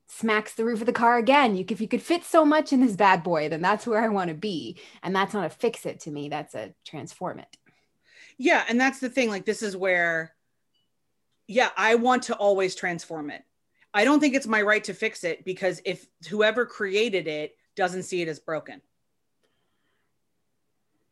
smacks 0.07 0.53
the 0.53 0.65
roof 0.65 0.79
of 0.79 0.85
the 0.85 0.93
car 0.93 1.17
again. 1.17 1.55
You 1.55 1.65
if 1.69 1.81
you 1.81 1.87
could 1.87 2.01
fit 2.01 2.23
so 2.23 2.45
much 2.45 2.71
in 2.71 2.81
this 2.81 2.95
bad 2.95 3.23
boy 3.23 3.49
then 3.49 3.61
that's 3.61 3.85
where 3.85 4.03
I 4.03 4.07
want 4.07 4.29
to 4.29 4.33
be. 4.33 4.79
And 5.03 5.15
that's 5.15 5.33
not 5.33 5.45
a 5.45 5.49
fix 5.49 5.85
it 5.85 6.01
to 6.01 6.11
me 6.11 6.29
that's 6.29 6.55
a 6.55 6.73
transform 6.85 7.39
it. 7.39 7.57
Yeah 8.37 8.63
and 8.67 8.79
that's 8.79 8.99
the 8.99 9.09
thing 9.09 9.29
like 9.29 9.45
this 9.45 9.61
is 9.61 9.75
where 9.75 10.33
yeah 11.47 11.69
I 11.75 11.95
want 11.95 12.23
to 12.23 12.35
always 12.35 12.75
transform 12.75 13.29
it. 13.29 13.43
I 13.93 14.03
don't 14.03 14.19
think 14.19 14.35
it's 14.35 14.47
my 14.47 14.61
right 14.61 14.83
to 14.85 14.93
fix 14.93 15.23
it 15.23 15.43
because 15.43 15.81
if 15.83 16.05
whoever 16.29 16.65
created 16.65 17.27
it 17.27 17.55
doesn't 17.75 18.03
see 18.03 18.21
it 18.21 18.27
as 18.27 18.39
broken. 18.39 18.81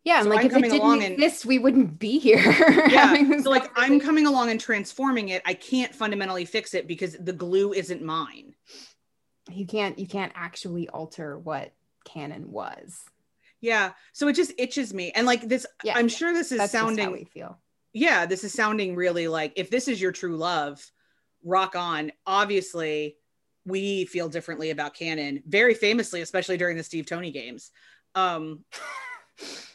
Yeah, 0.05 0.21
so 0.21 0.29
like 0.29 0.53
I'm 0.53 0.63
if 0.63 0.71
it 0.71 0.71
didn't 0.71 1.01
exist, 1.01 1.43
and, 1.43 1.49
we 1.49 1.57
wouldn't 1.57 1.97
be 1.97 2.19
here. 2.19 2.37
yeah, 2.89 3.39
so 3.39 3.49
like 3.49 3.71
I'm 3.75 3.99
coming 3.99 4.27
along 4.27 4.51
and 4.51 4.61
transforming 4.61 5.29
it. 5.29 5.41
I 5.45 5.55
can't 5.55 5.93
fundamentally 5.93 6.45
fix 6.45 6.75
it 6.75 6.87
because 6.87 7.17
the 7.19 7.33
glue 7.33 7.73
isn't 7.73 8.03
mine. 8.03 8.53
You 9.51 9.65
can't. 9.65 9.97
You 9.97 10.05
can't 10.05 10.31
actually 10.35 10.87
alter 10.89 11.39
what 11.39 11.73
canon 12.05 12.51
was. 12.51 13.03
Yeah, 13.61 13.93
so 14.13 14.27
it 14.27 14.33
just 14.33 14.53
itches 14.59 14.93
me, 14.93 15.11
and 15.15 15.25
like 15.25 15.41
this, 15.41 15.65
yeah, 15.83 15.97
I'm 15.97 16.07
sure 16.07 16.33
this 16.33 16.51
is 16.51 16.69
sounding. 16.69 17.11
we 17.11 17.23
feel. 17.23 17.57
Yeah, 17.91 18.27
this 18.27 18.43
is 18.43 18.53
sounding 18.53 18.95
really 18.95 19.27
like 19.27 19.53
if 19.55 19.71
this 19.71 19.87
is 19.87 19.99
your 19.99 20.11
true 20.11 20.37
love, 20.37 20.85
rock 21.43 21.75
on. 21.75 22.11
Obviously, 22.27 23.17
we 23.65 24.05
feel 24.05 24.29
differently 24.29 24.69
about 24.69 24.93
canon, 24.93 25.41
very 25.47 25.73
famously, 25.73 26.21
especially 26.21 26.57
during 26.57 26.77
the 26.77 26.83
Steve 26.83 27.07
Tony 27.07 27.31
games. 27.31 27.71
Um, 28.13 28.65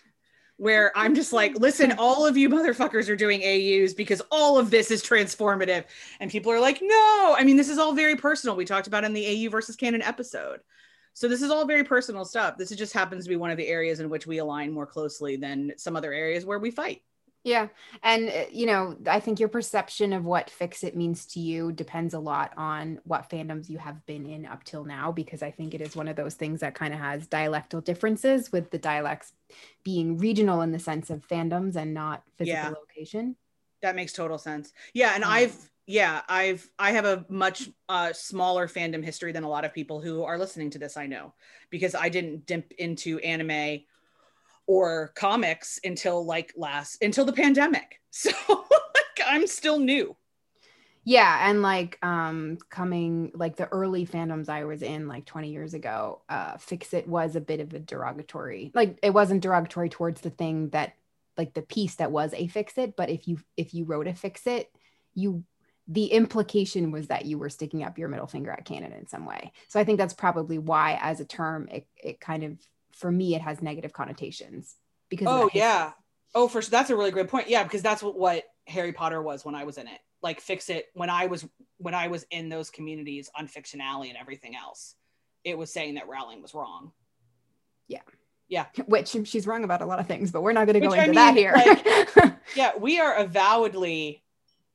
where 0.60 0.92
I'm 0.94 1.14
just 1.14 1.32
like, 1.32 1.58
listen, 1.58 1.92
all 1.98 2.26
of 2.26 2.36
you 2.36 2.50
motherfuckers 2.50 3.08
are 3.08 3.16
doing 3.16 3.40
AUs 3.42 3.94
because 3.94 4.20
all 4.30 4.58
of 4.58 4.70
this 4.70 4.90
is 4.90 5.02
transformative. 5.02 5.84
And 6.20 6.30
people 6.30 6.52
are 6.52 6.60
like, 6.60 6.80
no. 6.82 7.34
I 7.36 7.44
mean, 7.44 7.56
this 7.56 7.70
is 7.70 7.78
all 7.78 7.94
very 7.94 8.14
personal. 8.14 8.54
We 8.54 8.66
talked 8.66 8.86
about 8.86 9.04
in 9.04 9.14
the 9.14 9.46
AU 9.46 9.50
versus 9.50 9.74
canon 9.74 10.02
episode. 10.02 10.60
So 11.14 11.28
this 11.28 11.40
is 11.40 11.50
all 11.50 11.64
very 11.64 11.82
personal 11.82 12.26
stuff. 12.26 12.58
This 12.58 12.68
just 12.70 12.92
happens 12.92 13.24
to 13.24 13.30
be 13.30 13.36
one 13.36 13.50
of 13.50 13.56
the 13.56 13.68
areas 13.68 14.00
in 14.00 14.10
which 14.10 14.26
we 14.26 14.36
align 14.36 14.70
more 14.70 14.86
closely 14.86 15.36
than 15.36 15.72
some 15.78 15.96
other 15.96 16.12
areas 16.12 16.44
where 16.44 16.58
we 16.58 16.70
fight. 16.70 17.02
Yeah. 17.42 17.68
And, 18.02 18.28
uh, 18.28 18.44
you 18.50 18.66
know, 18.66 18.96
I 19.06 19.18
think 19.18 19.40
your 19.40 19.48
perception 19.48 20.12
of 20.12 20.26
what 20.26 20.50
fix 20.50 20.84
it 20.84 20.94
means 20.94 21.24
to 21.26 21.40
you 21.40 21.72
depends 21.72 22.12
a 22.12 22.18
lot 22.18 22.52
on 22.58 23.00
what 23.04 23.30
fandoms 23.30 23.70
you 23.70 23.78
have 23.78 24.04
been 24.04 24.26
in 24.26 24.44
up 24.44 24.62
till 24.62 24.84
now, 24.84 25.10
because 25.10 25.42
I 25.42 25.50
think 25.50 25.72
it 25.72 25.80
is 25.80 25.96
one 25.96 26.06
of 26.06 26.16
those 26.16 26.34
things 26.34 26.60
that 26.60 26.74
kind 26.74 26.92
of 26.92 27.00
has 27.00 27.26
dialectal 27.26 27.82
differences 27.82 28.52
with 28.52 28.70
the 28.70 28.78
dialects 28.78 29.32
being 29.84 30.18
regional 30.18 30.60
in 30.60 30.70
the 30.70 30.78
sense 30.78 31.08
of 31.08 31.26
fandoms 31.26 31.76
and 31.76 31.94
not 31.94 32.22
physical 32.36 32.60
yeah. 32.60 32.68
location. 32.68 33.36
That 33.80 33.96
makes 33.96 34.12
total 34.12 34.36
sense. 34.36 34.74
Yeah. 34.92 35.12
And 35.14 35.24
I've, 35.24 35.56
yeah, 35.86 36.20
I've, 36.28 36.70
I 36.78 36.90
have 36.92 37.06
a 37.06 37.24
much 37.30 37.70
uh, 37.88 38.12
smaller 38.12 38.68
fandom 38.68 39.02
history 39.02 39.32
than 39.32 39.44
a 39.44 39.48
lot 39.48 39.64
of 39.64 39.72
people 39.72 40.02
who 40.02 40.24
are 40.24 40.36
listening 40.36 40.68
to 40.70 40.78
this, 40.78 40.98
I 40.98 41.06
know, 41.06 41.32
because 41.70 41.94
I 41.94 42.10
didn't 42.10 42.44
dip 42.44 42.72
into 42.72 43.18
anime 43.20 43.80
or 44.70 45.10
comics 45.16 45.80
until 45.82 46.24
like 46.24 46.52
last 46.56 47.02
until 47.02 47.24
the 47.24 47.32
pandemic. 47.32 48.00
So 48.12 48.30
like, 48.48 49.24
I'm 49.24 49.46
still 49.46 49.78
new. 49.78 50.16
Yeah, 51.04 51.48
and 51.48 51.62
like 51.62 51.96
um 52.02 52.58
coming 52.70 53.30
like 53.34 53.54
the 53.54 53.68
early 53.68 54.04
fandoms 54.04 54.48
I 54.48 54.64
was 54.64 54.82
in 54.82 55.06
like 55.06 55.26
20 55.26 55.50
years 55.52 55.74
ago, 55.74 56.22
uh 56.28 56.56
Fix 56.56 56.92
It 56.92 57.06
was 57.06 57.36
a 57.36 57.40
bit 57.40 57.60
of 57.60 57.72
a 57.72 57.78
derogatory. 57.78 58.72
Like 58.74 58.98
it 59.00 59.10
wasn't 59.10 59.42
derogatory 59.42 59.90
towards 59.90 60.22
the 60.22 60.30
thing 60.30 60.70
that 60.70 60.94
like 61.38 61.54
the 61.54 61.62
piece 61.62 61.94
that 61.96 62.10
was 62.10 62.34
a 62.34 62.48
Fix 62.48 62.76
It, 62.78 62.96
but 62.96 63.10
if 63.10 63.28
you 63.28 63.38
if 63.56 63.72
you 63.74 63.84
wrote 63.84 64.08
a 64.08 64.14
Fix 64.14 64.44
It, 64.48 64.72
you 65.14 65.44
the 65.86 66.06
implication 66.06 66.90
was 66.90 67.06
that 67.06 67.26
you 67.26 67.38
were 67.38 67.48
sticking 67.48 67.84
up 67.84 67.96
your 67.96 68.08
middle 68.08 68.26
finger 68.26 68.50
at 68.50 68.64
canon 68.64 68.92
in 68.92 69.06
some 69.06 69.24
way. 69.24 69.52
So 69.68 69.78
I 69.78 69.84
think 69.84 69.98
that's 69.98 70.14
probably 70.14 70.58
why 70.58 70.98
as 71.00 71.20
a 71.20 71.24
term 71.24 71.68
it 71.70 71.86
it 71.96 72.20
kind 72.20 72.42
of 72.42 72.58
for 73.00 73.10
me 73.10 73.34
it 73.34 73.42
has 73.42 73.62
negative 73.62 73.92
connotations 73.92 74.76
because 75.08 75.26
oh 75.28 75.50
yeah. 75.52 75.92
Oh 76.34 76.46
for 76.46 76.62
that's 76.62 76.90
a 76.90 76.96
really 76.96 77.10
great 77.10 77.28
point. 77.28 77.48
Yeah 77.48 77.64
because 77.64 77.82
that's 77.82 78.02
what, 78.02 78.16
what 78.16 78.44
harry 78.68 78.92
potter 78.92 79.20
was 79.20 79.44
when 79.44 79.54
i 79.54 79.64
was 79.64 79.78
in 79.78 79.88
it. 79.88 79.98
Like 80.22 80.40
fix 80.40 80.68
it. 80.68 80.86
When 80.94 81.10
i 81.10 81.26
was 81.26 81.46
when 81.78 81.94
i 81.94 82.08
was 82.08 82.24
in 82.30 82.48
those 82.48 82.70
communities 82.70 83.30
on 83.36 83.48
FictionAlley 83.48 84.08
and 84.08 84.18
everything 84.18 84.54
else 84.54 84.94
it 85.42 85.56
was 85.56 85.72
saying 85.72 85.94
that 85.94 86.06
rowling 86.06 86.42
was 86.42 86.54
wrong. 86.54 86.92
Yeah. 87.88 88.02
Yeah. 88.48 88.66
Which 88.86 89.16
she's 89.24 89.46
wrong 89.46 89.64
about 89.64 89.80
a 89.80 89.86
lot 89.86 89.98
of 89.98 90.06
things 90.06 90.30
but 90.30 90.42
we're 90.42 90.52
not 90.52 90.66
going 90.66 90.80
to 90.80 90.86
go 90.86 90.92
into 90.92 91.02
I 91.02 91.06
mean, 91.06 91.14
that 91.14 91.34
here. 91.34 91.52
like, 92.16 92.34
yeah 92.54 92.72
we 92.78 93.00
are 93.00 93.14
avowedly 93.14 94.22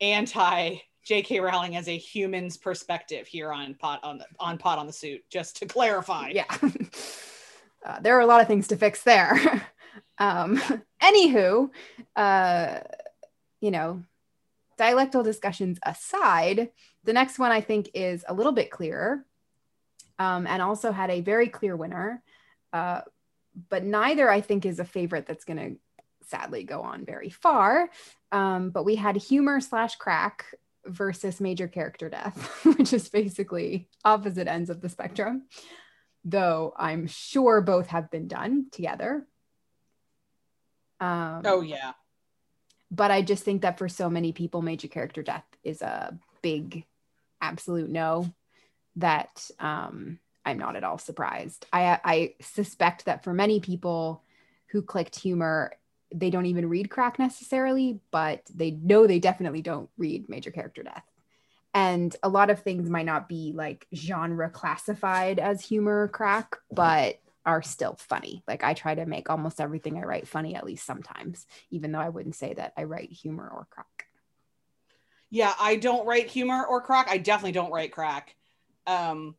anti 0.01 0.79
J.K. 1.05 1.39
Rowling 1.39 1.75
as 1.75 1.87
a 1.87 1.95
human's 1.95 2.57
perspective 2.57 3.27
here 3.27 3.51
on 3.51 3.75
Pod 3.75 3.99
on 4.01 4.17
the 4.17 4.25
on 4.39 4.57
Pod 4.57 4.79
on 4.79 4.87
the 4.87 4.93
Suit, 4.93 5.21
just 5.29 5.57
to 5.57 5.67
clarify. 5.67 6.29
Yeah. 6.29 6.45
uh, 7.85 7.99
there 7.99 8.17
are 8.17 8.21
a 8.21 8.25
lot 8.25 8.41
of 8.41 8.47
things 8.47 8.67
to 8.69 8.77
fix 8.77 9.03
there. 9.03 9.33
um, 10.17 10.57
anywho, 11.01 11.69
uh, 12.15 12.79
you 13.61 13.71
know, 13.71 14.03
dialectal 14.77 15.23
discussions 15.23 15.79
aside, 15.83 16.69
the 17.03 17.13
next 17.13 17.39
one 17.39 17.51
I 17.51 17.61
think 17.61 17.91
is 17.93 18.25
a 18.27 18.33
little 18.33 18.51
bit 18.51 18.71
clearer 18.71 19.23
um, 20.17 20.47
and 20.47 20.61
also 20.61 20.91
had 20.91 21.11
a 21.11 21.21
very 21.21 21.47
clear 21.47 21.75
winner. 21.75 22.23
Uh, 22.73 23.01
but 23.69 23.83
neither 23.83 24.29
I 24.29 24.41
think 24.41 24.65
is 24.65 24.79
a 24.79 24.85
favorite 24.85 25.27
that's 25.27 25.45
going 25.45 25.57
to 25.57 25.79
sadly 26.27 26.63
go 26.63 26.81
on 26.81 27.05
very 27.05 27.29
far. 27.29 27.89
Um, 28.31 28.71
but 28.71 28.83
we 28.83 28.95
had 28.95 29.15
humor 29.15 29.61
slash 29.61 29.95
crack 29.95 30.45
versus 30.85 31.39
major 31.39 31.67
character 31.67 32.09
death, 32.09 32.65
which 32.77 32.91
is 32.91 33.07
basically 33.07 33.87
opposite 34.03 34.47
ends 34.47 34.69
of 34.69 34.81
the 34.81 34.89
spectrum 34.89 35.43
though 36.25 36.73
I'm 36.75 37.05
sure 37.07 37.61
both 37.61 37.87
have 37.87 38.09
been 38.09 38.27
done 38.27 38.65
together. 38.71 39.25
Um, 40.99 41.43
oh, 41.45 41.61
yeah. 41.61 41.93
But 42.89 43.11
I 43.11 43.21
just 43.21 43.43
think 43.43 43.61
that 43.61 43.77
for 43.77 43.87
so 43.87 44.09
many 44.09 44.31
people, 44.31 44.61
major 44.61 44.87
character 44.87 45.21
death 45.21 45.45
is 45.63 45.81
a 45.81 46.17
big, 46.41 46.85
absolute 47.41 47.89
no. 47.89 48.33
That 48.97 49.49
um, 49.59 50.19
I'm 50.45 50.57
not 50.57 50.75
at 50.75 50.83
all 50.83 50.97
surprised. 50.97 51.65
I, 51.71 51.99
I 52.03 52.33
suspect 52.41 53.05
that 53.05 53.23
for 53.23 53.33
many 53.33 53.59
people 53.59 54.23
who 54.67 54.81
clicked 54.81 55.19
humor, 55.19 55.73
they 56.13 56.29
don't 56.29 56.45
even 56.45 56.69
read 56.69 56.89
crack 56.89 57.19
necessarily, 57.19 57.99
but 58.11 58.41
they 58.53 58.71
know 58.71 59.05
they 59.05 59.19
definitely 59.19 59.61
don't 59.61 59.89
read 59.97 60.29
major 60.29 60.51
character 60.51 60.81
death. 60.81 61.03
And 61.75 62.15
a 62.23 62.29
lot 62.29 62.49
of 62.49 62.61
things 62.61 62.89
might 62.89 63.05
not 63.05 63.27
be 63.27 63.51
like 63.53 63.85
genre 63.93 64.49
classified 64.49 65.39
as 65.39 65.61
humor 65.61 66.07
crack, 66.07 66.55
but 66.71 67.19
are 67.45 67.61
still 67.61 67.95
funny. 67.99 68.43
Like 68.47 68.63
I 68.63 68.73
try 68.73 68.95
to 68.95 69.05
make 69.05 69.29
almost 69.29 69.59
everything 69.59 69.97
I 69.97 70.05
write 70.05 70.27
funny 70.27 70.55
at 70.55 70.65
least 70.65 70.85
sometimes, 70.85 71.45
even 71.69 71.91
though 71.91 71.99
I 71.99 72.09
wouldn't 72.09 72.35
say 72.35 72.53
that 72.53 72.73
I 72.77 72.85
write 72.85 73.11
humor 73.11 73.47
or 73.53 73.67
crack. 73.69 74.07
Yeah, 75.29 75.53
I 75.59 75.75
don't 75.75 76.07
write 76.07 76.27
humor 76.27 76.65
or 76.65 76.81
crack. 76.81 77.07
I 77.09 77.17
definitely 77.17 77.51
don't 77.51 77.71
write 77.71 77.91
crack. 77.91 78.35
Um, 78.87 79.35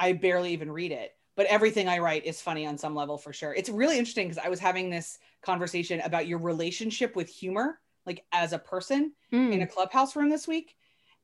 I 0.00 0.14
barely 0.14 0.52
even 0.54 0.72
read 0.72 0.90
it, 0.90 1.14
but 1.36 1.46
everything 1.46 1.88
I 1.88 2.00
write 2.00 2.26
is 2.26 2.40
funny 2.40 2.66
on 2.66 2.76
some 2.76 2.94
level 2.96 3.16
for 3.18 3.32
sure. 3.32 3.54
It's 3.54 3.68
really 3.68 3.98
interesting 3.98 4.26
because 4.28 4.44
I 4.44 4.48
was 4.48 4.58
having 4.58 4.90
this 4.90 5.18
conversation 5.42 6.00
about 6.00 6.26
your 6.26 6.38
relationship 6.38 7.14
with 7.14 7.28
humor, 7.28 7.78
like 8.04 8.24
as 8.32 8.52
a 8.52 8.58
person 8.58 9.12
Mm. 9.32 9.52
in 9.52 9.62
a 9.62 9.66
clubhouse 9.66 10.16
room 10.16 10.28
this 10.28 10.48
week. 10.48 10.74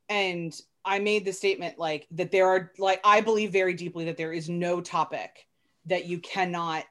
And 0.08 0.54
I 0.84 0.98
made 0.98 1.24
the 1.24 1.32
statement 1.32 1.78
like 1.78 2.06
that 2.12 2.30
there 2.30 2.48
are 2.48 2.72
like 2.78 3.00
I 3.04 3.20
believe 3.20 3.52
very 3.52 3.74
deeply 3.74 4.04
that 4.06 4.16
there 4.16 4.32
is 4.32 4.48
no 4.48 4.80
topic 4.80 5.46
that 5.86 6.06
you 6.06 6.18
cannot 6.18 6.84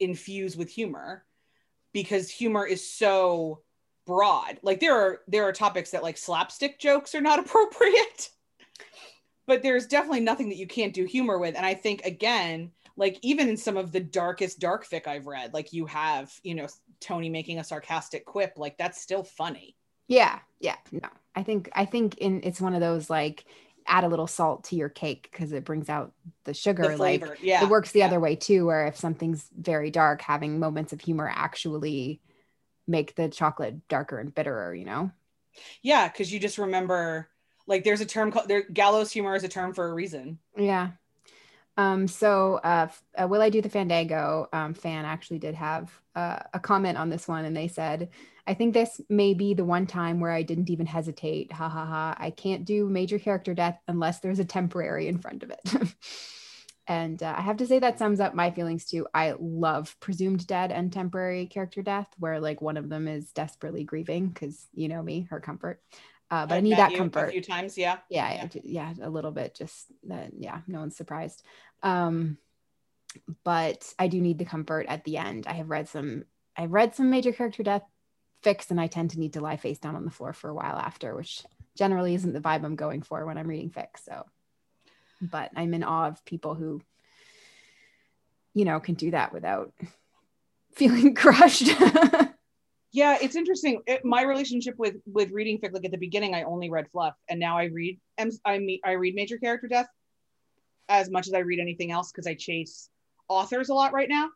infuse 0.00 0.56
with 0.56 0.70
humor 0.70 1.24
because 1.92 2.30
humor 2.30 2.66
is 2.66 2.88
so 2.88 3.60
broad. 4.06 4.58
Like 4.62 4.80
there 4.80 4.96
are 4.96 5.20
there 5.28 5.44
are 5.44 5.52
topics 5.52 5.90
that 5.90 6.02
like 6.02 6.16
slapstick 6.16 6.78
jokes 6.78 7.14
are 7.14 7.20
not 7.20 7.38
appropriate. 7.44 8.30
but 9.46 9.62
there's 9.62 9.86
definitely 9.86 10.20
nothing 10.20 10.48
that 10.48 10.56
you 10.58 10.66
can't 10.66 10.94
do 10.94 11.04
humor 11.04 11.38
with 11.38 11.56
and 11.56 11.66
I 11.66 11.74
think 11.74 12.04
again 12.04 12.70
like 12.96 13.18
even 13.22 13.48
in 13.48 13.56
some 13.56 13.76
of 13.76 13.92
the 13.92 14.00
darkest 14.00 14.58
dark 14.58 14.86
fic 14.86 15.06
I've 15.06 15.26
read 15.26 15.54
like 15.54 15.72
you 15.72 15.86
have, 15.86 16.32
you 16.42 16.54
know, 16.54 16.66
Tony 17.00 17.28
making 17.28 17.58
a 17.58 17.64
sarcastic 17.64 18.24
quip 18.24 18.54
like 18.56 18.76
that's 18.78 19.00
still 19.00 19.22
funny. 19.22 19.76
Yeah, 20.08 20.38
yeah. 20.60 20.76
No, 20.90 21.08
I 21.38 21.44
think 21.44 21.70
I 21.72 21.84
think 21.84 22.18
in 22.18 22.40
it's 22.42 22.60
one 22.60 22.74
of 22.74 22.80
those 22.80 23.08
like 23.08 23.44
add 23.86 24.02
a 24.02 24.08
little 24.08 24.26
salt 24.26 24.64
to 24.64 24.76
your 24.76 24.88
cake 24.88 25.28
because 25.30 25.52
it 25.52 25.64
brings 25.64 25.88
out 25.88 26.12
the 26.42 26.52
sugar. 26.52 26.82
The 26.82 26.96
like 26.96 27.20
flavor. 27.20 27.38
yeah. 27.40 27.62
it 27.62 27.68
works 27.68 27.92
the 27.92 28.00
yeah. 28.00 28.06
other 28.06 28.18
way 28.18 28.34
too, 28.34 28.66
where 28.66 28.88
if 28.88 28.96
something's 28.96 29.48
very 29.56 29.92
dark, 29.92 30.20
having 30.20 30.58
moments 30.58 30.92
of 30.92 31.00
humor 31.00 31.30
actually 31.32 32.20
make 32.88 33.14
the 33.14 33.28
chocolate 33.28 33.86
darker 33.86 34.18
and 34.18 34.34
bitterer. 34.34 34.74
You 34.74 34.84
know? 34.84 35.12
Yeah, 35.80 36.08
because 36.08 36.32
you 36.32 36.40
just 36.40 36.58
remember 36.58 37.28
like 37.68 37.84
there's 37.84 38.00
a 38.00 38.06
term 38.06 38.32
called 38.32 38.48
there 38.48 38.62
gallows 38.62 39.12
humor 39.12 39.36
is 39.36 39.44
a 39.44 39.48
term 39.48 39.74
for 39.74 39.88
a 39.88 39.94
reason. 39.94 40.40
Yeah. 40.56 40.90
Um, 41.78 42.08
so 42.08 42.56
uh, 42.64 42.88
uh, 43.16 43.28
will 43.28 43.40
I 43.40 43.50
do 43.50 43.62
the 43.62 43.70
Fandango 43.70 44.48
um, 44.52 44.74
fan 44.74 45.04
actually 45.04 45.38
did 45.38 45.54
have 45.54 45.92
uh, 46.16 46.40
a 46.52 46.58
comment 46.60 46.98
on 46.98 47.08
this 47.08 47.28
one, 47.28 47.44
and 47.44 47.56
they 47.56 47.68
said, 47.68 48.10
"I 48.48 48.54
think 48.54 48.74
this 48.74 49.00
may 49.08 49.32
be 49.32 49.54
the 49.54 49.64
one 49.64 49.86
time 49.86 50.18
where 50.20 50.32
I 50.32 50.42
didn't 50.42 50.70
even 50.70 50.86
hesitate. 50.86 51.52
Ha 51.52 51.68
ha 51.68 51.86
ha! 51.86 52.16
I 52.18 52.30
can't 52.30 52.64
do 52.64 52.88
major 52.88 53.20
character 53.20 53.54
death 53.54 53.80
unless 53.88 54.18
there's 54.18 54.40
a 54.40 54.44
temporary 54.44 55.06
in 55.08 55.18
front 55.18 55.44
of 55.44 55.50
it." 55.52 55.94
and 56.88 57.22
uh, 57.22 57.34
I 57.38 57.42
have 57.42 57.58
to 57.58 57.66
say 57.66 57.78
that 57.78 57.98
sums 58.00 58.18
up 58.18 58.34
my 58.34 58.50
feelings 58.50 58.84
too. 58.86 59.06
I 59.14 59.34
love 59.38 59.96
presumed 60.00 60.48
dead 60.48 60.72
and 60.72 60.92
temporary 60.92 61.46
character 61.46 61.82
death, 61.82 62.08
where 62.18 62.40
like 62.40 62.60
one 62.60 62.76
of 62.76 62.88
them 62.88 63.06
is 63.06 63.30
desperately 63.32 63.84
grieving 63.84 64.30
because 64.30 64.66
you 64.74 64.88
know 64.88 65.02
me, 65.02 65.28
hurt 65.30 65.44
comfort. 65.44 65.80
Uh, 66.30 66.46
but 66.46 66.54
I 66.54 66.56
I've 66.58 66.62
need 66.64 66.76
that 66.76 66.94
comfort 66.94 67.28
a 67.28 67.32
few 67.32 67.40
times. 67.42 67.78
Yeah. 67.78 67.98
yeah, 68.10 68.48
Yeah. 68.52 68.60
yeah, 68.64 69.06
a 69.06 69.08
little 69.08 69.30
bit. 69.30 69.54
Just 69.54 69.86
that, 70.08 70.30
yeah, 70.38 70.60
no 70.66 70.80
one's 70.80 70.96
surprised. 70.96 71.42
Um, 71.82 72.36
but 73.44 73.92
I 73.98 74.08
do 74.08 74.20
need 74.20 74.38
the 74.38 74.44
comfort 74.44 74.86
at 74.88 75.04
the 75.04 75.16
end. 75.16 75.46
I 75.46 75.54
have 75.54 75.70
read 75.70 75.88
some. 75.88 76.24
I've 76.56 76.72
read 76.72 76.94
some 76.94 77.08
major 77.10 77.32
character 77.32 77.62
death 77.62 77.84
fics, 78.44 78.70
and 78.70 78.80
I 78.80 78.88
tend 78.88 79.10
to 79.12 79.18
need 79.20 79.32
to 79.34 79.40
lie 79.40 79.56
face 79.56 79.78
down 79.78 79.96
on 79.96 80.04
the 80.04 80.10
floor 80.10 80.32
for 80.32 80.50
a 80.50 80.54
while 80.54 80.76
after, 80.76 81.14
which 81.14 81.44
generally 81.76 82.14
isn't 82.14 82.32
the 82.32 82.40
vibe 82.40 82.64
I'm 82.64 82.76
going 82.76 83.02
for 83.02 83.24
when 83.24 83.38
I'm 83.38 83.48
reading 83.48 83.70
fics. 83.70 84.04
So, 84.04 84.26
but 85.22 85.50
I'm 85.56 85.72
in 85.72 85.82
awe 85.84 86.08
of 86.08 86.24
people 86.26 86.54
who, 86.54 86.82
you 88.52 88.64
know, 88.66 88.80
can 88.80 88.96
do 88.96 89.12
that 89.12 89.32
without 89.32 89.72
feeling 90.74 91.14
crushed. 91.16 91.68
Yeah, 92.92 93.18
it's 93.20 93.36
interesting. 93.36 93.82
It, 93.86 94.04
my 94.04 94.22
relationship 94.22 94.74
with 94.78 94.96
with 95.06 95.30
reading 95.30 95.58
fic, 95.58 95.72
like 95.72 95.84
at 95.84 95.90
the 95.90 95.98
beginning, 95.98 96.34
I 96.34 96.44
only 96.44 96.70
read 96.70 96.90
fluff, 96.90 97.14
and 97.28 97.38
now 97.38 97.58
I 97.58 97.64
read 97.64 97.98
i 98.44 98.58
meet 98.58 98.80
I 98.84 98.92
read 98.92 99.14
major 99.14 99.36
character 99.36 99.68
death 99.68 99.88
as 100.88 101.10
much 101.10 101.26
as 101.26 101.34
I 101.34 101.40
read 101.40 101.60
anything 101.60 101.92
else 101.92 102.10
because 102.10 102.26
I 102.26 102.34
chase 102.34 102.88
authors 103.28 103.68
a 103.68 103.74
lot 103.74 103.92
right 103.92 104.08
now, 104.08 104.30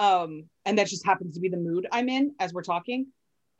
um, 0.00 0.44
and 0.64 0.76
that 0.78 0.88
just 0.88 1.06
happens 1.06 1.34
to 1.34 1.40
be 1.40 1.48
the 1.48 1.56
mood 1.56 1.86
I'm 1.92 2.08
in 2.08 2.34
as 2.40 2.52
we're 2.52 2.62
talking. 2.62 3.06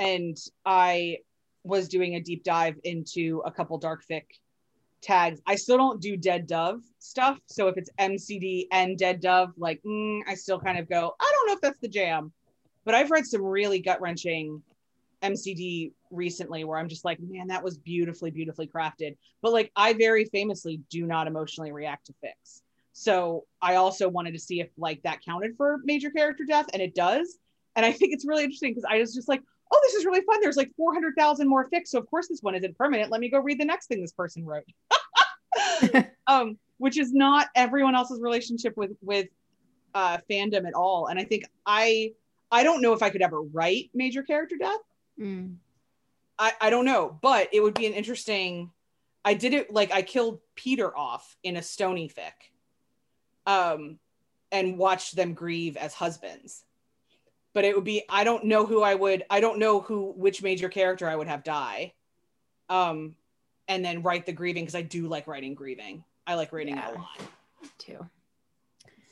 And 0.01 0.37
I 0.67 1.19
was 1.63 1.87
doing 1.89 2.17
a 2.17 2.21
deep 2.21 2.43
dive 2.43 2.75
into 2.83 3.43
a 3.45 3.53
couple 3.53 3.79
dark 3.79 4.03
fic 4.11 4.25
tags. 5.03 5.41
I 5.47 5.55
still 5.55 5.77
don't 5.77 6.01
do 6.01 6.17
dead 6.17 6.49
dove 6.49 6.81
stuff, 6.99 7.39
so 7.47 7.69
if 7.69 7.77
it's 7.77 7.91
MCD 8.01 8.67
and 8.73 8.99
dead 8.99 9.21
dove, 9.21 9.53
like 9.57 9.81
mm, 9.87 10.23
I 10.27 10.35
still 10.35 10.59
kind 10.59 10.81
of 10.81 10.89
go, 10.89 11.15
I 11.21 11.33
don't 11.33 11.47
know 11.47 11.55
if 11.55 11.61
that's 11.61 11.79
the 11.79 11.89
jam 11.89 12.33
but 12.85 12.95
I've 12.95 13.11
read 13.11 13.27
some 13.27 13.43
really 13.43 13.81
gut 13.81 14.01
wrenching 14.01 14.63
MCD 15.23 15.93
recently 16.11 16.65
where 16.65 16.79
I'm 16.79 16.89
just 16.89 17.05
like, 17.05 17.19
man, 17.21 17.47
that 17.49 17.63
was 17.63 17.79
beautifully, 17.79 18.31
beautifully 18.31 18.67
crafted. 18.67 19.17
But 19.41 19.53
like, 19.53 19.71
I 19.77 19.93
very 19.93 20.25
famously 20.27 20.81
do 20.91 21.07
not 21.07 21.27
emotionally 21.27 21.73
react 21.73 22.07
to 22.07 22.15
fics. 22.25 22.63
So 22.93 23.45
I 23.61 23.77
also 23.77 24.09
wanted 24.09 24.33
to 24.33 24.39
see 24.39 24.61
if 24.61 24.69
like 24.77 25.03
that 25.03 25.25
counted 25.25 25.57
for 25.57 25.79
major 25.85 26.11
character 26.11 26.45
death, 26.45 26.67
and 26.73 26.83
it 26.83 26.95
does. 26.95 27.39
And 27.75 27.87
I 27.87 27.93
think 27.93 28.13
it's 28.13 28.27
really 28.27 28.45
interesting 28.45 28.73
because 28.73 28.85
I 28.89 28.99
was 28.99 29.15
just 29.15 29.29
like, 29.29 29.43
oh, 29.73 29.81
this 29.83 29.95
is 29.95 30.05
really 30.05 30.21
fun. 30.23 30.41
There's 30.43 30.59
like 30.59 30.71
400,000 30.77 31.49
more 31.49 31.69
fics. 31.71 31.89
So 31.89 31.99
of 31.99 32.07
course 32.11 32.29
this 32.29 32.41
one 32.43 32.55
isn't 32.55 32.77
permanent. 32.77 33.11
Let 33.11 33.21
me 33.21 33.31
go 33.31 33.39
read 33.39 33.59
the 33.59 33.65
next 33.65 33.87
thing 33.87 34.03
this 34.03 34.13
person 34.13 34.45
wrote. 34.45 34.65
um, 36.27 36.59
which 36.79 36.99
is 36.99 37.13
not 37.13 37.49
everyone 37.55 37.95
else's 37.95 38.21
relationship 38.21 38.77
with 38.77 38.93
with 39.01 39.29
uh, 39.95 40.19
fandom 40.31 40.67
at 40.67 40.75
all. 40.75 41.07
And 41.07 41.19
I 41.19 41.25
think 41.25 41.45
I 41.67 42.13
I 42.53 42.63
don't 42.63 42.83
know 42.83 42.93
if 42.93 43.03
I 43.03 43.11
could 43.11 43.23
ever 43.23 43.41
write 43.43 43.91
major 43.95 44.23
character 44.23 44.57
death. 44.57 44.79
Mm. 45.19 45.57
I, 46.39 46.53
I 46.61 46.71
don't 46.71 46.85
know, 46.85 47.19
but 47.23 47.49
it 47.53 47.61
would 47.61 47.75
be 47.75 47.87
an 47.87 47.93
interesting. 47.95 48.71
I 49.25 49.35
did 49.35 49.55
it 49.55 49.73
like 49.73 49.91
I 49.93 50.03
killed 50.03 50.41
Peter 50.55 50.97
off 50.97 51.37
in 51.43 51.57
a 51.57 51.63
Stony 51.63 52.09
fic, 52.09 52.51
um, 53.47 53.99
and 54.51 54.77
watched 54.79 55.17
them 55.17 55.35
grieve 55.35 55.77
as 55.77 55.95
husbands. 55.95 56.65
But 57.55 57.65
it 57.65 57.75
would 57.75 57.85
be 57.85 58.05
I 58.09 58.25
don't 58.25 58.45
know 58.45 58.67
who 58.67 58.83
I 58.83 58.95
would 58.95 59.25
I 59.31 59.41
don't 59.41 59.59
know 59.59 59.81
who 59.81 60.13
which 60.17 60.43
major 60.43 60.69
character 60.69 61.09
I 61.09 61.17
would 61.17 61.29
have 61.29 61.45
die, 61.45 61.93
um, 62.69 63.15
and 63.69 63.85
then 63.85 64.03
write 64.03 64.27
the 64.27 64.33
grieving 64.33 64.65
because 64.65 64.75
I 64.75 64.83
do 64.83 65.07
like 65.09 65.27
writing 65.27 65.55
grieving. 65.55 66.05
I 66.27 66.35
like 66.35 66.53
writing 66.53 66.75
it 66.77 66.79
Yeah. 66.79 66.93
a 66.93 66.99
lot. 66.99 67.19
Too. 67.79 68.07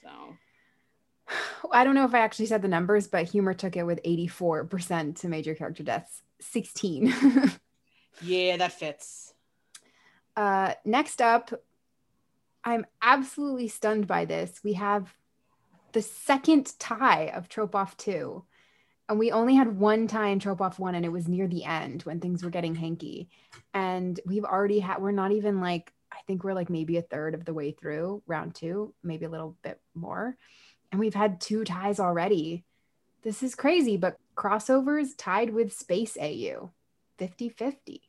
So 0.03 0.09
I 1.73 1.85
don't 1.85 1.95
know 1.95 2.05
if 2.05 2.15
I 2.15 2.21
actually 2.21 2.47
said 2.47 2.63
the 2.63 2.69
numbers, 2.69 3.07
but 3.07 3.29
humor 3.29 3.55
took 3.55 3.77
it 3.77 3.85
with 3.85 4.03
84% 4.03 5.21
to 5.21 5.29
major 5.29 5.55
character 5.55 5.83
deaths, 5.83 6.23
16. 6.41 7.07
yeah, 8.23 8.57
that 8.57 8.73
fits. 8.73 9.35
uh, 10.37 10.75
next 10.85 11.23
up, 11.23 11.53
I'm 12.65 12.87
absolutely 13.01 13.69
stunned 13.69 14.07
by 14.07 14.25
this. 14.25 14.61
We 14.63 14.75
have 14.75 15.15
the 15.93 16.03
second 16.03 16.73
tie 16.79 17.33
of 17.35 17.49
Trope 17.49 17.75
Off 17.75 17.97
2. 17.97 18.45
And 19.09 19.19
we 19.19 19.33
only 19.33 19.57
had 19.57 19.77
one 19.77 20.07
tie 20.07 20.29
in 20.29 20.39
Trope 20.39 20.61
Off 20.61 20.79
1, 20.79 20.95
and 20.95 21.05
it 21.05 21.11
was 21.11 21.27
near 21.27 21.49
the 21.49 21.65
end 21.65 22.03
when 22.03 22.21
things 22.21 22.45
were 22.45 22.51
getting 22.51 22.77
hanky. 22.77 23.29
And 23.75 24.19
we've 24.25 24.45
already 24.45 24.79
had, 24.79 25.03
we're 25.03 25.11
not 25.11 25.33
even 25.33 25.61
like, 25.61 25.93
I 26.13 26.19
think 26.27 26.45
we're 26.45 26.55
like 26.55 26.71
maybe 26.71 26.97
a 26.97 27.03
third 27.03 27.35
of 27.35 27.45
the 27.45 27.55
way 27.55 27.73
through 27.73 28.23
round 28.27 28.55
two, 28.55 28.95
maybe 29.03 29.25
a 29.25 29.31
little 29.31 29.57
bit 29.63 29.81
more. 29.95 30.37
And 30.91 31.01
we've 31.01 31.15
had 31.15 31.41
two 31.41 31.65
ties 31.65 32.01
already. 32.01 32.65
This 33.23 33.43
is 33.43 33.55
crazy, 33.55 33.97
but 33.97 34.17
crossovers 34.37 35.11
tied 35.17 35.51
with 35.51 35.73
Space 35.73 36.17
AU 36.21 36.71
50 37.19 37.49
50. 37.51 38.03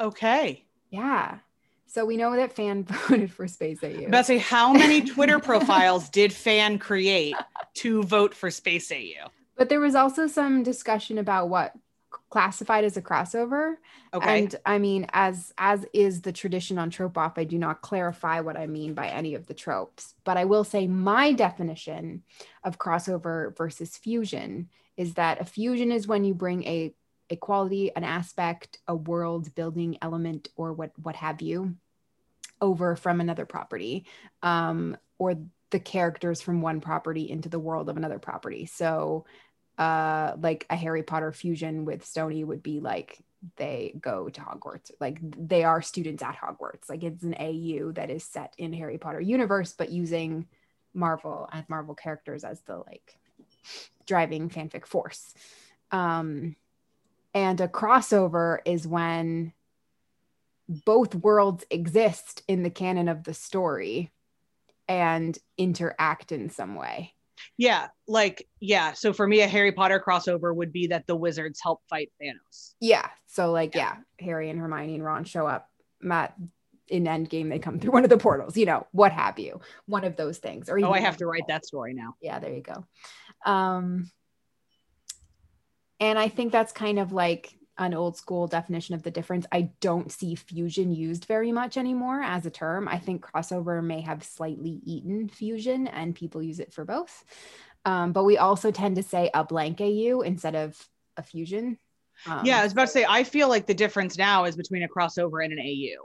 Okay. 0.00 0.64
Yeah. 0.90 1.38
So 1.86 2.04
we 2.04 2.16
know 2.16 2.34
that 2.36 2.54
fan 2.54 2.84
voted 3.08 3.32
for 3.32 3.46
Space 3.46 3.82
AU. 3.82 4.22
Say, 4.22 4.38
how 4.38 4.72
many 4.72 5.00
Twitter 5.14 5.38
profiles 5.38 6.08
did 6.08 6.32
fan 6.32 6.78
create 6.78 7.36
to 7.74 8.02
vote 8.02 8.34
for 8.34 8.50
Space 8.50 8.90
AU? 8.90 9.30
but 9.58 9.68
there 9.68 9.80
was 9.80 9.96
also 9.96 10.28
some 10.28 10.62
discussion 10.62 11.18
about 11.18 11.50
what 11.50 11.74
classified 12.30 12.84
as 12.84 12.96
a 12.96 13.02
crossover. 13.02 13.76
Okay. 14.12 14.38
And 14.38 14.54
I 14.66 14.78
mean, 14.78 15.06
as 15.12 15.52
as 15.58 15.86
is 15.92 16.20
the 16.20 16.32
tradition 16.32 16.78
on 16.78 16.90
Trope 16.90 17.16
Off, 17.16 17.38
I 17.38 17.44
do 17.44 17.58
not 17.58 17.80
clarify 17.80 18.40
what 18.40 18.56
I 18.56 18.66
mean 18.66 18.94
by 18.94 19.08
any 19.08 19.34
of 19.34 19.46
the 19.46 19.54
tropes. 19.54 20.14
But 20.24 20.36
I 20.36 20.44
will 20.44 20.64
say 20.64 20.86
my 20.86 21.32
definition 21.32 22.22
of 22.64 22.78
crossover 22.78 23.56
versus 23.56 23.96
fusion 23.96 24.68
is 24.96 25.14
that 25.14 25.40
a 25.40 25.44
fusion 25.44 25.92
is 25.92 26.06
when 26.06 26.24
you 26.24 26.34
bring 26.34 26.64
a 26.64 26.94
a 27.30 27.36
quality, 27.36 27.94
an 27.94 28.04
aspect, 28.04 28.78
a 28.88 28.94
world 28.94 29.54
building 29.54 29.98
element, 30.00 30.48
or 30.56 30.72
what 30.72 30.92
what 31.02 31.16
have 31.16 31.40
you, 31.40 31.76
over 32.60 32.96
from 32.96 33.20
another 33.20 33.46
property, 33.46 34.06
um, 34.42 34.96
or 35.18 35.34
the 35.70 35.80
characters 35.80 36.40
from 36.40 36.62
one 36.62 36.80
property 36.80 37.30
into 37.30 37.48
the 37.48 37.58
world 37.58 37.88
of 37.88 37.96
another 37.96 38.18
property. 38.18 38.64
So 38.66 39.26
uh 39.78 40.34
like 40.40 40.66
a 40.68 40.76
Harry 40.76 41.02
Potter 41.02 41.32
fusion 41.32 41.84
with 41.84 42.04
Stony 42.04 42.44
would 42.44 42.62
be 42.62 42.80
like 42.80 43.18
they 43.56 43.94
go 44.00 44.28
to 44.28 44.40
Hogwarts. 44.40 44.90
Like 45.00 45.18
they 45.22 45.64
are 45.64 45.80
students 45.82 46.22
at 46.22 46.36
Hogwarts. 46.36 46.88
Like 46.88 47.02
it's 47.02 47.22
an 47.22 47.36
AU 47.38 47.92
that 47.92 48.10
is 48.10 48.24
set 48.24 48.54
in 48.58 48.72
Harry 48.72 48.98
Potter 48.98 49.20
universe, 49.20 49.74
but 49.76 49.90
using 49.90 50.46
Marvel 50.94 51.48
and 51.52 51.68
Marvel 51.68 51.94
characters 51.94 52.44
as 52.44 52.60
the 52.62 52.78
like 52.78 53.18
driving 54.06 54.48
fanfic 54.48 54.86
force. 54.86 55.34
Um, 55.90 56.56
and 57.34 57.60
a 57.60 57.68
crossover 57.68 58.58
is 58.64 58.86
when 58.86 59.52
both 60.68 61.14
worlds 61.14 61.64
exist 61.70 62.42
in 62.48 62.62
the 62.62 62.70
canon 62.70 63.08
of 63.08 63.24
the 63.24 63.34
story 63.34 64.10
and 64.88 65.38
interact 65.56 66.32
in 66.32 66.50
some 66.50 66.74
way. 66.74 67.14
Yeah, 67.56 67.88
like 68.06 68.46
yeah. 68.60 68.92
So 68.92 69.12
for 69.12 69.26
me, 69.26 69.40
a 69.40 69.46
Harry 69.46 69.72
Potter 69.72 70.02
crossover 70.04 70.54
would 70.54 70.72
be 70.72 70.88
that 70.88 71.06
the 71.06 71.16
wizards 71.16 71.60
help 71.62 71.80
fight 71.88 72.10
Thanos. 72.22 72.74
Yeah. 72.80 73.08
So 73.26 73.52
like 73.52 73.74
yeah, 73.74 73.96
Harry 74.20 74.50
and 74.50 74.58
Hermione 74.58 74.94
and 74.94 75.04
Ron 75.04 75.24
show 75.24 75.46
up. 75.46 75.68
Matt 76.00 76.34
in 76.88 77.04
Endgame, 77.04 77.50
they 77.50 77.58
come 77.58 77.78
through 77.78 77.92
one 77.92 78.04
of 78.04 78.10
the 78.10 78.18
portals. 78.18 78.56
You 78.56 78.66
know, 78.66 78.86
what 78.92 79.12
have 79.12 79.38
you? 79.38 79.60
One 79.86 80.04
of 80.04 80.16
those 80.16 80.38
things. 80.38 80.68
Or 80.68 80.78
oh, 80.78 80.92
I 80.92 81.00
have 81.00 81.18
to 81.18 81.26
write 81.26 81.48
that 81.48 81.66
story 81.66 81.94
now. 81.94 82.14
Yeah, 82.20 82.38
there 82.38 82.52
you 82.52 82.62
go. 82.62 82.84
Um, 83.44 84.10
and 86.00 86.18
I 86.18 86.28
think 86.28 86.52
that's 86.52 86.72
kind 86.72 86.98
of 86.98 87.12
like 87.12 87.52
an 87.78 87.94
old 87.94 88.16
school 88.16 88.46
definition 88.46 88.94
of 88.94 89.02
the 89.02 89.10
difference. 89.10 89.46
I 89.52 89.70
don't 89.80 90.10
see 90.10 90.34
fusion 90.34 90.92
used 90.92 91.24
very 91.24 91.52
much 91.52 91.76
anymore 91.76 92.20
as 92.22 92.44
a 92.44 92.50
term. 92.50 92.88
I 92.88 92.98
think 92.98 93.24
crossover 93.24 93.82
may 93.82 94.00
have 94.00 94.24
slightly 94.24 94.80
eaten 94.84 95.28
fusion 95.28 95.86
and 95.86 96.14
people 96.14 96.42
use 96.42 96.60
it 96.60 96.72
for 96.72 96.84
both. 96.84 97.24
Um, 97.84 98.12
but 98.12 98.24
we 98.24 98.36
also 98.36 98.70
tend 98.70 98.96
to 98.96 99.02
say 99.02 99.30
a 99.32 99.44
blank 99.44 99.80
AU 99.80 100.20
instead 100.22 100.56
of 100.56 100.76
a 101.16 101.22
fusion. 101.22 101.78
Um, 102.26 102.44
yeah, 102.44 102.60
I 102.60 102.64
was 102.64 102.72
about 102.72 102.86
to 102.86 102.92
say, 102.92 103.06
I 103.08 103.22
feel 103.22 103.48
like 103.48 103.66
the 103.66 103.74
difference 103.74 104.18
now 104.18 104.44
is 104.44 104.56
between 104.56 104.82
a 104.82 104.88
crossover 104.88 105.44
and 105.44 105.52
an 105.52 105.60
AU. 105.60 106.04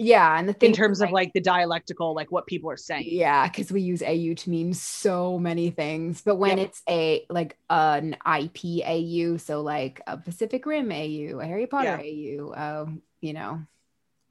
Yeah, 0.00 0.38
and 0.38 0.48
the 0.48 0.52
thing 0.52 0.70
in 0.70 0.76
terms 0.76 1.00
like, 1.00 1.08
of 1.08 1.12
like 1.12 1.32
the 1.32 1.40
dialectical, 1.40 2.14
like 2.14 2.30
what 2.30 2.46
people 2.46 2.70
are 2.70 2.76
saying. 2.76 3.08
Yeah, 3.08 3.48
because 3.48 3.72
we 3.72 3.80
use 3.80 4.00
AU 4.00 4.34
to 4.34 4.50
mean 4.50 4.72
so 4.72 5.40
many 5.40 5.70
things. 5.70 6.22
But 6.22 6.36
when 6.36 6.58
yep. 6.58 6.68
it's 6.68 6.82
a 6.88 7.26
like 7.28 7.56
an 7.68 8.14
IP 8.14 8.86
AU, 8.86 9.38
so 9.38 9.60
like 9.60 10.00
a 10.06 10.16
Pacific 10.16 10.64
Rim 10.66 10.92
AU, 10.92 11.40
a 11.40 11.44
Harry 11.44 11.66
Potter 11.66 12.00
yeah. 12.00 12.42
AU, 12.42 12.50
uh, 12.50 12.86
you 13.20 13.32
know, 13.32 13.60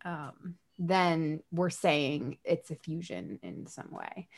um, 0.06 0.56
then 0.80 1.44
we're 1.52 1.70
saying 1.70 2.38
it's 2.46 2.72
a 2.72 2.76
fusion 2.76 3.38
in 3.44 3.68
some 3.68 3.92
way. 3.92 4.30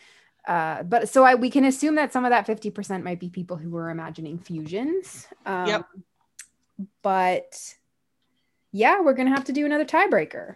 Uh, 0.47 0.81
but 0.81 1.09
so 1.09 1.23
I, 1.23 1.35
we 1.35 1.51
can 1.51 1.63
assume 1.63 1.93
that 1.95 2.11
some 2.11 2.25
of 2.25 2.31
that 2.31 2.47
50% 2.47 3.03
might 3.03 3.19
be 3.19 3.29
people 3.29 3.55
who 3.55 3.69
were 3.69 3.91
imagining 3.91 4.39
fusions. 4.39 5.27
Um, 5.45 5.67
yep. 5.67 5.85
But 7.03 7.75
yeah, 8.71 9.01
we're 9.01 9.13
going 9.13 9.27
to 9.27 9.35
have 9.35 9.45
to 9.45 9.53
do 9.53 9.65
another 9.65 9.85
tiebreaker 9.85 10.55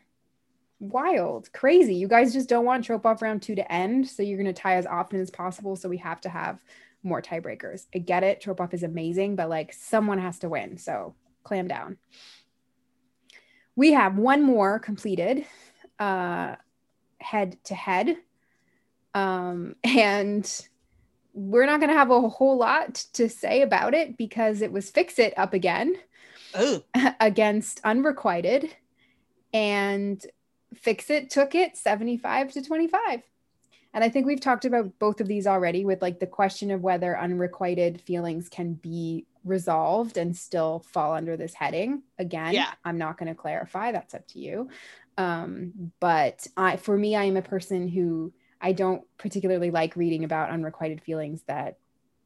wild, 0.83 1.51
crazy. 1.53 1.95
You 1.95 2.07
guys 2.07 2.33
just 2.33 2.49
don't 2.49 2.65
want 2.65 2.83
trope 2.83 3.05
off 3.05 3.21
round 3.21 3.41
two 3.41 3.55
to 3.55 3.71
end. 3.71 4.07
So 4.07 4.21
you're 4.23 4.37
going 4.37 4.53
to 4.53 4.61
tie 4.61 4.75
as 4.75 4.85
often 4.85 5.19
as 5.19 5.31
possible. 5.31 5.75
So 5.75 5.89
we 5.89 5.97
have 5.97 6.21
to 6.21 6.29
have 6.29 6.59
more 7.03 7.21
tiebreakers. 7.21 7.85
I 7.93 7.99
get 7.99 8.23
it. 8.23 8.41
Trope 8.41 8.61
off 8.61 8.73
is 8.73 8.83
amazing, 8.83 9.35
but 9.35 9.49
like 9.49 9.73
someone 9.73 10.19
has 10.19 10.39
to 10.39 10.49
win. 10.49 10.77
So 10.77 11.15
clam 11.43 11.67
down. 11.67 11.97
We 13.75 13.93
have 13.93 14.17
one 14.17 14.43
more 14.43 14.79
completed 14.79 15.45
uh, 15.99 16.55
head 17.19 17.57
to 17.65 17.75
head. 17.75 18.17
Um, 19.13 19.75
and 19.83 20.49
we're 21.33 21.65
not 21.65 21.79
going 21.79 21.89
to 21.89 21.97
have 21.97 22.11
a 22.11 22.29
whole 22.29 22.57
lot 22.57 22.95
to 23.13 23.27
say 23.27 23.61
about 23.61 23.93
it 23.93 24.17
because 24.17 24.61
it 24.61 24.71
was 24.71 24.89
Fix 24.91 25.17
It 25.17 25.33
up 25.37 25.53
again 25.53 25.95
against 27.19 27.81
Unrequited. 27.83 28.75
And 29.51 30.23
Fix 30.75 31.09
It 31.09 31.29
took 31.29 31.55
it 31.55 31.77
75 31.77 32.51
to 32.53 32.61
25. 32.61 33.23
And 33.93 34.03
I 34.03 34.09
think 34.09 34.25
we've 34.25 34.41
talked 34.41 34.65
about 34.65 34.97
both 34.97 35.21
of 35.21 35.27
these 35.27 35.45
already 35.45 35.85
with 35.85 36.01
like 36.01 36.19
the 36.19 36.27
question 36.27 36.71
of 36.71 36.81
whether 36.81 37.17
unrequited 37.17 38.01
feelings 38.01 38.49
can 38.49 38.73
be 38.73 39.27
resolved 39.43 40.17
and 40.17 40.35
still 40.35 40.83
fall 40.91 41.13
under 41.13 41.37
this 41.37 41.53
heading. 41.53 42.01
Again, 42.17 42.53
yeah. 42.53 42.71
I'm 42.83 42.97
not 42.97 43.17
going 43.17 43.29
to 43.29 43.35
clarify, 43.35 43.91
that's 43.91 44.15
up 44.15 44.27
to 44.29 44.39
you. 44.39 44.69
Um, 45.17 45.91
but 45.99 46.47
I 46.57 46.77
for 46.77 46.97
me 46.97 47.15
I 47.15 47.25
am 47.25 47.37
a 47.37 47.43
person 47.43 47.87
who 47.87 48.33
I 48.59 48.71
don't 48.71 49.03
particularly 49.17 49.69
like 49.69 49.95
reading 49.95 50.23
about 50.23 50.49
unrequited 50.49 51.01
feelings 51.01 51.43
that 51.47 51.77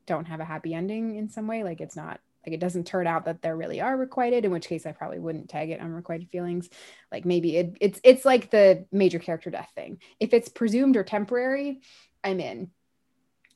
don't 0.06 0.26
have 0.26 0.40
a 0.40 0.45
happy 0.45 0.74
ending 0.74 1.15
in 1.15 1.30
some 1.30 1.48
way 1.48 1.64
like 1.64 1.82
it's 1.82 1.98
not 1.98 2.22
like 2.48 2.53
it 2.53 2.61
doesn't 2.61 2.88
turn 2.88 3.07
out 3.07 3.26
that 3.26 3.41
there 3.41 3.57
really 3.57 3.82
are 3.82 3.98
requited 3.98 4.45
in 4.45 4.52
which 4.52 4.68
case 4.68 4.86
i 4.86 4.91
probably 4.94 5.19
wouldn't 5.19 5.49
tag 5.49 5.69
it 5.69 5.82
unrequited 5.82 6.30
feelings. 6.30 6.69
Like 7.11 7.26
maybe 7.26 7.57
it, 7.57 7.78
it's 7.82 7.99
it's 8.03 8.24
like 8.24 8.49
the 8.49 8.86
major 8.91 9.19
character 9.19 9.49
death 9.49 9.69
thing. 9.76 9.99
If 10.19 10.34
it's 10.34 10.48
presumed 10.48 10.95
or 10.95 11.03
temporary 11.03 11.82
i'm 12.24 12.40
in. 12.40 12.72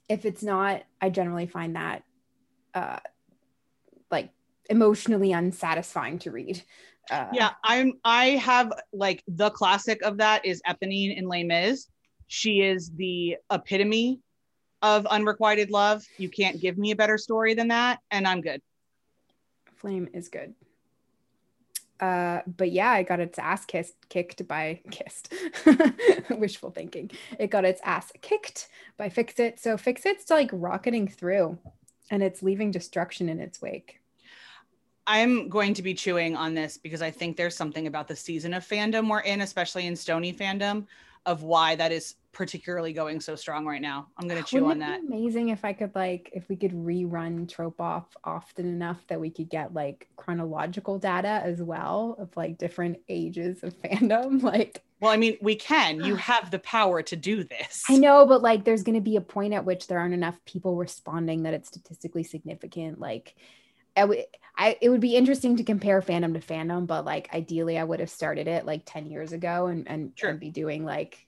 If 0.10 0.26
it's 0.26 0.44
not 0.44 0.84
i 1.00 1.10
generally 1.10 1.48
find 1.48 1.78
that 1.78 2.04
uh 2.74 3.00
like 4.12 4.32
emotionally 4.70 5.32
unsatisfying 5.32 6.20
to 6.20 6.32
read. 6.32 6.62
Uh, 7.10 7.28
yeah 7.34 7.52
i'm 7.64 7.94
i 8.04 8.32
have 8.32 8.74
like 8.94 9.24
the 9.28 9.50
classic 9.52 10.02
of 10.04 10.18
that 10.18 10.46
is 10.46 10.62
eponine 10.68 11.18
in 11.18 11.28
les 11.30 11.44
mis. 11.44 11.88
She 12.28 12.60
is 12.62 12.92
the 12.92 13.38
epitome 13.50 14.20
of 14.82 15.06
unrequited 15.06 15.72
love. 15.72 16.04
You 16.18 16.30
can't 16.30 16.60
give 16.60 16.78
me 16.78 16.92
a 16.92 16.96
better 16.96 17.18
story 17.18 17.54
than 17.54 17.70
that, 17.70 18.00
and 18.10 18.28
I'm 18.28 18.42
good. 18.42 18.62
Flame 19.82 20.10
is 20.14 20.30
good. 20.30 20.54
Uh, 22.00 22.42
but 22.46 22.72
yeah, 22.72 22.92
I 22.92 23.02
got 23.02 23.20
its 23.20 23.40
ass 23.40 23.66
kissed, 23.66 23.96
kicked 24.10 24.48
by 24.48 24.80
kissed. 24.92 25.34
Wishful 26.30 26.70
thinking. 26.70 27.10
It 27.40 27.50
got 27.50 27.66
its 27.66 27.82
ass 27.84 28.12
kicked 28.22 28.70
by 28.98 29.10
Fix 29.10 29.40
It. 29.40 29.60
So 29.60 29.78
Fix 29.78 30.06
It's 30.06 30.30
like 30.30 30.52
rocketing 30.54 31.08
through, 31.08 31.58
and 32.12 32.22
it's 32.22 32.44
leaving 32.44 32.70
destruction 32.70 33.28
in 33.28 33.40
its 33.40 33.60
wake. 33.60 34.02
I'm 35.08 35.50
going 35.50 35.74
to 35.74 35.82
be 35.82 35.96
chewing 35.96 36.36
on 36.36 36.54
this 36.54 36.78
because 36.78 37.02
I 37.02 37.10
think 37.10 37.36
there's 37.36 37.56
something 37.56 37.88
about 37.88 38.08
the 38.08 38.16
season 38.16 38.54
of 38.54 38.66
fandom 38.66 39.10
we're 39.10 39.22
in, 39.22 39.42
especially 39.42 39.88
in 39.88 39.96
Stony 39.96 40.32
fandom, 40.32 40.86
of 41.26 41.42
why 41.42 41.76
that 41.76 41.92
is 41.92 42.16
particularly 42.32 42.94
going 42.94 43.20
so 43.20 43.36
strong 43.36 43.66
right 43.66 43.82
now. 43.82 44.08
I'm 44.18 44.28
gonna 44.28 44.44
chew 44.44 44.64
Wouldn't 44.64 44.84
on 44.84 44.90
that. 44.90 45.02
amazing 45.02 45.50
if 45.50 45.66
I 45.66 45.74
could 45.74 45.94
like 45.96 46.30
if 46.34 46.48
we 46.50 46.56
could 46.56 46.72
rerun 46.72 47.50
trope 47.50 47.82
off 47.82 48.06
often 48.24 48.66
enough 48.66 49.06
that 49.08 49.20
we 49.20 49.30
could 49.30 49.50
get 49.50 49.74
like 49.74 50.08
chronological 50.16 50.98
data 50.98 51.42
as 51.44 51.62
well 51.62 52.16
of 52.20 52.36
like 52.38 52.58
different 52.58 53.00
ages 53.10 53.64
of 53.64 53.74
fandom. 53.82 54.42
Like 54.42 54.84
well, 55.02 55.12
I 55.12 55.18
mean, 55.18 55.38
we 55.42 55.56
can. 55.56 56.00
You 56.00 56.16
have 56.32 56.52
the 56.52 56.60
power 56.60 57.02
to 57.02 57.16
do 57.16 57.44
this. 57.44 57.84
I 57.90 57.98
know, 57.98 58.26
but 58.26 58.42
like 58.42 58.64
there's 58.64 58.84
gonna 58.84 59.02
be 59.02 59.18
a 59.18 59.22
point 59.22 59.54
at 59.54 59.66
which 59.66 59.88
there 59.88 60.00
aren't 60.00 60.14
enough 60.14 60.40
people 60.46 60.76
responding 60.76 61.44
that 61.44 61.54
it's 61.54 61.68
statistically 61.68 62.24
significant. 62.24 63.00
Like 63.00 63.36
I, 63.98 64.02
w- 64.02 64.24
I 64.58 64.78
it 64.80 64.90
would 64.90 65.02
be 65.02 65.16
interesting 65.18 65.58
to 65.58 65.64
compare 65.64 66.02
fandom 66.02 66.34
to 66.34 66.40
fandom, 66.40 66.88
but 66.88 67.04
like 67.04 67.34
ideally 67.34 67.78
I 67.78 67.84
would 67.84 68.00
have 68.00 68.10
started 68.10 68.48
it 68.48 68.66
like 68.66 68.84
10 68.86 69.08
years 69.08 69.34
ago 69.34 69.68
and 69.68 69.88
and, 69.88 70.14
sure. 70.16 70.30
and 70.30 70.40
be 70.40 70.50
doing 70.50 70.86
like 70.86 71.28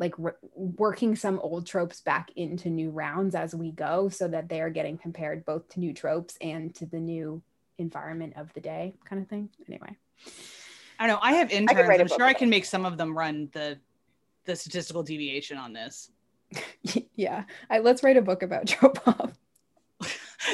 like 0.00 0.14
re- 0.16 0.32
working 0.54 1.14
some 1.14 1.38
old 1.40 1.66
tropes 1.66 2.00
back 2.00 2.30
into 2.34 2.70
new 2.70 2.90
rounds 2.90 3.34
as 3.34 3.54
we 3.54 3.70
go 3.70 4.08
so 4.08 4.26
that 4.26 4.48
they 4.48 4.60
are 4.62 4.70
getting 4.70 4.96
compared 4.98 5.44
both 5.44 5.68
to 5.68 5.78
new 5.78 5.92
tropes 5.92 6.36
and 6.40 6.74
to 6.74 6.86
the 6.86 6.98
new 6.98 7.40
environment 7.78 8.32
of 8.36 8.52
the 8.54 8.60
day 8.60 8.94
kind 9.04 9.22
of 9.22 9.28
thing 9.28 9.50
anyway. 9.68 9.94
I 10.98 11.06
don't 11.06 11.16
know 11.16 11.20
i 11.22 11.32
have 11.34 11.50
interns 11.50 11.78
I 11.78 11.94
am 11.94 12.08
sure 12.08 12.24
i 12.24 12.32
can 12.32 12.50
make 12.50 12.64
some 12.64 12.84
of 12.84 12.96
them 12.98 13.16
run 13.16 13.48
the 13.52 13.78
the 14.46 14.56
statistical 14.56 15.02
deviation 15.02 15.56
on 15.56 15.72
this. 15.72 16.10
Yeah 17.14 17.44
I, 17.68 17.78
let's 17.78 18.02
write 18.02 18.16
a 18.16 18.22
book 18.22 18.42
about 18.42 18.66
trope 18.66 19.06
off 19.06 19.38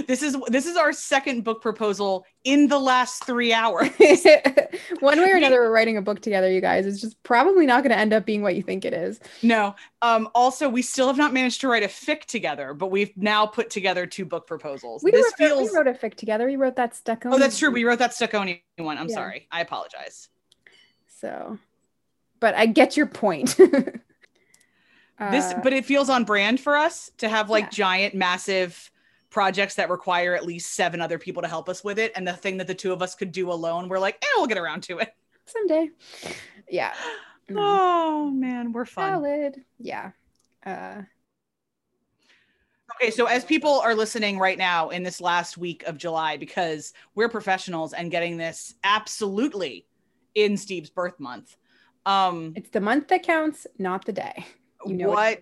this 0.07 0.23
is 0.23 0.37
this 0.49 0.67
is 0.67 0.77
our 0.77 0.93
second 0.93 1.45
book 1.45 1.63
proposal 1.63 2.27
in 2.45 2.69
the 2.69 2.79
last 2.79 3.25
three 3.25 3.53
hours. 3.53 3.89
One 5.01 5.19
way 5.19 5.31
or 5.31 5.37
another, 5.37 5.61
we're 5.61 5.71
writing 5.71 5.97
a 5.97 6.03
book 6.03 6.21
together, 6.21 6.51
you 6.51 6.61
guys. 6.61 6.87
It's 6.87 7.01
just 7.01 7.23
probably 7.23 7.67
not 7.67 7.83
going 7.83 7.91
to 7.91 7.99
end 7.99 8.13
up 8.13 8.27
being 8.27 8.43
what 8.43 8.57
you 8.57 8.63
think 8.63 8.85
it 8.85 8.93
is. 8.93 9.21
No. 9.43 9.75
Um, 10.03 10.29
also, 10.35 10.69
we 10.69 10.83
still 10.83 11.07
have 11.07 11.17
not 11.17 11.33
managed 11.33 11.61
to 11.63 11.69
write 11.69 11.83
a 11.83 11.89
fic 11.89 12.25
together, 12.25 12.75
but 12.75 12.91
we've 12.91 13.17
now 13.17 13.47
put 13.47 13.71
together 13.71 14.07
two 14.07 14.25
book 14.25 14.47
proposals. 14.47 15.03
We, 15.03 15.11
this 15.11 15.25
wrote, 15.25 15.49
feels... 15.49 15.71
we 15.71 15.77
wrote 15.77 15.87
a 15.87 15.93
fic 15.93 16.15
together. 16.15 16.47
We 16.47 16.57
wrote 16.57 16.77
that 16.77 16.93
Stuckony. 16.93 17.33
Oh, 17.33 17.39
that's 17.39 17.59
true. 17.59 17.71
We 17.71 17.85
wrote 17.85 18.01
that 18.01 18.13
Stuckony 18.13 18.63
one. 18.77 18.99
I'm 18.99 19.09
yeah. 19.09 19.15
sorry. 19.15 19.47
I 19.51 19.61
apologize. 19.61 20.29
So, 21.21 21.59
but 22.41 22.55
I 22.55 22.67
get 22.67 22.97
your 22.97 23.07
point. 23.07 23.57
this, 23.59 24.05
uh, 25.19 25.61
but 25.63 25.73
it 25.73 25.85
feels 25.85 26.11
on 26.11 26.25
brand 26.25 26.61
for 26.61 26.77
us 26.77 27.11
to 27.19 27.29
have 27.29 27.51
like 27.51 27.65
yeah. 27.65 27.71
giant, 27.71 28.15
massive 28.15 28.91
projects 29.31 29.75
that 29.75 29.91
require 29.91 30.35
at 30.35 30.47
least 30.47 30.75
seven 30.75 31.01
other 31.01 31.19
people 31.19 31.43
to 31.43 31.49
help 31.49 31.69
us 31.69 31.83
with 31.83 31.99
it. 31.99 32.13
And 32.15 32.27
the 32.27 32.33
thing 32.33 32.57
that 32.59 32.67
the 32.67 32.75
two 32.75 32.93
of 32.93 33.03
us 33.03 33.15
could 33.15 33.33
do 33.33 33.51
alone, 33.51 33.89
we're 33.89 33.99
like, 33.99 34.17
eh, 34.23 34.27
we'll 34.37 34.47
get 34.47 34.59
around 34.59 34.83
to 34.85 34.99
it. 34.99 35.11
Someday. 35.47 35.91
Yeah. 36.69 36.93
Oh 37.55 38.31
man, 38.31 38.73
we're 38.73 38.85
fun. 38.85 39.13
Valid. 39.13 39.65
Yeah. 39.79 40.13
Uh 40.65 41.03
Okay, 43.01 43.11
so 43.11 43.27
as 43.27 43.45
people 43.45 43.81
are 43.81 43.95
listening 43.95 44.39
right 44.39 44.57
now 44.57 44.91
in 44.91 45.03
this 45.03 45.21
last 45.21 45.59
week 45.59 45.83
of 45.85 45.99
July, 45.99 46.37
because 46.37 46.93
we're 47.15 47.29
professionals 47.29 47.93
and 47.93 48.11
getting 48.11 48.37
this 48.37 48.75
absolutely 48.85 49.87
in 50.35 50.57
Steve's 50.57 50.89
birth 50.89 51.19
month. 51.19 51.57
Um, 52.07 52.53
It's 52.55 52.71
the 52.71 52.81
month 52.81 53.09
that 53.09 53.25
counts, 53.25 53.67
not 53.79 54.05
the 54.05 54.13
day. 54.13 54.47
You 54.87 54.95
know 54.95 55.09
what 55.11 55.41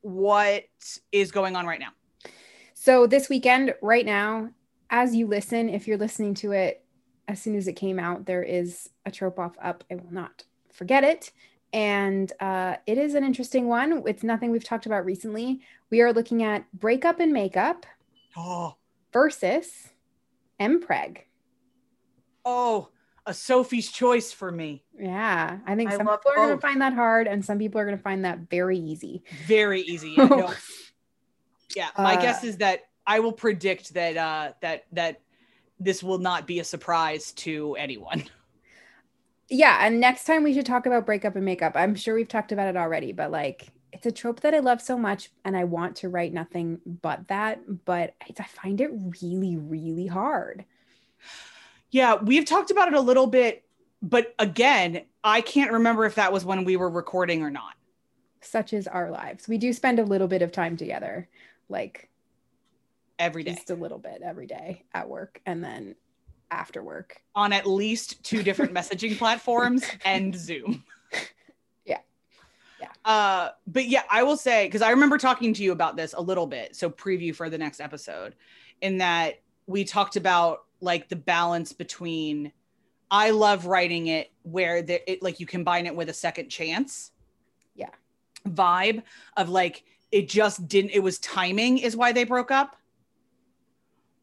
what 0.00 0.64
is 1.12 1.30
going 1.30 1.56
on 1.56 1.66
right 1.66 1.78
now? 1.78 1.90
So 2.84 3.06
this 3.06 3.28
weekend, 3.28 3.76
right 3.80 4.04
now, 4.04 4.50
as 4.90 5.14
you 5.14 5.28
listen, 5.28 5.68
if 5.68 5.86
you're 5.86 5.96
listening 5.96 6.34
to 6.34 6.50
it 6.50 6.84
as 7.28 7.40
soon 7.40 7.54
as 7.54 7.68
it 7.68 7.74
came 7.74 8.00
out, 8.00 8.26
there 8.26 8.42
is 8.42 8.90
a 9.06 9.10
trope 9.12 9.38
off 9.38 9.54
up. 9.62 9.84
I 9.88 9.94
will 9.94 10.10
not 10.12 10.42
forget 10.72 11.04
it. 11.04 11.30
And 11.72 12.32
uh, 12.40 12.78
it 12.88 12.98
is 12.98 13.14
an 13.14 13.22
interesting 13.22 13.68
one. 13.68 14.02
It's 14.08 14.24
nothing 14.24 14.50
we've 14.50 14.64
talked 14.64 14.86
about 14.86 15.04
recently. 15.04 15.60
We 15.90 16.00
are 16.00 16.12
looking 16.12 16.42
at 16.42 16.64
breakup 16.72 17.20
and 17.20 17.32
makeup 17.32 17.86
Oh, 18.36 18.74
versus 19.12 19.90
Mpreg. 20.58 21.18
oh, 22.44 22.88
a 23.24 23.32
Sophie's 23.32 23.92
choice 23.92 24.32
for 24.32 24.50
me. 24.50 24.82
Yeah, 24.98 25.58
I 25.68 25.76
think 25.76 25.92
I 25.92 25.96
some 25.98 26.08
people 26.08 26.32
are 26.32 26.34
going 26.34 26.56
to 26.56 26.60
find 26.60 26.80
that 26.80 26.94
hard, 26.94 27.28
and 27.28 27.44
some 27.44 27.60
people 27.60 27.80
are 27.80 27.84
going 27.84 27.96
to 27.96 28.02
find 28.02 28.24
that 28.24 28.50
very 28.50 28.76
easy. 28.76 29.22
Very 29.46 29.82
easy. 29.82 30.14
Yeah, 30.18 30.26
no. 30.26 30.52
yeah 31.74 31.90
my 31.96 32.16
Uh, 32.16 32.16
guess 32.16 32.44
is 32.44 32.58
that 32.58 32.80
I 33.06 33.20
will 33.20 33.32
predict 33.32 33.94
that 33.94 34.16
uh 34.16 34.52
that 34.60 34.84
that 34.92 35.20
this 35.78 36.02
will 36.02 36.18
not 36.18 36.46
be 36.46 36.60
a 36.60 36.64
surprise 36.64 37.32
to 37.32 37.74
anyone. 37.76 38.24
yeah 39.48 39.78
and 39.86 40.00
next 40.00 40.24
time 40.24 40.42
we 40.44 40.54
should 40.54 40.66
talk 40.66 40.86
about 40.86 41.06
breakup 41.06 41.36
and 41.36 41.44
makeup 41.44 41.72
i'm 41.74 41.94
sure 41.94 42.14
we've 42.14 42.28
talked 42.28 42.52
about 42.52 42.68
it 42.68 42.76
already 42.76 43.12
but 43.12 43.30
like 43.30 43.68
it's 43.92 44.06
a 44.06 44.12
trope 44.12 44.40
that 44.40 44.54
i 44.54 44.58
love 44.60 44.80
so 44.80 44.96
much 44.96 45.30
and 45.44 45.56
i 45.56 45.64
want 45.64 45.96
to 45.96 46.08
write 46.08 46.32
nothing 46.32 46.80
but 46.86 47.26
that 47.28 47.60
but 47.84 48.14
i 48.22 48.32
I 48.38 48.44
find 48.44 48.80
it 48.80 48.90
really 49.22 49.56
really 49.56 50.06
hard 50.06 50.64
Yeah, 51.90 52.16
we've 52.16 52.44
talked 52.44 52.70
about 52.70 52.88
it 52.88 52.94
a 52.94 53.00
little 53.00 53.26
bit, 53.26 53.64
but 54.00 54.34
again, 54.38 55.02
I 55.22 55.40
can't 55.40 55.72
remember 55.72 56.04
if 56.06 56.14
that 56.16 56.32
was 56.32 56.44
when 56.44 56.64
we 56.64 56.76
were 56.76 56.90
recording 56.90 57.42
or 57.42 57.50
not. 57.50 57.74
such 58.40 58.72
is 58.72 58.88
our 58.88 59.10
lives 59.10 59.46
we 59.48 59.56
do 59.58 59.72
spend 59.72 59.98
a 59.98 60.04
little 60.04 60.26
bit 60.28 60.42
of 60.42 60.50
time 60.52 60.76
together 60.76 61.28
like 61.72 62.08
Every 63.18 63.44
day 63.44 63.54
just 63.54 63.70
a 63.70 63.74
little 63.74 63.98
bit 63.98 64.20
every 64.24 64.46
day 64.46 64.82
at 64.92 65.08
work 65.08 65.40
and 65.46 65.62
then 65.62 65.94
after 66.50 66.82
work 66.82 67.22
on 67.34 67.52
at 67.52 67.66
least 67.66 68.22
two 68.24 68.42
different 68.42 68.72
messaging 68.74 69.16
platforms 69.16 69.84
and 70.04 70.34
Zoom. 70.34 70.84
Yeah. 71.84 71.98
Yeah. 72.80 72.88
Uh, 73.04 73.50
but 73.66 73.86
yeah, 73.86 74.02
I 74.10 74.22
will 74.22 74.38
say 74.38 74.66
because 74.66 74.80
I 74.80 74.90
remember 74.90 75.18
talking 75.18 75.52
to 75.54 75.62
you 75.62 75.72
about 75.72 75.94
this 75.94 76.14
a 76.14 76.20
little 76.20 76.46
bit. 76.46 76.74
So 76.74 76.88
preview 76.88 77.34
for 77.34 77.50
the 77.50 77.58
next 77.58 77.80
episode, 77.80 78.34
in 78.80 78.98
that 78.98 79.40
we 79.66 79.84
talked 79.84 80.16
about 80.16 80.64
like 80.80 81.08
the 81.08 81.16
balance 81.16 81.72
between. 81.72 82.52
I 83.10 83.30
love 83.30 83.66
writing 83.66 84.06
it 84.06 84.32
where 84.42 84.80
the, 84.80 85.10
it 85.10 85.22
like 85.22 85.38
you 85.38 85.44
combine 85.44 85.84
it 85.84 85.94
with 85.94 86.08
a 86.08 86.14
second 86.14 86.48
chance. 86.48 87.12
Yeah. 87.76 87.90
Vibe 88.48 89.02
of 89.36 89.50
like 89.50 89.84
it 90.12 90.28
just 90.28 90.68
didn't. 90.68 90.90
It 90.90 91.02
was 91.02 91.18
timing 91.18 91.78
is 91.78 91.96
why 91.96 92.12
they 92.12 92.24
broke 92.24 92.50
up, 92.50 92.76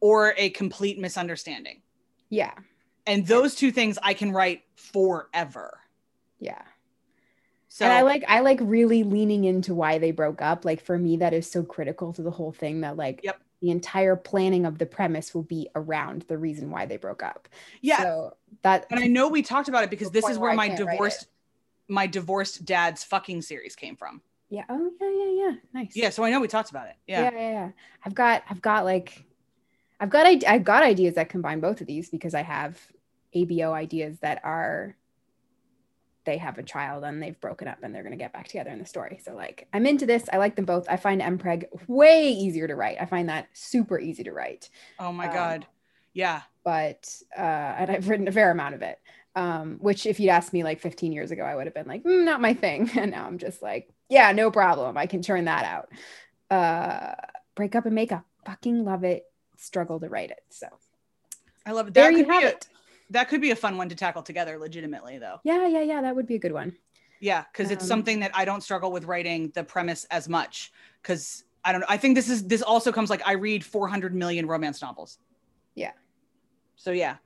or 0.00 0.34
a 0.38 0.50
complete 0.50 0.98
misunderstanding. 0.98 1.82
yeah 2.30 2.54
And 3.06 3.26
those 3.26 3.54
two 3.54 3.72
things 3.72 3.98
I 4.02 4.14
can 4.14 4.32
write 4.32 4.62
forever. 4.76 5.80
yeah 6.38 6.62
So 7.68 7.84
and 7.84 7.92
I 7.92 8.02
like 8.02 8.24
I 8.28 8.40
like 8.40 8.60
really 8.62 9.02
leaning 9.02 9.44
into 9.44 9.74
why 9.74 9.98
they 9.98 10.10
broke 10.12 10.40
up. 10.40 10.64
Like 10.64 10.80
for 10.80 10.96
me, 10.98 11.18
that 11.18 11.32
is 11.34 11.50
so 11.50 11.62
critical 11.62 12.12
to 12.14 12.22
the 12.22 12.30
whole 12.30 12.52
thing 12.52 12.80
that 12.82 12.96
like 12.96 13.20
Yep. 13.22 13.40
the 13.60 13.70
entire 13.70 14.16
planning 14.16 14.64
of 14.66 14.78
the 14.78 14.86
premise 14.86 15.34
will 15.34 15.42
be 15.42 15.68
around 15.74 16.22
the 16.28 16.38
reason 16.38 16.70
why 16.70 16.86
they 16.86 16.96
broke 16.96 17.22
up. 17.22 17.48
yeah, 17.82 18.02
So 18.02 18.36
that 18.62 18.86
and 18.90 19.00
I 19.00 19.06
know 19.06 19.28
we 19.28 19.42
talked 19.42 19.68
about 19.68 19.84
it 19.84 19.90
because 19.90 20.10
this 20.10 20.28
is 20.28 20.38
where 20.38 20.50
where 20.50 20.56
my 20.56 20.68
divorced 20.68 21.26
my 21.88 22.06
divorced 22.06 22.64
dad's 22.64 23.02
fucking 23.04 23.42
series 23.42 23.74
came 23.76 23.96
from. 23.96 24.22
Yeah. 24.50 24.64
Oh 24.68 24.90
yeah, 25.00 25.10
yeah, 25.10 25.44
yeah. 25.50 25.56
Nice. 25.72 25.96
Yeah, 25.96 26.10
so 26.10 26.24
I 26.24 26.30
know 26.30 26.40
we 26.40 26.48
talked 26.48 26.70
about 26.70 26.88
it. 26.88 26.96
yeah. 27.06 27.22
Yeah. 27.22 27.30
Yeah, 27.32 27.50
yeah, 27.52 27.70
I've 28.04 28.14
got 28.14 28.42
I've 28.50 28.60
got 28.62 28.84
like 28.84 29.24
I've 30.00 30.10
got 30.10 30.26
I've 30.46 30.64
got 30.64 30.82
ideas 30.82 31.14
that 31.14 31.28
combine 31.28 31.60
both 31.60 31.80
of 31.80 31.86
these 31.86 32.10
because 32.10 32.34
I 32.34 32.42
have 32.42 32.78
ABO 33.34 33.72
ideas 33.72 34.18
that 34.20 34.40
are 34.44 34.96
they 36.24 36.36
have 36.36 36.58
a 36.58 36.62
child 36.62 37.02
and 37.04 37.22
they've 37.22 37.40
broken 37.40 37.66
up 37.66 37.78
and 37.82 37.94
they're 37.94 38.02
going 38.02 38.12
to 38.12 38.18
get 38.18 38.32
back 38.32 38.46
together 38.46 38.70
in 38.70 38.78
the 38.78 38.84
story. 38.86 39.18
So 39.24 39.34
like 39.34 39.66
I'm 39.72 39.86
into 39.86 40.04
this. 40.04 40.24
I 40.32 40.36
like 40.36 40.54
them 40.54 40.66
both. 40.66 40.86
I 40.88 40.96
find 40.96 41.20
Mpreg 41.22 41.64
way 41.88 42.30
easier 42.30 42.66
to 42.68 42.74
write. 42.74 42.98
I 43.00 43.06
find 43.06 43.28
that 43.30 43.48
super 43.54 43.98
easy 43.98 44.24
to 44.24 44.32
write. 44.32 44.68
Oh 44.98 45.12
my 45.12 45.28
Um, 45.28 45.32
god. 45.34 45.66
Yeah. 46.12 46.42
but 46.64 47.08
uh, 47.36 47.40
and 47.40 47.90
I've 47.90 48.08
written 48.08 48.28
a 48.28 48.32
fair 48.32 48.50
amount 48.50 48.74
of 48.74 48.82
it. 48.82 48.98
Um, 49.36 49.78
which 49.80 50.06
if 50.06 50.18
you'd 50.18 50.30
asked 50.30 50.52
me 50.52 50.64
like 50.64 50.80
15 50.80 51.12
years 51.12 51.30
ago, 51.30 51.44
I 51.44 51.54
would 51.54 51.66
have 51.66 51.74
been 51.74 51.86
like, 51.86 52.02
"Mm, 52.02 52.24
not 52.24 52.40
my 52.40 52.52
thing. 52.52 52.90
And 52.96 53.12
now 53.12 53.26
I'm 53.26 53.38
just 53.38 53.62
like, 53.62 53.88
yeah, 54.10 54.32
no 54.32 54.50
problem. 54.50 54.98
I 54.98 55.06
can 55.06 55.22
turn 55.22 55.46
that 55.46 55.64
out. 55.64 55.88
Uh, 56.50 57.14
break 57.54 57.74
up 57.74 57.86
and 57.86 57.94
make 57.94 58.12
up. 58.12 58.24
Fucking 58.44 58.84
love 58.84 59.04
it. 59.04 59.24
Struggle 59.56 60.00
to 60.00 60.08
write 60.08 60.30
it. 60.30 60.40
So 60.50 60.66
I 61.64 61.72
love 61.72 61.88
it. 61.88 61.94
there 61.94 62.10
That 62.10 62.18
you 62.18 62.24
could 62.24 62.32
have 62.32 62.42
be 62.42 62.46
a, 62.46 62.50
it. 62.50 62.68
that 63.10 63.28
could 63.28 63.40
be 63.40 63.50
a 63.50 63.56
fun 63.56 63.76
one 63.78 63.88
to 63.88 63.94
tackle 63.94 64.22
together 64.22 64.58
legitimately 64.58 65.18
though. 65.18 65.38
Yeah, 65.44 65.66
yeah, 65.66 65.82
yeah. 65.82 66.00
That 66.02 66.16
would 66.16 66.26
be 66.26 66.34
a 66.34 66.38
good 66.38 66.52
one. 66.52 66.76
Yeah, 67.20 67.44
because 67.52 67.70
it's 67.70 67.84
Um, 67.84 67.88
something 67.88 68.20
that 68.20 68.30
I 68.34 68.44
don't 68.44 68.62
struggle 68.62 68.90
with 68.90 69.04
writing 69.04 69.52
the 69.54 69.62
premise 69.62 70.04
as 70.10 70.28
much. 70.28 70.72
Because 71.02 71.44
I 71.64 71.72
don't. 71.72 71.84
I 71.88 71.98
think 71.98 72.14
this 72.14 72.30
is 72.30 72.46
this 72.46 72.62
also 72.62 72.90
comes 72.90 73.10
like 73.10 73.20
I 73.26 73.32
read 73.32 73.62
400 73.64 74.14
million 74.14 74.46
romance 74.46 74.80
novels. 74.80 75.18
Yeah. 75.74 75.92
So 76.76 76.90
yeah, 76.92 77.16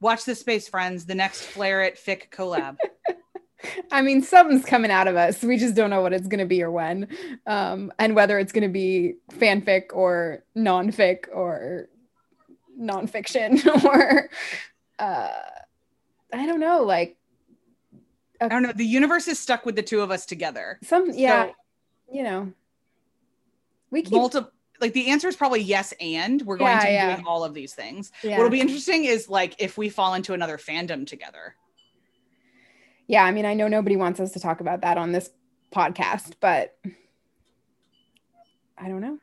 watch 0.00 0.24
this 0.24 0.40
space, 0.40 0.66
friends. 0.66 1.04
The 1.04 1.14
next 1.14 1.42
Flerret 1.52 1.98
Fic 2.02 2.30
collab. 2.30 2.78
I 3.92 4.02
mean, 4.02 4.22
something's 4.22 4.64
coming 4.64 4.90
out 4.90 5.08
of 5.08 5.16
us. 5.16 5.42
We 5.42 5.56
just 5.56 5.74
don't 5.74 5.90
know 5.90 6.00
what 6.00 6.12
it's 6.12 6.28
going 6.28 6.38
to 6.40 6.46
be 6.46 6.62
or 6.62 6.70
when, 6.70 7.08
um, 7.46 7.92
and 7.98 8.14
whether 8.14 8.38
it's 8.38 8.52
going 8.52 8.62
to 8.62 8.68
be 8.68 9.14
fanfic 9.32 9.86
or 9.92 10.44
nonfic 10.56 11.24
or 11.32 11.88
nonfiction 12.80 13.64
or 13.84 14.30
uh, 14.98 15.32
I 16.32 16.46
don't 16.46 16.60
know, 16.60 16.82
like 16.82 17.16
I 18.40 18.48
don't 18.48 18.62
know. 18.62 18.72
The 18.72 18.84
universe 18.86 19.26
is 19.26 19.38
stuck 19.38 19.66
with 19.66 19.74
the 19.74 19.82
two 19.82 20.00
of 20.00 20.10
us 20.10 20.24
together. 20.26 20.78
some, 20.84 21.10
yeah, 21.12 21.46
So- 21.46 21.54
you 22.12 22.22
know, 22.22 22.52
we 23.90 24.02
keep, 24.02 24.12
Multiple. 24.12 24.52
Like 24.80 24.92
the 24.92 25.08
answer 25.08 25.26
is 25.26 25.34
probably 25.34 25.60
yes, 25.60 25.92
and 26.00 26.40
we're 26.42 26.56
going 26.56 26.70
Yeah, 26.70 26.80
to 26.80 26.86
be 26.86 26.92
yeah. 26.92 27.14
doing 27.16 27.26
all 27.26 27.42
of 27.42 27.52
these 27.52 27.74
things. 27.74 28.12
yeah. 28.22 28.36
What'll 28.36 28.50
be 28.50 28.60
interesting 28.60 29.04
is 29.06 29.28
like 29.28 29.56
if 29.58 29.76
we 29.76 29.88
fall 29.88 30.14
into 30.14 30.34
another 30.34 30.56
fandom 30.56 31.04
together. 31.04 31.56
Yeah. 33.08 33.24
I 33.24 33.32
mean, 33.32 33.44
I 33.44 33.54
know 33.54 33.66
nobody 33.66 33.96
wants 33.96 34.20
us 34.20 34.30
to 34.32 34.40
talk 34.40 34.60
about 34.60 34.82
that 34.82 34.96
on 34.96 35.10
this 35.10 35.30
podcast, 35.74 36.34
but 36.38 36.76
I 38.76 38.88
don't 38.88 39.00
know. 39.00 39.18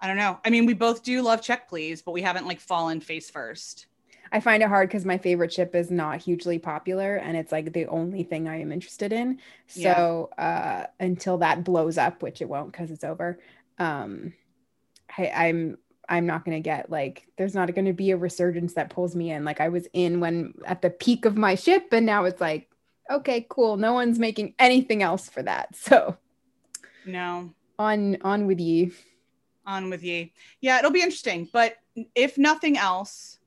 I 0.00 0.06
don't 0.06 0.16
know. 0.16 0.38
I 0.44 0.50
mean, 0.50 0.66
we 0.66 0.74
both 0.74 1.02
do 1.02 1.22
love 1.22 1.40
check 1.40 1.68
please, 1.68 2.02
but 2.02 2.12
we 2.12 2.22
haven't 2.22 2.46
like 2.46 2.60
fallen 2.60 3.00
face 3.00 3.30
first. 3.30 3.86
I 4.32 4.40
find 4.40 4.62
it 4.62 4.68
hard 4.68 4.88
because 4.88 5.04
my 5.04 5.18
favorite 5.18 5.52
ship 5.52 5.74
is 5.74 5.90
not 5.90 6.22
hugely 6.22 6.58
popular 6.58 7.16
and 7.16 7.36
it's 7.36 7.50
like 7.50 7.72
the 7.72 7.86
only 7.86 8.22
thing 8.22 8.48
I 8.48 8.60
am 8.60 8.70
interested 8.72 9.12
in. 9.12 9.40
Yeah. 9.74 9.96
So 9.96 10.30
uh 10.38 10.86
until 11.00 11.38
that 11.38 11.64
blows 11.64 11.98
up, 11.98 12.22
which 12.22 12.40
it 12.40 12.48
won't 12.48 12.72
because 12.72 12.90
it's 12.90 13.04
over, 13.04 13.40
um 13.78 14.32
I, 15.16 15.28
I'm 15.28 15.78
I'm 16.08 16.26
not 16.26 16.44
gonna 16.44 16.60
get 16.60 16.90
like 16.90 17.26
there's 17.36 17.54
not 17.54 17.74
gonna 17.74 17.92
be 17.92 18.12
a 18.12 18.16
resurgence 18.16 18.74
that 18.74 18.90
pulls 18.90 19.16
me 19.16 19.30
in. 19.32 19.44
Like 19.44 19.60
I 19.60 19.68
was 19.68 19.86
in 19.92 20.20
when 20.20 20.54
at 20.64 20.82
the 20.82 20.90
peak 20.90 21.24
of 21.24 21.36
my 21.36 21.54
ship, 21.54 21.88
and 21.92 22.06
now 22.06 22.24
it's 22.24 22.40
like, 22.40 22.69
okay, 23.10 23.46
cool. 23.48 23.76
No 23.76 23.92
one's 23.94 24.18
making 24.18 24.54
anything 24.58 25.02
else 25.02 25.28
for 25.28 25.42
that. 25.42 25.74
So 25.76 26.16
No, 27.06 27.52
on 27.78 28.18
on 28.22 28.46
with 28.46 28.60
ye. 28.60 28.92
on 29.66 29.90
with 29.90 30.02
ye. 30.02 30.32
Yeah, 30.60 30.78
it'll 30.78 30.90
be 30.90 31.02
interesting. 31.02 31.48
But 31.52 31.76
if 32.14 32.38
nothing 32.38 32.76
else, 32.78 33.38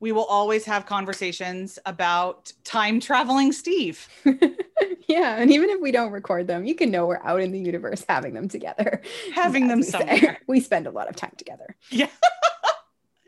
we 0.00 0.12
will 0.12 0.24
always 0.24 0.64
have 0.66 0.84
conversations 0.86 1.78
about 1.86 2.52
time 2.64 3.00
traveling 3.00 3.52
Steve. 3.52 4.06
yeah, 5.08 5.36
and 5.40 5.50
even 5.50 5.70
if 5.70 5.80
we 5.80 5.90
don't 5.90 6.12
record 6.12 6.46
them, 6.46 6.64
you 6.66 6.74
can 6.74 6.90
know 6.90 7.06
we're 7.06 7.22
out 7.24 7.40
in 7.40 7.50
the 7.52 7.58
universe 7.58 8.04
having 8.08 8.34
them 8.34 8.48
together. 8.48 9.00
Having 9.34 9.68
them 9.68 9.78
we 9.78 9.84
say. 9.84 9.98
somewhere. 9.98 10.38
We 10.46 10.60
spend 10.60 10.86
a 10.86 10.90
lot 10.90 11.08
of 11.08 11.16
time 11.16 11.32
together. 11.38 11.76
Yeah. 11.90 12.08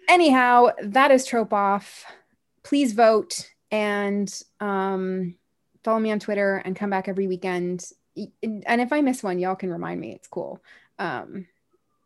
Anyhow, 0.08 0.68
that 0.82 1.10
is 1.10 1.26
trope 1.26 1.52
off. 1.52 2.04
Please 2.62 2.92
vote 2.92 3.50
and 3.70 4.28
um, 4.60 5.34
follow 5.84 5.98
me 6.00 6.10
on 6.12 6.18
Twitter 6.18 6.62
and 6.64 6.74
come 6.76 6.90
back 6.90 7.08
every 7.08 7.26
weekend. 7.26 7.84
And 8.42 8.80
if 8.80 8.92
I 8.92 9.00
miss 9.00 9.22
one, 9.22 9.38
y'all 9.38 9.54
can 9.56 9.70
remind 9.70 10.00
me. 10.00 10.12
It's 10.12 10.28
cool. 10.28 10.62
Um, 10.98 11.46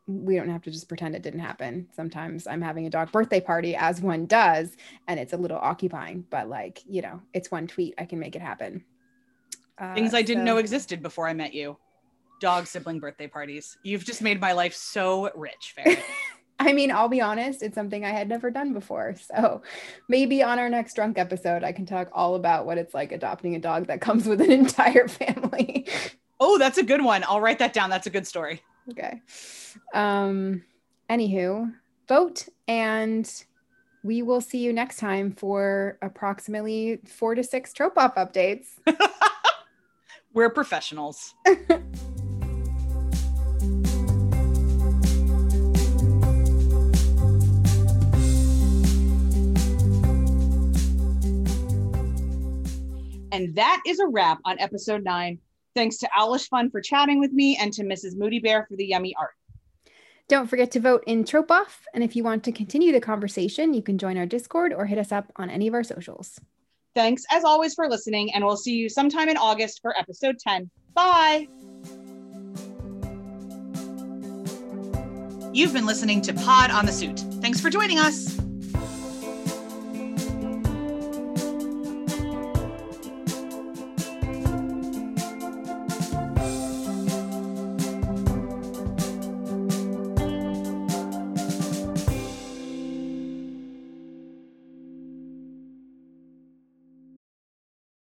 we 0.06 0.34
don't 0.36 0.48
have 0.50 0.62
to 0.62 0.70
just 0.70 0.88
pretend 0.88 1.14
it 1.14 1.22
didn't 1.22 1.40
happen. 1.40 1.88
Sometimes 1.94 2.46
I'm 2.46 2.60
having 2.60 2.86
a 2.86 2.90
dog 2.90 3.12
birthday 3.12 3.40
party, 3.40 3.74
as 3.76 4.00
one 4.00 4.26
does, 4.26 4.76
and 5.08 5.18
it's 5.18 5.32
a 5.32 5.36
little 5.36 5.58
occupying. 5.58 6.26
But 6.28 6.48
like 6.48 6.82
you 6.88 7.02
know, 7.02 7.22
it's 7.32 7.50
one 7.50 7.66
tweet. 7.66 7.94
I 7.98 8.04
can 8.04 8.18
make 8.18 8.36
it 8.36 8.42
happen. 8.42 8.84
Uh, 9.78 9.94
Things 9.94 10.12
I 10.12 10.22
didn't 10.22 10.42
so- 10.42 10.46
know 10.52 10.56
existed 10.58 11.02
before 11.02 11.28
I 11.28 11.32
met 11.34 11.54
you. 11.54 11.76
dog 12.40 12.66
sibling 12.66 12.98
birthday 12.98 13.28
parties. 13.28 13.78
You've 13.84 14.04
just 14.04 14.20
made 14.20 14.40
my 14.40 14.52
life 14.52 14.74
so 14.74 15.30
rich, 15.34 15.74
Farrah. 15.78 15.96
I 16.62 16.72
mean, 16.72 16.90
I'll 16.90 17.08
be 17.08 17.20
honest, 17.20 17.62
it's 17.62 17.74
something 17.74 18.04
I 18.04 18.10
had 18.10 18.28
never 18.28 18.50
done 18.50 18.72
before. 18.72 19.14
So 19.32 19.62
maybe 20.08 20.42
on 20.42 20.58
our 20.58 20.68
next 20.68 20.94
drunk 20.94 21.16
episode, 21.16 21.64
I 21.64 21.72
can 21.72 21.86
talk 21.86 22.08
all 22.12 22.34
about 22.34 22.66
what 22.66 22.76
it's 22.76 22.92
like 22.92 23.12
adopting 23.12 23.54
a 23.54 23.58
dog 23.58 23.86
that 23.86 24.00
comes 24.06 24.26
with 24.26 24.40
an 24.40 24.52
entire 24.52 25.08
family. 25.08 25.88
oh, 26.38 26.58
that's 26.58 26.78
a 26.78 26.82
good 26.82 27.02
one. 27.02 27.24
I'll 27.26 27.40
write 27.40 27.58
that 27.60 27.72
down. 27.72 27.88
That's 27.88 28.06
a 28.06 28.10
good 28.10 28.26
story. 28.26 28.62
Okay. 28.90 29.22
Um, 29.94 30.64
anywho, 31.08 31.72
vote 32.08 32.48
and 32.68 33.30
we 34.02 34.22
will 34.22 34.40
see 34.40 34.58
you 34.58 34.72
next 34.72 34.96
time 34.98 35.32
for 35.32 35.98
approximately 36.02 37.00
four 37.06 37.34
to 37.34 37.44
six 37.44 37.72
trope 37.72 37.96
off 37.96 38.16
updates. 38.16 38.66
We're 40.34 40.50
professionals. 40.50 41.34
And 53.32 53.54
that 53.56 53.82
is 53.86 53.98
a 53.98 54.06
wrap 54.06 54.38
on 54.44 54.60
episode 54.60 55.02
nine. 55.02 55.38
Thanks 55.74 55.96
to 55.98 56.08
Owlish 56.16 56.48
Fun 56.48 56.70
for 56.70 56.82
chatting 56.82 57.18
with 57.18 57.32
me 57.32 57.56
and 57.56 57.72
to 57.72 57.82
Mrs. 57.82 58.14
Moody 58.14 58.38
Bear 58.38 58.66
for 58.68 58.76
the 58.76 58.84
yummy 58.84 59.14
art. 59.18 59.32
Don't 60.28 60.46
forget 60.46 60.70
to 60.72 60.80
vote 60.80 61.02
in 61.06 61.24
Trope 61.24 61.50
Off. 61.50 61.86
And 61.94 62.04
if 62.04 62.14
you 62.14 62.22
want 62.22 62.44
to 62.44 62.52
continue 62.52 62.92
the 62.92 63.00
conversation, 63.00 63.74
you 63.74 63.82
can 63.82 63.98
join 63.98 64.18
our 64.18 64.26
Discord 64.26 64.72
or 64.72 64.84
hit 64.84 64.98
us 64.98 65.12
up 65.12 65.32
on 65.36 65.50
any 65.50 65.66
of 65.66 65.74
our 65.74 65.82
socials. 65.82 66.38
Thanks 66.94 67.24
as 67.30 67.42
always 67.42 67.74
for 67.74 67.88
listening, 67.88 68.34
and 68.34 68.44
we'll 68.44 68.56
see 68.56 68.74
you 68.74 68.90
sometime 68.90 69.30
in 69.30 69.38
August 69.38 69.80
for 69.80 69.98
episode 69.98 70.38
10. 70.38 70.70
Bye. 70.92 71.48
You've 75.54 75.72
been 75.72 75.86
listening 75.86 76.20
to 76.22 76.34
Pod 76.34 76.70
on 76.70 76.84
the 76.86 76.92
Suit. 76.92 77.18
Thanks 77.40 77.60
for 77.60 77.70
joining 77.70 77.98
us. 77.98 78.38